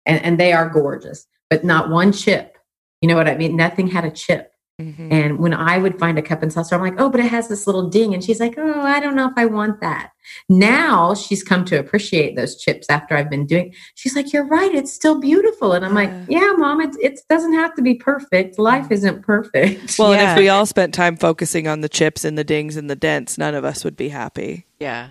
and 0.06 0.22
and 0.22 0.38
they 0.38 0.52
are 0.52 0.68
gorgeous, 0.68 1.26
but 1.50 1.64
not 1.64 1.90
one 1.90 2.12
chip. 2.12 2.56
You 3.00 3.08
know 3.08 3.16
what 3.16 3.28
I 3.28 3.36
mean? 3.36 3.56
Nothing 3.56 3.88
had 3.88 4.04
a 4.04 4.10
chip. 4.10 4.53
Mm-hmm. 4.80 5.12
And 5.12 5.38
when 5.38 5.54
I 5.54 5.78
would 5.78 6.00
find 6.00 6.18
a 6.18 6.22
cup 6.22 6.42
and 6.42 6.52
saucer, 6.52 6.74
I'm 6.74 6.80
like, 6.80 6.98
oh, 6.98 7.08
but 7.08 7.20
it 7.20 7.28
has 7.30 7.46
this 7.46 7.66
little 7.66 7.88
ding. 7.88 8.12
And 8.12 8.24
she's 8.24 8.40
like, 8.40 8.54
oh, 8.58 8.80
I 8.80 8.98
don't 8.98 9.14
know 9.14 9.28
if 9.28 9.34
I 9.36 9.46
want 9.46 9.80
that. 9.80 10.10
Now 10.48 11.14
she's 11.14 11.44
come 11.44 11.64
to 11.66 11.78
appreciate 11.78 12.34
those 12.34 12.56
chips 12.56 12.86
after 12.90 13.16
I've 13.16 13.30
been 13.30 13.46
doing. 13.46 13.72
She's 13.94 14.16
like, 14.16 14.32
you're 14.32 14.46
right, 14.46 14.74
it's 14.74 14.92
still 14.92 15.20
beautiful. 15.20 15.74
And 15.74 15.84
I'm 15.84 15.94
like, 15.94 16.10
Yeah. 16.28 16.40
yeah, 16.40 16.52
mom, 16.56 16.80
it 16.80 16.96
it 17.00 17.20
doesn't 17.28 17.54
have 17.54 17.74
to 17.76 17.82
be 17.82 17.94
perfect. 17.94 18.58
Life 18.58 18.90
isn't 18.90 19.22
perfect. 19.22 19.96
Well, 19.98 20.12
and 20.12 20.30
if 20.30 20.36
we 20.36 20.48
all 20.48 20.66
spent 20.66 20.92
time 20.92 21.16
focusing 21.16 21.68
on 21.68 21.80
the 21.80 21.88
chips 21.88 22.24
and 22.24 22.36
the 22.36 22.44
dings 22.44 22.76
and 22.76 22.90
the 22.90 22.96
dents, 22.96 23.38
none 23.38 23.54
of 23.54 23.64
us 23.64 23.84
would 23.84 23.96
be 23.96 24.08
happy. 24.08 24.66
Yeah. 24.80 25.10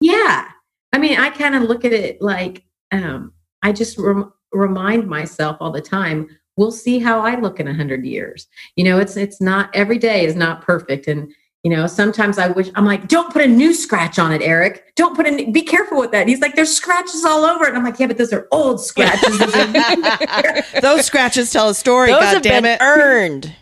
yeah, 0.00 0.48
I 0.92 0.98
mean, 0.98 1.18
I 1.18 1.30
kind 1.30 1.54
of 1.54 1.62
look 1.62 1.84
at 1.84 1.92
it 1.92 2.20
like 2.20 2.64
um, 2.90 3.32
I 3.62 3.72
just 3.72 3.96
rem- 3.96 4.32
remind 4.52 5.06
myself 5.06 5.56
all 5.60 5.70
the 5.70 5.80
time. 5.80 6.28
We'll 6.58 6.72
see 6.72 6.98
how 6.98 7.20
I 7.20 7.38
look 7.38 7.60
in 7.60 7.68
a 7.68 7.74
hundred 7.74 8.04
years. 8.04 8.46
You 8.76 8.84
know, 8.84 8.98
it's 8.98 9.16
it's 9.16 9.40
not 9.40 9.70
every 9.74 9.96
day 9.98 10.24
is 10.26 10.34
not 10.36 10.60
perfect, 10.62 11.06
and 11.06 11.32
You 11.64 11.70
know, 11.74 11.86
sometimes 11.88 12.38
I 12.38 12.48
wish 12.48 12.68
I'm 12.76 12.84
like, 12.84 13.08
don't 13.08 13.32
put 13.32 13.42
a 13.42 13.46
new 13.48 13.74
scratch 13.74 14.18
on 14.18 14.32
it, 14.32 14.42
Eric. 14.42 14.92
Don't 14.94 15.14
put 15.16 15.26
a. 15.26 15.50
Be 15.50 15.62
careful 15.62 15.98
with 15.98 16.12
that. 16.12 16.20
And 16.20 16.28
he's 16.30 16.40
like, 16.40 16.54
there's 16.54 16.70
scratches 16.74 17.24
all 17.24 17.44
over 17.44 17.64
it. 17.64 17.70
And 17.70 17.76
I'm 17.78 17.84
like, 17.84 17.98
yeah, 17.98 18.06
but 18.06 18.16
those 18.16 18.32
are 18.32 18.46
old 18.52 18.80
scratches. 18.80 19.38
Those 20.82 21.04
scratches 21.04 21.50
tell 21.52 21.68
a 21.68 21.74
story. 21.74 22.10
Those 22.12 22.20
God 22.22 22.34
have 22.34 22.42
damn 22.42 22.62
been 22.62 22.72
it! 22.74 22.80
earned. 22.80 23.54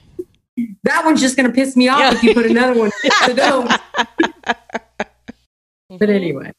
that 0.85 1.05
one's 1.07 1.21
just 1.23 1.37
going 1.39 1.49
to 1.49 1.55
piss 1.55 1.75
me 1.77 1.89
off 1.89 2.01
Yeah. 2.01 2.15
if 2.15 2.23
you 2.23 2.35
put 2.35 2.47
another 2.47 2.79
one. 2.79 2.91
So 3.27 3.35
don't. 3.35 3.71
But 5.99 6.11
anyway, 6.11 6.53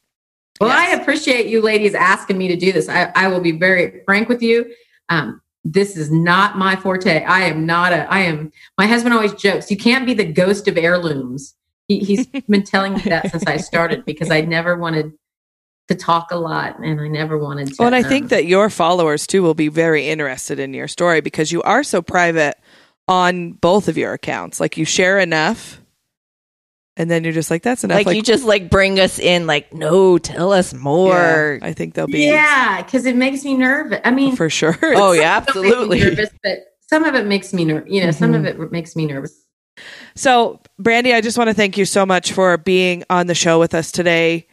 well, 0.60 0.72
I 0.72 0.92
appreciate 1.00 1.48
you 1.48 1.62
ladies 1.62 1.94
asking 1.94 2.38
me 2.38 2.48
to 2.48 2.56
do 2.56 2.72
this. 2.72 2.88
I, 2.90 3.12
I 3.16 3.28
will 3.28 3.42
be 3.42 3.52
very 3.52 4.02
frank 4.06 4.30
with 4.30 4.42
you. 4.42 4.74
Um, 5.10 5.42
this 5.74 5.98
is 5.98 6.10
not 6.10 6.58
my 6.58 6.76
forte. 6.76 7.24
I 7.24 7.42
am 7.42 7.66
not 7.66 7.92
a. 7.92 8.12
I 8.12 8.20
am. 8.20 8.52
My 8.78 8.88
husband 8.88 9.14
always 9.14 9.34
jokes, 9.34 9.70
"You 9.70 9.78
can't 9.78 10.06
be 10.06 10.14
the 10.14 10.26
ghost 10.26 10.68
of 10.68 10.78
heirlooms." 10.78 11.56
He, 11.88 12.00
he's 12.00 12.26
been 12.50 12.64
telling 12.64 12.94
me 12.94 13.02
that 13.06 13.30
since 13.32 13.44
I 13.46 13.58
started 13.58 14.06
because 14.06 14.32
I 14.32 14.42
never 14.42 14.78
wanted 14.78 15.12
to 15.90 15.96
talk 15.96 16.32
a 16.32 16.38
lot 16.38 16.80
and 16.80 17.00
I 17.00 17.08
never 17.08 17.38
wanted 17.38 17.68
to. 17.68 17.76
Well, 17.80 17.88
and 17.88 17.96
I 17.96 18.02
um, 18.02 18.10
think 18.10 18.30
that 18.30 18.46
your 18.46 18.70
followers 18.70 19.28
too 19.28 19.42
will 19.42 19.54
be 19.54 19.68
very 19.68 20.08
interested 20.08 20.60
in 20.60 20.74
your 20.74 20.88
story 20.88 21.22
because 21.22 21.52
you 21.52 21.62
are 21.64 21.84
so 21.84 22.02
private 22.02 22.56
on 23.08 23.54
both 23.54 23.88
of 23.88 23.98
your 23.98 24.14
accounts. 24.14 24.60
Like 24.60 24.78
you 24.78 24.86
share 24.86 25.20
enough, 25.20 25.82
and 26.98 27.10
then 27.10 27.24
you're 27.24 27.34
just 27.34 27.50
like, 27.52 27.64
"That's 27.64 27.84
enough." 27.84 28.06
Like, 28.06 28.16
you 28.16 28.22
just 28.22 28.44
like 28.44 28.70
bring 28.70 29.00
us 29.00 29.20
in, 29.20 29.48
like, 29.48 29.74
no, 29.74 30.18
tell 30.18 30.52
us 30.52 30.74
Yeah, 30.74 30.80
more. 30.80 31.60
I 31.62 31.74
think 31.74 31.94
they'll 31.94 32.08
be 32.08 32.26
yeah, 32.26 32.82
because 32.84 33.06
it 33.06 33.16
makes 33.16 33.44
me 33.46 33.56
nervous. 33.56 34.00
I 34.04 34.12
mean, 34.12 34.36
for 34.36 34.50
sure. 34.50 34.78
Oh 34.82 35.12
yeah, 35.14 35.44
some 35.46 35.66
of 35.66 35.66
it 35.66 35.70
makes 35.70 35.72
me 35.72 35.76
absolutely. 35.78 36.00
nervous, 36.00 36.30
but 36.44 36.58
some 36.90 37.04
of 37.04 37.16
it 37.16 37.26
makes 37.26 37.54
me 37.54 37.66
nervous. 37.66 37.90
You 37.92 38.04
know, 38.04 38.12
some 38.12 38.34
of 38.34 38.42
Mm-hmm. 38.42 38.64
it 38.64 38.72
makes 38.72 38.96
me 38.96 39.06
nervous. 39.06 39.44
So, 40.16 40.60
Brandy, 40.80 41.14
I 41.14 41.22
just 41.22 41.38
want 41.38 41.50
to 41.50 41.54
thank 41.54 41.78
you 41.78 41.86
so 41.86 42.06
much 42.06 42.32
for 42.32 42.58
being 42.58 43.04
on 43.10 43.28
the 43.28 43.36
show 43.36 43.60
with 43.60 43.74
us 43.76 43.92
today. 43.92 44.48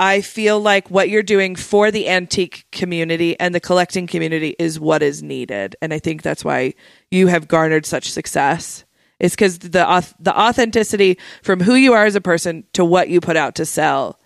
I 0.00 0.20
feel 0.22 0.58
like 0.58 0.90
what 0.90 1.10
you're 1.10 1.22
doing 1.22 1.54
for 1.54 1.90
the 1.90 2.08
antique 2.08 2.64
community 2.72 3.38
and 3.38 3.54
the 3.54 3.60
collecting 3.60 4.06
community 4.06 4.56
is 4.58 4.80
what 4.80 5.02
is 5.02 5.22
needed, 5.22 5.76
and 5.82 5.92
I 5.94 5.98
think 5.98 6.22
that's 6.22 6.44
why 6.44 6.74
you 7.10 7.26
have 7.28 7.46
garnered 7.46 7.86
such 7.86 8.10
success. 8.10 8.84
It's 9.22 9.34
because 9.34 9.58
the 9.60 10.14
the 10.20 10.38
authenticity 10.38 11.16
from 11.42 11.60
who 11.60 11.74
you 11.76 11.94
are 11.94 12.04
as 12.04 12.14
a 12.16 12.20
person 12.20 12.64
to 12.74 12.84
what 12.84 13.08
you 13.08 13.20
put 13.22 13.36
out 13.38 13.54
to 13.54 13.64
sell 13.64 14.18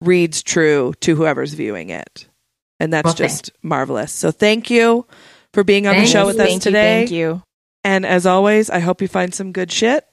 reads 0.00 0.42
true 0.42 0.94
to 1.00 1.16
whoever's 1.16 1.52
viewing 1.54 1.90
it, 1.90 2.28
and 2.80 2.92
that's 2.92 3.04
Well, 3.04 3.14
just 3.14 3.50
marvelous. 3.62 4.12
So, 4.12 4.30
thank 4.30 4.70
you 4.70 5.06
for 5.52 5.64
being 5.64 5.86
on 5.86 5.94
Thank 5.94 6.06
the 6.06 6.10
show 6.12 6.20
you. 6.22 6.26
with 6.28 6.40
us 6.40 6.48
thank 6.48 6.62
today. 6.62 7.00
you, 7.00 7.06
thank 7.06 7.10
you. 7.10 7.42
And 7.82 8.06
as 8.06 8.24
always, 8.26 8.70
I 8.70 8.78
hope 8.78 9.02
you 9.02 9.08
find 9.08 9.34
some 9.34 9.52
good 9.52 9.70
shit. 9.70 10.06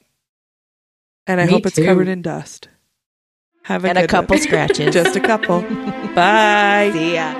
And 1.27 1.39
I 1.39 1.45
Me 1.45 1.51
hope 1.51 1.65
it's 1.67 1.75
too. 1.77 1.85
covered 1.85 2.07
in 2.09 2.21
dust. 2.21 2.67
Have 3.63 3.85
a 3.85 3.89
And 3.89 3.97
a 3.99 4.07
couple 4.07 4.33
one. 4.35 4.41
scratches. 4.43 4.91
Just 4.93 5.15
a 5.15 5.19
couple. 5.21 5.61
Bye. 6.15 6.89
See 6.93 7.13
ya. 7.13 7.35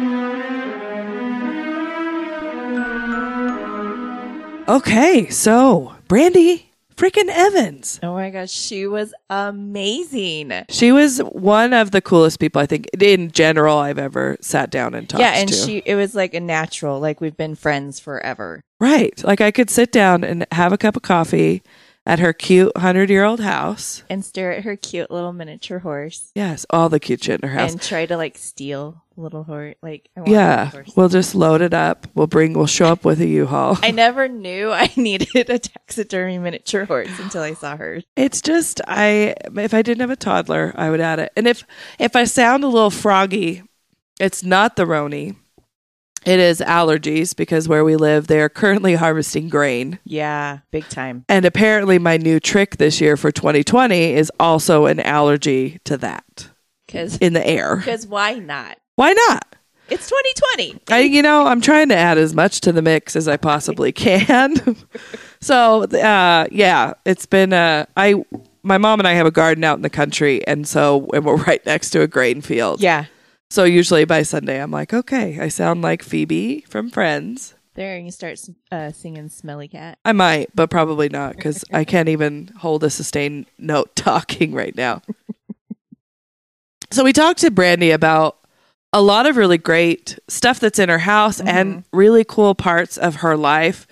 Okay, 4.68 5.28
so 5.30 5.96
Brandy 6.08 6.71
freaking 7.02 7.30
Evans. 7.30 8.00
Oh 8.04 8.14
my 8.14 8.30
gosh, 8.30 8.52
she 8.52 8.86
was 8.86 9.14
amazing. 9.30 10.66
She 10.70 10.92
was 10.92 11.20
one 11.20 11.74
of 11.74 11.92
the 11.92 12.02
coolest 12.02 12.40
people 12.40 12.62
I 12.62 12.68
think 12.68 12.88
in 13.00 13.32
general 13.32 13.78
I've 13.78 13.98
ever 13.98 14.38
sat 14.42 14.70
down 14.70 14.94
and 14.94 15.10
talked 15.10 15.20
to. 15.20 15.24
yeah, 15.24 15.38
and 15.38 15.50
to. 15.50 15.56
she 15.56 15.82
it 15.86 15.96
was 15.96 16.14
like 16.14 16.34
a 16.34 16.40
natural, 16.40 17.00
like 17.00 17.20
we've 17.20 17.38
been 17.38 17.56
friends 17.56 18.00
forever. 18.00 18.62
right. 18.80 19.22
Like 19.24 19.42
I 19.42 19.52
could 19.52 19.70
sit 19.70 19.92
down 19.92 20.24
and 20.24 20.46
have 20.52 20.74
a 20.74 20.78
cup 20.78 20.96
of 20.96 21.02
coffee 21.02 21.64
at 22.06 22.20
her 22.20 22.34
cute 22.34 22.72
100-year-old 22.76 23.40
house. 23.40 24.04
And 24.10 24.26
stare 24.26 24.52
at 24.52 24.64
her 24.64 24.76
cute 24.76 25.12
little 25.12 25.34
miniature 25.34 25.80
horse. 25.80 26.32
Yes, 26.36 26.66
all 26.70 26.90
the 26.90 27.00
cute 27.00 27.24
shit 27.24 27.42
in 27.42 27.50
her 27.50 27.56
house. 27.56 27.72
And 27.72 27.82
try 27.82 28.06
to 28.06 28.18
like 28.18 28.38
steal 28.38 29.04
little 29.16 29.44
horse. 29.44 29.76
Like 29.82 30.10
I 30.18 30.22
want 30.22 30.32
yeah, 30.32 30.66
horse. 30.72 30.94
we'll 30.96 31.10
just 31.10 31.36
load 31.36 31.62
it 31.62 31.74
up. 31.74 32.08
We'll 32.14 32.28
bring 32.28 32.54
we'll 32.54 32.68
show 32.68 32.88
up 32.88 33.06
with 33.06 33.22
a 33.22 33.28
U-Haul. 33.28 33.78
I 33.84 33.92
never 33.92 34.28
knew 34.28 34.72
I 34.72 34.90
needed 34.98 35.50
a 35.50 35.60
taxidermy 35.60 36.40
miniature 36.40 36.86
horse 36.86 37.20
until 37.20 37.44
I 37.44 37.54
saw 37.54 37.78
her. 37.78 38.02
It's 38.16 38.42
just 38.42 38.82
I 38.88 39.36
if 39.56 39.74
I 39.74 39.82
didn't 39.82 40.02
have 40.02 40.10
a 40.10 40.16
toddler, 40.16 40.74
I 40.76 40.90
would 40.90 41.02
add 41.02 41.20
it. 41.20 41.32
And 41.36 41.48
if 41.48 41.64
if 42.00 42.16
I 42.16 42.24
sound 42.24 42.64
a 42.64 42.68
little 42.68 42.90
froggy, 42.90 43.64
it's 44.20 44.44
not 44.44 44.76
the 44.76 44.86
Roni. 44.86 45.36
It 46.26 46.40
is 46.40 46.60
allergies 46.60 47.36
because 47.36 47.68
where 47.68 47.84
we 47.84 47.96
live, 47.96 48.28
they 48.28 48.40
are 48.42 48.50
currently 48.50 48.94
harvesting 49.04 49.50
grain. 49.50 50.00
Yeah, 50.04 50.60
big 50.72 50.88
time. 50.90 51.26
And 51.28 51.46
apparently 51.46 51.98
my 52.00 52.18
new 52.18 52.40
trick 52.40 52.78
this 52.78 53.02
year 53.02 53.18
for 53.18 53.32
2020 53.32 54.14
is 54.14 54.32
also 54.40 54.86
an 54.86 55.00
allergy 55.00 55.80
to 55.86 55.98
that 55.98 56.50
Because 56.86 57.18
in 57.18 57.34
the 57.34 57.46
air. 57.46 57.78
because 57.78 58.06
why 58.06 58.36
not? 58.36 58.78
Why 58.96 59.14
not? 59.14 59.48
It's 59.90 60.08
2020. 60.10 60.82
I, 60.90 61.00
you 61.02 61.22
know, 61.22 61.46
I'm 61.48 61.60
trying 61.60 61.90
to 61.90 61.96
add 61.96 62.18
as 62.18 62.34
much 62.34 62.62
to 62.62 62.72
the 62.72 62.82
mix 62.82 63.16
as 63.18 63.28
I 63.28 63.36
possibly 63.38 63.92
can. 63.92 64.78
so, 65.42 65.84
uh, 65.84 66.48
yeah, 66.52 66.94
it's 67.06 67.26
been, 67.26 67.52
uh, 67.52 67.86
I, 67.98 68.24
my 68.64 68.78
mom 68.78 69.00
and 69.02 69.08
I 69.08 69.14
have 69.14 69.26
a 69.26 69.32
garden 69.32 69.64
out 69.66 69.76
in 69.78 69.82
the 69.82 69.90
country. 69.90 70.46
And 70.48 70.66
so, 70.68 71.10
and 71.14 71.26
we're 71.26 71.36
right 71.36 71.66
next 71.66 71.90
to 71.90 72.02
a 72.02 72.08
grain 72.08 72.42
field. 72.42 72.80
Yeah, 72.80 73.06
So 73.52 73.66
usually 73.66 74.06
by 74.06 74.24
Sunday, 74.24 74.62
I'm 74.62 74.72
like, 74.72 74.94
okay, 74.94 75.38
I 75.38 75.50
sound 75.50 75.82
like 75.82 76.04
Phoebe 76.04 76.62
from 76.70 76.90
Friends. 76.90 77.54
there 77.74 77.98
and 77.98 78.06
you 78.06 78.12
start 78.12 78.40
uh, 78.72 78.94
singing 78.94 79.28
"Smelly 79.28 79.68
Cat." 79.68 79.98
I 80.06 80.14
might, 80.14 80.56
but 80.56 80.70
probably 80.70 81.10
not 81.10 81.36
because 81.36 81.66
I 81.74 81.84
can't 81.84 82.08
even 82.08 82.50
hold 82.60 82.82
a 82.86 82.90
sustained 82.90 83.48
note 83.58 83.94
talking 83.98 84.54
right 84.54 84.74
now. 84.74 85.02
so 86.92 87.04
we 87.04 87.12
talked 87.12 87.42
to 87.42 87.52
Brandy 87.52 87.92
about 87.92 88.38
a 88.94 89.02
lot 89.02 89.26
of 89.26 89.36
really 89.36 89.58
great 89.58 90.18
stuff 90.30 90.62
that's 90.62 90.80
in 90.80 90.88
her 90.88 91.00
house 91.00 91.42
and 91.42 91.84
really 91.92 92.24
cool 92.24 92.56
parts 92.56 92.98
of 92.98 93.16
her 93.16 93.36
life. 93.36 93.86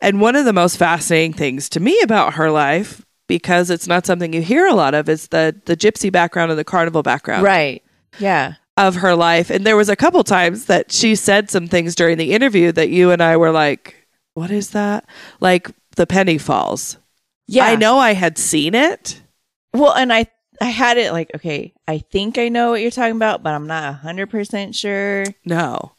And 0.00 0.22
one 0.22 0.36
of 0.36 0.46
the 0.46 0.54
most 0.54 0.78
fascinating 0.78 1.34
things 1.34 1.68
to 1.68 1.80
me 1.80 2.00
about 2.00 2.34
her 2.34 2.50
life, 2.50 3.04
because 3.28 3.68
it's 3.68 3.86
not 3.86 4.06
something 4.06 4.32
you 4.32 4.40
hear 4.40 4.66
a 4.66 4.74
lot 4.74 4.94
of, 4.94 5.10
is 5.10 5.28
the 5.28 5.54
the 5.66 5.76
gypsy 5.76 6.10
background 6.10 6.50
and 6.50 6.58
the 6.58 6.64
carnival 6.64 7.02
background 7.02 7.42
Right. 7.42 7.82
Yeah. 8.18 8.54
Of 8.86 8.96
her 8.96 9.14
life. 9.14 9.50
And 9.50 9.64
there 9.64 9.76
was 9.76 9.88
a 9.88 9.96
couple 9.96 10.22
times 10.24 10.66
that 10.66 10.92
she 10.92 11.14
said 11.14 11.50
some 11.50 11.68
things 11.68 11.94
during 11.94 12.18
the 12.18 12.32
interview 12.32 12.72
that 12.72 12.90
you 12.90 13.10
and 13.10 13.22
I 13.22 13.36
were 13.36 13.52
like, 13.52 14.06
"What 14.34 14.50
is 14.50 14.70
that?" 14.70 15.06
Like 15.40 15.70
the 15.96 16.06
penny 16.06 16.38
falls. 16.38 16.98
Yeah. 17.46 17.66
I 17.66 17.76
know 17.76 17.98
I 17.98 18.12
had 18.14 18.38
seen 18.38 18.74
it. 18.74 19.22
Well, 19.72 19.92
and 19.92 20.12
I 20.12 20.26
I 20.60 20.66
had 20.66 20.98
it 20.98 21.12
like 21.12 21.30
okay, 21.36 21.72
I 21.86 21.98
think 21.98 22.38
I 22.38 22.48
know 22.48 22.70
what 22.70 22.80
you're 22.80 22.90
talking 22.90 23.16
about, 23.16 23.42
but 23.42 23.54
I'm 23.54 23.66
not 23.66 23.94
hundred 23.96 24.30
percent 24.30 24.74
sure. 24.74 25.24
No. 25.44 25.92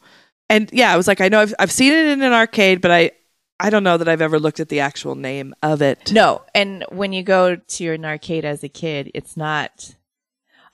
And 0.50 0.70
yeah, 0.72 0.92
I 0.92 0.96
was 0.96 1.08
like, 1.08 1.20
I 1.20 1.28
know 1.28 1.40
I've, 1.40 1.54
I've 1.58 1.72
seen 1.72 1.92
it 1.92 2.06
in 2.06 2.22
an 2.22 2.32
arcade, 2.32 2.80
but 2.80 2.90
I, 2.90 3.12
I 3.58 3.70
don't 3.70 3.82
know 3.82 3.96
that 3.96 4.08
I've 4.08 4.20
ever 4.20 4.38
looked 4.38 4.60
at 4.60 4.68
the 4.68 4.80
actual 4.80 5.14
name 5.14 5.54
of 5.62 5.80
it. 5.80 6.12
No, 6.12 6.42
and 6.54 6.84
when 6.90 7.12
you 7.12 7.22
go 7.22 7.56
to 7.56 7.92
an 7.92 8.04
arcade 8.04 8.44
as 8.44 8.62
a 8.62 8.68
kid, 8.68 9.10
it's 9.14 9.36
not. 9.36 9.94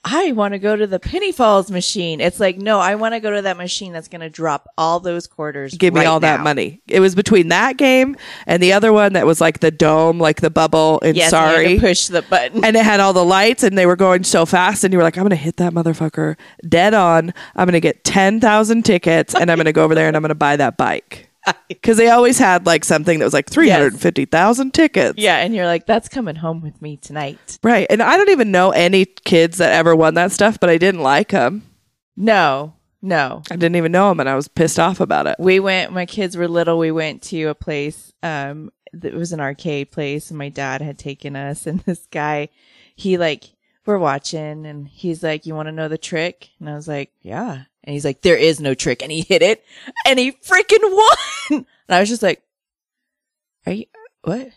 I 0.03 0.31
want 0.31 0.53
to 0.55 0.59
go 0.59 0.75
to 0.75 0.87
the 0.87 0.99
Penny 0.99 1.31
Falls 1.31 1.69
machine. 1.69 2.21
It's 2.21 2.39
like 2.39 2.57
no, 2.57 2.79
I 2.79 2.95
want 2.95 3.13
to 3.13 3.19
go 3.19 3.29
to 3.35 3.43
that 3.43 3.55
machine 3.57 3.93
that's 3.93 4.07
going 4.07 4.21
to 4.21 4.29
drop 4.31 4.67
all 4.75 4.99
those 4.99 5.27
quarters. 5.27 5.75
Give 5.75 5.93
me 5.93 5.99
right 5.99 6.07
all 6.07 6.19
that 6.21 6.39
money. 6.41 6.81
It 6.87 6.99
was 7.01 7.13
between 7.13 7.49
that 7.49 7.77
game 7.77 8.15
and 8.47 8.63
the 8.63 8.73
other 8.73 8.91
one 8.91 9.13
that 9.13 9.27
was 9.27 9.39
like 9.39 9.59
the 9.59 9.69
dome, 9.69 10.17
like 10.19 10.41
the 10.41 10.49
bubble 10.49 10.99
And 11.03 11.15
Yes, 11.15 11.31
you 11.31 11.37
had 11.37 11.51
to 11.51 11.53
Sorry. 11.63 11.79
push 11.79 12.07
the 12.07 12.23
button. 12.23 12.65
and 12.65 12.75
it 12.75 12.83
had 12.83 12.99
all 12.99 13.13
the 13.13 13.23
lights 13.23 13.61
and 13.61 13.77
they 13.77 13.85
were 13.85 13.95
going 13.95 14.23
so 14.23 14.45
fast 14.47 14.83
and 14.83 14.91
you 14.91 14.97
were 14.97 15.03
like 15.03 15.17
i'm 15.17 15.23
gonna 15.23 15.35
hit 15.35 15.57
that 15.57 15.71
motherfucker 15.73 16.35
dead 16.67 16.93
on 16.95 17.33
i'm 17.55 17.67
gonna 17.67 17.79
get 17.79 18.03
10000 18.03 18.83
tickets 18.83 19.35
and 19.35 19.51
i'm 19.51 19.57
gonna 19.57 19.71
go 19.71 19.83
over 19.83 19.93
there 19.95 20.07
and 20.07 20.15
i'm 20.15 20.21
gonna 20.23 20.33
buy 20.35 20.55
that 20.55 20.77
bike 20.77 21.29
because 21.67 21.97
they 21.97 22.09
always 22.09 22.37
had 22.37 22.65
like 22.65 22.83
something 22.85 23.19
that 23.19 23.25
was 23.25 23.33
like 23.33 23.49
350000 23.49 24.73
tickets 24.73 25.17
yeah, 25.17 25.37
and 25.37 25.55
you're 25.55 25.65
like, 25.65 25.85
that's 25.85 26.07
coming 26.09 26.35
home 26.35 26.61
with 26.61 26.81
me 26.81 26.97
tonight. 26.97 27.57
right 27.63 27.87
and 27.89 28.01
i 28.01 28.15
don't 28.17 28.29
even 28.29 28.51
know 28.51 28.71
any 28.71 29.05
kids 29.05 29.57
that 29.57 29.71
ever 29.73 29.95
won 29.95 30.13
that 30.15 30.31
stuff 30.31 30.59
but 30.59 30.69
i 30.69 30.77
didn't 30.77 31.01
like 31.01 31.29
them 31.29 31.63
No, 32.15 32.75
no. 33.01 33.41
i 33.49 33.55
didn't 33.55 33.75
even 33.77 33.91
know 33.91 34.09
them 34.09 34.19
and 34.19 34.29
i 34.29 34.35
was 34.35 34.47
pissed 34.47 34.79
off 34.79 34.99
about 34.99 35.27
it 35.27 35.35
We 35.39 35.59
went. 35.59 35.91
My 35.91 36.05
kids 36.05 36.37
were 36.37 36.47
little. 36.47 36.77
We 36.77 36.91
went 36.91 37.21
to 37.23 37.43
a 37.45 37.55
place. 37.55 38.13
Um, 38.21 38.69
it 38.93 39.13
was 39.13 39.31
an 39.31 39.39
arcade 39.39 39.89
place, 39.91 40.29
and 40.29 40.37
my 40.37 40.49
dad 40.49 40.81
had 40.81 40.99
taken 40.99 41.35
us. 41.35 41.65
And 41.71 41.79
this 41.81 42.05
guy, 42.11 42.49
he 42.95 43.17
like, 43.17 43.45
we're 43.85 43.97
watching, 43.97 44.65
and 44.67 44.87
he's 44.87 45.23
like, 45.23 45.45
"You 45.47 45.55
want 45.55 45.67
to 45.67 45.71
know 45.71 45.87
the 45.87 45.97
trick?" 45.97 46.49
And 46.59 46.69
I 46.69 46.75
was 46.75 46.87
like, 46.87 47.11
"Yeah." 47.21 47.63
And 47.83 47.93
he's 47.93 48.05
like, 48.05 48.21
"There 48.21 48.37
is 48.37 48.59
no 48.59 48.73
trick," 48.73 49.01
and 49.01 49.11
he 49.11 49.21
hit 49.21 49.41
it, 49.41 49.63
and 50.05 50.19
he 50.19 50.31
freaking 50.31 50.83
won. 50.83 51.65
And 51.87 51.97
I 51.97 51.99
was 51.99 52.09
just 52.09 52.23
like, 52.23 52.41
"Are 53.65 53.73
you 53.73 53.85
what?" 54.23 54.49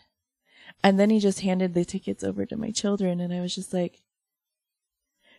And 0.83 0.99
then 0.99 1.09
he 1.09 1.19
just 1.19 1.41
handed 1.41 1.73
the 1.73 1.83
tickets 1.83 2.23
over 2.23 2.45
to 2.45 2.55
my 2.55 2.71
children, 2.71 3.19
and 3.19 3.33
I 3.33 3.41
was 3.41 3.53
just 3.53 3.73
like, 3.73 4.01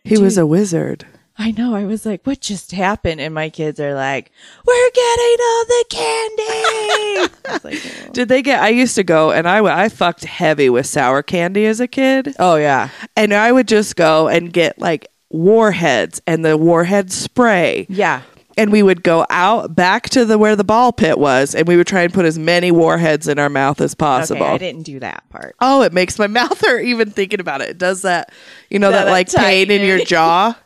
he 0.03 0.17
was 0.17 0.37
a 0.37 0.45
wizard 0.45 1.05
I 1.39 1.51
know. 1.51 1.75
I 1.75 1.85
was 1.85 2.05
like, 2.05 2.25
what 2.25 2.41
just 2.41 2.71
happened? 2.71 3.21
And 3.21 3.33
my 3.33 3.49
kids 3.49 3.79
are 3.79 3.93
like, 3.93 4.31
we're 4.65 4.89
getting 4.91 5.37
all 5.39 5.65
the 5.65 5.85
candy. 5.89 6.43
I 6.47 7.29
was 7.51 7.63
like, 7.63 8.07
oh. 8.07 8.11
Did 8.13 8.27
they 8.27 8.41
get? 8.41 8.61
I 8.61 8.69
used 8.69 8.95
to 8.95 9.03
go 9.03 9.31
and 9.31 9.47
I, 9.47 9.83
I 9.83 9.89
fucked 9.89 10.25
heavy 10.25 10.69
with 10.69 10.87
sour 10.87 11.21
candy 11.21 11.67
as 11.67 11.79
a 11.79 11.87
kid. 11.87 12.35
oh, 12.39 12.55
yeah. 12.55 12.89
And 13.15 13.33
I 13.33 13.51
would 13.51 13.67
just 13.67 13.95
go 13.95 14.27
and 14.27 14.51
get 14.51 14.79
like 14.79 15.07
warheads 15.29 16.21
and 16.27 16.43
the 16.45 16.57
warhead 16.57 17.11
spray. 17.11 17.85
Yeah. 17.89 18.21
And 18.59 18.71
we 18.71 18.81
would 18.81 19.03
go 19.03 19.23
out 19.29 19.75
back 19.75 20.09
to 20.09 20.25
the 20.25 20.37
where 20.39 20.55
the 20.55 20.63
ball 20.63 20.91
pit 20.91 21.19
was 21.19 21.53
and 21.53 21.67
we 21.67 21.77
would 21.77 21.85
try 21.85 22.01
and 22.01 22.11
put 22.13 22.25
as 22.25 22.39
many 22.39 22.71
warheads 22.71 23.27
in 23.27 23.37
our 23.37 23.49
mouth 23.49 23.79
as 23.81 23.93
possible. 23.93 24.41
Okay, 24.43 24.53
I 24.53 24.57
didn't 24.57 24.81
do 24.83 24.99
that 24.99 25.29
part. 25.29 25.55
Oh, 25.59 25.83
it 25.83 25.93
makes 25.93 26.17
my 26.17 26.25
mouth 26.27 26.59
hurt 26.65 26.79
even 26.83 27.11
thinking 27.11 27.39
about 27.39 27.61
it. 27.61 27.69
It 27.69 27.77
does 27.77 28.01
that, 28.01 28.31
you 28.71 28.79
know, 28.79 28.89
That, 28.89 29.05
that, 29.05 29.11
like 29.11 29.31
pain 29.31 29.69
in 29.69 29.81
your 29.85 30.03
jaw. 30.03 30.57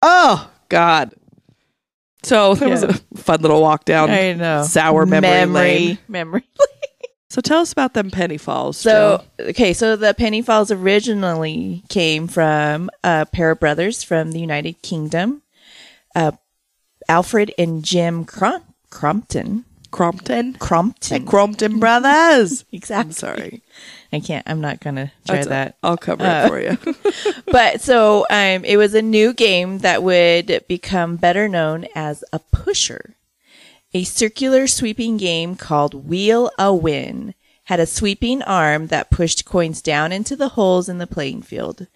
Oh, 0.00 0.50
God. 0.70 1.12
So 2.22 2.54
there 2.54 2.68
was 2.68 2.82
a 2.82 2.94
fun 3.16 3.42
little 3.42 3.60
walk 3.60 3.84
down 3.84 4.10
I 4.10 4.32
know. 4.32 4.62
sour 4.62 5.04
memory, 5.06 5.44
lane. 5.46 5.98
Memory. 6.08 6.44
So 7.30 7.40
tell 7.42 7.60
us 7.60 7.72
about 7.72 7.92
them 7.94 8.10
penny 8.10 8.38
falls. 8.38 8.78
So, 8.78 9.22
okay, 9.38 9.74
so 9.74 9.96
the 9.96 10.14
Penny 10.14 10.40
Falls 10.40 10.70
originally 10.70 11.82
came 11.90 12.26
from 12.26 12.88
a 13.04 13.26
pair 13.26 13.50
of 13.50 13.60
brothers 13.60 14.02
from 14.02 14.32
the 14.32 14.40
United 14.40 14.80
Kingdom, 14.80 15.42
uh, 16.16 16.32
Alfred 17.06 17.52
and 17.58 17.84
Jim 17.84 18.24
Crom- 18.24 18.62
Crompton. 18.88 19.66
Crompton. 19.90 20.54
Crompton. 20.54 21.24
The 21.24 21.30
Crompton 21.30 21.78
brothers. 21.78 22.64
exactly. 22.72 23.08
I'm 23.08 23.12
sorry. 23.12 23.62
I 24.12 24.20
can't, 24.20 24.48
I'm 24.48 24.60
not 24.62 24.80
going 24.80 24.96
to 24.96 25.12
try 25.26 25.42
That's- 25.42 25.46
that. 25.48 25.76
I'll 25.82 25.96
cover 25.98 26.24
Uh, 26.24 26.46
it 26.46 26.48
for 26.48 26.60
you. 26.60 26.94
but 27.52 27.80
so 27.82 28.26
um, 28.30 28.64
it 28.64 28.76
was 28.78 28.94
a 28.94 29.02
new 29.02 29.34
game 29.34 29.78
that 29.80 30.02
would 30.02 30.64
become 30.66 31.16
better 31.16 31.46
known 31.48 31.86
as 31.94 32.24
a 32.32 32.38
pusher. 32.38 33.14
A 33.94 34.04
circular 34.04 34.66
sweeping 34.66 35.16
game 35.16 35.56
called 35.56 36.06
Wheel 36.06 36.50
a 36.58 36.74
Win 36.74 37.34
had 37.64 37.80
a 37.80 37.86
sweeping 37.86 38.42
arm 38.42 38.88
that 38.88 39.10
pushed 39.10 39.46
coins 39.46 39.80
down 39.80 40.12
into 40.12 40.36
the 40.36 40.50
holes 40.50 40.90
in 40.90 40.98
the 40.98 41.06
playing 41.06 41.40
field. 41.40 41.86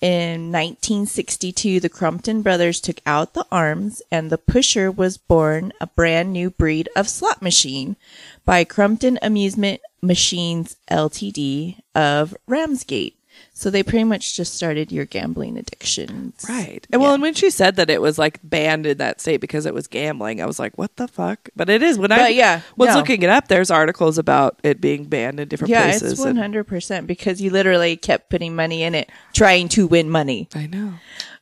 In 0.00 0.52
1962, 0.52 1.80
the 1.80 1.88
Crompton 1.88 2.42
brothers 2.42 2.80
took 2.80 3.00
out 3.06 3.34
the 3.34 3.46
arms, 3.50 4.02
and 4.10 4.30
the 4.30 4.38
pusher 4.38 4.90
was 4.90 5.16
born 5.16 5.72
a 5.80 5.86
brand 5.86 6.32
new 6.32 6.50
breed 6.50 6.88
of 6.94 7.08
slot 7.08 7.42
machine 7.42 7.96
by 8.44 8.62
Crompton 8.62 9.18
Amusement 9.20 9.80
Machines 10.00 10.76
Ltd. 10.90 11.76
of 11.94 12.36
Ramsgate. 12.46 13.16
So 13.62 13.70
they 13.70 13.84
pretty 13.84 14.02
much 14.02 14.34
just 14.34 14.54
started 14.54 14.90
your 14.90 15.04
gambling 15.04 15.56
addictions. 15.56 16.44
Right. 16.48 16.84
And 16.90 17.00
well, 17.00 17.14
and 17.14 17.22
when 17.22 17.34
she 17.34 17.48
said 17.48 17.76
that 17.76 17.90
it 17.90 18.02
was 18.02 18.18
like 18.18 18.40
banned 18.42 18.86
in 18.86 18.98
that 18.98 19.20
state 19.20 19.40
because 19.40 19.66
it 19.66 19.72
was 19.72 19.86
gambling, 19.86 20.42
I 20.42 20.46
was 20.46 20.58
like, 20.58 20.76
what 20.76 20.96
the 20.96 21.06
fuck? 21.06 21.48
But 21.54 21.70
it 21.70 21.80
is. 21.80 21.96
When 21.96 22.10
I 22.10 22.26
yeah, 22.30 22.62
was 22.76 22.88
no. 22.88 22.96
looking 22.96 23.22
it 23.22 23.30
up, 23.30 23.46
there's 23.46 23.70
articles 23.70 24.18
about 24.18 24.58
it 24.64 24.80
being 24.80 25.04
banned 25.04 25.38
in 25.38 25.46
different 25.46 25.70
Yeah, 25.70 25.84
places. 25.84 26.14
it's 26.14 26.20
one 26.20 26.34
hundred 26.34 26.64
percent 26.64 27.06
because 27.06 27.40
you 27.40 27.50
literally 27.50 27.96
kept 27.96 28.30
putting 28.30 28.56
money 28.56 28.82
in 28.82 28.96
it, 28.96 29.08
trying 29.32 29.68
to 29.68 29.86
win 29.86 30.10
money. 30.10 30.48
I 30.56 30.66
know. 30.66 30.94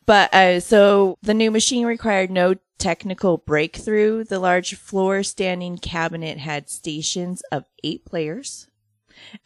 But 0.05 0.35
uh, 0.35 0.61
so 0.61 1.17
the 1.23 1.33
new 1.33 1.51
machine 1.51 1.87
required 1.87 2.31
no 2.31 2.57
technical 2.77 3.39
breakthrough. 3.39 4.25
The 4.25 4.39
large 4.39 4.75
floor 4.75 5.23
standing 5.23 5.79
cabinet 5.79 6.37
had 6.37 6.69
stations 6.69 7.43
of 7.51 7.65
eight 7.83 8.05
players, 8.05 8.69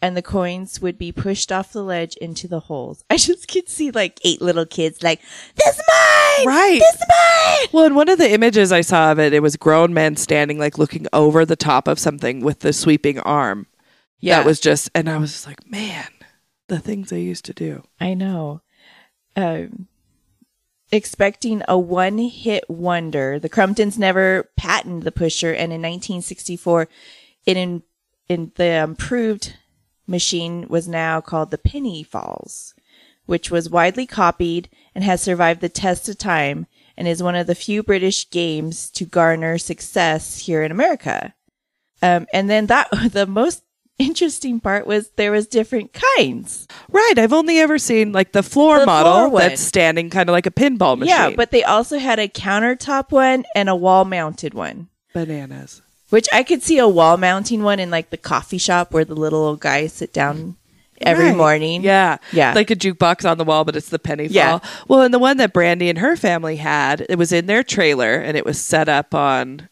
and 0.02 0.16
the 0.16 0.22
coins 0.22 0.80
would 0.80 0.98
be 0.98 1.12
pushed 1.12 1.50
off 1.52 1.72
the 1.72 1.82
ledge 1.82 2.16
into 2.16 2.46
the 2.48 2.60
holes. 2.60 3.04
I 3.10 3.16
just 3.16 3.48
could 3.48 3.68
see 3.68 3.90
like 3.90 4.18
eight 4.24 4.40
little 4.42 4.66
kids, 4.66 5.02
like 5.02 5.20
this 5.56 5.76
mine, 5.88 6.46
Right. 6.46 6.80
this 6.80 7.02
mine. 7.08 7.68
Well, 7.72 7.84
in 7.86 7.94
one 7.94 8.08
of 8.08 8.18
the 8.18 8.30
images 8.32 8.72
I 8.72 8.80
saw 8.80 9.12
of 9.12 9.18
it, 9.18 9.32
it 9.32 9.40
was 9.40 9.56
grown 9.56 9.94
men 9.94 10.16
standing 10.16 10.58
like 10.58 10.78
looking 10.78 11.06
over 11.12 11.44
the 11.44 11.56
top 11.56 11.86
of 11.88 11.98
something 11.98 12.40
with 12.40 12.60
the 12.60 12.72
sweeping 12.72 13.18
arm. 13.20 13.66
Yeah, 14.20 14.38
That 14.38 14.46
was 14.46 14.60
just, 14.60 14.90
and 14.94 15.08
I 15.10 15.18
was 15.18 15.32
just 15.32 15.46
like, 15.46 15.68
man, 15.70 16.06
the 16.68 16.78
things 16.78 17.12
I 17.12 17.16
used 17.16 17.44
to 17.46 17.52
do. 17.52 17.82
I 18.00 18.14
know. 18.14 18.62
Um, 19.36 19.88
expecting 20.92 21.62
a 21.68 21.78
one 21.78 22.18
hit 22.18 22.64
wonder, 22.68 23.38
the 23.38 23.48
Cromptons 23.48 23.98
never 23.98 24.48
patented 24.56 25.02
the 25.04 25.12
pusher, 25.12 25.50
and 25.52 25.72
in 25.72 25.82
1964, 25.82 26.88
it 27.46 27.56
in, 27.56 27.82
in 28.28 28.52
the 28.54 28.64
improved 28.82 29.54
machine 30.06 30.66
was 30.68 30.88
now 30.88 31.20
called 31.20 31.50
the 31.50 31.58
Penny 31.58 32.02
Falls, 32.02 32.74
which 33.26 33.50
was 33.50 33.70
widely 33.70 34.06
copied 34.06 34.68
and 34.94 35.04
has 35.04 35.22
survived 35.22 35.60
the 35.60 35.68
test 35.68 36.08
of 36.08 36.18
time 36.18 36.66
and 36.96 37.08
is 37.08 37.22
one 37.22 37.34
of 37.34 37.46
the 37.46 37.54
few 37.54 37.82
British 37.82 38.30
games 38.30 38.90
to 38.90 39.04
garner 39.04 39.58
success 39.58 40.38
here 40.40 40.62
in 40.62 40.70
America. 40.70 41.34
Um, 42.02 42.26
and 42.32 42.48
then 42.50 42.66
that 42.66 42.88
the 43.10 43.26
most 43.26 43.62
interesting 43.98 44.60
part 44.60 44.86
was 44.86 45.10
there 45.10 45.32
was 45.32 45.46
different 45.46 45.92
kinds. 46.16 46.66
Right. 46.88 47.14
I've 47.16 47.32
only 47.32 47.58
ever 47.58 47.78
seen 47.78 48.12
like 48.12 48.32
the 48.32 48.42
floor 48.42 48.80
The 48.80 48.86
model 48.86 49.28
floor 49.28 49.40
that's 49.40 49.60
standing 49.60 50.10
kind 50.10 50.28
of 50.28 50.32
like 50.32 50.46
a 50.46 50.50
pinball 50.50 50.98
machine. 50.98 51.14
Yeah, 51.14 51.30
but 51.30 51.50
they 51.50 51.64
also 51.64 51.98
had 51.98 52.18
a 52.18 52.28
countertop 52.28 53.10
one 53.12 53.44
and 53.54 53.68
a 53.68 53.76
wall 53.76 54.04
mounted 54.04 54.54
one. 54.54 54.88
bananas. 55.12 55.82
Which 56.10 56.28
I 56.32 56.42
could 56.42 56.62
see 56.62 56.78
a 56.78 56.86
wall 56.88 57.16
mounting 57.16 57.62
one 57.62 57.80
in 57.80 57.90
like 57.90 58.10
the 58.10 58.16
coffee 58.16 58.58
shop 58.58 58.92
where 58.92 59.04
the 59.04 59.14
little 59.14 59.40
old 59.42 59.60
guys 59.60 59.92
sit 59.92 60.12
down 60.12 60.56
every 61.00 61.26
Right. 61.26 61.36
morning. 61.36 61.82
Yeah. 61.82 62.18
Yeah. 62.32 62.52
Like 62.54 62.70
a 62.70 62.76
jukebox 62.76 63.28
on 63.28 63.38
the 63.38 63.44
wall, 63.44 63.64
but 63.64 63.74
it's 63.74 63.88
the 63.88 63.98
penny 63.98 64.26
Yeah. 64.26 64.58
fall. 64.58 64.70
Well, 64.86 65.00
and 65.02 65.12
the 65.14 65.18
one 65.18 65.38
that 65.38 65.52
Brandy 65.52 65.88
and 65.88 65.98
her 65.98 66.16
family 66.16 66.56
had, 66.56 67.04
it 67.08 67.16
was 67.16 67.32
in 67.32 67.46
their 67.46 67.62
trailer 67.62 68.14
and 68.14 68.36
it 68.36 68.44
was 68.44 68.60
set 68.60 68.88
up 68.88 69.14
on 69.14 69.68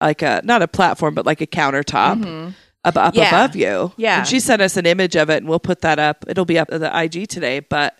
like 0.00 0.20
a, 0.22 0.42
not 0.44 0.60
a 0.60 0.68
platform, 0.68 1.14
but 1.14 1.24
like 1.24 1.40
a 1.40 1.46
countertop 1.46 2.52
up, 2.84 2.96
up 2.96 3.14
Mm-hmm. 3.14 3.18
Yeah. 3.18 3.28
above 3.28 3.56
you. 3.56 3.92
Yeah. 3.96 4.18
And 4.18 4.26
she 4.28 4.38
sent 4.40 4.60
us 4.60 4.76
an 4.76 4.84
image 4.86 5.16
of 5.16 5.30
it 5.30 5.38
and 5.38 5.48
we'll 5.48 5.60
put 5.60 5.80
that 5.80 5.98
up. 5.98 6.24
It'll 6.28 6.44
be 6.44 6.58
up 6.58 6.68
at 6.70 6.80
the 6.80 6.94
IG 6.94 7.28
today. 7.28 7.60
But 7.60 7.96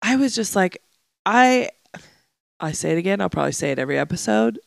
I 0.00 0.16
was 0.16 0.34
just 0.34 0.56
like, 0.56 0.80
I, 1.26 1.68
I 2.60 2.72
say 2.72 2.92
it 2.92 2.98
again. 2.98 3.20
I'll 3.20 3.28
probably 3.28 3.52
say 3.52 3.72
it 3.72 3.78
every 3.78 3.98
episode. 3.98 4.58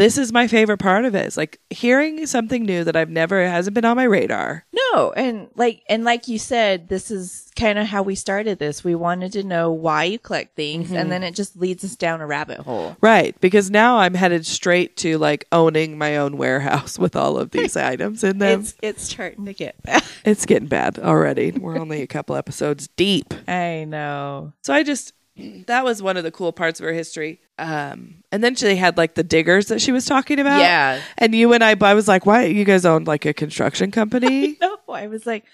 This 0.00 0.16
is 0.16 0.32
my 0.32 0.46
favorite 0.46 0.78
part 0.78 1.04
of 1.04 1.14
it. 1.14 1.26
It's 1.26 1.36
like 1.36 1.60
hearing 1.68 2.24
something 2.26 2.64
new 2.64 2.84
that 2.84 2.96
I've 2.96 3.10
never, 3.10 3.46
hasn't 3.46 3.74
been 3.74 3.84
on 3.84 3.96
my 3.96 4.04
radar. 4.04 4.64
No, 4.72 5.12
and 5.12 5.48
like 5.56 5.82
and 5.90 6.04
like 6.04 6.26
you 6.26 6.38
said, 6.38 6.88
this 6.88 7.10
is 7.10 7.50
kind 7.54 7.78
of 7.78 7.86
how 7.86 8.02
we 8.02 8.14
started 8.14 8.58
this. 8.58 8.82
We 8.82 8.94
wanted 8.94 9.32
to 9.32 9.44
know 9.44 9.70
why 9.70 10.04
you 10.04 10.18
collect 10.18 10.56
things, 10.56 10.86
Mm-hmm. 10.88 10.96
and 10.96 11.12
then 11.12 11.22
it 11.22 11.34
just 11.34 11.54
leads 11.54 11.84
us 11.84 11.96
down 11.96 12.22
a 12.22 12.26
rabbit 12.26 12.60
hole. 12.60 12.96
Right, 13.02 13.38
because 13.42 13.70
now 13.70 13.98
I'm 13.98 14.14
headed 14.14 14.46
straight 14.46 14.96
to 14.98 15.18
like 15.18 15.44
owning 15.52 15.98
my 15.98 16.16
own 16.16 16.38
warehouse 16.38 16.98
with 16.98 17.14
all 17.14 17.36
of 17.36 17.50
these 17.50 17.76
items 17.92 18.24
in 18.24 18.38
them. 18.38 18.60
It's 18.60 18.74
it's 18.82 19.02
starting 19.02 19.44
to 19.44 19.52
get 19.52 19.80
bad. 19.82 20.02
It's 20.24 20.46
getting 20.46 20.68
bad 20.68 20.98
already. 20.98 21.50
We're 21.50 21.78
only 21.78 22.00
a 22.00 22.06
couple 22.06 22.36
episodes 22.36 22.88
deep. 22.96 23.34
I 23.48 23.84
know. 23.86 24.54
So 24.62 24.72
I 24.72 24.82
just 24.82 25.12
that 25.36 25.84
was 25.84 26.02
one 26.02 26.16
of 26.16 26.24
the 26.24 26.30
cool 26.30 26.52
parts 26.52 26.80
of 26.80 26.84
her 26.84 26.92
history. 26.92 27.40
Um, 27.58 28.22
and 28.32 28.42
then 28.42 28.54
she 28.54 28.76
had 28.76 28.96
like 28.96 29.14
the 29.14 29.22
diggers 29.22 29.68
that 29.68 29.80
she 29.80 29.92
was 29.92 30.06
talking 30.06 30.38
about. 30.38 30.60
Yeah. 30.60 31.00
And 31.18 31.34
you 31.34 31.52
and 31.52 31.62
I, 31.62 31.76
I 31.80 31.94
was 31.94 32.08
like, 32.08 32.26
why 32.26 32.44
you 32.44 32.64
guys 32.64 32.84
owned 32.84 33.06
like 33.06 33.24
a 33.24 33.32
construction 33.32 33.90
company? 33.90 34.58
No, 34.70 34.76
I 34.88 35.06
was 35.06 35.24
like, 35.26 35.44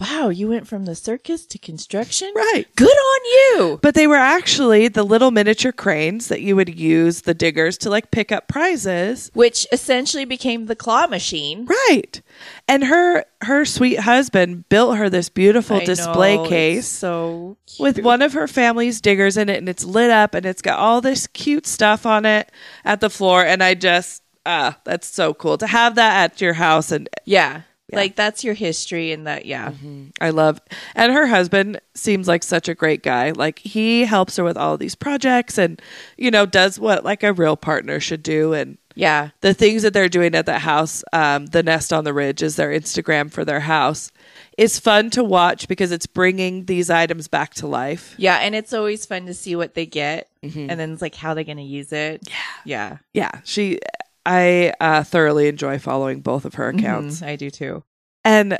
wow, 0.00 0.28
you 0.28 0.48
went 0.48 0.66
from 0.66 0.84
the 0.84 0.94
circus 0.94 1.46
to 1.46 1.58
construction. 1.58 2.32
right. 2.34 2.66
Good 2.76 2.86
on 2.88 3.20
you. 3.24 3.78
But 3.82 3.94
they 3.94 4.06
were 4.06 4.16
actually 4.16 4.88
the 4.88 5.02
little 5.04 5.30
miniature 5.30 5.72
cranes 5.72 6.28
that 6.28 6.40
you 6.40 6.56
would 6.56 6.78
use 6.78 7.22
the 7.22 7.34
diggers 7.34 7.78
to 7.78 7.90
like 7.90 8.10
pick 8.10 8.32
up 8.32 8.48
prizes. 8.48 9.30
Which 9.34 9.66
essentially 9.72 10.24
became 10.24 10.66
the 10.66 10.76
claw 10.76 11.06
machine. 11.06 11.66
Right. 11.66 12.20
And 12.68 12.84
her 12.84 13.24
her 13.42 13.64
sweet 13.64 14.00
husband 14.00 14.68
built 14.68 14.96
her 14.96 15.10
this 15.10 15.28
beautiful 15.28 15.76
I 15.76 15.84
display 15.84 16.36
know, 16.36 16.48
case 16.48 16.86
so 16.86 17.56
with 17.80 17.98
one 17.98 18.22
of 18.22 18.34
her 18.34 18.46
family's 18.46 19.00
diggers 19.00 19.36
in 19.36 19.48
it 19.48 19.58
and 19.58 19.68
it's 19.68 19.84
lit 19.84 20.10
up 20.10 20.34
and 20.34 20.46
it's 20.46 20.62
got 20.62 20.78
all 20.78 21.00
this 21.00 21.26
cute 21.26 21.66
stuff 21.66 22.06
on 22.06 22.24
it 22.24 22.50
at 22.84 23.00
the 23.00 23.10
floor 23.10 23.44
and 23.44 23.62
I 23.62 23.74
just 23.74 24.22
ah 24.46 24.78
that's 24.84 25.08
so 25.08 25.34
cool 25.34 25.58
to 25.58 25.66
have 25.66 25.96
that 25.96 26.30
at 26.30 26.40
your 26.40 26.52
house 26.54 26.92
and 26.92 27.08
yeah. 27.24 27.62
Like 27.92 28.16
that's 28.16 28.42
your 28.44 28.54
history 28.54 29.12
and 29.12 29.26
that 29.26 29.46
yeah. 29.46 29.72
I 30.20 30.30
love 30.30 30.60
and 30.94 31.12
her 31.12 31.26
husband 31.26 31.80
seems 31.94 32.26
like 32.28 32.42
such 32.42 32.68
a 32.68 32.74
great 32.74 33.02
guy. 33.02 33.30
Like 33.32 33.58
he 33.58 34.04
helps 34.04 34.36
her 34.36 34.44
with 34.44 34.56
all 34.56 34.74
of 34.74 34.80
these 34.80 34.94
projects 34.94 35.58
and 35.58 35.80
you 36.16 36.30
know 36.30 36.46
does 36.46 36.78
what 36.80 37.04
like 37.04 37.22
a 37.22 37.32
real 37.32 37.56
partner 37.56 38.00
should 38.00 38.22
do 38.22 38.52
and 38.52 38.78
Yeah. 38.94 39.30
the 39.40 39.54
things 39.54 39.82
that 39.82 39.92
they're 39.92 40.08
doing 40.08 40.34
at 40.34 40.46
that 40.46 40.60
house, 40.62 41.02
um, 41.12 41.46
the 41.46 41.62
nest 41.62 41.92
on 41.92 42.04
the 42.04 42.12
ridge 42.12 42.42
is 42.42 42.56
their 42.56 42.70
Instagram 42.70 43.30
for 43.30 43.44
their 43.44 43.60
house. 43.60 44.10
It's 44.58 44.78
fun 44.78 45.08
to 45.10 45.24
watch 45.24 45.66
because 45.68 45.92
it's 45.92 46.06
bringing 46.06 46.66
these 46.66 46.90
items 46.90 47.26
back 47.26 47.54
to 47.54 47.66
life. 47.66 48.14
Yeah, 48.18 48.36
and 48.36 48.54
it's 48.54 48.72
always 48.74 49.06
fun 49.06 49.24
to 49.26 49.34
see 49.34 49.56
what 49.56 49.74
they 49.74 49.86
get 49.86 50.28
and 50.42 50.68
then 50.78 50.92
it's 50.92 51.00
like 51.02 51.14
how 51.14 51.34
they're 51.34 51.44
going 51.44 51.56
to 51.58 51.62
use 51.62 51.92
it. 51.92 52.22
Yeah. 52.28 52.34
Yeah. 52.64 52.96
Yeah, 53.14 53.40
she. 53.44 53.78
I 54.24 54.72
uh, 54.80 55.02
thoroughly 55.02 55.48
enjoy 55.48 55.78
following 55.78 56.20
both 56.20 56.44
of 56.44 56.54
her 56.54 56.68
accounts, 56.68 57.20
Mhm, 57.20 57.26
I 57.26 57.36
do 57.36 57.50
too. 57.50 57.82
and 58.24 58.58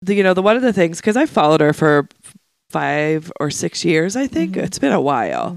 the, 0.00 0.14
you 0.14 0.22
know 0.22 0.34
the 0.34 0.42
one 0.42 0.56
of 0.56 0.62
the 0.62 0.72
things 0.72 0.98
because 1.00 1.16
I 1.16 1.26
followed 1.26 1.60
her 1.60 1.72
for 1.72 2.08
five 2.70 3.30
or 3.38 3.50
six 3.50 3.84
years. 3.84 4.16
I 4.16 4.26
think 4.26 4.56
it's 4.56 4.78
been 4.78 4.92
a 4.92 5.00
while. 5.00 5.56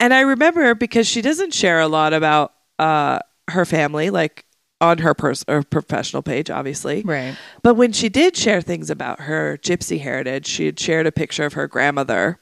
And 0.00 0.12
I 0.14 0.20
remember 0.20 0.74
because 0.74 1.06
she 1.06 1.22
doesn't 1.22 1.52
share 1.54 1.80
a 1.80 1.88
lot 1.88 2.12
about 2.14 2.52
uh, 2.78 3.18
her 3.48 3.64
family, 3.64 4.10
like 4.10 4.44
on 4.80 4.98
her 4.98 5.14
pers- 5.14 5.44
or 5.48 5.62
professional 5.62 6.22
page, 6.22 6.50
obviously. 6.50 7.02
Right. 7.02 7.36
But 7.62 7.74
when 7.74 7.92
she 7.92 8.08
did 8.08 8.36
share 8.36 8.60
things 8.60 8.90
about 8.90 9.20
her 9.20 9.58
gypsy 9.62 10.00
heritage, 10.00 10.46
she 10.46 10.66
had 10.66 10.78
shared 10.80 11.06
a 11.06 11.12
picture 11.12 11.44
of 11.46 11.52
her 11.54 11.66
grandmother 11.68 12.40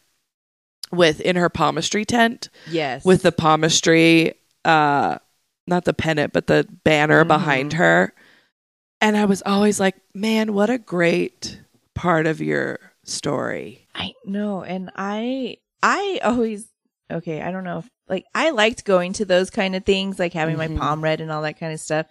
with 0.93 1.21
in 1.21 1.37
her 1.37 1.49
palmistry 1.49 2.05
tent 2.05 2.49
Yes. 2.69 3.05
with 3.05 3.23
the 3.23 3.33
palmistry, 3.33 4.35
uh, 4.65 5.19
not 5.67 5.85
the 5.85 5.95
pennant, 5.95 6.33
but 6.33 6.47
the 6.47 6.67
banner 6.85 7.25
Mhm. 7.25 7.29
behind 7.29 7.73
her. 7.75 8.13
And 9.01 9.17
I 9.17 9.25
was 9.25 9.43
always 9.45 9.79
like, 9.81 9.97
man, 10.15 10.55
what 10.55 10.71
a 10.71 10.79
great 10.79 11.61
part 11.95 12.27
of 12.27 12.41
your 12.41 12.79
story. 13.05 13.87
I 13.95 14.15
know, 14.25 14.63
and 14.63 14.91
I 14.97 15.59
I 15.83 16.21
always 16.25 16.67
okay. 17.11 17.43
I 17.43 17.51
don't 17.51 17.65
know 17.65 17.79
if 17.79 17.89
like 18.09 18.25
I 18.35 18.51
liked 18.51 18.85
going 18.85 19.13
to 19.15 19.25
those 19.25 19.51
kind 19.51 19.75
of 19.77 19.85
things, 19.85 20.19
like 20.19 20.33
having 20.33 20.57
Mhm. 20.57 20.59
my 20.75 20.79
palm 20.79 21.03
read 21.05 21.21
and 21.21 21.31
all 21.31 21.43
that 21.43 21.59
kind 21.61 21.73
of 21.73 21.81
stuff. 21.81 22.07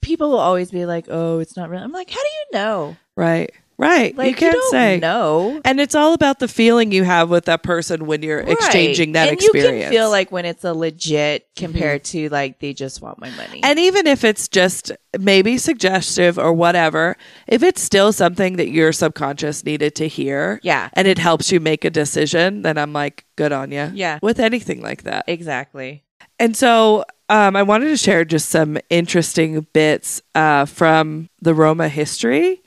People 0.00 0.30
will 0.30 0.38
always 0.38 0.70
be 0.70 0.86
like, 0.86 1.06
"Oh, 1.08 1.40
it's 1.40 1.56
not 1.56 1.70
real." 1.70 1.82
I'm 1.82 1.90
like, 1.92 2.08
"How 2.10 2.20
do 2.22 2.28
you 2.28 2.58
know?" 2.60 2.96
Right. 3.16 3.50
Right. 3.78 4.16
Like 4.16 4.30
you 4.30 4.34
can't 4.34 4.54
don't 4.54 4.70
say. 4.72 4.98
no. 5.00 5.60
And 5.64 5.80
it's 5.80 5.94
all 5.94 6.12
about 6.12 6.40
the 6.40 6.48
feeling 6.48 6.90
you 6.90 7.04
have 7.04 7.30
with 7.30 7.44
that 7.44 7.62
person 7.62 8.06
when 8.06 8.22
you're 8.22 8.40
exchanging 8.40 9.12
that 9.12 9.28
and 9.28 9.34
experience. 9.34 9.76
you 9.76 9.82
can 9.82 9.90
feel 9.90 10.10
like 10.10 10.32
when 10.32 10.44
it's 10.44 10.64
a 10.64 10.74
legit 10.74 11.46
compared 11.54 12.02
to 12.04 12.28
like 12.28 12.58
they 12.58 12.74
just 12.74 13.00
want 13.00 13.20
my 13.20 13.30
money. 13.30 13.60
and 13.62 13.78
even 13.78 14.08
if 14.08 14.24
it's 14.24 14.48
just 14.48 14.90
maybe 15.18 15.58
suggestive 15.58 16.38
or 16.38 16.52
whatever, 16.52 17.16
if 17.46 17.62
it's 17.62 17.80
still 17.80 18.12
something 18.12 18.56
that 18.56 18.68
your 18.68 18.92
subconscious 18.92 19.64
needed 19.64 19.94
to 19.94 20.08
hear 20.08 20.58
yeah, 20.64 20.90
and 20.94 21.06
it 21.06 21.18
helps 21.18 21.52
you 21.52 21.60
make 21.60 21.84
a 21.84 21.90
decision, 21.90 22.62
then 22.62 22.78
I'm 22.78 22.92
like, 22.92 23.26
good 23.36 23.52
on 23.52 23.70
you. 23.70 23.92
Yeah. 23.94 24.18
With 24.20 24.40
anything 24.40 24.82
like 24.82 25.04
that. 25.04 25.24
exactly. 25.28 26.02
And 26.40 26.56
so 26.56 27.04
um, 27.28 27.56
I 27.56 27.62
wanted 27.62 27.88
to 27.88 27.96
share 27.96 28.24
just 28.24 28.48
some 28.48 28.78
interesting 28.90 29.66
bits 29.72 30.22
uh, 30.34 30.64
from 30.64 31.28
the 31.40 31.54
Roma 31.54 31.88
history. 31.88 32.62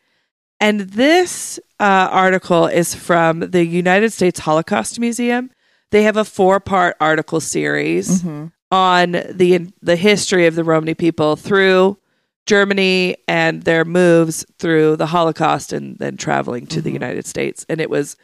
And 0.62 0.82
this 0.82 1.60
uh, 1.80 2.08
article 2.12 2.68
is 2.68 2.94
from 2.94 3.40
the 3.40 3.66
United 3.66 4.14
States 4.14 4.40
Holocaust 4.40 5.00
Museum. 5.00 5.50
They 5.90 6.04
have 6.04 6.18
a 6.18 6.24
four 6.24 6.60
part 6.60 6.96
article 7.02 7.42
series 7.42 8.24
on 8.72 9.12
the 9.12 9.68
the 9.82 9.96
history 9.96 10.46
of 10.46 10.56
the 10.56 10.64
Romani 10.64 10.94
people 10.94 11.36
through 11.36 11.98
Germany 12.46 13.18
and 13.28 13.64
their 13.64 13.84
moves 13.84 14.46
through 14.60 14.98
the 14.98 15.08
Holocaust 15.08 15.74
and 15.74 15.98
then 15.98 16.16
traveling 16.16 16.68
to 16.68 16.82
the 16.82 16.92
United 16.92 17.26
States. 17.26 17.66
And 17.68 17.82
it 17.82 17.90
was 17.90 18.16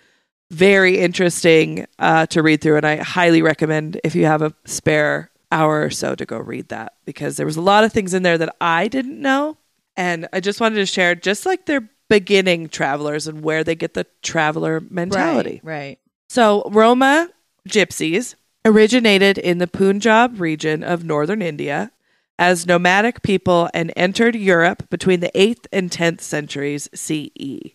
very 0.52 1.00
interesting 1.00 1.88
uh, 2.00 2.28
to 2.28 2.42
read 2.44 2.62
through. 2.62 2.78
And 2.78 2.86
I 2.86 2.98
highly 2.98 3.42
recommend 3.42 4.00
if 4.04 4.16
you 4.16 4.26
have 4.26 4.42
a 4.42 4.54
spare 4.66 5.32
hour 5.52 5.82
or 5.82 5.90
so 5.90 6.14
to 6.16 6.26
go 6.26 6.38
read 6.38 6.70
that 6.70 6.94
because 7.06 7.36
there 7.38 7.46
was 7.46 7.58
a 7.58 7.62
lot 7.62 7.84
of 7.84 7.92
things 7.92 8.14
in 8.14 8.24
there 8.24 8.38
that 8.38 8.56
I 8.62 8.88
didn't 8.88 9.20
know. 9.20 9.58
And 9.98 10.28
I 10.32 10.40
just 10.40 10.62
wanted 10.62 10.76
to 10.76 10.86
share 10.86 11.16
just 11.16 11.46
like 11.46 11.66
their 11.66 11.90
beginning 12.10 12.70
travelers 12.70 13.28
and 13.28 13.44
where 13.44 13.64
they 13.64 13.76
get 13.76 13.94
the 13.94 14.06
traveler 14.22 14.82
mentality. 14.90 15.62
Right. 15.64 15.78
Right. 15.80 16.00
So, 16.30 16.70
Roma 16.72 17.30
gypsies 17.68 18.36
originated 18.66 19.38
in 19.38 19.60
the 19.60 19.68
Punjab 19.68 20.40
region 20.42 20.84
of 20.84 21.04
northern 21.04 21.42
India 21.42 21.92
as 22.40 22.68
nomadic 22.68 23.24
people 23.24 23.70
and 23.74 23.92
entered 23.96 24.36
Europe 24.36 24.90
between 24.90 25.22
the 25.22 25.32
8th 25.34 25.68
and 25.72 25.90
10th 25.90 26.22
centuries 26.22 26.90
CE. 26.94 27.74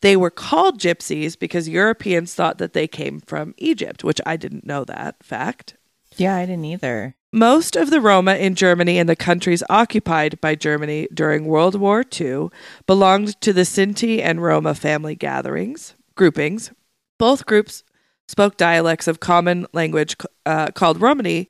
They 0.00 0.16
were 0.16 0.30
called 0.30 0.78
gypsies 0.78 1.38
because 1.38 1.68
Europeans 1.68 2.34
thought 2.34 2.58
that 2.58 2.74
they 2.74 2.86
came 2.86 3.20
from 3.20 3.54
Egypt, 3.56 4.04
which 4.04 4.20
I 4.26 4.36
didn't 4.36 4.66
know 4.66 4.84
that 4.84 5.22
fact. 5.22 5.76
Yeah, 6.16 6.36
I 6.36 6.46
didn't 6.46 6.64
either. 6.66 7.15
Most 7.32 7.76
of 7.76 7.90
the 7.90 8.00
Roma 8.00 8.36
in 8.36 8.54
Germany 8.54 8.98
and 8.98 9.08
the 9.08 9.16
countries 9.16 9.62
occupied 9.68 10.40
by 10.40 10.54
Germany 10.54 11.08
during 11.12 11.46
World 11.46 11.74
War 11.74 12.04
II 12.18 12.48
belonged 12.86 13.40
to 13.40 13.52
the 13.52 13.62
Sinti 13.62 14.22
and 14.22 14.42
Roma 14.42 14.74
family 14.74 15.14
gatherings, 15.14 15.94
groupings. 16.14 16.70
Both 17.18 17.46
groups 17.46 17.82
spoke 18.28 18.56
dialects 18.56 19.08
of 19.08 19.20
common 19.20 19.66
language 19.72 20.16
uh, 20.44 20.68
called 20.68 21.00
Romani 21.00 21.48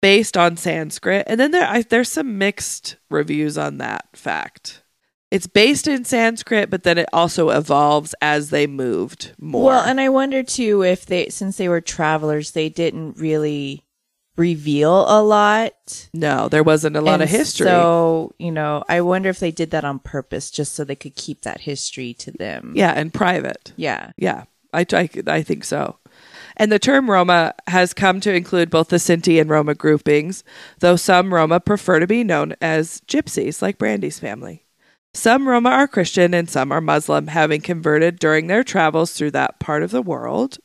based 0.00 0.36
on 0.36 0.56
Sanskrit. 0.56 1.24
And 1.26 1.38
then 1.38 1.50
there, 1.50 1.68
I, 1.68 1.82
there's 1.82 2.10
some 2.10 2.38
mixed 2.38 2.96
reviews 3.10 3.58
on 3.58 3.78
that 3.78 4.08
fact. 4.14 4.82
It's 5.30 5.46
based 5.46 5.86
in 5.86 6.04
Sanskrit, 6.04 6.70
but 6.70 6.82
then 6.82 6.98
it 6.98 7.08
also 7.12 7.50
evolves 7.50 8.14
as 8.20 8.50
they 8.50 8.66
moved 8.66 9.32
more. 9.38 9.66
Well, 9.66 9.84
and 9.84 10.00
I 10.00 10.08
wonder 10.08 10.42
too 10.42 10.82
if 10.82 11.06
they, 11.06 11.28
since 11.28 11.56
they 11.56 11.68
were 11.68 11.80
travelers, 11.80 12.50
they 12.50 12.68
didn't 12.68 13.16
really 13.18 13.84
reveal 14.40 15.04
a 15.08 15.20
lot. 15.22 16.08
no, 16.14 16.48
there 16.48 16.62
wasn't 16.64 16.96
a 16.96 17.00
lot 17.00 17.14
And 17.14 17.22
of 17.22 17.28
history. 17.28 17.66
So, 17.66 18.32
you 18.38 18.50
know, 18.50 18.82
I 18.88 19.02
wonder 19.02 19.28
if 19.28 19.38
they 19.38 19.50
did 19.52 19.70
that 19.72 19.84
on 19.84 19.98
purpose 19.98 20.50
just 20.50 20.74
so 20.74 20.82
they 20.82 20.96
could 20.96 21.14
keep 21.14 21.42
that 21.42 21.60
history 21.60 22.14
to 22.14 22.30
them. 22.32 22.72
yeah, 22.74 22.92
and 22.92 23.12
private. 23.12 23.72
Yeah. 23.76 24.12
Yeah, 24.16 24.44
I, 24.72 24.86
I, 24.92 25.08
I 25.26 25.42
think 25.42 25.64
so. 25.64 25.98
And 26.56 26.70
the 26.72 26.78
term 26.78 27.10
Roma 27.10 27.54
has 27.68 27.94
come 27.94 28.20
to 28.20 28.34
include 28.34 28.70
both 28.70 28.88
the 28.88 28.96
Sinti 28.96 29.40
and 29.40 29.48
Roma 29.48 29.74
groupings, 29.74 30.42
though 30.80 30.96
some 30.96 31.32
Roma 31.32 31.60
prefer 31.60 32.00
to 32.00 32.06
be 32.06 32.24
known 32.24 32.54
as 32.60 33.00
gypsies, 33.06 33.62
like 33.62 33.78
Brandy's 33.78 34.18
family. 34.18 34.64
Some 35.14 35.48
Roma 35.48 35.70
are 35.70 35.88
Christian 35.88 36.34
and 36.34 36.48
some 36.48 36.70
are 36.70 36.80
Muslim, 36.80 37.28
having 37.28 37.60
converted 37.62 38.18
during 38.18 38.46
their 38.46 38.62
travels 38.62 39.12
through 39.12 39.32
that 39.32 39.58
part 39.58 39.82
of 39.82 39.90
the 39.90 40.02
world. 40.02 40.58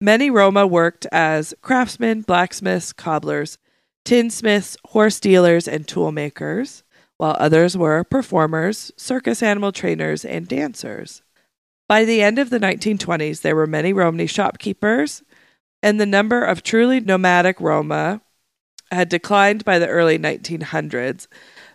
Many 0.00 0.30
Roma 0.30 0.66
worked 0.66 1.06
as 1.12 1.54
craftsmen, 1.62 2.22
blacksmiths, 2.22 2.92
cobblers, 2.92 3.58
tinsmiths, 4.04 4.76
horse 4.86 5.20
dealers, 5.20 5.66
and 5.66 5.86
tool 5.86 6.12
makers, 6.12 6.82
while 7.16 7.36
others 7.38 7.76
were 7.76 8.04
performers, 8.04 8.92
circus 8.96 9.42
animal 9.42 9.72
trainers, 9.72 10.24
and 10.24 10.48
dancers. 10.48 11.22
By 11.88 12.04
the 12.04 12.22
end 12.22 12.38
of 12.38 12.50
the 12.50 12.58
1920s, 12.58 13.42
there 13.42 13.56
were 13.56 13.66
many 13.66 13.92
Romani 13.92 14.26
shopkeepers, 14.26 15.22
and 15.82 16.00
the 16.00 16.06
number 16.06 16.42
of 16.42 16.62
truly 16.62 17.00
nomadic 17.00 17.60
Roma 17.60 18.20
had 18.90 19.08
declined 19.08 19.64
by 19.64 19.78
the 19.78 19.88
early 19.88 20.18
1900s. 20.18 21.26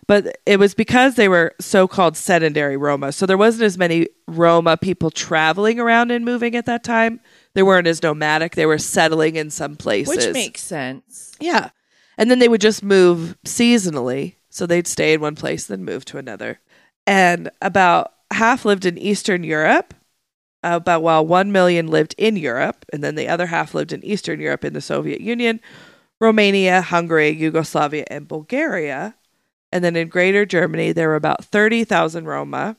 But 0.06 0.38
it 0.46 0.58
was 0.58 0.74
because 0.74 1.14
they 1.14 1.28
were 1.28 1.54
so 1.60 1.86
called 1.86 2.16
sedentary 2.16 2.76
Roma. 2.76 3.12
So 3.12 3.26
there 3.26 3.38
wasn't 3.38 3.64
as 3.64 3.78
many 3.78 4.08
Roma 4.26 4.76
people 4.76 5.10
traveling 5.10 5.78
around 5.78 6.10
and 6.10 6.24
moving 6.24 6.56
at 6.56 6.66
that 6.66 6.82
time. 6.82 7.20
They 7.54 7.62
weren't 7.62 7.86
as 7.86 8.02
nomadic. 8.02 8.54
They 8.54 8.66
were 8.66 8.78
settling 8.78 9.36
in 9.36 9.50
some 9.50 9.76
places. 9.76 10.16
Which 10.16 10.32
makes 10.32 10.60
sense. 10.60 11.34
Yeah. 11.40 11.70
And 12.16 12.30
then 12.30 12.38
they 12.38 12.48
would 12.48 12.60
just 12.60 12.82
move 12.82 13.36
seasonally. 13.44 14.36
So 14.50 14.66
they'd 14.66 14.86
stay 14.86 15.12
in 15.12 15.20
one 15.20 15.36
place, 15.36 15.66
then 15.66 15.84
move 15.84 16.04
to 16.06 16.18
another. 16.18 16.60
And 17.06 17.50
about 17.62 18.12
half 18.30 18.64
lived 18.64 18.84
in 18.84 18.98
Eastern 18.98 19.44
Europe, 19.44 19.94
about 20.62 21.02
while 21.02 21.24
1 21.24 21.50
million 21.50 21.86
lived 21.86 22.14
in 22.18 22.36
Europe. 22.36 22.84
And 22.92 23.02
then 23.02 23.14
the 23.14 23.28
other 23.28 23.46
half 23.46 23.74
lived 23.74 23.92
in 23.92 24.04
Eastern 24.04 24.40
Europe 24.40 24.64
in 24.64 24.72
the 24.72 24.80
Soviet 24.80 25.20
Union, 25.20 25.60
Romania, 26.20 26.82
Hungary, 26.82 27.30
Yugoslavia, 27.30 28.04
and 28.08 28.28
Bulgaria. 28.28 29.14
And 29.72 29.82
then 29.84 29.96
in 29.96 30.08
Greater 30.08 30.44
Germany, 30.44 30.92
there 30.92 31.08
were 31.08 31.16
about 31.16 31.44
30,000 31.44 32.26
Roma. 32.26 32.76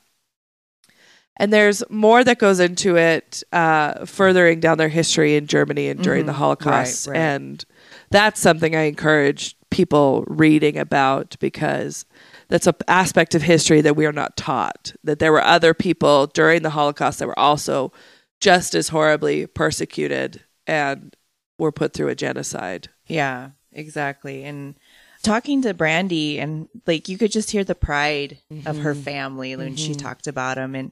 And 1.41 1.51
there's 1.51 1.83
more 1.89 2.23
that 2.23 2.37
goes 2.37 2.59
into 2.59 2.97
it, 2.97 3.41
uh, 3.51 4.05
furthering 4.05 4.59
down 4.59 4.77
their 4.77 4.89
history 4.89 5.35
in 5.35 5.47
Germany 5.47 5.87
and 5.89 5.99
during 6.03 6.27
the 6.27 6.33
Mhm. 6.33 6.35
Holocaust. 6.35 7.07
Right, 7.07 7.13
right. 7.13 7.19
And 7.19 7.65
that's 8.11 8.39
something 8.39 8.75
I 8.75 8.83
encourage 8.83 9.55
people 9.71 10.23
reading 10.27 10.77
about 10.77 11.35
because 11.39 12.05
that's 12.47 12.67
an 12.67 12.75
aspect 12.87 13.33
of 13.33 13.41
history 13.41 13.81
that 13.81 13.95
we 13.95 14.05
are 14.05 14.11
not 14.11 14.37
taught. 14.37 14.93
That 15.03 15.17
there 15.17 15.31
were 15.31 15.43
other 15.43 15.73
people 15.73 16.27
during 16.27 16.61
the 16.61 16.69
Holocaust 16.69 17.17
that 17.17 17.27
were 17.27 17.39
also 17.39 17.91
just 18.39 18.75
as 18.75 18.89
horribly 18.89 19.47
persecuted 19.47 20.41
and 20.67 21.15
were 21.57 21.71
put 21.71 21.93
through 21.93 22.09
a 22.09 22.15
genocide. 22.15 22.89
Yeah, 23.07 23.51
exactly. 23.71 24.43
And 24.43 24.75
talking 25.23 25.61
to 25.61 25.73
Brandy 25.73 26.39
and 26.39 26.67
like 26.85 27.07
you 27.09 27.17
could 27.17 27.31
just 27.31 27.51
hear 27.51 27.63
the 27.63 27.75
pride 27.75 28.37
of 28.65 28.79
her 28.79 28.93
family 28.95 29.55
when 29.55 29.75
she 29.75 29.95
talked 29.95 30.27
about 30.27 30.55
them 30.57 30.75
and 30.75 30.91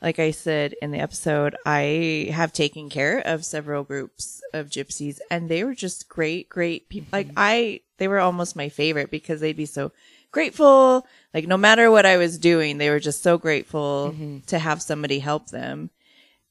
like 0.00 0.18
I 0.18 0.30
said 0.30 0.74
in 0.80 0.92
the 0.92 1.00
episode, 1.00 1.56
I 1.66 2.30
have 2.32 2.52
taken 2.52 2.88
care 2.88 3.18
of 3.18 3.44
several 3.44 3.82
groups 3.82 4.42
of 4.52 4.68
gypsies 4.68 5.18
and 5.30 5.48
they 5.48 5.64
were 5.64 5.74
just 5.74 6.08
great, 6.08 6.48
great 6.48 6.88
people. 6.88 7.08
Like 7.12 7.30
I, 7.36 7.80
they 7.98 8.06
were 8.06 8.20
almost 8.20 8.56
my 8.56 8.68
favorite 8.68 9.10
because 9.10 9.40
they'd 9.40 9.56
be 9.56 9.66
so 9.66 9.92
grateful. 10.30 11.06
Like 11.34 11.48
no 11.48 11.56
matter 11.56 11.90
what 11.90 12.06
I 12.06 12.16
was 12.16 12.38
doing, 12.38 12.78
they 12.78 12.90
were 12.90 13.00
just 13.00 13.22
so 13.22 13.38
grateful 13.38 14.14
to 14.46 14.58
have 14.58 14.80
somebody 14.82 15.18
help 15.18 15.48
them. 15.48 15.90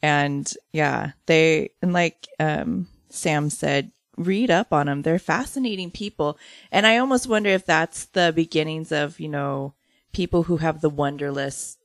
And 0.02 0.52
yeah, 0.74 1.12
they, 1.26 1.72
and 1.82 1.94
like, 1.94 2.28
um, 2.40 2.88
Sam 3.10 3.50
said, 3.50 3.92
read 4.18 4.52
up 4.52 4.74
on 4.74 4.88
them. 4.88 5.04
They're 5.04 5.20
fascinating 5.20 5.92
people. 5.92 6.38
And 6.72 6.86
I 6.86 6.98
almost 6.98 7.28
wonder 7.28 7.50
if 7.50 7.66
that's 7.66 8.06
the 8.06 8.34
beginnings 8.36 8.92
of, 8.92 9.20
you 9.20 9.30
know, 9.30 9.74
people 10.12 10.44
who 10.44 10.58
have 10.58 10.82
the 10.82 10.90
wonderless 10.90 11.77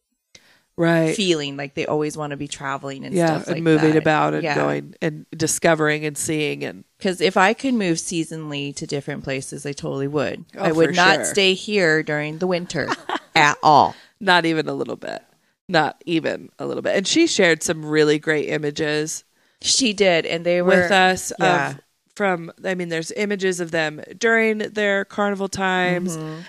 right. 0.77 1.15
feeling 1.17 1.57
like 1.57 1.75
they 1.75 1.87
always 1.87 2.17
want 2.17 2.31
to 2.33 2.37
be 2.37 2.49
traveling 2.49 3.05
and 3.05 3.15
yeah, 3.15 3.27
stuff 3.27 3.47
and 3.49 3.57
like 3.57 3.63
moving 3.63 3.93
that. 3.93 3.99
about 3.99 4.35
and 4.35 4.43
Yeah. 4.43 4.55
going 4.55 4.95
and 5.03 5.27
discovering 5.37 6.05
and 6.05 6.17
seeing 6.17 6.65
and 6.65 6.85
Because 6.99 7.21
if 7.21 7.37
I 7.37 7.55
could 7.55 7.75
move 7.75 7.99
seasonally 7.99 8.75
to 8.77 8.87
different 8.87 9.25
places, 9.25 9.65
I 9.67 9.73
totally 9.73 10.09
would. 10.09 10.45
Oh, 10.57 10.63
I 10.65 10.73
would 10.73 10.95
not 10.95 11.17
sure. 11.17 11.25
stay 11.27 11.55
here 11.55 12.03
during 12.03 12.39
the 12.39 12.47
winter 12.47 12.89
at 13.35 13.57
all. 13.63 13.95
not 14.21 14.45
even 14.47 14.69
a 14.69 14.75
little 14.75 14.97
bit. 14.97 15.23
Not 15.69 16.03
even 16.07 16.51
a 16.59 16.67
little 16.67 16.83
bit. 16.83 16.97
And 16.97 17.07
she 17.07 17.27
shared 17.27 17.63
some 17.63 17.85
really 17.87 18.19
great 18.19 18.49
images 18.49 19.25
She 19.61 19.93
did, 19.93 20.27
and 20.27 20.45
they 20.45 20.61
were 20.61 20.69
with 20.69 20.91
us 20.91 21.33
yeah. 21.39 21.71
of 21.71 21.81
from 22.15 22.53
I 22.65 22.75
mean 22.75 22.89
there's 22.91 23.11
images 23.13 23.59
of 23.61 23.71
them 23.71 24.03
during 24.19 24.59
their 24.59 25.05
carnival 25.07 25.49
times. 25.49 26.17
Mhm. 26.19 26.43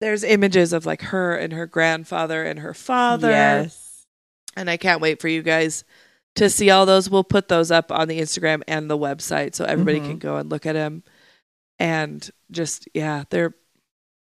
There's 0.00 0.24
images 0.24 0.72
of 0.72 0.84
like 0.86 1.02
her 1.02 1.36
and 1.36 1.52
her 1.52 1.66
grandfather 1.66 2.42
and 2.44 2.58
her 2.60 2.74
father. 2.74 3.30
Yes. 3.30 4.06
And 4.56 4.68
I 4.70 4.76
can't 4.76 5.00
wait 5.00 5.20
for 5.20 5.28
you 5.28 5.42
guys 5.42 5.84
to 6.36 6.50
see 6.50 6.70
all 6.70 6.84
those. 6.86 7.08
We'll 7.08 7.24
put 7.24 7.48
those 7.48 7.70
up 7.70 7.90
on 7.92 8.08
the 8.08 8.20
Instagram 8.20 8.62
and 8.68 8.90
the 8.90 8.98
website 8.98 9.54
so 9.54 9.64
everybody 9.64 10.00
Mhm. 10.00 10.06
can 10.06 10.18
go 10.18 10.36
and 10.36 10.50
look 10.50 10.66
at 10.66 10.72
them. 10.74 11.02
And 11.78 12.28
just 12.50 12.88
yeah, 12.94 13.24
they're 13.30 13.54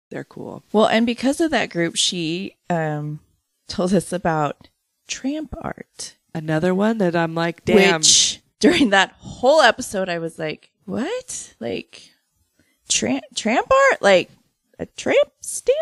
they're 0.09 0.23
cool. 0.25 0.63
Well, 0.73 0.87
and 0.87 1.05
because 1.05 1.39
of 1.39 1.51
that 1.51 1.69
group, 1.69 1.95
she 1.95 2.55
um, 2.69 3.19
told 3.69 3.93
us 3.93 4.11
about 4.11 4.67
tramp 5.07 5.55
art, 5.61 6.17
Another 6.35 6.75
one 6.75 6.97
that 6.99 7.15
I'm 7.15 7.33
like, 7.33 7.63
damn. 7.65 8.01
which 8.01 8.41
during 8.59 8.89
that 8.91 9.13
whole 9.19 9.61
episode, 9.61 10.07
I 10.09 10.19
was 10.19 10.37
like, 10.37 10.71
"What? 10.85 11.55
Like 11.59 12.11
tramp 12.89 13.23
tramp 13.35 13.71
art? 13.71 14.01
Like 14.01 14.29
a 14.81 14.85
tramp 14.97 15.29
stamp?" 15.41 15.77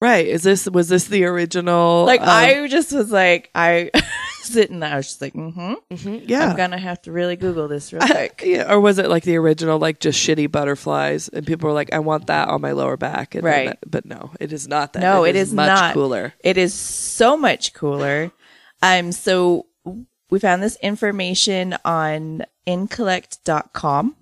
right. 0.00 0.26
Is 0.26 0.42
this 0.42 0.66
was 0.68 0.88
this 0.88 1.04
the 1.08 1.24
original 1.24 2.04
Like 2.06 2.20
um, 2.22 2.28
I 2.28 2.66
just 2.68 2.92
was 2.92 3.10
like, 3.10 3.50
I 3.54 3.90
sitting 4.42 4.80
there, 4.80 4.92
I 4.92 4.96
was 4.96 5.06
just 5.08 5.20
like, 5.20 5.34
"Mm-hmm." 5.34 5.74
mm-hmm 5.94 6.18
yeah. 6.26 6.48
I'm 6.50 6.56
gonna 6.56 6.78
have 6.78 7.02
to 7.02 7.12
really 7.12 7.36
Google 7.36 7.68
this 7.68 7.92
real 7.92 8.02
I- 8.02 8.08
quick. 8.08 8.42
yeah, 8.44 8.72
or 8.72 8.80
was 8.80 8.98
it 8.98 9.08
like 9.10 9.24
the 9.24 9.36
original, 9.36 9.78
like 9.78 10.00
just 10.00 10.18
shitty 10.18 10.50
butterflies, 10.50 11.28
and 11.28 11.46
people 11.46 11.68
were 11.68 11.74
like, 11.74 11.92
"I 11.92 11.98
want 11.98 12.28
that 12.28 12.48
on 12.48 12.60
my 12.62 12.72
lower 12.72 12.96
back," 12.96 13.34
and 13.34 13.44
Right. 13.44 13.66
that- 13.68 13.78
but 13.90 14.06
no, 14.06 14.32
it 14.40 14.52
is 14.52 14.66
not 14.66 14.94
that. 14.94 15.00
No, 15.00 15.24
it 15.24 15.36
is 15.36 15.52
much 15.52 15.68
not. 15.68 15.94
cooler. 15.94 16.32
It 16.42 16.56
is 16.56 16.72
so 16.74 17.36
much 17.36 17.74
cooler. 17.74 18.32
Um, 18.82 19.12
so 19.12 19.66
we 20.30 20.38
found 20.38 20.62
this 20.62 20.76
information 20.82 21.76
on 21.84 22.44
incollect.com. 22.66 24.16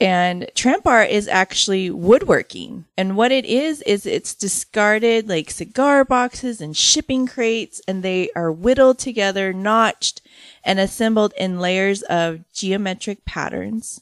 And 0.00 0.50
tramp 0.56 0.86
art 0.86 1.10
is 1.10 1.28
actually 1.28 1.88
woodworking. 1.88 2.84
And 2.98 3.16
what 3.16 3.30
it 3.30 3.44
is, 3.44 3.80
is 3.82 4.06
it's 4.06 4.34
discarded 4.34 5.28
like 5.28 5.50
cigar 5.50 6.04
boxes 6.04 6.60
and 6.60 6.76
shipping 6.76 7.26
crates, 7.26 7.80
and 7.86 8.02
they 8.02 8.30
are 8.34 8.50
whittled 8.50 8.98
together, 8.98 9.52
notched, 9.52 10.20
and 10.64 10.80
assembled 10.80 11.32
in 11.38 11.60
layers 11.60 12.02
of 12.02 12.40
geometric 12.52 13.24
patterns. 13.24 14.00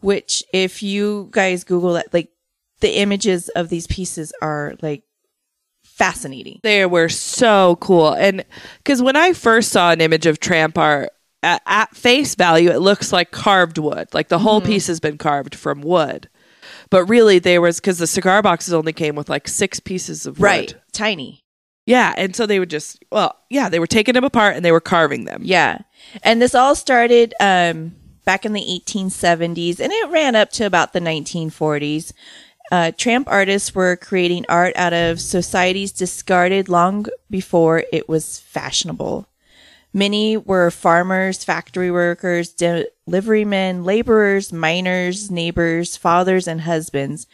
Which, 0.00 0.42
if 0.52 0.82
you 0.82 1.28
guys 1.30 1.62
Google 1.62 1.96
it, 1.96 2.08
like 2.12 2.30
the 2.80 2.98
images 2.98 3.48
of 3.50 3.68
these 3.68 3.86
pieces 3.86 4.32
are 4.42 4.74
like 4.82 5.04
fascinating. 5.84 6.58
They 6.62 6.86
were 6.86 7.10
so 7.10 7.76
cool, 7.80 8.12
and 8.14 8.44
because 8.78 9.02
when 9.02 9.14
I 9.14 9.34
first 9.34 9.70
saw 9.70 9.92
an 9.92 10.00
image 10.00 10.26
of 10.26 10.40
tramp 10.40 10.78
art. 10.78 11.10
At, 11.42 11.62
at 11.66 11.96
face 11.96 12.34
value, 12.34 12.70
it 12.70 12.78
looks 12.78 13.12
like 13.12 13.30
carved 13.32 13.78
wood. 13.78 14.08
Like 14.12 14.28
the 14.28 14.38
whole 14.38 14.60
piece 14.60 14.86
has 14.86 15.00
been 15.00 15.18
carved 15.18 15.54
from 15.54 15.80
wood. 15.80 16.28
But 16.90 17.06
really, 17.06 17.38
there 17.38 17.60
was 17.60 17.80
because 17.80 17.98
the 17.98 18.06
cigar 18.06 18.42
boxes 18.42 18.74
only 18.74 18.92
came 18.92 19.16
with 19.16 19.28
like 19.28 19.48
six 19.48 19.80
pieces 19.80 20.26
of 20.26 20.38
wood. 20.38 20.44
Right. 20.44 20.74
Tiny. 20.92 21.42
Yeah. 21.86 22.14
And 22.16 22.36
so 22.36 22.46
they 22.46 22.58
would 22.58 22.70
just, 22.70 23.04
well, 23.10 23.36
yeah, 23.50 23.68
they 23.68 23.80
were 23.80 23.86
taking 23.86 24.14
them 24.14 24.24
apart 24.24 24.56
and 24.56 24.64
they 24.64 24.72
were 24.72 24.80
carving 24.80 25.24
them. 25.24 25.42
Yeah. 25.44 25.78
And 26.22 26.40
this 26.40 26.54
all 26.54 26.74
started 26.74 27.34
um, 27.40 27.96
back 28.24 28.44
in 28.44 28.52
the 28.52 28.60
1870s 28.60 29.80
and 29.80 29.92
it 29.92 30.10
ran 30.10 30.36
up 30.36 30.50
to 30.52 30.64
about 30.64 30.92
the 30.92 31.00
1940s. 31.00 32.12
Uh, 32.70 32.92
tramp 32.96 33.26
artists 33.28 33.74
were 33.74 33.96
creating 33.96 34.46
art 34.48 34.74
out 34.76 34.92
of 34.92 35.20
society's 35.20 35.92
discarded 35.92 36.68
long 36.68 37.06
before 37.28 37.84
it 37.92 38.08
was 38.08 38.38
fashionable. 38.40 39.26
Many 39.92 40.36
were 40.36 40.70
farmers, 40.70 41.44
factory 41.44 41.90
workers, 41.90 42.54
deliverymen, 42.54 43.84
laborers, 43.84 44.52
miners, 44.52 45.30
neighbors, 45.30 45.96
fathers, 45.96 46.48
and 46.48 46.62
husbands. 46.62 47.26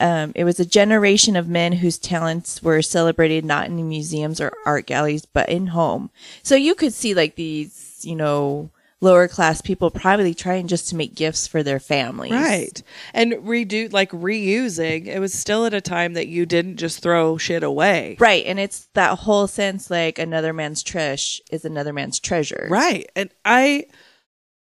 Um, 0.00 0.32
it 0.34 0.44
was 0.44 0.60
a 0.60 0.64
generation 0.64 1.36
of 1.36 1.48
men 1.48 1.72
whose 1.72 1.98
talents 1.98 2.62
were 2.62 2.82
celebrated 2.82 3.44
not 3.44 3.66
in 3.66 3.88
museums 3.88 4.40
or 4.40 4.52
art 4.66 4.86
galleries, 4.86 5.26
but 5.26 5.48
in 5.48 5.68
home. 5.68 6.10
So 6.42 6.54
you 6.54 6.74
could 6.74 6.92
see 6.92 7.14
like 7.14 7.36
these, 7.36 8.00
you 8.02 8.16
know, 8.16 8.70
lower 9.04 9.28
class 9.28 9.60
people 9.60 9.90
probably 9.90 10.34
trying 10.34 10.66
just 10.66 10.88
to 10.88 10.96
make 10.96 11.14
gifts 11.14 11.46
for 11.46 11.62
their 11.62 11.78
families. 11.78 12.32
Right. 12.32 12.82
And 13.12 13.34
redo 13.34 13.92
like 13.92 14.10
reusing, 14.10 15.06
it 15.06 15.20
was 15.20 15.32
still 15.32 15.66
at 15.66 15.74
a 15.74 15.80
time 15.80 16.14
that 16.14 16.26
you 16.26 16.46
didn't 16.46 16.78
just 16.78 17.00
throw 17.00 17.36
shit 17.38 17.62
away. 17.62 18.16
Right. 18.18 18.44
And 18.46 18.58
it's 18.58 18.88
that 18.94 19.18
whole 19.20 19.46
sense 19.46 19.90
like 19.90 20.18
another 20.18 20.52
man's 20.52 20.82
trash 20.82 21.40
is 21.52 21.64
another 21.64 21.92
man's 21.92 22.18
treasure. 22.18 22.66
Right. 22.70 23.08
And 23.14 23.30
I 23.44 23.86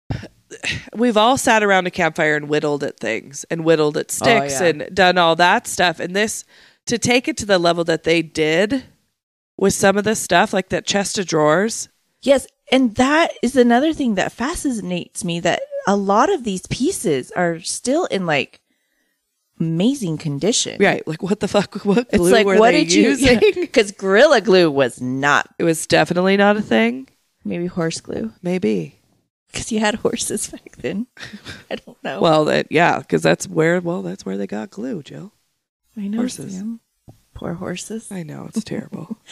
we've 0.95 1.17
all 1.17 1.37
sat 1.37 1.63
around 1.63 1.87
a 1.87 1.91
campfire 1.91 2.35
and 2.35 2.47
whittled 2.47 2.83
at 2.83 2.99
things 2.99 3.43
and 3.49 3.65
whittled 3.65 3.97
at 3.97 4.07
oh, 4.09 4.13
sticks 4.13 4.61
Oh, 4.61 4.63
yeah. 4.63 4.69
and 4.69 4.95
done 4.95 5.17
all 5.17 5.35
that 5.35 5.67
stuff. 5.67 5.99
And 5.99 6.15
this 6.15 6.45
to 6.85 6.97
take 6.97 7.27
it 7.27 7.37
to 7.37 7.45
the 7.45 7.59
level 7.59 7.83
that 7.83 8.03
they 8.03 8.21
did 8.21 8.83
with 9.57 9.73
some 9.73 9.97
of 9.97 10.05
the 10.05 10.15
stuff, 10.15 10.53
like 10.53 10.69
that 10.69 10.85
chest 10.85 11.17
of 11.17 11.25
drawers. 11.25 11.89
Yes, 12.21 12.47
and 12.71 12.95
that 12.95 13.31
is 13.41 13.55
another 13.55 13.93
thing 13.93 14.15
that 14.15 14.31
fascinates 14.31 15.23
me 15.23 15.39
that 15.41 15.61
a 15.87 15.95
lot 15.95 16.31
of 16.31 16.43
these 16.43 16.65
pieces 16.67 17.31
are 17.31 17.59
still 17.59 18.05
in 18.05 18.25
like 18.25 18.61
amazing 19.59 20.17
condition. 20.17 20.77
Right. 20.79 21.05
Like 21.07 21.21
what 21.23 21.39
the 21.39 21.47
fuck 21.47 21.75
what 21.85 22.07
It's 22.09 22.17
glue 22.17 22.31
like 22.31 22.45
were 22.45 22.57
what 22.57 22.71
they 22.71 22.83
did 22.83 22.93
you 22.93 23.03
using? 23.09 23.67
Cuz 23.73 23.91
gorilla 23.91 24.41
glue 24.41 24.69
was 24.71 25.01
not 25.01 25.49
it 25.59 25.63
was 25.63 25.85
definitely 25.87 26.37
not 26.37 26.57
a 26.57 26.61
thing. 26.61 27.07
maybe 27.43 27.65
horse 27.67 27.99
glue 28.01 28.31
Maybe. 28.41 28.99
cuz 29.53 29.71
you 29.71 29.79
had 29.79 29.95
horses 29.95 30.47
back 30.51 30.77
then. 30.77 31.07
I 31.71 31.75
don't 31.75 32.01
know. 32.03 32.21
Well, 32.21 32.45
that 32.45 32.67
yeah, 32.69 32.99
because 32.99 33.21
that's 33.21 33.47
where 33.47 33.79
well, 33.81 34.01
that's 34.01 34.25
where 34.25 34.37
they 34.37 34.47
got 34.47 34.69
glue, 34.69 35.01
Jill. 35.03 35.33
I 35.97 36.07
know 36.07 36.19
horses. 36.19 36.55
Sam. 36.55 36.79
Poor 37.33 37.53
horses. 37.53 38.11
I 38.11 38.23
know 38.23 38.47
it's 38.49 38.63
terrible. 38.63 39.17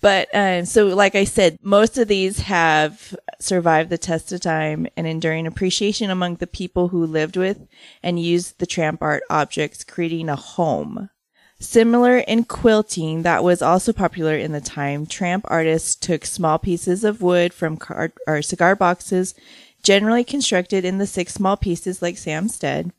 But 0.00 0.28
um, 0.32 0.64
so, 0.64 0.86
like 0.86 1.14
I 1.14 1.24
said, 1.24 1.58
most 1.60 1.98
of 1.98 2.08
these 2.08 2.38
have 2.38 3.14
survived 3.38 3.90
the 3.90 3.98
test 3.98 4.32
of 4.32 4.40
time 4.40 4.86
and 4.96 5.06
enduring 5.06 5.46
appreciation 5.46 6.08
among 6.08 6.36
the 6.36 6.46
people 6.46 6.88
who 6.88 7.04
lived 7.04 7.36
with 7.36 7.66
and 8.02 8.18
used 8.18 8.58
the 8.58 8.66
tramp 8.66 9.02
art 9.02 9.22
objects, 9.28 9.84
creating 9.84 10.30
a 10.30 10.36
home. 10.36 11.10
Similar 11.58 12.18
in 12.18 12.44
quilting, 12.44 13.22
that 13.22 13.44
was 13.44 13.60
also 13.60 13.92
popular 13.92 14.34
in 14.34 14.52
the 14.52 14.62
time. 14.62 15.04
Tramp 15.04 15.44
artists 15.48 15.94
took 15.94 16.24
small 16.24 16.58
pieces 16.58 17.04
of 17.04 17.20
wood 17.20 17.52
from 17.52 17.76
card 17.76 18.12
or 18.26 18.40
cigar 18.40 18.74
boxes, 18.74 19.34
generally 19.82 20.24
constructed 20.24 20.86
in 20.86 20.96
the 20.96 21.06
six 21.06 21.34
small 21.34 21.58
pieces, 21.58 22.00
like 22.00 22.16
Sam 22.16 22.48
said. 22.48 22.92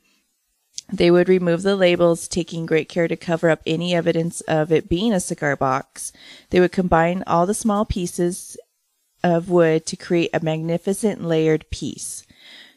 They 0.92 1.10
would 1.10 1.30
remove 1.30 1.62
the 1.62 1.76
labels, 1.76 2.28
taking 2.28 2.66
great 2.66 2.90
care 2.90 3.08
to 3.08 3.16
cover 3.16 3.50
up 3.50 3.62
any 3.66 3.96
evidence 3.96 4.42
of 4.42 4.72
it 4.72 4.90
being 4.90 5.14
a 5.14 5.20
cigar 5.20 5.56
box. 5.56 6.12
They 6.50 6.60
would 6.60 6.72
combine 6.72 7.24
all 7.26 7.46
the 7.46 7.54
small 7.54 7.86
pieces 7.86 8.58
of 9.24 9.50
wood 9.50 9.86
to 9.86 9.96
create 9.96 10.32
a 10.34 10.44
magnificent 10.44 11.24
layered 11.24 11.70
piece. 11.70 12.26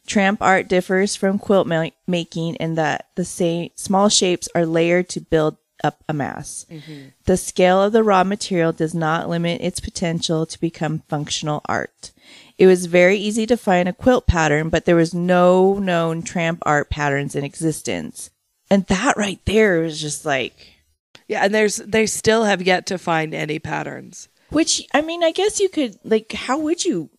Tramp 0.07 0.43
art 0.43 0.69
differs 0.69 1.16
from 1.16 1.39
quilt 1.39 1.66
ma- 1.66 1.89
making 2.07 2.57
in 2.57 2.74
that 2.74 3.09
the 3.15 3.24
same 3.24 3.70
small 3.74 4.09
shapes 4.09 4.49
are 4.55 4.66
layered 4.66 5.09
to 5.11 5.20
build 5.20 5.57
up 5.82 6.05
a 6.09 6.12
mass. 6.12 6.66
Mm-hmm. 6.70 7.09
The 7.24 7.36
scale 7.36 7.82
of 7.82 7.93
the 7.93 8.03
raw 8.03 8.24
material 8.24 8.73
does 8.73 8.95
not 8.95 9.28
limit 9.28 9.61
its 9.61 9.81
potential 9.81 10.47
to 10.47 10.61
become 10.61 11.03
functional 11.09 11.62
art. 11.66 12.12
It 12.56 12.66
was 12.66 12.86
very 12.86 13.16
easy 13.16 13.47
to 13.47 13.56
find 13.56 13.89
a 13.89 13.93
quilt 13.93 14.26
pattern, 14.26 14.68
but 14.68 14.85
there 14.85 14.97
was 14.97 15.12
no 15.12 15.78
known 15.78 16.22
tramp 16.22 16.62
art 16.64 16.89
patterns 16.89 17.35
in 17.35 17.44
existence. 17.44 18.31
And 18.70 18.86
that 18.86 19.16
right 19.16 19.40
there 19.44 19.81
was 19.81 20.01
just 20.01 20.24
like, 20.24 20.74
yeah, 21.28 21.44
and 21.44 21.55
there's 21.55 21.76
they 21.76 22.06
still 22.06 22.44
have 22.44 22.62
yet 22.62 22.86
to 22.86 22.98
find 22.98 23.35
any 23.35 23.59
patterns. 23.59 24.28
which, 24.51 24.86
I 24.94 25.01
mean, 25.02 25.24
I 25.24 25.32
guess 25.32 25.59
you 25.59 25.68
could, 25.68 25.98
like, 26.05 26.32
how 26.32 26.59
would 26.59 26.85
you? 26.85 27.10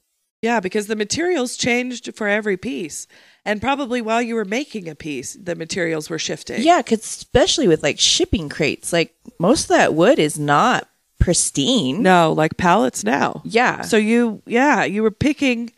Yeah, 0.41 0.59
because 0.59 0.87
the 0.87 0.95
materials 0.95 1.57
changed 1.57 2.15
for 2.15 2.27
every 2.27 2.55
piece. 2.55 3.07
And 3.45 3.61
probably 3.61 4.01
while 4.01 4.21
you 4.21 4.35
were 4.35 4.45
making 4.45 4.87
a 4.87 4.95
piece, 4.95 5.33
the 5.33 5.55
materials 5.55 6.09
were 6.09 6.19
shifting. 6.19 6.61
Yeah, 6.61 6.81
because 6.81 6.99
especially 6.99 7.67
with 7.67 7.83
like 7.83 7.99
shipping 7.99 8.49
crates, 8.49 8.93
like 8.93 9.15
most 9.39 9.63
of 9.63 9.69
that 9.69 9.93
wood 9.93 10.19
is 10.19 10.39
not 10.39 10.87
pristine. 11.25 12.03
No, 12.03 12.31
like 12.33 12.55
pallets 12.55 13.03
now. 13.03 13.41
Yeah. 13.45 13.81
So 13.81 13.97
you, 13.97 14.43
yeah, 14.45 14.83
you 14.83 15.01
were 15.01 15.09
picking 15.09 15.71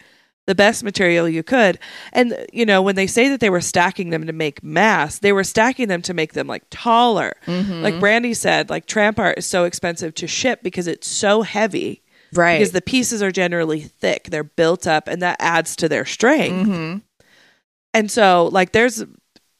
the 0.46 0.54
best 0.54 0.84
material 0.84 1.30
you 1.30 1.42
could. 1.42 1.80
And 2.12 2.46
you 2.52 2.66
know, 2.66 2.82
when 2.82 2.96
they 2.96 3.08
say 3.08 3.30
that 3.30 3.40
they 3.40 3.50
were 3.50 3.62
stacking 3.62 4.10
them 4.10 4.28
to 4.28 4.34
make 4.34 4.62
mass, 4.62 5.20
they 5.20 5.32
were 5.32 5.46
stacking 5.46 5.88
them 5.88 6.02
to 6.02 6.14
make 6.14 6.34
them 6.34 6.48
like 6.48 6.64
taller. 6.70 7.38
Mm-hmm. 7.46 7.82
Like 7.82 7.98
Brandy 8.02 8.34
said, 8.34 8.70
like 8.70 8.88
tramp 8.88 9.20
art 9.20 9.38
is 9.38 9.46
so 9.46 9.64
expensive 9.64 10.14
to 10.16 10.28
ship 10.28 10.60
because 10.64 10.86
it's 10.86 11.08
so 11.08 11.44
heavy. 11.44 12.04
Right. 12.34 12.58
Because 12.58 12.74
the 12.74 12.82
pieces 12.82 13.24
are 13.24 13.32
generally 13.32 13.80
thick, 13.80 14.26
they're 14.26 14.44
built 14.44 14.86
up, 14.86 15.08
and 15.08 15.22
that 15.22 15.38
adds 15.40 15.78
to 15.78 15.88
their 15.88 16.04
strength. 16.04 16.68
mm-hmm. 16.68 16.98
And 17.94 18.12
so, 18.12 18.50
like, 18.52 18.74
there's 18.74 19.06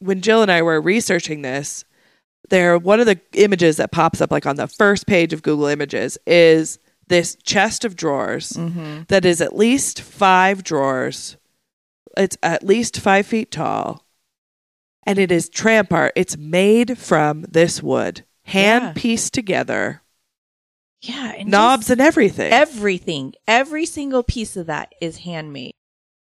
when 0.00 0.20
Jill 0.20 0.42
and 0.42 0.52
I 0.52 0.60
were 0.60 0.82
researching 0.82 1.40
this, 1.40 1.86
there 2.50 2.78
one 2.78 3.00
of 3.00 3.06
the 3.06 3.20
images 3.34 3.76
that 3.76 3.92
pops 3.92 4.20
up 4.20 4.30
like 4.30 4.46
on 4.46 4.56
the 4.56 4.66
first 4.68 5.06
page 5.06 5.32
of 5.32 5.42
Google 5.42 5.66
Images 5.66 6.18
is 6.26 6.78
this 7.06 7.36
chest 7.42 7.84
of 7.84 7.96
drawers 7.96 8.50
Mm-hmm. 8.52 9.02
that 9.08 9.24
is 9.24 9.40
at 9.40 9.56
least 9.56 10.00
five 10.02 10.62
drawers. 10.62 11.36
It's 12.16 12.36
at 12.42 12.62
least 12.64 12.98
five 13.00 13.26
feet 13.26 13.50
tall, 13.50 14.04
and 15.06 15.18
it 15.18 15.30
is 15.30 15.48
tramp 15.48 15.92
art. 15.92 16.12
It's 16.16 16.36
made 16.36 16.98
from 16.98 17.42
this 17.48 17.82
wood, 17.82 18.24
hand 18.44 18.84
Yeah. 18.84 18.92
pieced 18.94 19.32
together, 19.34 20.02
Yeah. 21.00 21.32
And 21.38 21.48
knobs 21.48 21.90
and 21.90 22.00
everything. 22.00 22.52
everything. 22.52 23.34
Every 23.46 23.86
single 23.86 24.22
piece 24.22 24.56
of 24.56 24.66
that 24.66 24.92
is 25.00 25.18
handmade. 25.18 25.72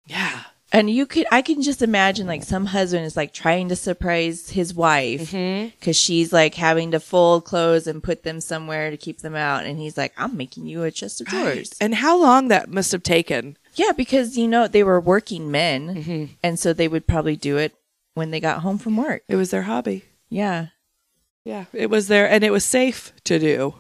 yeah. 0.06 0.44
And 0.72 0.90
you 0.90 1.06
could, 1.08 1.26
I 1.32 1.42
can 1.42 1.62
just 1.64 1.82
imagine 1.82 2.28
like 2.28 2.44
some 2.44 2.68
husband 2.68 3.04
is 3.06 3.18
like 3.18 3.34
trying 3.34 3.70
to 3.70 3.76
surprise 3.76 4.50
his 4.52 4.74
wife 4.74 5.32
Mm-hmm. 5.32 5.70
because 5.80 5.98
she's 5.98 6.32
like 6.32 6.54
having 6.56 6.92
to 6.92 7.00
fold 7.00 7.46
clothes 7.46 7.88
and 7.88 8.04
put 8.04 8.24
them 8.24 8.40
somewhere 8.40 8.92
to 8.92 8.98
keep 8.98 9.20
them 9.22 9.36
out. 9.36 9.66
And 9.66 9.80
he's 9.80 9.98
like, 9.98 10.14
I'm 10.16 10.38
making 10.38 10.68
you 10.68 10.84
a 10.84 10.92
chest 10.92 11.22
of 11.22 11.28
drawers. 11.28 11.74
And 11.82 11.96
how 11.96 12.18
long 12.20 12.50
that 12.50 12.70
must 12.70 12.92
have 12.92 13.02
taken. 13.04 13.58
Yeah, 13.74 13.94
because 13.98 14.38
you 14.38 14.48
know, 14.48 14.68
they 14.68 14.84
were 14.84 15.00
working 15.00 15.50
men. 15.50 15.96
Mm-hmm. 15.96 16.34
And 16.44 16.60
so 16.60 16.72
they 16.74 16.88
would 16.88 17.08
probably 17.08 17.36
do 17.36 17.58
it 17.58 17.74
when 18.14 18.30
they 18.32 18.40
got 18.40 18.62
home 18.62 18.78
from 18.78 18.96
work. 18.98 19.24
It 19.28 19.38
was 19.38 19.50
their 19.52 19.64
hobby. 19.64 20.04
Yeah. 20.30 20.68
Yeah, 21.46 21.66
it 21.74 21.90
was 21.90 22.10
there, 22.10 22.30
and 22.30 22.44
it 22.44 22.52
was 22.52 22.64
safe 22.66 23.12
to 23.24 23.40
do. 23.40 23.74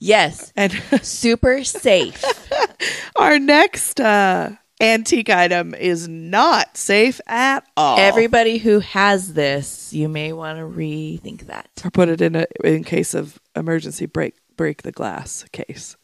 Yes. 0.00 0.52
And 0.56 0.72
Super 1.02 1.62
safe. 1.62 2.24
our 3.16 3.38
next 3.38 4.00
uh, 4.00 4.52
antique 4.80 5.30
item 5.30 5.74
is 5.74 6.08
not 6.08 6.76
safe 6.76 7.20
at 7.26 7.66
all. 7.76 7.98
Everybody 7.98 8.58
who 8.58 8.80
has 8.80 9.34
this, 9.34 9.92
you 9.92 10.08
may 10.08 10.32
want 10.32 10.58
to 10.58 10.64
rethink 10.64 11.46
that. 11.46 11.68
or 11.84 11.90
put 11.90 12.08
it 12.08 12.20
in 12.20 12.36
a 12.36 12.46
in 12.64 12.84
case 12.84 13.14
of 13.14 13.38
emergency 13.54 14.06
break 14.06 14.34
break 14.56 14.82
the 14.82 14.92
glass 14.92 15.44
case. 15.52 15.96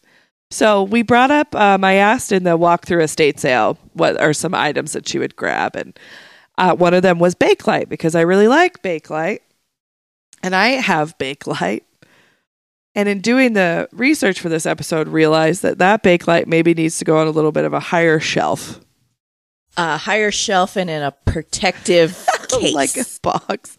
So 0.51 0.85
we 0.85 1.03
brought 1.03 1.31
up. 1.31 1.55
Um, 1.55 1.83
I 1.83 1.95
asked 1.95 2.31
in 2.33 2.45
the 2.45 2.57
walkthrough 2.57 3.03
estate 3.03 3.41
sale 3.41 3.79
what 3.95 4.21
are 4.21 4.33
some 4.33 4.55
items 4.55 4.93
that 4.93 5.09
she 5.09 5.19
would 5.19 5.37
grab, 5.37 5.75
and 5.75 5.99
uh, 6.59 6.75
one 6.77 6.95
of 6.95 7.03
them 7.03 7.19
was 7.19 7.35
Bakelite 7.35 7.89
because 7.89 8.15
I 8.15 8.21
really 8.21 8.49
like 8.49 8.83
Bakelite, 8.83 9.41
and 10.43 10.55
I 10.55 10.69
have 10.69 11.19
Bakelite. 11.19 11.83
And 12.97 13.09
in 13.09 13.21
doing 13.21 13.53
the 13.53 13.89
research 13.93 14.41
for 14.41 14.49
this 14.49 14.65
episode, 14.67 15.07
realized 15.07 15.63
that 15.63 15.79
that 15.79 16.03
Bakelite 16.03 16.47
maybe 16.47 16.73
needs 16.75 16.99
to 16.99 17.05
go 17.05 17.19
on 17.19 17.27
a 17.27 17.31
little 17.31 17.53
bit 17.53 17.65
of 17.65 17.73
a 17.75 17.79
higher 17.79 18.19
shelf, 18.19 18.81
A 19.77 19.99
higher 19.99 20.31
shelf 20.31 20.77
and 20.77 20.89
in 20.89 21.03
a 21.03 21.13
protective 21.13 22.27
case. 22.49 22.75
like 22.75 22.97
a 22.97 23.05
box. 23.21 23.77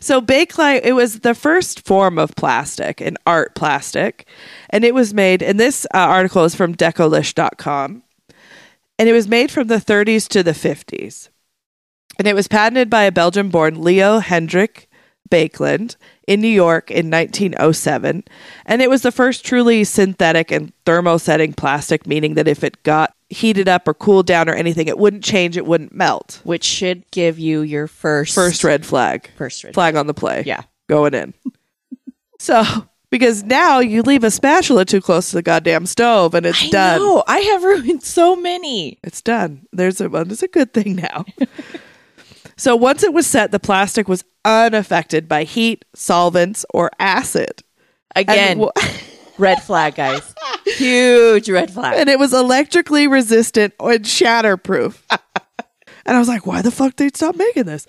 So 0.00 0.20
Bakelite, 0.20 0.82
it 0.84 0.92
was 0.92 1.20
the 1.20 1.34
first 1.34 1.86
form 1.86 2.18
of 2.18 2.36
plastic, 2.36 3.00
an 3.00 3.16
art 3.26 3.54
plastic, 3.54 4.28
and 4.68 4.84
it 4.84 4.94
was 4.94 5.14
made. 5.14 5.42
And 5.42 5.58
this 5.58 5.86
uh, 5.94 5.98
article 5.98 6.44
is 6.44 6.54
from 6.54 6.74
Decolish.com, 6.74 8.02
and 8.98 9.08
it 9.08 9.12
was 9.14 9.26
made 9.26 9.50
from 9.50 9.68
the 9.68 9.76
30s 9.76 10.28
to 10.28 10.42
the 10.42 10.52
50s, 10.52 11.30
and 12.18 12.28
it 12.28 12.34
was 12.34 12.48
patented 12.48 12.90
by 12.90 13.04
a 13.04 13.12
Belgian-born 13.12 13.80
Leo 13.82 14.18
Hendrik 14.18 14.87
Baekeland 15.30 15.96
in 16.26 16.40
New 16.40 16.48
York 16.48 16.90
in 16.90 17.10
1907, 17.10 18.24
and 18.66 18.82
it 18.82 18.90
was 18.90 19.02
the 19.02 19.12
first 19.12 19.44
truly 19.44 19.84
synthetic 19.84 20.50
and 20.50 20.72
thermosetting 20.84 21.56
plastic, 21.56 22.06
meaning 22.06 22.34
that 22.34 22.48
if 22.48 22.62
it 22.64 22.82
got 22.82 23.14
heated 23.30 23.68
up 23.68 23.86
or 23.86 23.94
cooled 23.94 24.26
down 24.26 24.48
or 24.48 24.54
anything, 24.54 24.88
it 24.88 24.98
wouldn't 24.98 25.22
change, 25.24 25.56
it 25.56 25.66
wouldn't 25.66 25.94
melt. 25.94 26.40
which 26.44 26.64
should 26.64 27.08
give 27.10 27.38
you 27.38 27.60
your 27.60 27.86
first 27.86 28.34
First 28.34 28.64
red 28.64 28.86
flag. 28.86 29.30
first 29.36 29.64
red 29.64 29.74
flag 29.74 29.96
on 29.96 30.06
the 30.06 30.14
play. 30.14 30.42
Yeah. 30.46 30.62
Going 30.88 31.12
in. 31.14 31.34
so, 32.38 32.62
because 33.10 33.42
now 33.44 33.78
you 33.80 34.02
leave 34.02 34.24
a 34.24 34.30
spatula 34.30 34.84
too 34.84 35.00
close 35.00 35.30
to 35.30 35.36
the 35.36 35.42
goddamn 35.42 35.84
stove 35.86 36.34
and 36.34 36.46
it's 36.46 36.62
I 36.64 36.68
done. 36.70 37.00
know. 37.00 37.22
I 37.26 37.38
have 37.40 37.62
ruined 37.64 38.02
so 38.02 38.34
many. 38.36 38.98
It's 39.02 39.20
done. 39.22 39.66
There's 39.72 40.00
a, 40.00 40.08
well, 40.08 40.30
it's 40.30 40.42
a 40.42 40.48
good 40.48 40.72
thing 40.72 40.96
now. 40.96 41.24
so, 42.56 42.74
once 42.76 43.02
it 43.02 43.12
was 43.12 43.26
set, 43.26 43.50
the 43.50 43.60
plastic 43.60 44.08
was 44.08 44.24
unaffected 44.48 45.28
by 45.28 45.44
heat, 45.44 45.84
solvents, 45.94 46.64
or 46.72 46.90
acid. 46.98 47.62
Again, 48.16 48.58
w- 48.58 48.72
red 49.38 49.62
flag, 49.62 49.94
guys. 49.96 50.34
Huge 50.66 51.48
red 51.50 51.70
flag. 51.72 51.98
and 51.98 52.08
it 52.08 52.18
was 52.18 52.32
electrically 52.32 53.06
resistant 53.06 53.74
and 53.80 54.04
shatterproof. 54.04 55.02
and 56.06 56.16
I 56.16 56.18
was 56.18 56.28
like, 56.28 56.46
why 56.46 56.62
the 56.62 56.70
fuck 56.70 56.96
they 56.96 57.08
stop 57.08 57.36
making 57.36 57.64
this? 57.64 57.86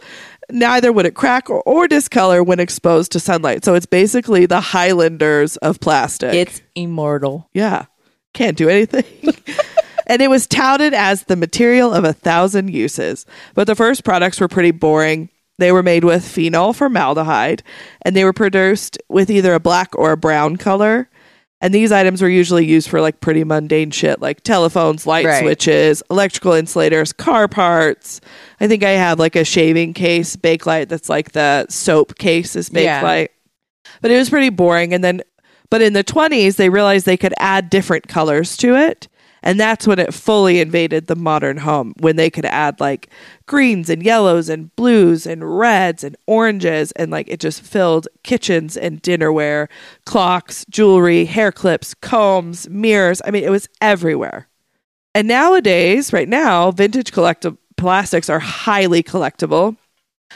Neither 0.52 0.92
would 0.92 1.06
it 1.06 1.14
crack 1.14 1.50
or, 1.50 1.62
or 1.64 1.88
discolor 1.88 2.44
when 2.44 2.60
exposed 2.60 3.12
to 3.14 3.20
sunlight. 3.20 3.64
So 3.64 3.76
it's 3.76 3.86
basically 3.86 4.46
the 4.46 4.60
Highlanders 4.60 5.58
of 5.58 5.80
plastic. 5.80 6.34
It's 6.34 6.62
immortal. 6.76 7.50
yeah, 7.54 7.86
can't 8.34 8.58
do 8.58 8.68
anything. 8.70 9.06
and 10.08 10.22
it 10.22 10.30
was 10.30 10.48
touted 10.48 10.94
as 10.94 11.24
the 11.24 11.36
material 11.36 11.94
of 11.94 12.04
a 12.04 12.14
thousand 12.14 12.74
uses. 12.74 13.26
But 13.54 13.68
the 13.68 13.76
first 13.76 14.04
products 14.04 14.40
were 14.42 14.48
pretty 14.48 14.72
boring. 14.72 15.30
They 15.60 15.72
were 15.72 15.84
made 15.84 16.04
with 16.04 16.26
phenol 16.28 16.74
formaldehyde, 16.74 17.62
and 18.02 18.16
they 18.16 18.24
were 18.24 18.34
produced 18.34 18.98
with 19.10 19.30
either 19.30 19.54
a 19.54 19.60
black 19.60 19.90
or 19.98 20.12
a 20.12 20.18
brown 20.18 20.56
color. 20.56 21.10
And 21.62 21.74
these 21.74 21.92
items 21.92 22.22
were 22.22 22.30
usually 22.30 22.66
used 22.66 22.88
for 22.90 23.02
like 23.02 23.20
pretty 23.20 23.44
mundane 23.44 23.92
shit 23.92 24.22
like 24.22 24.42
telephones, 24.44 25.06
light 25.06 25.26
Right. 25.26 25.42
switches, 25.42 26.02
electrical 26.10 26.54
insulators, 26.54 27.12
car 27.12 27.50
parts. 27.50 28.22
I 28.62 28.68
think 28.70 28.82
I 28.82 28.92
have 28.92 29.20
like 29.20 29.36
a 29.36 29.44
shaving 29.44 29.94
case, 29.94 30.38
Bakelite 30.38 30.88
that's 30.88 31.10
like 31.10 31.34
the 31.34 31.66
soap 31.70 32.18
case 32.18 32.56
is 32.56 32.72
Yeah. 32.74 33.02
Bakelite. 33.04 33.28
But 34.02 34.12
it 34.12 34.18
was 34.18 34.30
pretty 34.30 34.48
boring. 34.50 34.94
And 34.94 35.04
then, 35.04 35.22
but 35.70 35.82
in 35.82 35.92
the 35.92 36.04
20s, 36.04 36.56
they 36.56 36.70
realized 36.70 37.06
they 37.06 37.18
could 37.18 37.34
add 37.40 37.70
different 37.70 38.08
colors 38.08 38.56
to 38.58 38.78
it. 38.78 39.10
And 39.42 39.60
that's 39.60 39.88
when 39.88 40.00
it 40.00 40.14
fully 40.14 40.60
invaded 40.60 41.08
the 41.08 41.16
modern 41.16 41.58
home, 41.58 41.94
when 42.00 42.16
they 42.16 42.30
could 42.30 42.46
add 42.46 42.80
like 42.80 43.10
greens 43.46 43.90
and 43.90 44.04
yellows 44.04 44.50
and 44.50 44.76
blues 44.76 45.26
and 45.26 45.58
reds 45.58 46.04
and 46.04 46.18
oranges. 46.28 46.92
And 46.94 47.12
like 47.12 47.30
it 47.30 47.40
just 47.40 47.62
filled 47.62 48.08
kitchens 48.24 48.76
and 48.76 49.02
dinnerware, 49.02 49.68
clocks, 50.06 50.66
jewelry, 50.70 51.26
hair 51.26 51.52
clips, 51.52 51.94
combs, 51.94 52.70
mirrors. 52.70 53.22
I 53.26 53.32
mean, 53.32 53.44
it 53.44 53.52
was 53.52 53.70
everywhere. 53.82 54.48
And 55.16 55.28
nowadays, 55.28 56.14
right 56.14 56.30
now, 56.30 56.72
vintage 56.72 57.12
collectible 57.12 57.58
plastics 57.78 58.30
are 58.30 58.40
highly 58.40 59.02
collectible. 59.02 59.78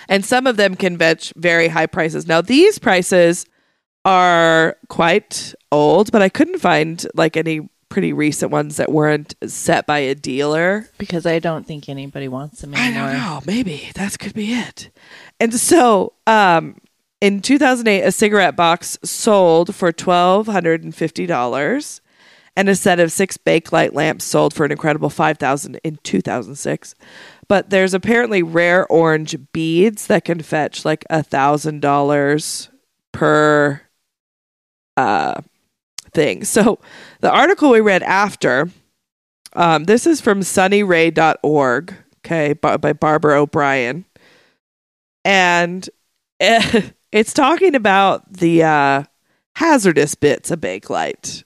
And 0.10 0.26
some 0.26 0.48
of 0.48 0.58
them 0.58 0.76
can 0.76 0.98
fetch 0.98 1.34
very 1.36 1.68
high 1.68 1.86
prices. 1.86 2.26
Now, 2.26 2.42
these 2.42 2.80
prices 2.80 3.46
are 4.06 4.76
quite 4.90 5.54
old, 5.72 6.12
but 6.12 6.22
I 6.22 6.30
couldn't 6.30 6.60
find 6.60 7.06
like 7.14 7.38
any 7.38 7.70
pretty 7.94 8.12
recent 8.12 8.52
ones 8.52 8.76
that 8.78 8.92
weren't 8.92 9.36
set 9.46 9.86
by 9.86 10.00
a 10.00 10.16
dealer. 10.16 10.90
Because 10.98 11.28
I 11.28 11.38
don't 11.38 11.68
think 11.68 11.88
anybody 11.88 12.28
wants 12.28 12.62
them 12.62 12.74
I 12.74 12.88
anymore. 12.88 13.10
don't 13.10 13.18
know. 13.20 13.42
Maybe 13.46 13.92
that 13.94 14.18
could 14.18 14.34
be 14.34 14.52
it. 14.52 14.90
And 15.40 15.54
so, 15.54 16.14
um, 16.26 16.78
in 17.22 17.40
2008, 17.40 18.02
a 18.02 18.12
cigarette 18.12 18.56
box 18.56 18.98
sold 19.04 19.76
for 19.76 19.92
$1,250, 19.92 22.02
and 22.56 22.68
a 22.68 22.76
set 22.76 23.00
of 23.00 23.12
six 23.12 23.38
Bakelite 23.38 23.94
lamps 23.94 24.26
sold 24.26 24.56
for 24.56 24.66
an 24.66 24.72
incredible 24.72 25.12
5000 25.12 25.80
in 25.84 26.00
2006. 26.02 26.96
But 27.48 27.70
there's 27.70 27.94
apparently 27.94 28.42
rare 28.42 28.88
orange 28.88 29.38
beads 29.54 30.08
that 30.08 30.26
can 30.26 30.42
fetch 30.42 30.84
like 30.84 31.06
a 31.12 31.22
$1,000 31.22 32.70
per 33.12 33.82
uh, 34.98 35.42
thing. 36.14 36.44
So, 36.44 36.80
the 37.22 37.32
article 37.32 37.72
we 37.72 37.82
read 37.82 38.04
after 38.04 38.70
um, 39.56 39.84
this 39.84 40.08
is 40.08 40.20
from 40.20 40.42
sunnyray.org, 40.42 41.94
okay, 42.26 42.54
by, 42.54 42.78
by 42.78 42.94
Barbara 42.94 43.42
O'Brien. 43.42 44.06
And 45.24 45.90
eh, 46.40 46.90
it's 47.12 47.34
talking 47.34 47.76
about 47.76 48.34
the 48.34 48.64
uh, 48.64 49.04
hazardous 49.56 50.16
bits 50.16 50.52
of 50.52 50.60
Bakelite. 50.60 51.44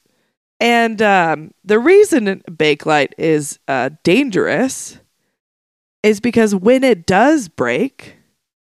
And 0.59 1.01
um, 1.01 1.51
the 1.63 1.79
reason 1.79 2.41
Bakelite 2.49 3.13
is 3.17 3.59
uh, 3.67 3.91
dangerous 4.03 4.99
is 6.01 6.19
because 6.19 6.55
when 6.55 6.83
it 6.83 7.05
does 7.05 7.47
break, 7.47 8.15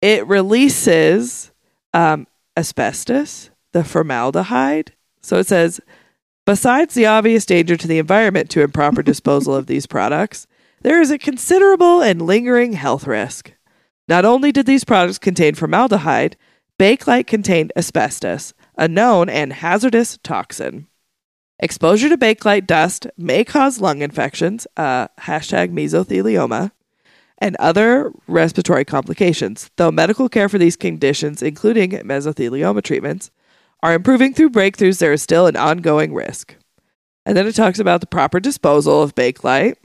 it 0.01 0.25
releases 0.27 1.51
um, 1.93 2.25
asbestos, 2.57 3.51
the 3.73 3.84
formaldehyde. 3.84 4.93
So 5.24 5.38
it 5.38 5.48
says, 5.48 5.80
besides 6.45 6.94
the 6.94 7.06
obvious 7.06 7.45
danger 7.45 7.78
to 7.78 7.88
the 7.88 7.98
environment 7.98 8.50
to 8.52 8.62
improper 8.62 9.02
disposal 9.04 9.56
of 9.56 9.68
these 9.68 9.88
products, 9.88 10.45
there 10.82 11.02
is 11.02 11.10
a 11.10 11.18
considerable 11.18 12.02
and 12.02 12.22
lingering 12.22 12.74
health 12.74 13.08
risk. 13.08 13.54
Not 14.08 14.26
only 14.26 14.52
did 14.52 14.66
these 14.66 14.84
products 14.84 15.18
contain 15.18 15.56
formaldehyde, 15.56 16.36
Bakelite 16.78 17.28
contained 17.28 17.72
asbestos, 17.76 18.54
a 18.78 18.88
known 18.88 19.30
and 19.30 19.54
hazardous 19.54 20.20
toxin. 20.24 20.88
Exposure 21.60 22.10
to 22.10 22.18
Bakelite 22.18 22.68
dust 22.68 23.08
may 23.18 23.45
cause 23.45 23.80
lung 23.80 24.02
infections, 24.02 24.68
uh, 24.76 25.08
hashtag 25.22 25.72
mesothelioma, 25.72 26.72
and 27.38 27.56
other 27.58 28.12
respiratory 28.28 28.84
complications, 28.84 29.70
though 29.78 29.91
medical 29.91 30.28
care 30.28 30.50
for 30.50 30.58
these 30.58 30.76
conditions, 30.76 31.41
including 31.41 31.91
mesothelioma 31.91 32.84
treatments, 32.84 33.32
are 33.84 33.93
improving 33.93 34.34
through 34.34 34.49
breakthroughs, 34.49 34.99
there 34.99 35.11
is 35.11 35.22
still 35.22 35.45
an 35.45 35.57
ongoing 35.57 36.14
risk. 36.14 36.55
And 37.26 37.38
then 37.38 37.45
it 37.45 37.53
talks 37.53 37.80
about 37.80 37.99
the 37.99 38.07
proper 38.07 38.39
disposal 38.39 39.03
of 39.03 39.14
Bakelite. 39.14 39.76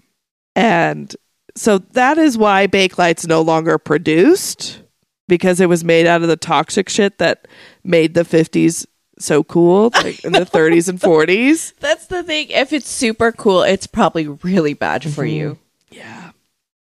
And 0.56 1.14
so 1.56 1.78
that 1.78 2.16
is 2.16 2.38
why 2.38 2.68
Bakelite's 2.68 3.26
no 3.26 3.42
longer 3.42 3.76
produced 3.76 4.82
because 5.26 5.60
it 5.60 5.68
was 5.68 5.84
made 5.84 6.06
out 6.06 6.22
of 6.22 6.28
the 6.28 6.36
toxic 6.36 6.88
shit 6.88 7.18
that 7.18 7.48
made 7.84 8.14
the 8.14 8.22
50s 8.22 8.86
so 9.18 9.42
cool 9.42 9.90
like 9.94 10.24
in 10.24 10.32
the 10.32 10.40
30s 10.40 10.88
and 10.88 11.00
40s. 11.00 11.74
That's 11.80 12.06
the 12.06 12.22
thing. 12.22 12.48
If 12.50 12.72
it's 12.72 12.88
super 12.88 13.32
cool, 13.32 13.62
it's 13.62 13.88
probably 13.88 14.28
really 14.28 14.74
bad 14.74 15.02
for 15.02 15.24
mm-hmm. 15.24 15.26
you. 15.26 15.58
Yeah. 15.90 16.27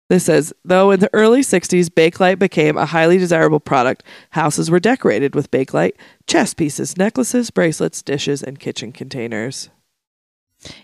This 0.09 0.25
says, 0.25 0.53
though 0.65 0.91
in 0.91 1.01
the 1.01 1.11
early 1.15 1.41
60s, 1.41 1.89
Bakelite 1.89 2.39
became 2.39 2.77
a 2.77 2.87
highly 2.87 3.19
desirable 3.19 3.61
product, 3.61 4.03
houses 4.31 4.71
were 4.71 4.81
decorated 4.81 5.35
with 5.35 5.51
Bakelite 5.51 5.95
chess 6.27 6.53
pieces, 6.55 6.97
necklaces, 6.99 7.51
bracelets, 7.51 8.03
dishes, 8.03 8.43
and 8.43 8.61
kitchen 8.61 8.93
containers. 8.93 9.71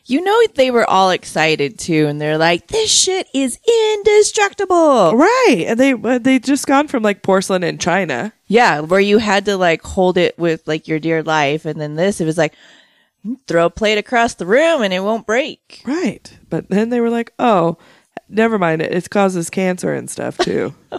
You 0.06 0.22
know 0.22 0.42
they 0.54 0.70
were 0.70 0.88
all 0.88 1.10
excited 1.10 1.78
too, 1.78 2.06
and 2.08 2.20
they're 2.20 2.38
like, 2.38 2.66
"This 2.66 2.90
shit 2.90 3.28
is 3.32 3.60
indestructible." 3.94 5.14
Right. 5.14 5.64
And 5.68 5.78
they 5.78 5.92
uh, 5.92 6.18
they 6.18 6.40
just 6.40 6.66
gone 6.66 6.88
from 6.88 7.04
like 7.04 7.22
porcelain 7.22 7.62
in 7.62 7.78
China. 7.78 8.32
Yeah, 8.48 8.80
where 8.80 8.98
you 8.98 9.18
had 9.18 9.44
to 9.44 9.56
like 9.56 9.82
hold 9.82 10.18
it 10.18 10.36
with 10.36 10.66
like 10.66 10.88
your 10.88 10.98
dear 10.98 11.22
life, 11.22 11.64
and 11.64 11.80
then 11.80 11.94
this, 11.94 12.20
it 12.20 12.24
was 12.24 12.38
like 12.38 12.54
throw 13.46 13.66
a 13.66 13.70
plate 13.70 13.98
across 13.98 14.34
the 14.34 14.46
room 14.46 14.82
and 14.82 14.92
it 14.92 15.00
won't 15.00 15.26
break. 15.26 15.82
Right. 15.84 16.36
But 16.48 16.68
then 16.68 16.90
they 16.90 17.00
were 17.00 17.10
like, 17.10 17.32
oh, 17.38 17.76
never 18.28 18.58
mind. 18.58 18.82
It, 18.82 18.92
it 18.92 19.10
causes 19.10 19.50
cancer 19.50 19.92
and 19.92 20.08
stuff 20.10 20.38
too. 20.38 20.74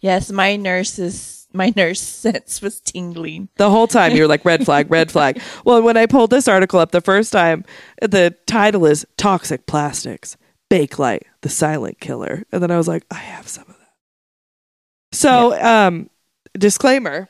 Yes, 0.00 0.30
my 0.30 0.56
nurse's 0.56 1.48
my 1.52 1.72
nurse 1.74 2.00
sense 2.22 2.60
was 2.60 2.80
tingling. 2.80 3.48
the 3.56 3.70
whole 3.70 3.86
time 3.86 4.14
you're 4.14 4.28
like, 4.28 4.44
red 4.44 4.64
flag, 4.64 4.90
red 4.90 5.10
flag. 5.10 5.40
Well, 5.64 5.82
when 5.82 5.96
I 5.96 6.06
pulled 6.06 6.30
this 6.30 6.48
article 6.48 6.78
up 6.78 6.90
the 6.92 7.00
first 7.00 7.32
time, 7.32 7.64
the 8.00 8.36
title 8.46 8.84
is 8.86 9.06
Toxic 9.16 9.66
Plastics, 9.66 10.36
Bakelite, 10.70 11.22
the 11.40 11.48
Silent 11.48 11.98
Killer. 11.98 12.44
And 12.52 12.62
then 12.62 12.70
I 12.70 12.76
was 12.76 12.86
like, 12.86 13.04
I 13.10 13.16
have 13.16 13.48
some 13.48 13.64
of 13.68 13.76
that. 13.78 15.16
So, 15.16 15.60
um, 15.60 16.10
disclaimer 16.52 17.28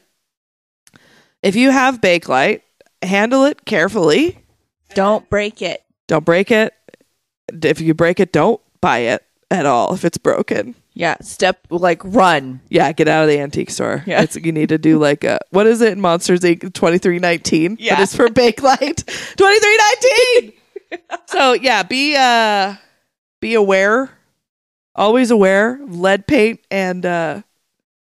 if 1.43 1.55
you 1.55 1.71
have 1.71 2.01
Bakelite, 2.01 2.63
handle 3.03 3.45
it 3.45 3.65
carefully. 3.65 4.39
Don't 4.95 5.29
break 5.31 5.63
it. 5.63 5.85
Don't 6.09 6.25
break 6.25 6.51
it. 6.51 6.75
If 7.63 7.81
you 7.81 7.95
break 7.95 8.19
it, 8.19 8.33
don't 8.33 8.61
buy 8.81 8.99
it 8.99 9.25
at 9.51 9.67
all 9.67 9.95
if 9.95 10.05
it's 10.05 10.19
broken. 10.19 10.75
Yeah, 10.95 11.17
step 11.21 11.67
like 11.71 12.01
run. 12.05 12.61
Yeah, 12.71 12.91
get 12.93 13.07
out 13.07 13.23
of 13.23 13.29
the 13.29 13.39
antique 13.39 13.71
store. 13.71 14.03
Yeah. 14.07 14.23
It's, 14.23 14.37
you 14.37 14.51
need 14.51 14.71
to 14.71 14.79
do 14.79 14.99
like 14.99 15.25
a 15.25 15.39
what 15.51 15.67
is 15.67 15.83
it 15.83 15.93
in 15.93 16.01
Monsters 16.01 16.41
Inc. 16.41 16.73
twenty 16.73 16.99
three 16.99 17.19
nineteen? 17.19 17.77
Yeah. 17.79 17.97
But 17.97 18.03
it's 18.05 18.17
for 18.17 18.29
Bakelite 18.29 19.05
twenty 19.37 19.61
three 19.61 19.79
nineteen. 19.79 20.53
so 21.27 21.53
yeah, 21.53 21.83
be 21.83 22.17
uh 22.17 22.77
be 23.41 23.55
aware. 23.55 24.11
Always 24.95 25.31
aware. 25.31 25.83
of 25.83 25.95
Lead 25.95 26.27
paint 26.27 26.61
and 26.71 27.05
uh 27.05 27.43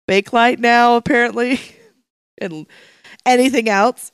Bakelite 0.07 0.59
now 0.59 0.95
apparently. 0.95 1.59
and 2.37 2.65
anything 3.25 3.67
else. 3.67 4.13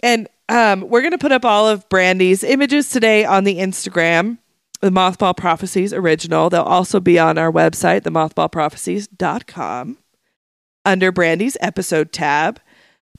And 0.00 0.26
um 0.48 0.88
we're 0.88 1.02
gonna 1.02 1.18
put 1.18 1.32
up 1.32 1.44
all 1.44 1.68
of 1.68 1.86
Brandy's 1.90 2.42
images 2.42 2.88
today 2.88 3.26
on 3.26 3.44
the 3.44 3.58
Instagram 3.58 4.38
the 4.80 4.90
Mothball 4.90 5.36
Prophecies 5.36 5.92
original. 5.92 6.50
They'll 6.50 6.62
also 6.62 7.00
be 7.00 7.18
on 7.18 7.38
our 7.38 7.50
website, 7.50 8.02
themothballprophecies.com, 8.02 9.98
under 10.84 11.12
Brandy's 11.12 11.56
episode 11.60 12.12
tab. 12.12 12.60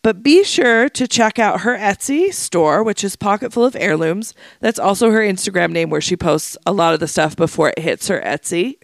But 0.04 0.24
be 0.24 0.44
sure 0.44 0.90
to 0.90 1.08
check 1.08 1.40
out 1.40 1.62
her 1.62 1.78
Etsy 1.78 2.32
store, 2.34 2.84
which 2.84 3.04
is 3.04 3.16
Pocketful 3.16 3.66
of 3.66 3.76
Heirlooms. 3.76 4.34
That's 4.62 4.80
also 4.80 5.12
her 5.12 5.22
Instagram 5.22 5.72
name, 5.72 5.90
where 5.90 6.02
she 6.02 6.16
posts 6.16 6.58
a 6.66 6.72
lot 6.72 6.94
of 6.94 7.00
the 7.00 7.08
stuff 7.08 7.36
before 7.36 7.70
it 7.70 7.80
hits 7.80 8.08
her 8.08 8.22
Etsy. 8.22 8.76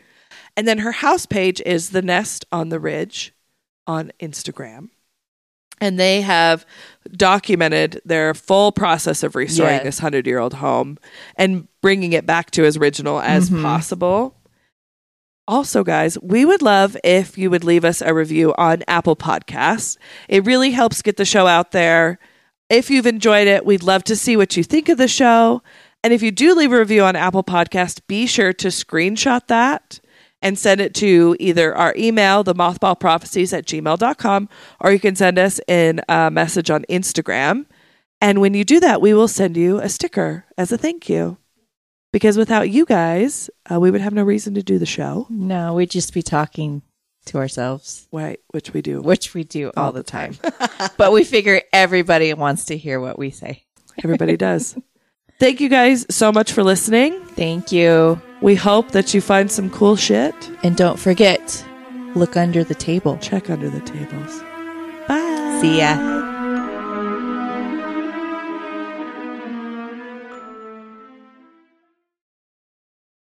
And 0.57 0.67
then 0.67 0.79
her 0.79 0.91
house 0.91 1.25
page 1.25 1.61
is 1.65 1.91
The 1.91 2.01
Nest 2.01 2.45
on 2.51 2.69
the 2.69 2.79
Ridge 2.79 3.33
on 3.87 4.11
Instagram. 4.19 4.89
And 5.81 5.99
they 5.99 6.21
have 6.21 6.65
documented 7.11 8.01
their 8.05 8.33
full 8.33 8.71
process 8.71 9.23
of 9.23 9.35
restoring 9.35 9.75
Yes. 9.75 9.83
this 9.83 9.99
100 9.99 10.25
year 10.25 10.39
old 10.39 10.55
home 10.55 10.97
and 11.35 11.67
bringing 11.81 12.13
it 12.13 12.25
back 12.25 12.51
to 12.51 12.63
as 12.65 12.77
original 12.77 13.19
as 13.19 13.49
Mhm. 13.49 13.61
possible. 13.61 14.35
Also, 15.45 15.83
guys, 15.83 16.17
we 16.21 16.45
would 16.45 16.61
love 16.61 16.95
if 17.03 17.37
you 17.37 17.49
would 17.49 17.65
leave 17.65 17.83
us 17.83 18.01
a 18.01 18.13
review 18.13 18.53
on 18.57 18.81
Apple 18.87 19.17
Podcasts. 19.17 19.97
It 20.29 20.45
really 20.45 20.71
helps 20.71 21.01
get 21.01 21.17
the 21.17 21.25
show 21.25 21.47
out 21.47 21.71
there. 21.71 22.17
If 22.69 22.89
you've 22.89 23.05
enjoyed 23.05 23.47
it, 23.47 23.65
we'd 23.65 23.83
love 23.83 24.05
to 24.05 24.15
see 24.15 24.37
what 24.37 24.55
you 24.55 24.63
think 24.63 24.87
of 24.87 24.97
the 24.97 25.07
show. 25.09 25.61
And 26.01 26.13
if 26.13 26.21
you 26.21 26.31
do 26.31 26.53
leave 26.55 26.71
a 26.71 26.79
review 26.79 27.03
on 27.03 27.17
Apple 27.17 27.43
Podcast, 27.43 27.99
be 28.07 28.25
sure 28.25 28.53
to 28.53 28.69
screenshot 28.69 29.47
that 29.47 29.99
and 30.43 30.59
send 30.59 30.81
it 30.81 30.93
to 30.95 31.35
either 31.39 31.75
our 31.75 31.95
email, 31.97 32.43
the 32.43 32.53
mothballprophecies 32.53 33.57
at 33.57 33.65
gmail.com, 33.65 34.49
or 34.81 34.91
you 34.91 34.99
can 34.99 35.15
send 35.15 35.39
us 35.39 35.59
in 35.67 36.01
a 36.09 36.29
message 36.29 36.69
on 36.69 36.85
Instagram. 36.89 37.65
And 38.21 38.41
when 38.41 38.53
you 38.53 38.63
do 38.63 38.79
that, 38.81 39.01
we 39.01 39.13
will 39.13 39.27
send 39.27 39.57
you 39.57 39.79
a 39.79 39.89
sticker 39.89 40.45
as 40.57 40.71
a 40.71 40.77
thank 40.77 41.09
you. 41.09 41.37
Because 42.11 42.37
without 42.37 42.69
you 42.69 42.85
guys, 42.85 43.49
uh, 43.71 43.79
we 43.79 43.89
would 43.89 44.01
have 44.01 44.13
no 44.13 44.21
reason 44.21 44.53
to 44.53 44.61
do 44.61 44.77
the 44.77 44.85
show, 44.85 45.25
No, 45.31 45.73
we'd 45.73 45.89
just 45.89 46.13
be 46.13 46.21
talking 46.21 46.83
to 47.25 47.37
ourselves, 47.37 48.07
right? 48.11 48.39
Which 48.51 48.73
we 48.73 48.81
do 48.81 49.01
which 49.01 49.33
we 49.33 49.43
do 49.45 49.71
all, 49.75 49.91
the 49.93 50.03
time. 50.03 50.37
but 50.97 51.11
we 51.11 51.23
figure 51.23 51.61
everybody 51.71 52.33
wants 52.33 52.65
to 52.65 52.77
hear 52.77 52.99
what 52.99 53.17
we 53.17 53.31
say. 53.31 53.63
Everybody 54.03 54.37
does. 54.37 54.77
Thank 55.39 55.59
you 55.59 55.69
guys 55.69 56.05
so 56.13 56.31
much 56.31 56.51
for 56.51 56.63
listening. 56.63 57.19
Thank 57.25 57.71
you. 57.71 58.21
We 58.43 58.55
hope 58.55 58.91
that 58.91 59.13
you 59.13 59.21
find 59.21 59.49
some 59.49 59.69
cool 59.69 59.95
shit. 59.95 60.35
And 60.63 60.75
don't 60.75 60.99
forget, 60.99 61.65
look 62.13 62.35
under 62.35 62.65
the 62.65 62.75
table. 62.75 63.17
Check 63.21 63.49
under 63.49 63.69
the 63.69 63.79
tables. 63.79 64.43
Bye. 65.07 65.59
See 65.61 65.77
ya. 65.79 66.32